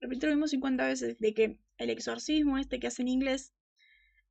Repite 0.00 0.26
lo 0.26 0.32
mismo 0.32 0.48
50 0.48 0.84
veces 0.84 1.20
de 1.20 1.34
que 1.34 1.60
el 1.78 1.90
exorcismo 1.90 2.58
este 2.58 2.80
que 2.80 2.88
hace 2.88 3.02
en 3.02 3.08
inglés 3.08 3.52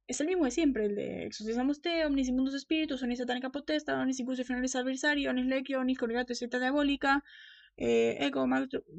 es 0.07 0.19
el 0.19 0.27
mismo 0.27 0.43
de 0.43 0.51
siempre, 0.51 0.87
el 0.87 0.95
de 0.95 1.23
exorcizamos 1.23 1.81
te, 1.81 2.05
omnis 2.05 2.27
immundos 2.27 2.53
espíritus, 2.53 3.01
omnis 3.01 3.19
satánica 3.19 3.49
potesta, 3.49 3.97
omnis 3.97 4.19
incursus 4.19 4.45
finalis 4.45 4.75
adversario, 4.75 5.29
omnis 5.29 5.45
lequio, 5.45 5.79
omnis 5.79 5.99
congregato 5.99 6.33
y 6.33 6.59
diabólica, 6.59 7.23
eh, 7.77 8.17
ego, 8.19 8.45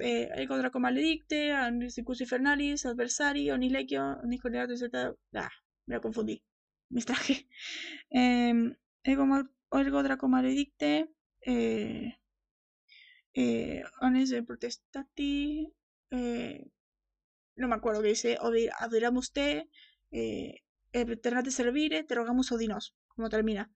eh, 0.00 0.30
ego 0.36 0.56
draco 0.56 0.80
maledicte, 0.80 1.52
omnis 1.54 1.98
incursus 1.98 2.22
infernalis 2.22 2.86
adversario, 2.86 3.56
omnis 3.56 3.72
lequio, 3.72 4.02
omnis 4.22 4.40
congregato 4.40 4.72
y 4.72 5.36
Ah, 5.36 5.50
me 5.84 5.96
lo 5.96 6.00
confundí. 6.00 6.42
Me 6.88 7.00
extraje. 7.00 7.46
Eh, 8.10 8.74
ego, 9.02 9.26
Olgo 9.74 10.04
Draco 10.04 10.28
Maledicte, 10.28 11.10
eh, 11.40 12.16
eh, 13.34 13.82
Ones 14.00 14.30
de 14.30 14.44
Protestati, 14.44 15.68
eh, 16.12 16.70
no 17.56 17.66
me 17.66 17.74
acuerdo 17.74 18.00
qué 18.00 18.10
dice, 18.10 18.38
adoramos 18.78 19.32
te, 19.32 19.68
eh, 20.12 20.62
servire, 21.50 22.04
te 22.04 22.14
rogamos 22.14 22.52
odinos, 22.52 22.94
como 23.08 23.28
termina. 23.28 23.68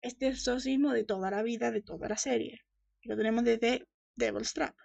Este 0.00 0.28
es 0.28 0.46
el 0.46 0.80
de 0.92 1.02
toda 1.02 1.32
la 1.32 1.42
vida, 1.42 1.72
de 1.72 1.82
toda 1.82 2.08
la 2.08 2.18
serie. 2.18 2.64
Lo 3.02 3.16
tenemos 3.16 3.42
desde 3.42 3.88
Devil's 4.14 4.54
Trap. 4.54 4.76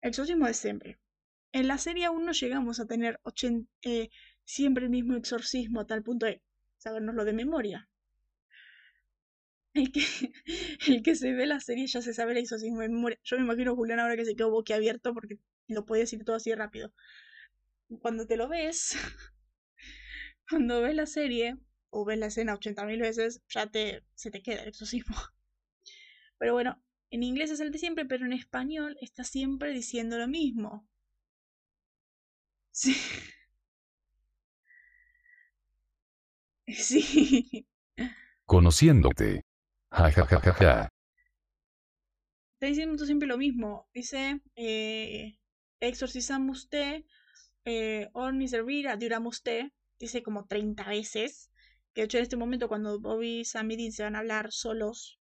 Exorcismo 0.00 0.48
de 0.48 0.54
siempre. 0.54 0.98
En 1.52 1.68
la 1.68 1.78
serie 1.78 2.06
aún 2.06 2.24
no 2.24 2.32
llegamos 2.32 2.80
a 2.80 2.86
tener 2.86 3.20
eh, 3.82 4.10
siempre 4.42 4.86
el 4.86 4.90
mismo 4.90 5.14
exorcismo 5.14 5.78
a 5.78 5.86
tal 5.86 6.02
punto 6.02 6.26
de 6.26 6.42
sabernoslo 6.78 7.24
de 7.24 7.32
memoria. 7.34 7.88
El 9.74 9.92
que, 9.92 10.00
el 10.88 11.02
que 11.02 11.14
se 11.16 11.32
ve 11.32 11.46
la 11.46 11.60
serie 11.60 11.86
ya 11.86 12.00
se 12.00 12.14
sabe 12.14 12.32
el 12.32 12.38
exorcismo 12.38 12.80
de 12.80 12.88
memoria. 12.88 13.18
Yo 13.24 13.36
me 13.36 13.42
imagino 13.44 13.72
a 13.72 13.74
Julián 13.74 14.00
ahora 14.00 14.16
que 14.16 14.24
se 14.24 14.36
quedó 14.36 14.50
boquiabierto 14.50 15.12
porque 15.14 15.38
lo 15.68 15.84
puede 15.84 16.02
decir 16.02 16.24
todo 16.24 16.36
así 16.36 16.54
rápido. 16.54 16.92
Cuando 18.00 18.26
te 18.26 18.36
lo 18.36 18.48
ves, 18.48 18.94
cuando 20.48 20.82
ves 20.82 20.94
la 20.94 21.06
serie 21.06 21.56
o 21.90 22.04
ves 22.04 22.18
la 22.18 22.26
escena 22.26 22.54
80.000 22.54 23.00
veces, 23.00 23.42
ya 23.48 23.66
te, 23.66 24.04
se 24.14 24.30
te 24.30 24.42
queda 24.42 24.62
el 24.62 24.68
exorcismo. 24.68 25.16
Pero 26.38 26.52
bueno, 26.52 26.80
en 27.10 27.22
inglés 27.22 27.50
es 27.50 27.60
el 27.60 27.70
de 27.72 27.78
siempre, 27.78 28.04
pero 28.04 28.26
en 28.26 28.32
español 28.32 28.96
está 29.00 29.24
siempre 29.24 29.72
diciendo 29.72 30.18
lo 30.18 30.28
mismo. 30.28 30.86
Sí. 32.72 32.94
Sí. 36.68 37.66
Conociéndote. 38.46 39.42
Ja, 39.94 40.08
Está 40.08 40.90
diciendo 42.66 43.06
siempre 43.06 43.28
lo 43.28 43.38
mismo. 43.38 43.86
Dice, 43.94 44.40
eh, 44.56 45.38
exorcizamos 45.78 46.64
usted, 46.64 47.04
eh, 47.64 48.08
orni 48.12 48.48
servir, 48.48 48.88
duramos 48.98 49.36
usted. 49.36 49.70
Dice 50.00 50.24
como 50.24 50.46
30 50.46 50.88
veces. 50.88 51.48
Que 51.92 52.00
de 52.00 52.06
hecho 52.06 52.18
en 52.18 52.24
este 52.24 52.36
momento 52.36 52.66
cuando 52.66 52.98
Bobby 52.98 53.40
y 53.40 53.44
Sam 53.44 53.70
se 53.92 54.02
van 54.02 54.16
a 54.16 54.18
hablar 54.18 54.50
solos 54.50 55.20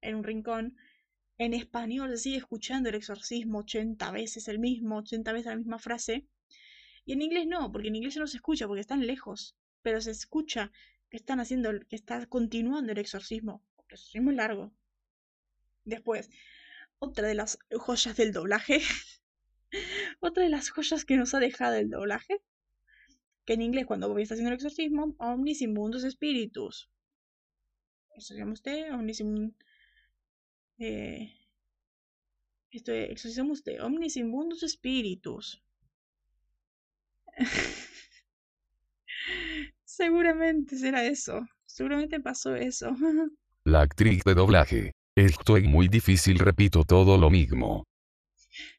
en 0.00 0.14
un 0.14 0.24
rincón, 0.24 0.76
en 1.36 1.52
español 1.52 2.08
se 2.12 2.16
sigue 2.16 2.38
escuchando 2.38 2.88
el 2.88 2.94
exorcismo 2.94 3.58
80 3.58 4.10
veces 4.12 4.48
el 4.48 4.58
mismo, 4.58 4.96
80 4.96 5.30
veces 5.34 5.46
la 5.46 5.56
misma 5.56 5.78
frase. 5.78 6.26
Y 7.04 7.12
en 7.12 7.20
inglés 7.20 7.46
no, 7.46 7.70
porque 7.70 7.88
en 7.88 7.96
inglés 7.96 8.16
no 8.16 8.26
se 8.26 8.38
escucha 8.38 8.66
porque 8.66 8.80
están 8.80 9.06
lejos, 9.06 9.58
pero 9.82 10.00
se 10.00 10.12
escucha 10.12 10.72
que 11.10 11.18
están 11.18 11.38
haciendo, 11.38 11.70
que 11.86 11.96
está 11.96 12.24
continuando 12.26 12.92
el 12.92 12.98
exorcismo 12.98 13.62
es 14.14 14.22
muy 14.22 14.34
largo. 14.34 14.72
Después, 15.84 16.30
otra 16.98 17.28
de 17.28 17.34
las 17.34 17.58
joyas 17.76 18.16
del 18.16 18.32
doblaje. 18.32 18.80
otra 20.20 20.42
de 20.44 20.48
las 20.50 20.70
joyas 20.70 21.04
que 21.04 21.16
nos 21.16 21.34
ha 21.34 21.40
dejado 21.40 21.76
el 21.76 21.90
doblaje. 21.90 22.42
Que 23.44 23.54
en 23.54 23.62
inglés, 23.62 23.86
cuando 23.86 24.08
Bobby 24.08 24.22
está 24.22 24.34
haciendo 24.34 24.50
el 24.50 24.56
exorcismo, 24.56 25.14
omnis 25.18 25.62
immundus 25.62 26.02
spiritus. 26.02 26.90
Eso 28.16 28.34
usted. 28.52 28.90
Eh, 30.78 31.32
esto 32.70 32.92
es, 32.92 33.10
exorcizamos 33.10 33.58
usted, 33.58 33.82
omnis 33.82 34.16
immundus 34.16 34.60
spiritus. 34.60 35.62
Seguramente 39.84 40.76
será 40.76 41.04
eso. 41.04 41.46
Seguramente 41.66 42.20
pasó 42.20 42.54
eso. 42.56 42.94
La 43.66 43.80
actriz 43.80 44.22
de 44.22 44.34
doblaje. 44.34 44.92
Esto 45.16 45.56
es 45.56 45.64
muy 45.64 45.88
difícil, 45.88 46.38
repito 46.38 46.84
todo 46.84 47.18
lo 47.18 47.30
mismo. 47.30 47.84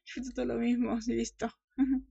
Repito 0.06 0.32
todo 0.34 0.46
lo 0.46 0.54
mismo, 0.54 0.98
listo. 1.06 1.52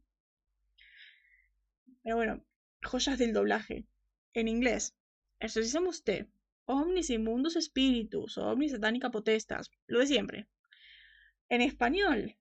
Pero 2.03 2.15
bueno, 2.17 2.45
joyas 2.83 3.17
del 3.17 3.33
doblaje. 3.33 3.87
En 4.33 4.47
inglés, 4.47 4.93
exorcizamos 5.39 5.95
usted. 5.95 6.27
Omnis 6.65 7.09
immundus 7.09 7.55
spiritus, 7.59 8.37
omnis 8.37 8.73
satánica 8.73 9.09
potestas, 9.09 9.71
lo 9.87 9.97
de 9.97 10.05
siempre. 10.05 10.47
En 11.49 11.61
español, 11.61 12.37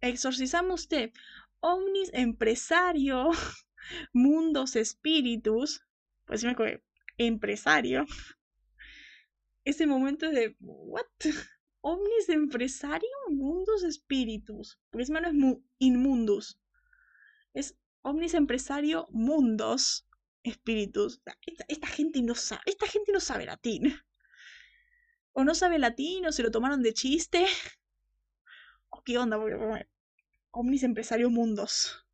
exorcizamos 0.00 0.80
usted. 0.80 1.12
Omnis 1.60 2.10
empresario, 2.14 3.30
mundos 4.12 4.74
espíritus, 4.74 5.82
pues 6.24 6.42
me 6.42 6.56
empresario, 7.16 8.06
ese 9.64 9.86
momento 9.86 10.30
de, 10.30 10.56
¿what? 10.60 11.06
Omnis 11.80 12.28
empresario, 12.28 13.08
mundos 13.28 13.82
espíritus. 13.82 14.78
Porque 14.90 15.02
ese 15.02 15.12
no 15.12 15.28
es 15.28 15.58
inmundos. 15.78 16.58
Es 17.52 17.76
omnis 18.00 18.34
empresario, 18.34 19.06
mundos 19.10 20.06
espíritus. 20.42 21.20
Esta, 21.68 21.86
gente 21.86 22.22
no 22.22 22.34
sabe, 22.34 22.62
esta 22.66 22.86
gente 22.86 23.12
no 23.12 23.20
sabe 23.20 23.44
latín. 23.44 23.94
O 25.32 25.44
no 25.44 25.54
sabe 25.54 25.78
latín, 25.78 26.24
o 26.26 26.32
se 26.32 26.42
lo 26.42 26.50
tomaron 26.50 26.82
de 26.82 26.94
chiste. 26.94 27.44
O 28.88 29.02
qué 29.02 29.18
onda, 29.18 29.38
Omnis 30.52 30.84
Empresario 30.84 31.28
Mundos. 31.30 32.06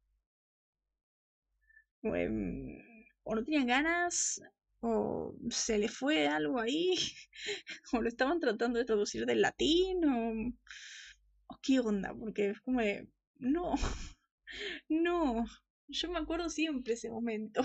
Em, 2.02 3.06
o 3.24 3.34
no 3.34 3.44
tenían 3.44 3.66
ganas, 3.66 4.40
o 4.80 5.34
se 5.50 5.78
le 5.78 5.88
fue 5.88 6.26
algo 6.26 6.58
ahí, 6.58 6.94
o 7.92 8.00
lo 8.00 8.08
estaban 8.08 8.40
tratando 8.40 8.78
de 8.78 8.84
traducir 8.84 9.26
del 9.26 9.42
latín, 9.42 10.04
o, 10.04 11.58
qué 11.62 11.80
onda, 11.80 12.14
porque 12.14 12.50
es 12.50 12.60
como 12.60 12.80
de, 12.80 13.08
no, 13.38 13.74
no, 14.88 15.44
yo 15.88 16.10
me 16.10 16.18
acuerdo 16.18 16.48
siempre 16.48 16.94
ese 16.94 17.10
momento. 17.10 17.62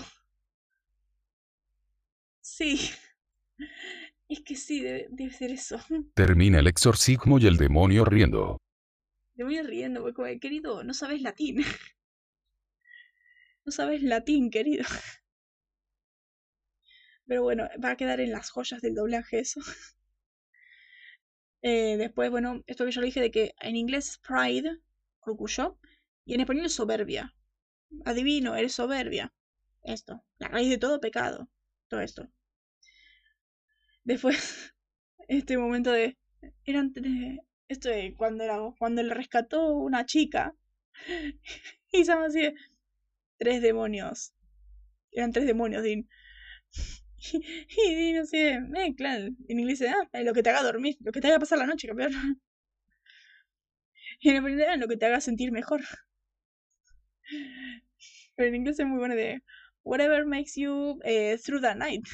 Sí, 2.40 2.90
es 4.28 4.40
que 4.40 4.56
sí, 4.56 4.80
debe, 4.80 5.08
debe 5.10 5.32
ser 5.32 5.50
eso. 5.50 5.78
Termina 6.14 6.60
el 6.60 6.66
exorcismo 6.66 7.38
y 7.38 7.46
el 7.46 7.56
demonio 7.56 8.04
riendo. 8.04 8.58
Demonio 9.34 9.62
riendo, 9.64 10.02
porque 10.02 10.38
querido, 10.38 10.84
no 10.84 10.94
sabes 10.94 11.22
latín. 11.22 11.64
No 13.64 13.72
sabes 13.72 14.00
latín, 14.02 14.50
querido. 14.50 14.84
Pero 17.26 17.42
bueno, 17.42 17.68
va 17.82 17.90
a 17.90 17.96
quedar 17.96 18.20
en 18.20 18.32
las 18.32 18.50
joyas 18.50 18.80
del 18.80 18.94
doblaje 18.94 19.40
eso. 19.40 19.60
Eh, 21.62 21.96
después, 21.96 22.30
bueno, 22.30 22.62
esto 22.68 22.84
que 22.84 22.92
yo 22.92 23.00
le 23.00 23.06
dije 23.06 23.20
de 23.20 23.32
que 23.32 23.54
en 23.60 23.74
inglés 23.74 24.20
pride, 24.22 24.78
orgullo, 25.20 25.78
y 26.24 26.34
en 26.34 26.40
español 26.40 26.66
es 26.66 26.74
soberbia. 26.74 27.34
Adivino, 28.04 28.54
eres 28.54 28.74
soberbia. 28.74 29.32
Esto, 29.82 30.24
la 30.38 30.46
raíz 30.48 30.70
de 30.70 30.78
todo 30.78 31.00
pecado. 31.00 31.48
Todo 31.88 32.00
esto. 32.02 32.28
Después, 34.04 34.72
este 35.28 35.58
momento 35.58 35.90
de. 35.90 36.16
Eran 36.64 36.92
Esto 37.68 37.88
de 37.88 38.14
cuando, 38.16 38.44
era, 38.44 38.58
cuando 38.78 39.02
le 39.02 39.14
rescató 39.14 39.74
una 39.74 40.06
chica. 40.06 40.54
y 41.92 42.04
se 42.04 42.12
así 42.12 42.54
Tres 43.38 43.60
demonios. 43.60 44.32
Eran 45.10 45.32
tres 45.32 45.46
demonios, 45.46 45.82
Din. 45.82 46.08
Y, 47.68 47.94
Din 47.94 48.18
así 48.18 48.38
claro. 48.96 49.28
En 49.48 49.60
inglés 49.60 49.82
ah, 49.82 50.08
lo 50.22 50.32
que 50.32 50.42
te 50.42 50.50
haga 50.50 50.62
dormir. 50.62 50.96
Lo 51.00 51.12
que 51.12 51.20
te 51.20 51.28
haga 51.28 51.38
pasar 51.38 51.58
la 51.58 51.66
noche, 51.66 51.88
campeón. 51.88 52.12
Y 54.20 54.30
en 54.30 54.60
ah, 54.62 54.76
lo 54.76 54.88
que 54.88 54.96
te 54.96 55.06
haga 55.06 55.20
sentir 55.20 55.52
mejor. 55.52 55.82
Pero 58.34 58.48
en 58.48 58.54
inglés 58.54 58.78
es 58.78 58.86
muy 58.86 58.98
bueno 58.98 59.14
de. 59.14 59.42
Whatever 59.84 60.26
makes 60.26 60.54
you 60.56 61.00
eh, 61.04 61.38
through 61.38 61.60
the 61.60 61.74
night. 61.74 62.06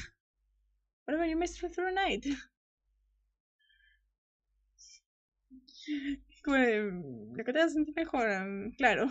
Whatever 1.05 1.27
you 1.27 1.37
makes 1.37 1.55
through 1.57 1.73
the 1.73 1.91
night. 1.91 2.25
lo 6.45 7.43
que 7.43 7.53
te 7.53 7.59
haga 7.59 7.69
sentir 7.69 7.95
mejor, 7.95 8.27
claro. 8.77 9.09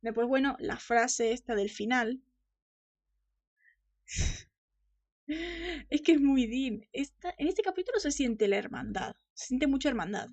Después, 0.00 0.28
bueno, 0.28 0.56
la 0.60 0.76
frase 0.76 1.32
esta 1.32 1.54
del 1.54 1.70
final. 1.70 2.20
Es 5.26 6.02
que 6.02 6.12
es 6.12 6.20
muy 6.20 6.46
Dean. 6.46 6.86
Esta, 6.92 7.34
en 7.38 7.48
este 7.48 7.62
capítulo 7.62 7.98
se 7.98 8.10
siente 8.10 8.48
la 8.48 8.56
hermandad. 8.56 9.16
Se 9.34 9.46
siente 9.46 9.66
mucha 9.66 9.88
hermandad. 9.88 10.28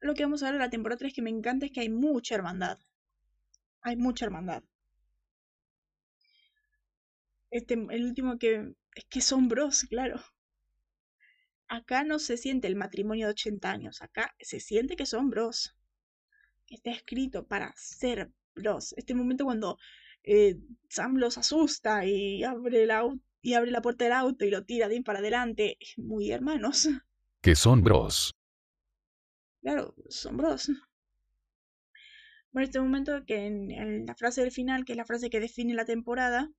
Lo 0.00 0.14
que 0.14 0.24
vamos 0.24 0.42
a 0.42 0.46
ver 0.46 0.54
en 0.54 0.60
la 0.60 0.70
temporada 0.70 0.98
3 0.98 1.14
que 1.14 1.22
me 1.22 1.30
encanta 1.30 1.66
es 1.66 1.72
que 1.72 1.80
hay 1.80 1.88
mucha 1.88 2.34
hermandad. 2.34 2.78
Hay 3.82 3.96
mucha 3.96 4.24
hermandad. 4.24 4.62
Este, 7.50 7.74
el 7.74 8.04
último 8.04 8.38
que. 8.38 8.74
Es 8.94 9.04
que 9.06 9.20
son 9.20 9.48
bros, 9.48 9.84
claro. 9.84 10.20
Acá 11.68 12.04
no 12.04 12.18
se 12.18 12.36
siente 12.36 12.68
el 12.68 12.76
matrimonio 12.76 13.26
de 13.26 13.32
80 13.32 13.70
años. 13.70 14.02
Acá 14.02 14.34
se 14.40 14.60
siente 14.60 14.96
que 14.96 15.06
son 15.06 15.30
bros 15.30 15.74
está 16.74 16.90
escrito 16.90 17.46
para 17.46 17.72
ser 17.76 18.30
bros. 18.54 18.94
Este 18.96 19.14
momento 19.14 19.44
cuando 19.44 19.78
eh, 20.24 20.58
Sam 20.88 21.16
los 21.16 21.38
asusta 21.38 22.04
y 22.06 22.44
abre, 22.44 22.84
el 22.84 22.92
y 23.40 23.54
abre 23.54 23.70
la 23.70 23.82
puerta 23.82 24.04
del 24.04 24.12
auto 24.12 24.44
y 24.44 24.50
lo 24.50 24.64
tira 24.64 24.88
de 24.88 25.02
para 25.02 25.18
adelante. 25.18 25.78
Muy 25.96 26.30
hermanos. 26.30 26.88
Que 27.42 27.56
son 27.56 27.82
bros. 27.82 28.32
Claro, 29.62 29.96
son 30.08 30.36
bros. 30.36 30.70
Bueno, 32.52 32.66
este 32.66 32.78
momento 32.78 33.24
que 33.26 33.46
en, 33.46 34.06
la 34.06 34.14
frase 34.14 34.42
del 34.42 34.52
final, 34.52 34.84
que 34.84 34.92
es 34.92 34.96
la 34.96 35.04
frase 35.04 35.28
que 35.28 35.40
define 35.40 35.74
la 35.74 35.84
temporada, 35.84 36.52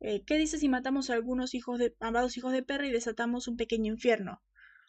eh, 0.00 0.22
¿qué 0.26 0.36
dice 0.36 0.58
si 0.58 0.68
matamos 0.68 1.08
a 1.08 1.14
algunos 1.14 1.54
hijos 1.54 1.78
de, 1.78 1.94
amados 2.00 2.36
hijos 2.36 2.52
de 2.52 2.62
perra 2.62 2.86
y 2.86 2.92
desatamos 2.92 3.48
un 3.48 3.56
pequeño 3.56 3.90
infierno? 3.90 4.42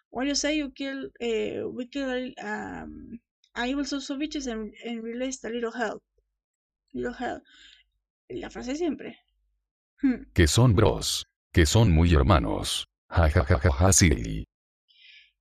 What 0.10 0.26
you 0.26 0.36
say 0.36 0.58
you 0.58 0.74
kill, 0.74 1.14
eh, 1.20 1.64
we 1.64 1.88
kill 1.88 2.34
um, 2.44 3.20
I 3.56 3.76
will 3.76 3.88
also 3.92 4.18
bitches 4.18 4.48
and, 4.48 4.74
and 4.84 5.04
release 5.04 5.44
a 5.46 5.50
little 5.50 5.72
help. 5.72 6.04
Little 6.94 7.14
help. 7.14 7.44
La 8.40 8.50
frase 8.50 8.76
siempre. 8.76 9.20
Hmm. 10.02 10.26
Que 10.34 10.48
son 10.48 10.76
bros. 10.76 11.26
Que 11.52 11.66
son 11.66 11.92
muy 11.92 12.14
hermanos. 12.14 12.88
Ja, 13.10 13.30
ja, 13.30 13.44
ja, 13.44 13.72
ja, 13.72 13.94
sí. 13.94 14.46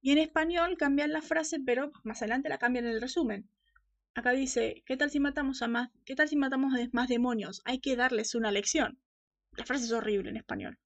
Y 0.01 0.11
en 0.11 0.19
español 0.19 0.77
cambian 0.77 1.13
la 1.13 1.23
frase, 1.23 1.59
pero 1.65 1.91
más 2.05 2.23
adelante 2.23 2.49
la 2.49 2.59
cambian 2.59 2.87
en 2.87 2.93
el 2.93 3.01
resumen. 3.01 3.49
Acá 4.15 4.33
dice, 4.33 4.83
¿qué 4.85 4.97
tal 4.97 5.11
si 5.11 5.21
matamos 5.21 5.63
a 5.63 5.69
más, 5.69 5.91
qué 6.05 6.15
tal 6.15 6.29
si 6.29 6.37
matamos 6.37 6.75
a 6.75 6.89
más 6.93 7.09
demonios? 7.09 7.63
Hay 7.65 7.81
que 7.81 7.97
darles 7.97 8.35
una 8.35 8.51
lección. 8.51 9.01
La 9.57 9.65
frase 9.65 9.85
es 9.85 9.93
horrible 9.93 10.31
en 10.31 10.37
español. 10.37 10.79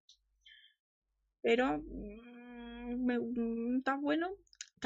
Pero 1.42 1.78
mm, 1.78 3.04
me, 3.04 3.18
mm, 3.18 3.78
está 3.78 3.96
bueno 3.96 4.36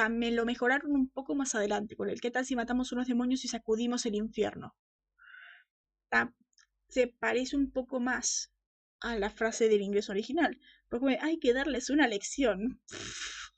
me 0.08 0.30
lo 0.30 0.44
mejoraron 0.44 0.92
un 0.92 1.08
poco 1.08 1.34
más 1.34 1.54
adelante 1.54 1.96
con 1.96 2.08
el 2.08 2.20
qué 2.20 2.30
tal 2.30 2.46
si 2.46 2.56
matamos 2.56 2.92
unos 2.92 3.06
demonios 3.06 3.44
y 3.44 3.48
sacudimos 3.48 4.06
el 4.06 4.14
infierno. 4.14 4.74
Se 6.90 7.06
parece 7.06 7.56
un 7.56 7.70
poco 7.70 8.00
más 8.00 8.52
a 9.00 9.16
la 9.16 9.30
frase 9.30 9.68
del 9.68 9.80
inglés 9.80 10.10
original, 10.10 10.60
porque 10.88 11.18
hay 11.20 11.38
que 11.38 11.54
darles 11.54 11.88
una 11.90 12.06
lección. 12.06 12.82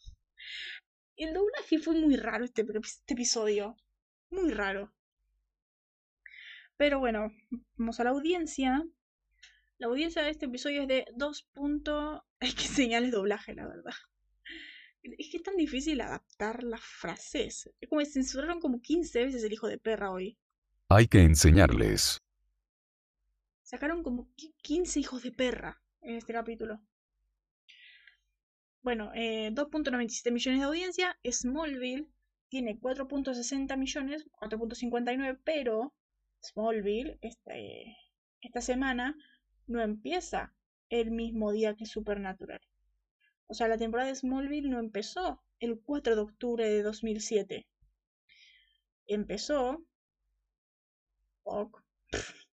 El 1.16 1.34
doblaje 1.34 1.78
fue 1.78 1.94
muy 1.94 2.16
raro 2.16 2.44
este, 2.44 2.64
este 2.82 3.14
episodio, 3.14 3.76
muy 4.30 4.52
raro. 4.52 4.92
Pero 6.76 6.98
bueno, 6.98 7.32
vamos 7.76 8.00
a 8.00 8.04
la 8.04 8.10
audiencia. 8.10 8.82
La 9.78 9.86
audiencia 9.88 10.22
de 10.22 10.30
este 10.30 10.46
episodio 10.46 10.82
es 10.82 10.88
de 10.88 11.04
2. 11.16 11.48
Hay 12.40 12.52
que 12.54 12.62
señales 12.62 13.12
doblaje, 13.12 13.54
la 13.54 13.66
verdad. 13.66 13.94
Es 15.02 15.30
que 15.30 15.38
es 15.38 15.42
tan 15.42 15.56
difícil 15.56 16.00
adaptar 16.00 16.62
las 16.62 16.80
frases. 16.80 17.70
Es 17.80 17.88
como 17.88 18.04
censuraron 18.04 18.60
como 18.60 18.80
15 18.80 19.24
veces 19.24 19.44
el 19.44 19.52
hijo 19.52 19.66
de 19.66 19.78
perra 19.78 20.12
hoy. 20.12 20.38
Hay 20.88 21.08
que 21.08 21.22
enseñarles. 21.22 22.20
Sacaron 23.72 24.02
como 24.02 24.28
15 24.60 25.00
hijos 25.00 25.22
de 25.22 25.32
perra 25.32 25.80
en 26.02 26.16
este 26.16 26.34
capítulo. 26.34 26.78
Bueno, 28.82 29.10
eh, 29.14 29.50
2.97 29.50 30.30
millones 30.30 30.60
de 30.60 30.66
audiencia. 30.66 31.18
Smallville 31.24 32.06
tiene 32.50 32.78
4.60 32.78 33.78
millones, 33.78 34.26
4.59, 34.32 35.40
pero 35.42 35.94
Smallville 36.42 37.18
este, 37.22 37.96
esta 38.42 38.60
semana 38.60 39.16
no 39.66 39.80
empieza 39.80 40.52
el 40.90 41.10
mismo 41.10 41.50
día 41.50 41.74
que 41.74 41.86
Supernatural. 41.86 42.60
O 43.46 43.54
sea, 43.54 43.68
la 43.68 43.78
temporada 43.78 44.10
de 44.10 44.16
Smallville 44.16 44.68
no 44.68 44.80
empezó 44.80 45.42
el 45.60 45.80
4 45.80 46.14
de 46.14 46.20
octubre 46.20 46.68
de 46.68 46.82
2007. 46.82 47.66
Empezó... 49.06 49.82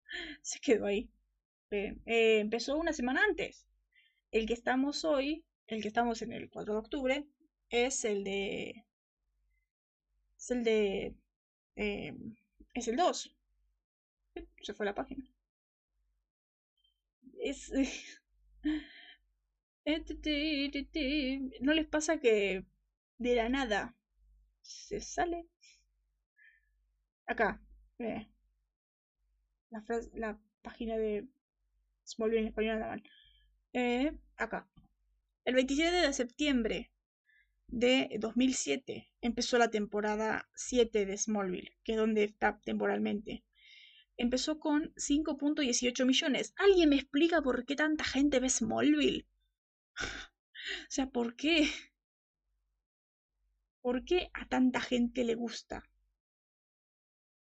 se 0.42 0.60
quedó 0.60 0.86
ahí. 0.86 1.10
Eh, 1.72 1.96
empezó 2.40 2.78
una 2.78 2.94
semana 2.94 3.24
antes. 3.24 3.66
El 4.32 4.46
que 4.46 4.54
estamos 4.54 5.04
hoy, 5.06 5.44
el 5.68 5.82
que 5.82 5.88
estamos 5.88 6.22
en 6.22 6.32
el 6.32 6.50
4 6.50 6.74
de 6.74 6.80
octubre, 6.80 7.28
es 7.70 8.06
el 8.06 8.24
de... 8.24 8.86
Es 10.38 10.52
el 10.52 10.64
de... 10.64 11.16
Eh, 11.76 12.16
es 12.74 12.88
el 12.88 12.96
2. 12.96 13.36
Se 14.62 14.74
fue 14.74 14.86
la 14.86 14.96
página. 14.96 15.26
Es... 17.40 17.72
¿No 21.62 21.74
les 21.74 21.88
pasa 21.88 22.20
que 22.20 22.66
de 23.18 23.36
la 23.36 23.50
nada 23.50 23.96
se 24.62 25.00
sale? 25.00 25.48
Acá, 27.26 27.62
La, 29.69 29.84
la 30.14 30.39
página 30.61 30.98
de 30.98 31.27
Smallville 32.06 32.41
en 32.41 32.48
español 32.48 33.03
Eh, 33.73 34.11
acá. 34.38 34.68
El 35.45 35.56
27 35.56 35.95
de 35.98 36.14
septiembre 36.14 36.91
de 37.68 38.10
2007 38.19 39.10
empezó 39.22 39.57
la 39.57 39.69
temporada 39.69 40.49
7 40.56 41.06
de 41.06 41.18
Smallville, 41.18 41.77
que 41.84 41.94
es 41.94 41.98
donde 41.98 42.23
está 42.23 42.60
temporalmente. 42.64 43.44
Empezó 44.18 44.60
con 44.60 44.94
5.18 44.95 46.06
millones. 46.06 46.53
¿Alguien 46.57 46.89
me 46.89 46.95
explica 46.95 47.41
por 47.41 47.65
qué 47.65 47.76
tanta 47.76 48.03
gente 48.03 48.39
ve 48.39 48.49
Smallville? 48.49 49.27
O 50.89 50.89
sea, 50.89 51.10
¿por 51.10 51.38
qué? 51.38 51.69
¿Por 53.81 54.03
qué 54.03 54.30
a 54.34 54.45
tanta 54.49 54.81
gente 54.81 55.23
le 55.23 55.35
gusta? 55.35 55.84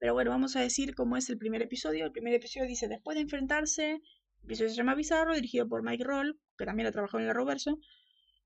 Pero 0.02 0.15
bueno, 0.15 0.32
vamos 0.32 0.56
a 0.56 0.61
decir 0.61 0.95
cómo 0.95 1.15
es 1.15 1.30
el 1.30 1.38
primer 1.38 1.61
episodio. 1.61 2.06
El 2.06 2.11
primer 2.11 2.34
episodio 2.34 2.68
dice, 2.68 2.88
después 2.88 3.14
de 3.14 3.22
enfrentarse, 3.22 3.91
el 3.91 4.45
episodio 4.45 4.72
se 4.72 4.76
llama 4.76 4.95
Bizarro, 4.95 5.36
dirigido 5.36 5.69
por 5.69 5.84
Mike 5.84 6.03
Roll, 6.03 6.40
que 6.57 6.65
también 6.65 6.88
ha 6.88 6.91
trabajado 6.91 7.22
en 7.22 7.30
el 7.30 7.36
Roverso, 7.36 7.78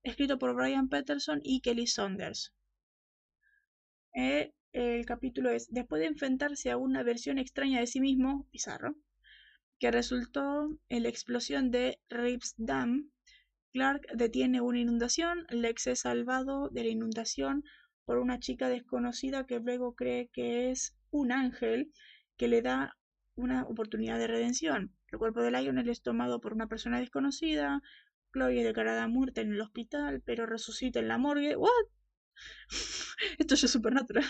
escrito 0.04 0.38
por 0.38 0.54
Brian 0.54 0.90
Peterson 0.90 1.40
y 1.42 1.62
Kelly 1.62 1.88
Saunders. 1.88 2.54
Eh, 4.14 4.52
el 4.74 5.06
capítulo 5.06 5.50
es, 5.50 5.70
después 5.72 6.02
de 6.02 6.08
enfrentarse 6.08 6.72
a 6.72 6.78
una 6.78 7.04
versión 7.04 7.38
extraña 7.38 7.80
de 7.80 7.88
sí 7.88 8.02
mismo, 8.02 8.50
Bizarro, 8.52 8.98
que 9.80 9.92
resultó 9.92 10.78
en 10.90 11.04
la 11.04 11.10
explosión 11.10 11.72
de 11.72 12.02
Rips 12.10 12.56
Dam, 12.58 13.12
Clark 13.72 14.08
detiene 14.14 14.60
una 14.60 14.80
inundación, 14.80 15.48
Lex 15.50 15.88
es 15.88 16.02
salvado 16.02 16.68
de 16.68 16.84
la 16.84 16.90
inundación 16.90 17.64
por 18.04 18.18
una 18.18 18.40
chica 18.40 18.68
desconocida 18.68 19.46
que 19.46 19.62
luego 19.62 19.96
cree 19.96 20.28
que 20.34 20.72
es 20.72 20.98
un 21.16 21.32
ángel 21.32 21.92
que 22.38 22.48
le 22.48 22.62
da 22.62 22.98
una 23.36 23.64
oportunidad 23.64 24.20
de 24.20 24.28
redención. 24.28 24.96
El 25.12 25.20
cuerpo 25.20 25.42
de 25.42 25.52
Lionel 25.52 25.90
es 25.90 26.02
tomado 26.02 26.40
por 26.42 26.54
una 26.54 26.68
persona 26.68 27.00
desconocida, 27.00 27.82
Chloe 28.34 28.60
es 28.60 28.66
declarada 28.66 29.08
muerta 29.08 29.42
en 29.42 29.54
el 29.54 29.62
hospital, 29.62 30.22
pero 30.26 30.46
resucita 30.46 31.00
en 31.00 31.08
la 31.08 31.18
morgue. 31.18 31.56
¿What? 31.56 31.70
Esto 33.40 33.56
ya 33.56 33.66
es 33.66 33.72
supernatural. 33.72 34.26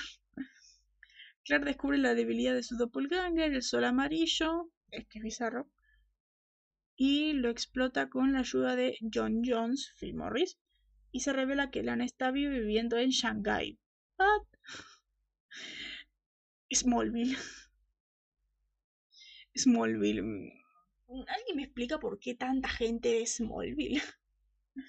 Clark 1.43 1.65
descubre 1.65 1.97
la 1.97 2.15
debilidad 2.15 2.53
de 2.53 2.63
su 2.63 2.75
doppelganger, 2.75 3.53
el 3.53 3.61
sol 3.61 3.83
amarillo, 3.83 4.71
es 4.89 5.07
que 5.07 5.19
es 5.19 5.23
bizarro, 5.23 5.69
y 6.95 7.33
lo 7.33 7.49
explota 7.49 8.09
con 8.09 8.33
la 8.33 8.39
ayuda 8.39 8.75
de 8.75 8.97
John 9.13 9.41
Jones, 9.45 9.93
Phil 9.99 10.15
Morris, 10.15 10.57
y 11.11 11.19
se 11.19 11.33
revela 11.33 11.69
que 11.69 11.83
Lana 11.83 12.05
está 12.05 12.31
viviendo 12.31 12.97
en 12.97 13.09
Shanghai. 13.09 13.77
¿What? 14.17 14.47
Smallville. 16.71 17.37
Smallville. 19.55 20.21
Mm, 20.21 21.23
¿Alguien 21.27 21.55
me 21.55 21.63
explica 21.63 21.99
por 21.99 22.19
qué 22.19 22.35
tanta 22.35 22.69
gente 22.69 23.09
de 23.09 23.25
Smallville? 23.25 24.01
o 24.77 24.81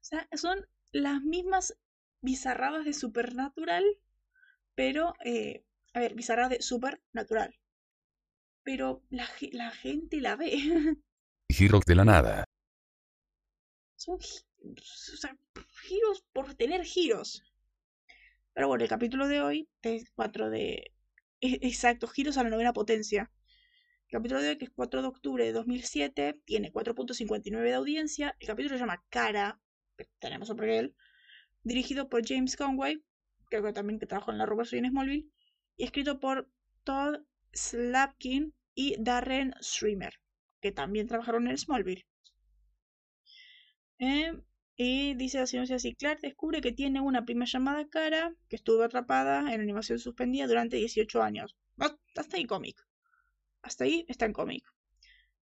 sea, 0.00 0.28
son 0.34 0.66
las 0.92 1.22
mismas 1.22 1.76
bizarradas 2.20 2.84
de 2.84 2.92
Supernatural, 2.92 3.84
pero, 4.74 5.14
eh, 5.24 5.64
a 5.94 6.00
ver, 6.00 6.14
bizarradas 6.14 6.50
de 6.50 6.62
Supernatural. 6.62 7.54
Pero 8.62 9.02
la, 9.10 9.28
la 9.52 9.70
gente 9.70 10.20
la 10.20 10.36
ve. 10.36 10.52
Giros 11.48 11.84
de 11.84 11.94
la 11.94 12.04
nada. 12.04 12.44
Son 13.96 14.18
o 14.62 15.16
sea, 15.16 15.36
giros 15.82 16.22
por 16.32 16.54
tener 16.54 16.84
giros. 16.84 17.42
Pero 18.52 18.68
bueno, 18.68 18.84
el 18.84 18.90
capítulo 18.90 19.28
de 19.28 19.40
hoy 19.40 19.68
es 19.82 20.10
4 20.14 20.50
de 20.50 20.92
exacto, 21.40 22.06
giros 22.06 22.36
a 22.36 22.42
la 22.42 22.50
novena 22.50 22.72
potencia. 22.72 23.30
El 24.08 24.18
capítulo 24.18 24.42
de 24.42 24.50
hoy, 24.50 24.58
que 24.58 24.64
es 24.64 24.70
4 24.70 25.02
de 25.02 25.08
octubre 25.08 25.44
de 25.44 25.52
2007, 25.52 26.40
tiene 26.44 26.72
4.59 26.72 27.62
de 27.62 27.74
audiencia. 27.74 28.36
El 28.40 28.46
capítulo 28.48 28.76
se 28.76 28.80
llama 28.80 29.04
Cara, 29.08 29.60
tenemos 30.18 30.48
sobre 30.48 30.78
él, 30.78 30.96
dirigido 31.62 32.08
por 32.08 32.26
James 32.26 32.56
Conway, 32.56 33.02
que 33.50 33.60
también 33.72 33.98
que 33.98 34.06
trabajó 34.06 34.32
en 34.32 34.38
la 34.38 34.46
Robertson 34.46 34.80
en 34.80 34.90
Smallville, 34.90 35.30
y 35.76 35.84
escrito 35.84 36.20
por 36.20 36.48
Todd 36.84 37.20
Slapkin 37.52 38.54
y 38.74 38.96
Darren 38.98 39.54
Streamer, 39.60 40.14
que 40.60 40.72
también 40.72 41.06
trabajaron 41.06 41.48
en 41.48 41.58
Smallville. 41.58 42.06
Eh, 43.98 44.32
y 44.82 45.12
dice 45.12 45.38
la 45.38 45.46
señora 45.46 45.76
así, 45.76 45.94
Clark 45.94 46.20
descubre 46.22 46.62
que 46.62 46.72
tiene 46.72 47.02
una 47.02 47.26
prima 47.26 47.44
llamada 47.44 47.86
Cara 47.90 48.32
que 48.48 48.56
estuvo 48.56 48.82
atrapada 48.82 49.52
en 49.52 49.60
animación 49.60 49.98
suspendida 49.98 50.46
durante 50.46 50.78
18 50.78 51.22
años. 51.22 51.54
Hasta 52.16 52.38
ahí 52.38 52.46
cómic. 52.46 52.82
Hasta 53.60 53.84
ahí 53.84 54.06
está 54.08 54.24
en 54.24 54.32
cómic. 54.32 54.64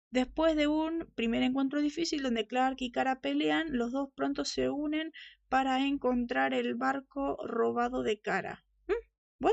Después 0.09 0.55
de 0.55 0.65
un 0.65 1.11
primer 1.13 1.43
encuentro 1.43 1.79
difícil 1.79 2.23
donde 2.23 2.47
Clark 2.47 2.77
y 2.79 2.89
Cara 2.89 3.21
pelean, 3.21 3.77
los 3.77 3.91
dos 3.91 4.09
pronto 4.15 4.45
se 4.45 4.71
unen 4.71 5.13
para 5.47 5.85
encontrar 5.85 6.55
el 6.55 6.73
barco 6.73 7.37
robado 7.45 8.01
de 8.01 8.19
Cara. 8.19 8.65
¿Mm? 8.87 9.45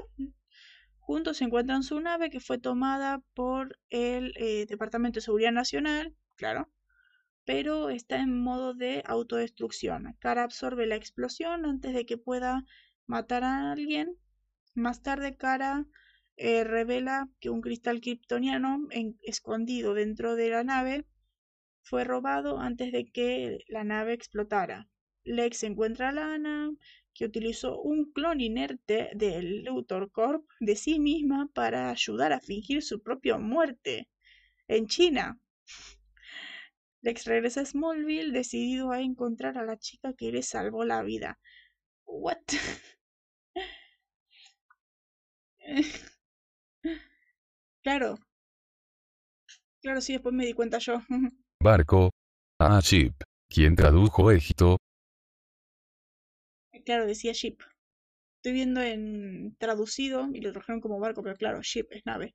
Juntos 1.01 1.43
encuentran 1.43 1.83
su 1.83 2.01
nave 2.01 2.31
que 2.31 2.41
fue 2.41 2.57
tomada 2.57 3.23
por 3.35 3.79
el 3.91 4.33
eh, 4.37 4.65
Departamento 4.67 5.19
de 5.19 5.25
Seguridad 5.25 5.53
Nacional, 5.53 6.17
claro, 6.37 6.71
pero 7.47 7.89
está 7.91 8.17
en 8.21 8.39
modo 8.39 8.75
de 8.75 9.03
autodestrucción. 9.07 10.17
Cara 10.19 10.43
absorbe 10.43 10.87
la 10.87 10.97
explosión 10.97 11.65
antes 11.65 11.95
de 11.95 12.05
que 12.05 12.19
pueda 12.19 12.65
matar 13.07 13.45
a 13.45 13.73
alguien. 13.73 14.19
Más 14.75 15.03
tarde, 15.03 15.37
Cara 15.37 15.87
eh, 16.37 16.65
revela 16.65 17.31
que 17.41 17.49
un 17.49 17.63
cristal 17.63 18.01
kryptoniano 18.01 18.89
escondido 19.23 19.95
dentro 19.95 20.35
de 20.35 20.51
la 20.51 20.65
nave 20.65 21.07
fue 21.83 22.05
robado 22.05 22.59
antes 22.59 22.93
de 22.93 23.07
que 23.11 23.61
la 23.69 23.85
nave 23.85 24.13
explotara. 24.13 24.89
Lex 25.25 25.63
encuentra 25.63 26.09
a 26.09 26.13
Lana, 26.13 26.73
que 27.15 27.25
utilizó 27.25 27.81
un 27.81 28.13
clon 28.13 28.41
inerte 28.41 29.11
del 29.15 29.65
Luthor 29.65 30.11
Corp 30.11 30.45
de 30.61 30.77
sí 30.77 30.99
misma 30.99 31.49
para 31.55 31.91
ayudar 31.91 32.33
a 32.33 32.41
fingir 32.41 32.83
su 32.83 33.03
propia 33.03 33.39
muerte 33.39 34.09
en 34.69 34.87
China. 34.87 35.41
Lex 37.07 37.25
regresa 37.27 37.61
a 37.61 37.65
Smallville 37.65 38.33
decidido 38.33 38.91
a 38.91 39.01
encontrar 39.01 39.57
a 39.59 39.65
la 39.65 39.77
chica 39.77 40.13
que 40.15 40.33
le 40.33 40.43
salvó 40.43 40.85
la 40.85 41.05
vida. 41.05 41.39
What? 42.05 42.39
claro. 47.85 48.17
Claro, 49.81 50.01
sí, 50.01 50.15
después 50.15 50.35
me 50.35 50.47
di 50.47 50.53
cuenta 50.53 50.79
yo. 50.79 51.01
Barco. 51.63 52.11
Ah, 52.59 52.81
ship. 52.83 53.15
¿Quién 53.49 53.77
tradujo 53.77 54.33
Egipto? 54.33 54.77
Claro, 56.85 57.07
decía 57.07 57.31
ship. 57.33 57.61
Estoy 58.39 58.53
viendo 58.53 58.81
en 58.81 59.55
traducido 59.59 60.27
y 60.35 60.41
lo 60.41 60.53
trajeron 60.53 60.81
como 60.81 60.99
barco, 60.99 61.23
pero 61.23 61.37
claro, 61.37 61.63
ship 61.63 61.87
es 61.91 62.05
nave. 62.05 62.35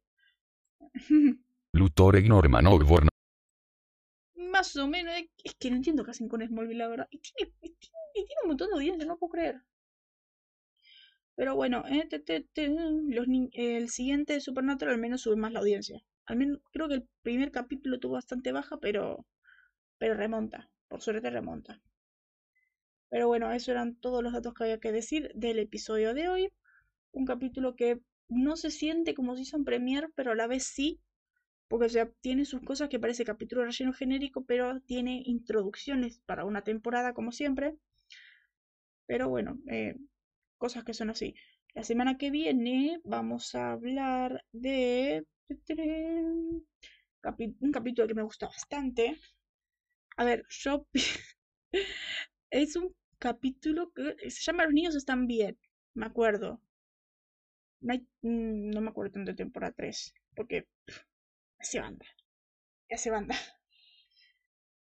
Luthor 1.74 2.24
Norman 2.24 2.68
más 4.62 4.76
o 4.76 4.88
menos. 4.88 5.14
Es 5.44 5.56
que 5.56 5.70
no 5.72 5.78
entiendo 5.78 6.04
qué 6.04 6.12
hacen 6.12 6.30
con 6.30 6.46
Smallville, 6.46 6.78
la 6.78 6.88
verdad. 6.88 7.08
Y 7.10 7.18
tiene, 7.20 7.52
tiene, 8.14 8.30
un 8.44 8.50
montón 8.50 8.70
de 8.70 8.76
audiencia, 8.76 9.06
no 9.06 9.18
puedo 9.18 9.32
creer. 9.32 9.62
Pero 11.36 11.56
bueno, 11.56 11.84
eh, 11.88 13.78
el 13.78 13.90
siguiente 13.90 14.34
de 14.34 14.42
Supernatural 14.42 14.94
al 14.94 15.02
menos 15.02 15.22
sube 15.22 15.36
más 15.36 15.52
la 15.52 15.60
audiencia. 15.60 16.04
Al 16.26 16.38
menos 16.38 16.60
creo 16.72 16.88
que 16.88 16.96
el 16.96 17.08
primer 17.24 17.52
capítulo 17.52 18.00
tuvo 18.00 18.14
bastante 18.14 18.52
baja, 18.52 18.78
pero, 18.78 19.26
pero 19.98 20.14
remonta. 20.14 20.70
Por 20.88 21.02
suerte 21.02 21.30
remonta. 21.32 21.82
Pero 23.10 23.28
bueno, 23.28 23.52
eso 23.52 23.72
eran 23.72 23.96
todos 23.96 24.22
los 24.22 24.34
datos 24.34 24.54
que 24.54 24.66
había 24.66 24.80
que 24.80 24.92
decir 24.92 25.32
del 25.34 25.58
episodio 25.58 26.14
de 26.14 26.30
hoy. 26.30 26.54
Un 27.12 27.26
capítulo 27.26 27.76
que 27.76 28.00
no 28.28 28.56
se 28.58 28.70
siente 28.70 29.16
como 29.16 29.36
si 29.36 29.46
son 29.46 29.66
premier, 29.66 30.12
pero 30.16 30.32
a 30.32 30.36
la 30.36 30.48
vez 30.48 30.64
sí, 30.64 31.00
porque 31.72 31.86
o 31.86 31.90
sea, 31.90 32.12
tiene 32.20 32.44
sus 32.44 32.62
cosas 32.64 32.90
que 32.90 33.00
parece 33.00 33.24
capítulo 33.24 33.64
relleno 33.64 33.94
genérico, 33.94 34.44
pero 34.46 34.82
tiene 34.82 35.24
introducciones 35.26 36.20
para 36.26 36.44
una 36.44 36.64
temporada 36.66 37.14
como 37.14 37.32
siempre. 37.32 37.78
Pero 39.06 39.30
bueno, 39.30 39.58
eh, 39.68 39.96
cosas 40.58 40.84
que 40.84 40.94
son 40.94 41.10
así. 41.12 41.34
La 41.74 41.84
semana 41.86 42.18
que 42.18 42.30
viene 42.30 43.00
vamos 43.06 43.56
a 43.56 43.72
hablar 43.72 44.44
de 44.52 45.26
un 47.62 47.72
capítulo 47.72 48.06
que 48.10 48.16
me 48.16 48.24
gusta 48.24 48.48
bastante. 48.48 49.18
A 50.18 50.26
ver, 50.26 50.44
yo 50.50 50.86
es 52.52 52.76
un 52.76 52.94
capítulo 53.18 53.94
que 53.94 54.30
se 54.30 54.42
llama 54.42 54.66
Los 54.66 54.74
niños 54.74 54.96
están 54.96 55.26
bien, 55.26 55.58
me 55.94 56.06
acuerdo. 56.06 56.62
No, 57.82 57.94
mm, 58.22 58.70
no 58.74 58.82
me 58.82 58.90
acuerdo 58.90 59.12
tanto 59.14 59.32
de 59.32 59.38
temporada 59.38 59.74
3, 59.76 60.14
porque 60.36 60.68
ese 61.62 61.80
banda. 61.80 62.06
Ese 62.90 63.10
banda. 63.12 63.36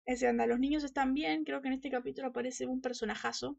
Ese 0.04 0.26
banda. 0.26 0.46
Los 0.46 0.58
niños 0.58 0.84
están 0.84 1.14
bien. 1.14 1.44
Creo 1.44 1.60
que 1.62 1.68
en 1.68 1.74
este 1.74 1.90
capítulo 1.90 2.28
aparece 2.28 2.66
un 2.66 2.80
personajazo. 2.80 3.58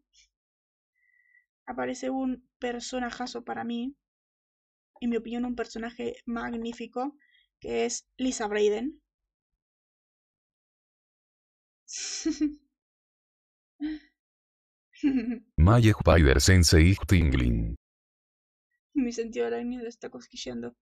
Aparece 1.66 2.10
un 2.10 2.48
personajazo 2.60 3.44
para 3.44 3.64
mí. 3.64 3.96
En 5.02 5.10
mi 5.10 5.18
opinión, 5.18 5.46
un 5.46 5.56
personaje 5.56 6.16
magnífico. 6.26 7.18
Que 7.60 7.86
es 7.86 8.08
Lisa 8.18 8.48
Braden. 8.48 9.02
Maya 15.58 15.92
Spider 15.92 16.42
Sensei 16.42 16.96
Tingling. 17.08 17.76
Mi 18.94 19.12
sentido 19.12 19.48
arácnido 19.48 19.88
está 19.88 20.10
cosquilleando. 20.10 20.76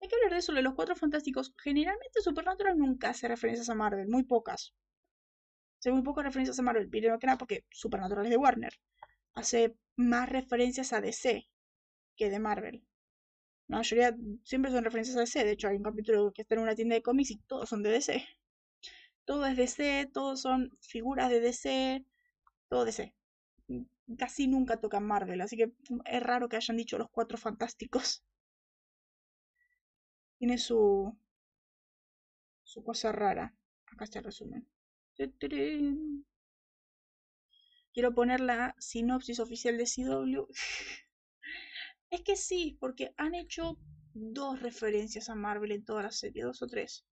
Hay 0.00 0.08
que 0.08 0.16
hablar 0.16 0.32
de 0.32 0.38
eso, 0.38 0.52
de 0.52 0.62
los 0.62 0.74
cuatro 0.74 0.96
fantásticos. 0.96 1.52
Generalmente 1.62 2.22
Supernatural 2.22 2.78
nunca 2.78 3.10
hace 3.10 3.28
referencias 3.28 3.68
a 3.68 3.74
Marvel, 3.74 4.08
muy 4.08 4.24
pocas. 4.24 4.74
Hace 5.78 5.92
muy 5.92 6.02
pocas 6.02 6.24
referencias 6.24 6.58
a 6.58 6.62
Marvel, 6.62 6.88
primero 6.88 7.18
que 7.18 7.26
nada 7.26 7.38
porque 7.38 7.64
Supernatural 7.70 8.24
es 8.26 8.30
de 8.30 8.36
Warner. 8.36 8.72
hace 9.34 9.76
más 9.96 10.28
referencias 10.28 10.92
a 10.92 11.00
DC 11.00 11.48
que 12.16 12.30
de 12.30 12.38
Marvel. 12.38 12.84
La 13.68 13.78
mayoría 13.78 14.16
siempre 14.44 14.70
son 14.72 14.84
referencias 14.84 15.16
a 15.16 15.20
DC. 15.20 15.44
De 15.44 15.52
hecho, 15.52 15.68
hay 15.68 15.76
un 15.76 15.82
capítulo 15.84 16.32
que 16.32 16.42
está 16.42 16.54
en 16.54 16.62
una 16.62 16.74
tienda 16.74 16.96
de 16.96 17.02
cómics 17.02 17.30
y 17.30 17.38
todos 17.38 17.68
son 17.68 17.82
de 17.82 17.90
DC. 17.90 18.26
Todo 19.24 19.46
es 19.46 19.56
DC, 19.56 20.10
todos 20.12 20.40
son 20.42 20.76
figuras 20.80 21.30
de 21.30 21.40
DC, 21.40 22.04
todo 22.68 22.84
DC. 22.84 23.14
Casi 24.18 24.48
nunca 24.48 24.80
tocan 24.80 25.06
Marvel, 25.06 25.40
así 25.40 25.56
que 25.56 25.72
es 26.04 26.22
raro 26.22 26.48
que 26.48 26.56
hayan 26.56 26.76
dicho 26.76 26.98
los 26.98 27.08
cuatro 27.10 27.38
fantásticos. 27.38 28.24
Tiene 30.40 30.56
su. 30.56 31.14
su 32.64 32.82
cosa 32.82 33.12
rara. 33.12 33.54
Acá 33.92 34.04
está 34.04 34.20
el 34.20 34.24
resumen. 34.24 34.66
Quiero 37.92 38.14
poner 38.14 38.40
la 38.40 38.74
sinopsis 38.78 39.38
oficial 39.38 39.76
de 39.76 39.84
CW. 39.84 40.46
es 42.10 42.22
que 42.22 42.36
sí, 42.36 42.78
porque 42.80 43.12
han 43.18 43.34
hecho 43.34 43.78
dos 44.14 44.62
referencias 44.62 45.28
a 45.28 45.34
Marvel 45.34 45.72
en 45.72 45.84
toda 45.84 46.04
la 46.04 46.10
serie, 46.10 46.42
dos 46.42 46.62
o 46.62 46.66
tres. 46.66 47.04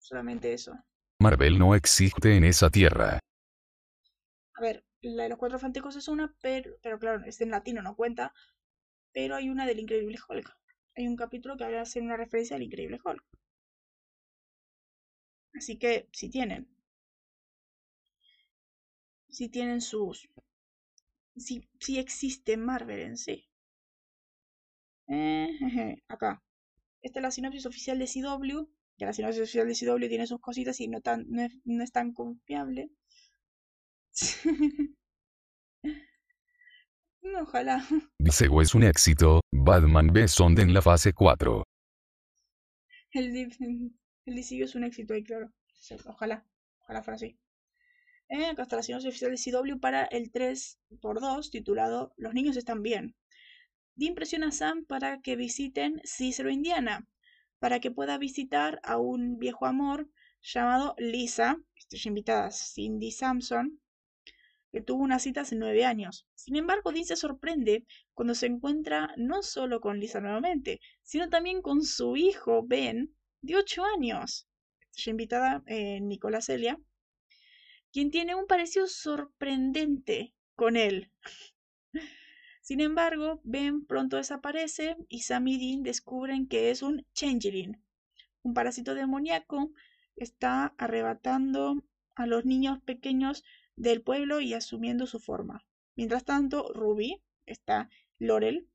Solamente 0.00 0.52
eso. 0.52 0.74
Marvel 1.20 1.60
no 1.60 1.76
existe 1.76 2.36
en 2.36 2.42
esa 2.42 2.68
tierra. 2.68 3.20
A 4.54 4.60
ver, 4.60 4.84
la 5.02 5.22
de 5.22 5.28
los 5.28 5.38
cuatro 5.38 5.60
fantásticos 5.60 5.94
es 5.94 6.08
una, 6.08 6.34
pero, 6.42 6.76
pero 6.82 6.98
claro, 6.98 7.22
es 7.24 7.40
en 7.40 7.50
latino, 7.50 7.80
no 7.80 7.94
cuenta. 7.94 8.34
Pero 9.12 9.36
hay 9.36 9.50
una 9.50 9.66
del 9.66 9.78
Increíble 9.78 10.18
Hulk. 10.28 10.61
Hay 10.96 11.06
un 11.06 11.16
capítulo 11.16 11.54
que 11.58 11.64
hace 11.76 12.00
una 12.00 12.16
referencia 12.16 12.56
al 12.56 12.62
Increíble 12.62 12.98
Hulk. 13.04 13.22
Así 15.54 15.78
que, 15.78 16.10
si 16.12 16.28
tienen. 16.28 16.68
Si 19.28 19.48
tienen 19.48 19.80
sus. 19.80 20.28
Si, 21.36 21.68
si 21.78 21.98
existe 21.98 22.56
Marvel 22.56 23.00
en 23.00 23.16
sí. 23.18 23.46
Acá. 26.08 26.42
Esta 27.02 27.20
es 27.20 27.22
la 27.22 27.30
sinopsis 27.32 27.66
oficial 27.66 27.98
de 27.98 28.06
CW. 28.08 28.68
Que 28.98 29.06
la 29.06 29.12
sinopsis 29.12 29.42
oficial 29.42 29.68
de 29.68 29.74
CW 29.74 30.08
tiene 30.08 30.26
sus 30.26 30.40
cositas 30.40 30.80
y 30.80 30.88
no, 30.88 31.00
tan, 31.00 31.26
no, 31.30 31.42
es, 31.42 31.52
no 31.64 31.84
es 31.84 31.92
tan 31.92 32.12
confiable. 32.12 32.90
Ojalá. 37.40 37.84
Visego 38.18 38.62
es 38.62 38.74
un 38.74 38.82
éxito, 38.84 39.40
Batman 39.52 40.08
B. 40.12 40.28
Sonde 40.28 40.62
en 40.62 40.74
la 40.74 40.82
fase 40.82 41.12
4. 41.12 41.62
El, 43.12 43.36
el 44.24 44.34
DCU 44.34 44.64
es 44.64 44.74
un 44.74 44.84
éxito 44.84 45.14
ahí, 45.14 45.22
claro. 45.22 45.52
Ojalá, 46.06 46.46
ojalá 46.82 47.02
fuera 47.02 47.16
así. 47.16 47.38
Eh, 48.28 48.46
acá 48.46 48.62
está 48.62 48.76
la 48.76 48.82
sinopsis 48.82 49.10
oficial 49.10 49.30
de 49.30 49.36
CW 49.36 49.78
para 49.78 50.04
el 50.04 50.32
3x2 50.32 51.50
titulado 51.50 52.14
Los 52.16 52.32
niños 52.32 52.56
están 52.56 52.82
bien. 52.82 53.14
Dean 53.94 54.14
presiona 54.14 54.48
a 54.48 54.52
Sam 54.52 54.86
para 54.86 55.20
que 55.20 55.36
visiten 55.36 56.00
Cicero, 56.04 56.50
Indiana, 56.50 57.06
para 57.58 57.78
que 57.80 57.90
pueda 57.90 58.16
visitar 58.16 58.80
a 58.84 58.96
un 58.96 59.38
viejo 59.38 59.66
amor 59.66 60.08
llamado 60.40 60.94
Lisa, 60.96 61.58
estrella 61.76 62.08
invitada 62.08 62.50
Cindy 62.50 63.10
Sampson, 63.10 63.81
que 64.72 64.80
tuvo 64.80 65.04
una 65.04 65.18
cita 65.18 65.42
hace 65.42 65.54
nueve 65.54 65.84
años. 65.84 66.26
Sin 66.34 66.56
embargo, 66.56 66.92
Dean 66.92 67.04
se 67.04 67.16
sorprende 67.16 67.84
cuando 68.14 68.34
se 68.34 68.46
encuentra 68.46 69.12
no 69.18 69.42
solo 69.42 69.80
con 69.80 70.00
Lisa 70.00 70.20
nuevamente, 70.20 70.80
sino 71.02 71.28
también 71.28 71.60
con 71.60 71.82
su 71.82 72.16
hijo 72.16 72.62
Ben, 72.66 73.14
de 73.42 73.56
ocho 73.56 73.84
años. 73.84 74.48
Estrella 74.90 75.10
invitada 75.10 75.62
eh, 75.66 76.00
Nicolás 76.00 76.46
Celia, 76.46 76.80
quien 77.92 78.10
tiene 78.10 78.34
un 78.34 78.46
parecido 78.46 78.86
sorprendente 78.86 80.32
con 80.56 80.76
él. 80.76 81.10
Sin 82.62 82.80
embargo, 82.80 83.40
Ben 83.44 83.84
pronto 83.84 84.16
desaparece 84.16 84.96
y 85.08 85.20
Sam 85.20 85.48
y 85.48 85.58
Dean 85.58 85.82
descubren 85.82 86.46
que 86.46 86.70
es 86.70 86.80
un 86.82 87.04
changeling, 87.12 87.82
un 88.42 88.54
parásito 88.54 88.94
demoníaco 88.94 89.72
que 90.16 90.24
está 90.24 90.74
arrebatando 90.78 91.84
a 92.14 92.26
los 92.26 92.44
niños 92.44 92.80
pequeños 92.82 93.44
del 93.76 94.02
pueblo 94.02 94.40
y 94.40 94.54
asumiendo 94.54 95.06
su 95.06 95.18
forma. 95.18 95.64
Mientras 95.96 96.24
tanto, 96.24 96.72
Ruby, 96.74 97.22
está 97.46 97.88
Laurel, 98.18 98.68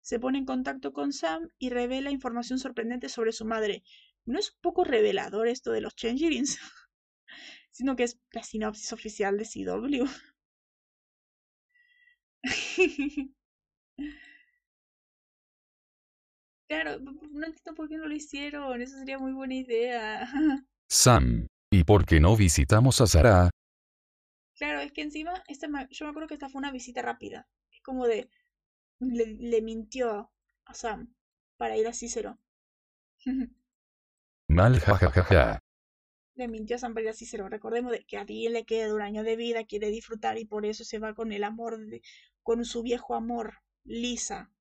se 0.00 0.18
pone 0.18 0.38
en 0.38 0.46
contacto 0.46 0.92
con 0.92 1.12
Sam 1.12 1.50
y 1.58 1.68
revela 1.70 2.10
información 2.10 2.58
sorprendente 2.58 3.08
sobre 3.08 3.32
su 3.32 3.44
madre. 3.44 3.82
¿No 4.24 4.38
es 4.38 4.52
un 4.52 4.60
poco 4.60 4.84
revelador 4.84 5.48
esto 5.48 5.70
de 5.72 5.80
los 5.80 5.94
changelings? 5.94 6.58
sino 7.70 7.94
que 7.94 8.04
es 8.04 8.18
la 8.32 8.42
sinopsis 8.42 8.92
oficial 8.92 9.38
de 9.38 9.44
CW. 9.44 10.04
claro, 16.68 16.98
no 17.00 17.46
entiendo 17.46 17.74
por 17.74 17.88
qué 17.88 17.96
no 17.98 18.06
lo 18.06 18.14
hicieron, 18.14 18.80
eso 18.82 18.98
sería 18.98 19.18
muy 19.18 19.32
buena 19.32 19.54
idea. 19.54 20.28
Sam, 20.90 21.46
¿y 21.70 21.84
por 21.84 22.04
qué 22.06 22.18
no 22.18 22.36
visitamos 22.36 23.00
a 23.00 23.06
Sara? 23.06 23.50
Claro, 24.58 24.80
es 24.80 24.92
que 24.92 25.02
encima, 25.02 25.42
esta, 25.46 25.68
yo 25.90 26.04
me 26.04 26.10
acuerdo 26.10 26.28
que 26.28 26.34
esta 26.34 26.48
fue 26.48 26.58
una 26.58 26.72
visita 26.72 27.00
rápida. 27.00 27.48
Es 27.70 27.80
como 27.80 28.06
de, 28.06 28.28
le, 28.98 29.26
le 29.26 29.62
mintió 29.62 30.32
a 30.64 30.74
Sam 30.74 31.14
para 31.56 31.76
ir 31.76 31.86
a 31.86 31.92
Cícero. 31.92 32.38
Mal 34.48 34.80
jajajaja 34.80 35.60
le 36.38 36.48
mintió 36.48 36.76
a 36.76 36.78
San 36.78 36.94
Pedro 36.94 37.12
Cicero. 37.12 37.48
Recordemos 37.48 37.92
de 37.92 38.04
que 38.04 38.16
a 38.16 38.24
Dean 38.24 38.52
le 38.52 38.64
queda 38.64 38.94
un 38.94 39.02
año 39.02 39.24
de 39.24 39.36
vida, 39.36 39.64
quiere 39.64 39.90
disfrutar 39.90 40.38
y 40.38 40.44
por 40.46 40.64
eso 40.64 40.84
se 40.84 40.98
va 41.00 41.14
con 41.14 41.32
el 41.32 41.44
amor, 41.44 41.78
de, 41.78 42.00
con 42.42 42.64
su 42.64 42.82
viejo 42.82 43.14
amor, 43.16 43.58
Lisa. 43.84 44.52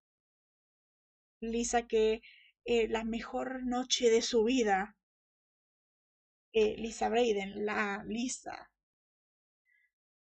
Lisa 1.39 1.87
que 1.87 2.21
eh, 2.65 2.87
la 2.87 3.03
mejor 3.03 3.63
noche 3.63 4.09
de 4.09 4.23
su 4.23 4.43
vida. 4.43 4.97
Eh, 6.51 6.75
Lisa 6.77 7.09
Braden, 7.09 7.65
la 7.65 8.03
Lisa. 8.07 8.71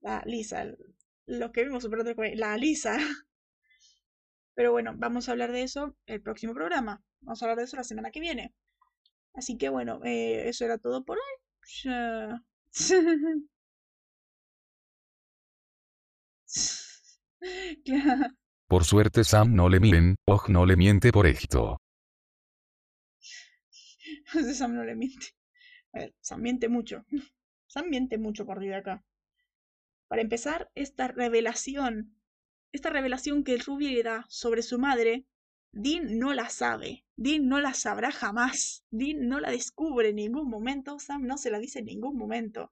La 0.03 0.21
Lisa. 0.25 0.65
Lo 1.25 1.51
que 1.51 1.63
vimos 1.63 1.81
super 1.83 2.15
la 2.35 2.57
Lisa. 2.57 2.97
Pero 4.53 4.71
bueno, 4.71 4.93
vamos 4.95 5.27
a 5.27 5.31
hablar 5.31 5.51
de 5.51 5.63
eso 5.63 5.95
el 6.05 6.21
próximo 6.21 6.53
programa. 6.53 7.01
Vamos 7.21 7.41
a 7.41 7.45
hablar 7.45 7.57
de 7.57 7.63
eso 7.63 7.77
la 7.77 7.83
semana 7.83 8.11
que 8.11 8.19
viene. 8.19 8.53
Así 9.33 9.57
que 9.57 9.69
bueno, 9.69 10.01
eh, 10.03 10.47
eso 10.49 10.65
era 10.65 10.77
todo 10.77 11.03
por 11.03 11.17
hoy. 11.17 11.23
Por 18.67 18.85
suerte 18.85 19.23
Sam 19.23 19.53
no 19.55 19.69
le 19.69 19.79
mienten, 19.79 20.15
Och 20.25 20.49
no 20.49 20.65
le 20.65 20.75
miente 20.75 21.11
por 21.11 21.27
esto. 21.27 21.77
Sam 24.53 24.75
no 24.75 24.83
le 24.83 24.95
miente. 24.95 25.27
A 25.93 25.99
ver, 25.99 26.13
Sam 26.21 26.41
miente 26.41 26.69
mucho. 26.69 27.05
Sam 27.67 27.89
miente 27.89 28.17
mucho 28.17 28.45
por 28.45 28.59
de 28.59 28.75
acá. 28.75 29.03
Para 30.13 30.21
empezar, 30.21 30.69
esta 30.75 31.07
revelación, 31.07 32.15
esta 32.71 32.91
revelación 32.91 33.43
que 33.43 33.57
Ruby 33.57 33.95
le 33.95 34.03
da 34.03 34.27
sobre 34.29 34.61
su 34.61 34.77
madre, 34.77 35.25
Dean 35.71 36.19
no 36.19 36.35
la 36.35 36.49
sabe. 36.49 37.03
Dean 37.15 37.47
no 37.47 37.59
la 37.59 37.73
sabrá 37.73 38.11
jamás. 38.11 38.85
Dean 38.91 39.27
no 39.27 39.39
la 39.39 39.49
descubre 39.49 40.09
en 40.09 40.17
ningún 40.17 40.51
momento. 40.51 40.99
Sam 40.99 41.25
no 41.25 41.39
se 41.39 41.49
la 41.49 41.57
dice 41.57 41.79
en 41.79 41.85
ningún 41.85 42.15
momento. 42.15 42.71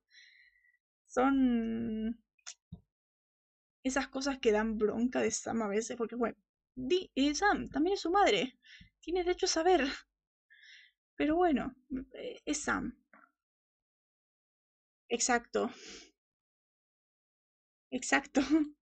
Son 1.07 2.21
esas 3.83 4.07
cosas 4.07 4.37
que 4.37 4.51
dan 4.51 4.77
bronca 4.77 5.19
de 5.19 5.31
Sam 5.31 5.63
a 5.63 5.67
veces, 5.67 5.97
porque 5.97 6.15
bueno, 6.15 6.37
y 6.75 7.33
Sam 7.33 7.69
también 7.69 7.95
es 7.95 8.01
su 8.01 8.11
madre. 8.11 8.59
Tiene 8.99 9.23
derecho 9.23 9.47
a 9.47 9.49
saber. 9.49 9.87
Pero 11.15 11.37
bueno, 11.37 11.73
eh, 12.13 12.39
es 12.45 12.59
Sam. 12.59 12.95
Exacto. 15.09 15.71
Exacto. 17.91 18.41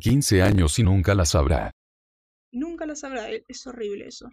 15 0.00 0.42
años 0.42 0.78
y 0.78 0.82
nunca 0.82 1.14
la 1.14 1.24
sabrá. 1.24 1.70
Nunca 2.52 2.86
la 2.86 2.94
sabrá, 2.94 3.30
e, 3.30 3.44
es 3.48 3.66
horrible 3.66 4.06
eso. 4.06 4.30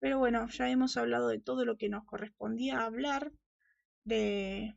Pero 0.00 0.18
bueno, 0.18 0.46
ya 0.48 0.68
hemos 0.68 0.96
hablado 0.98 1.28
de 1.28 1.40
todo 1.40 1.64
lo 1.64 1.78
que 1.78 1.88
nos 1.88 2.04
correspondía 2.04 2.84
hablar 2.84 3.32
de, 4.04 4.74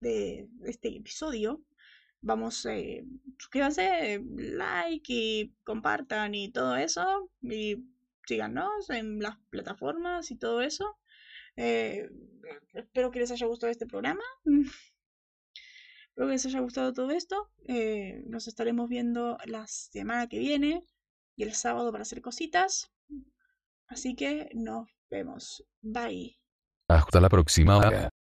de 0.00 0.46
este 0.66 0.94
episodio. 0.94 1.62
Vamos, 2.20 2.66
eh, 2.66 3.02
suscríbanse, 3.38 4.22
like 4.36 5.10
y 5.10 5.54
compartan 5.64 6.34
y 6.34 6.52
todo 6.52 6.76
eso. 6.76 7.30
Y 7.40 7.82
síganos 8.26 8.90
en 8.90 9.20
las 9.20 9.38
plataformas 9.48 10.30
y 10.30 10.36
todo 10.36 10.60
eso. 10.60 10.98
Eh, 11.56 12.10
espero 12.74 13.10
que 13.10 13.20
les 13.20 13.30
haya 13.30 13.46
gustado 13.46 13.70
este 13.70 13.86
programa. 13.86 14.22
espero 16.10 16.26
que 16.26 16.32
les 16.32 16.46
haya 16.46 16.60
gustado 16.60 16.92
todo 16.92 17.10
esto. 17.10 17.50
Eh, 17.66 18.22
nos 18.26 18.48
estaremos 18.48 18.88
viendo 18.88 19.38
la 19.46 19.66
semana 19.66 20.28
que 20.28 20.38
viene 20.38 20.82
y 21.36 21.44
el 21.44 21.54
sábado 21.54 21.90
para 21.92 22.02
hacer 22.02 22.20
cositas. 22.20 22.90
Así 23.86 24.14
que 24.14 24.50
nos 24.54 24.88
vemos. 25.08 25.64
Bye. 25.80 26.38
Hasta 26.88 27.20
la 27.20 27.28
próxima. 27.28 28.09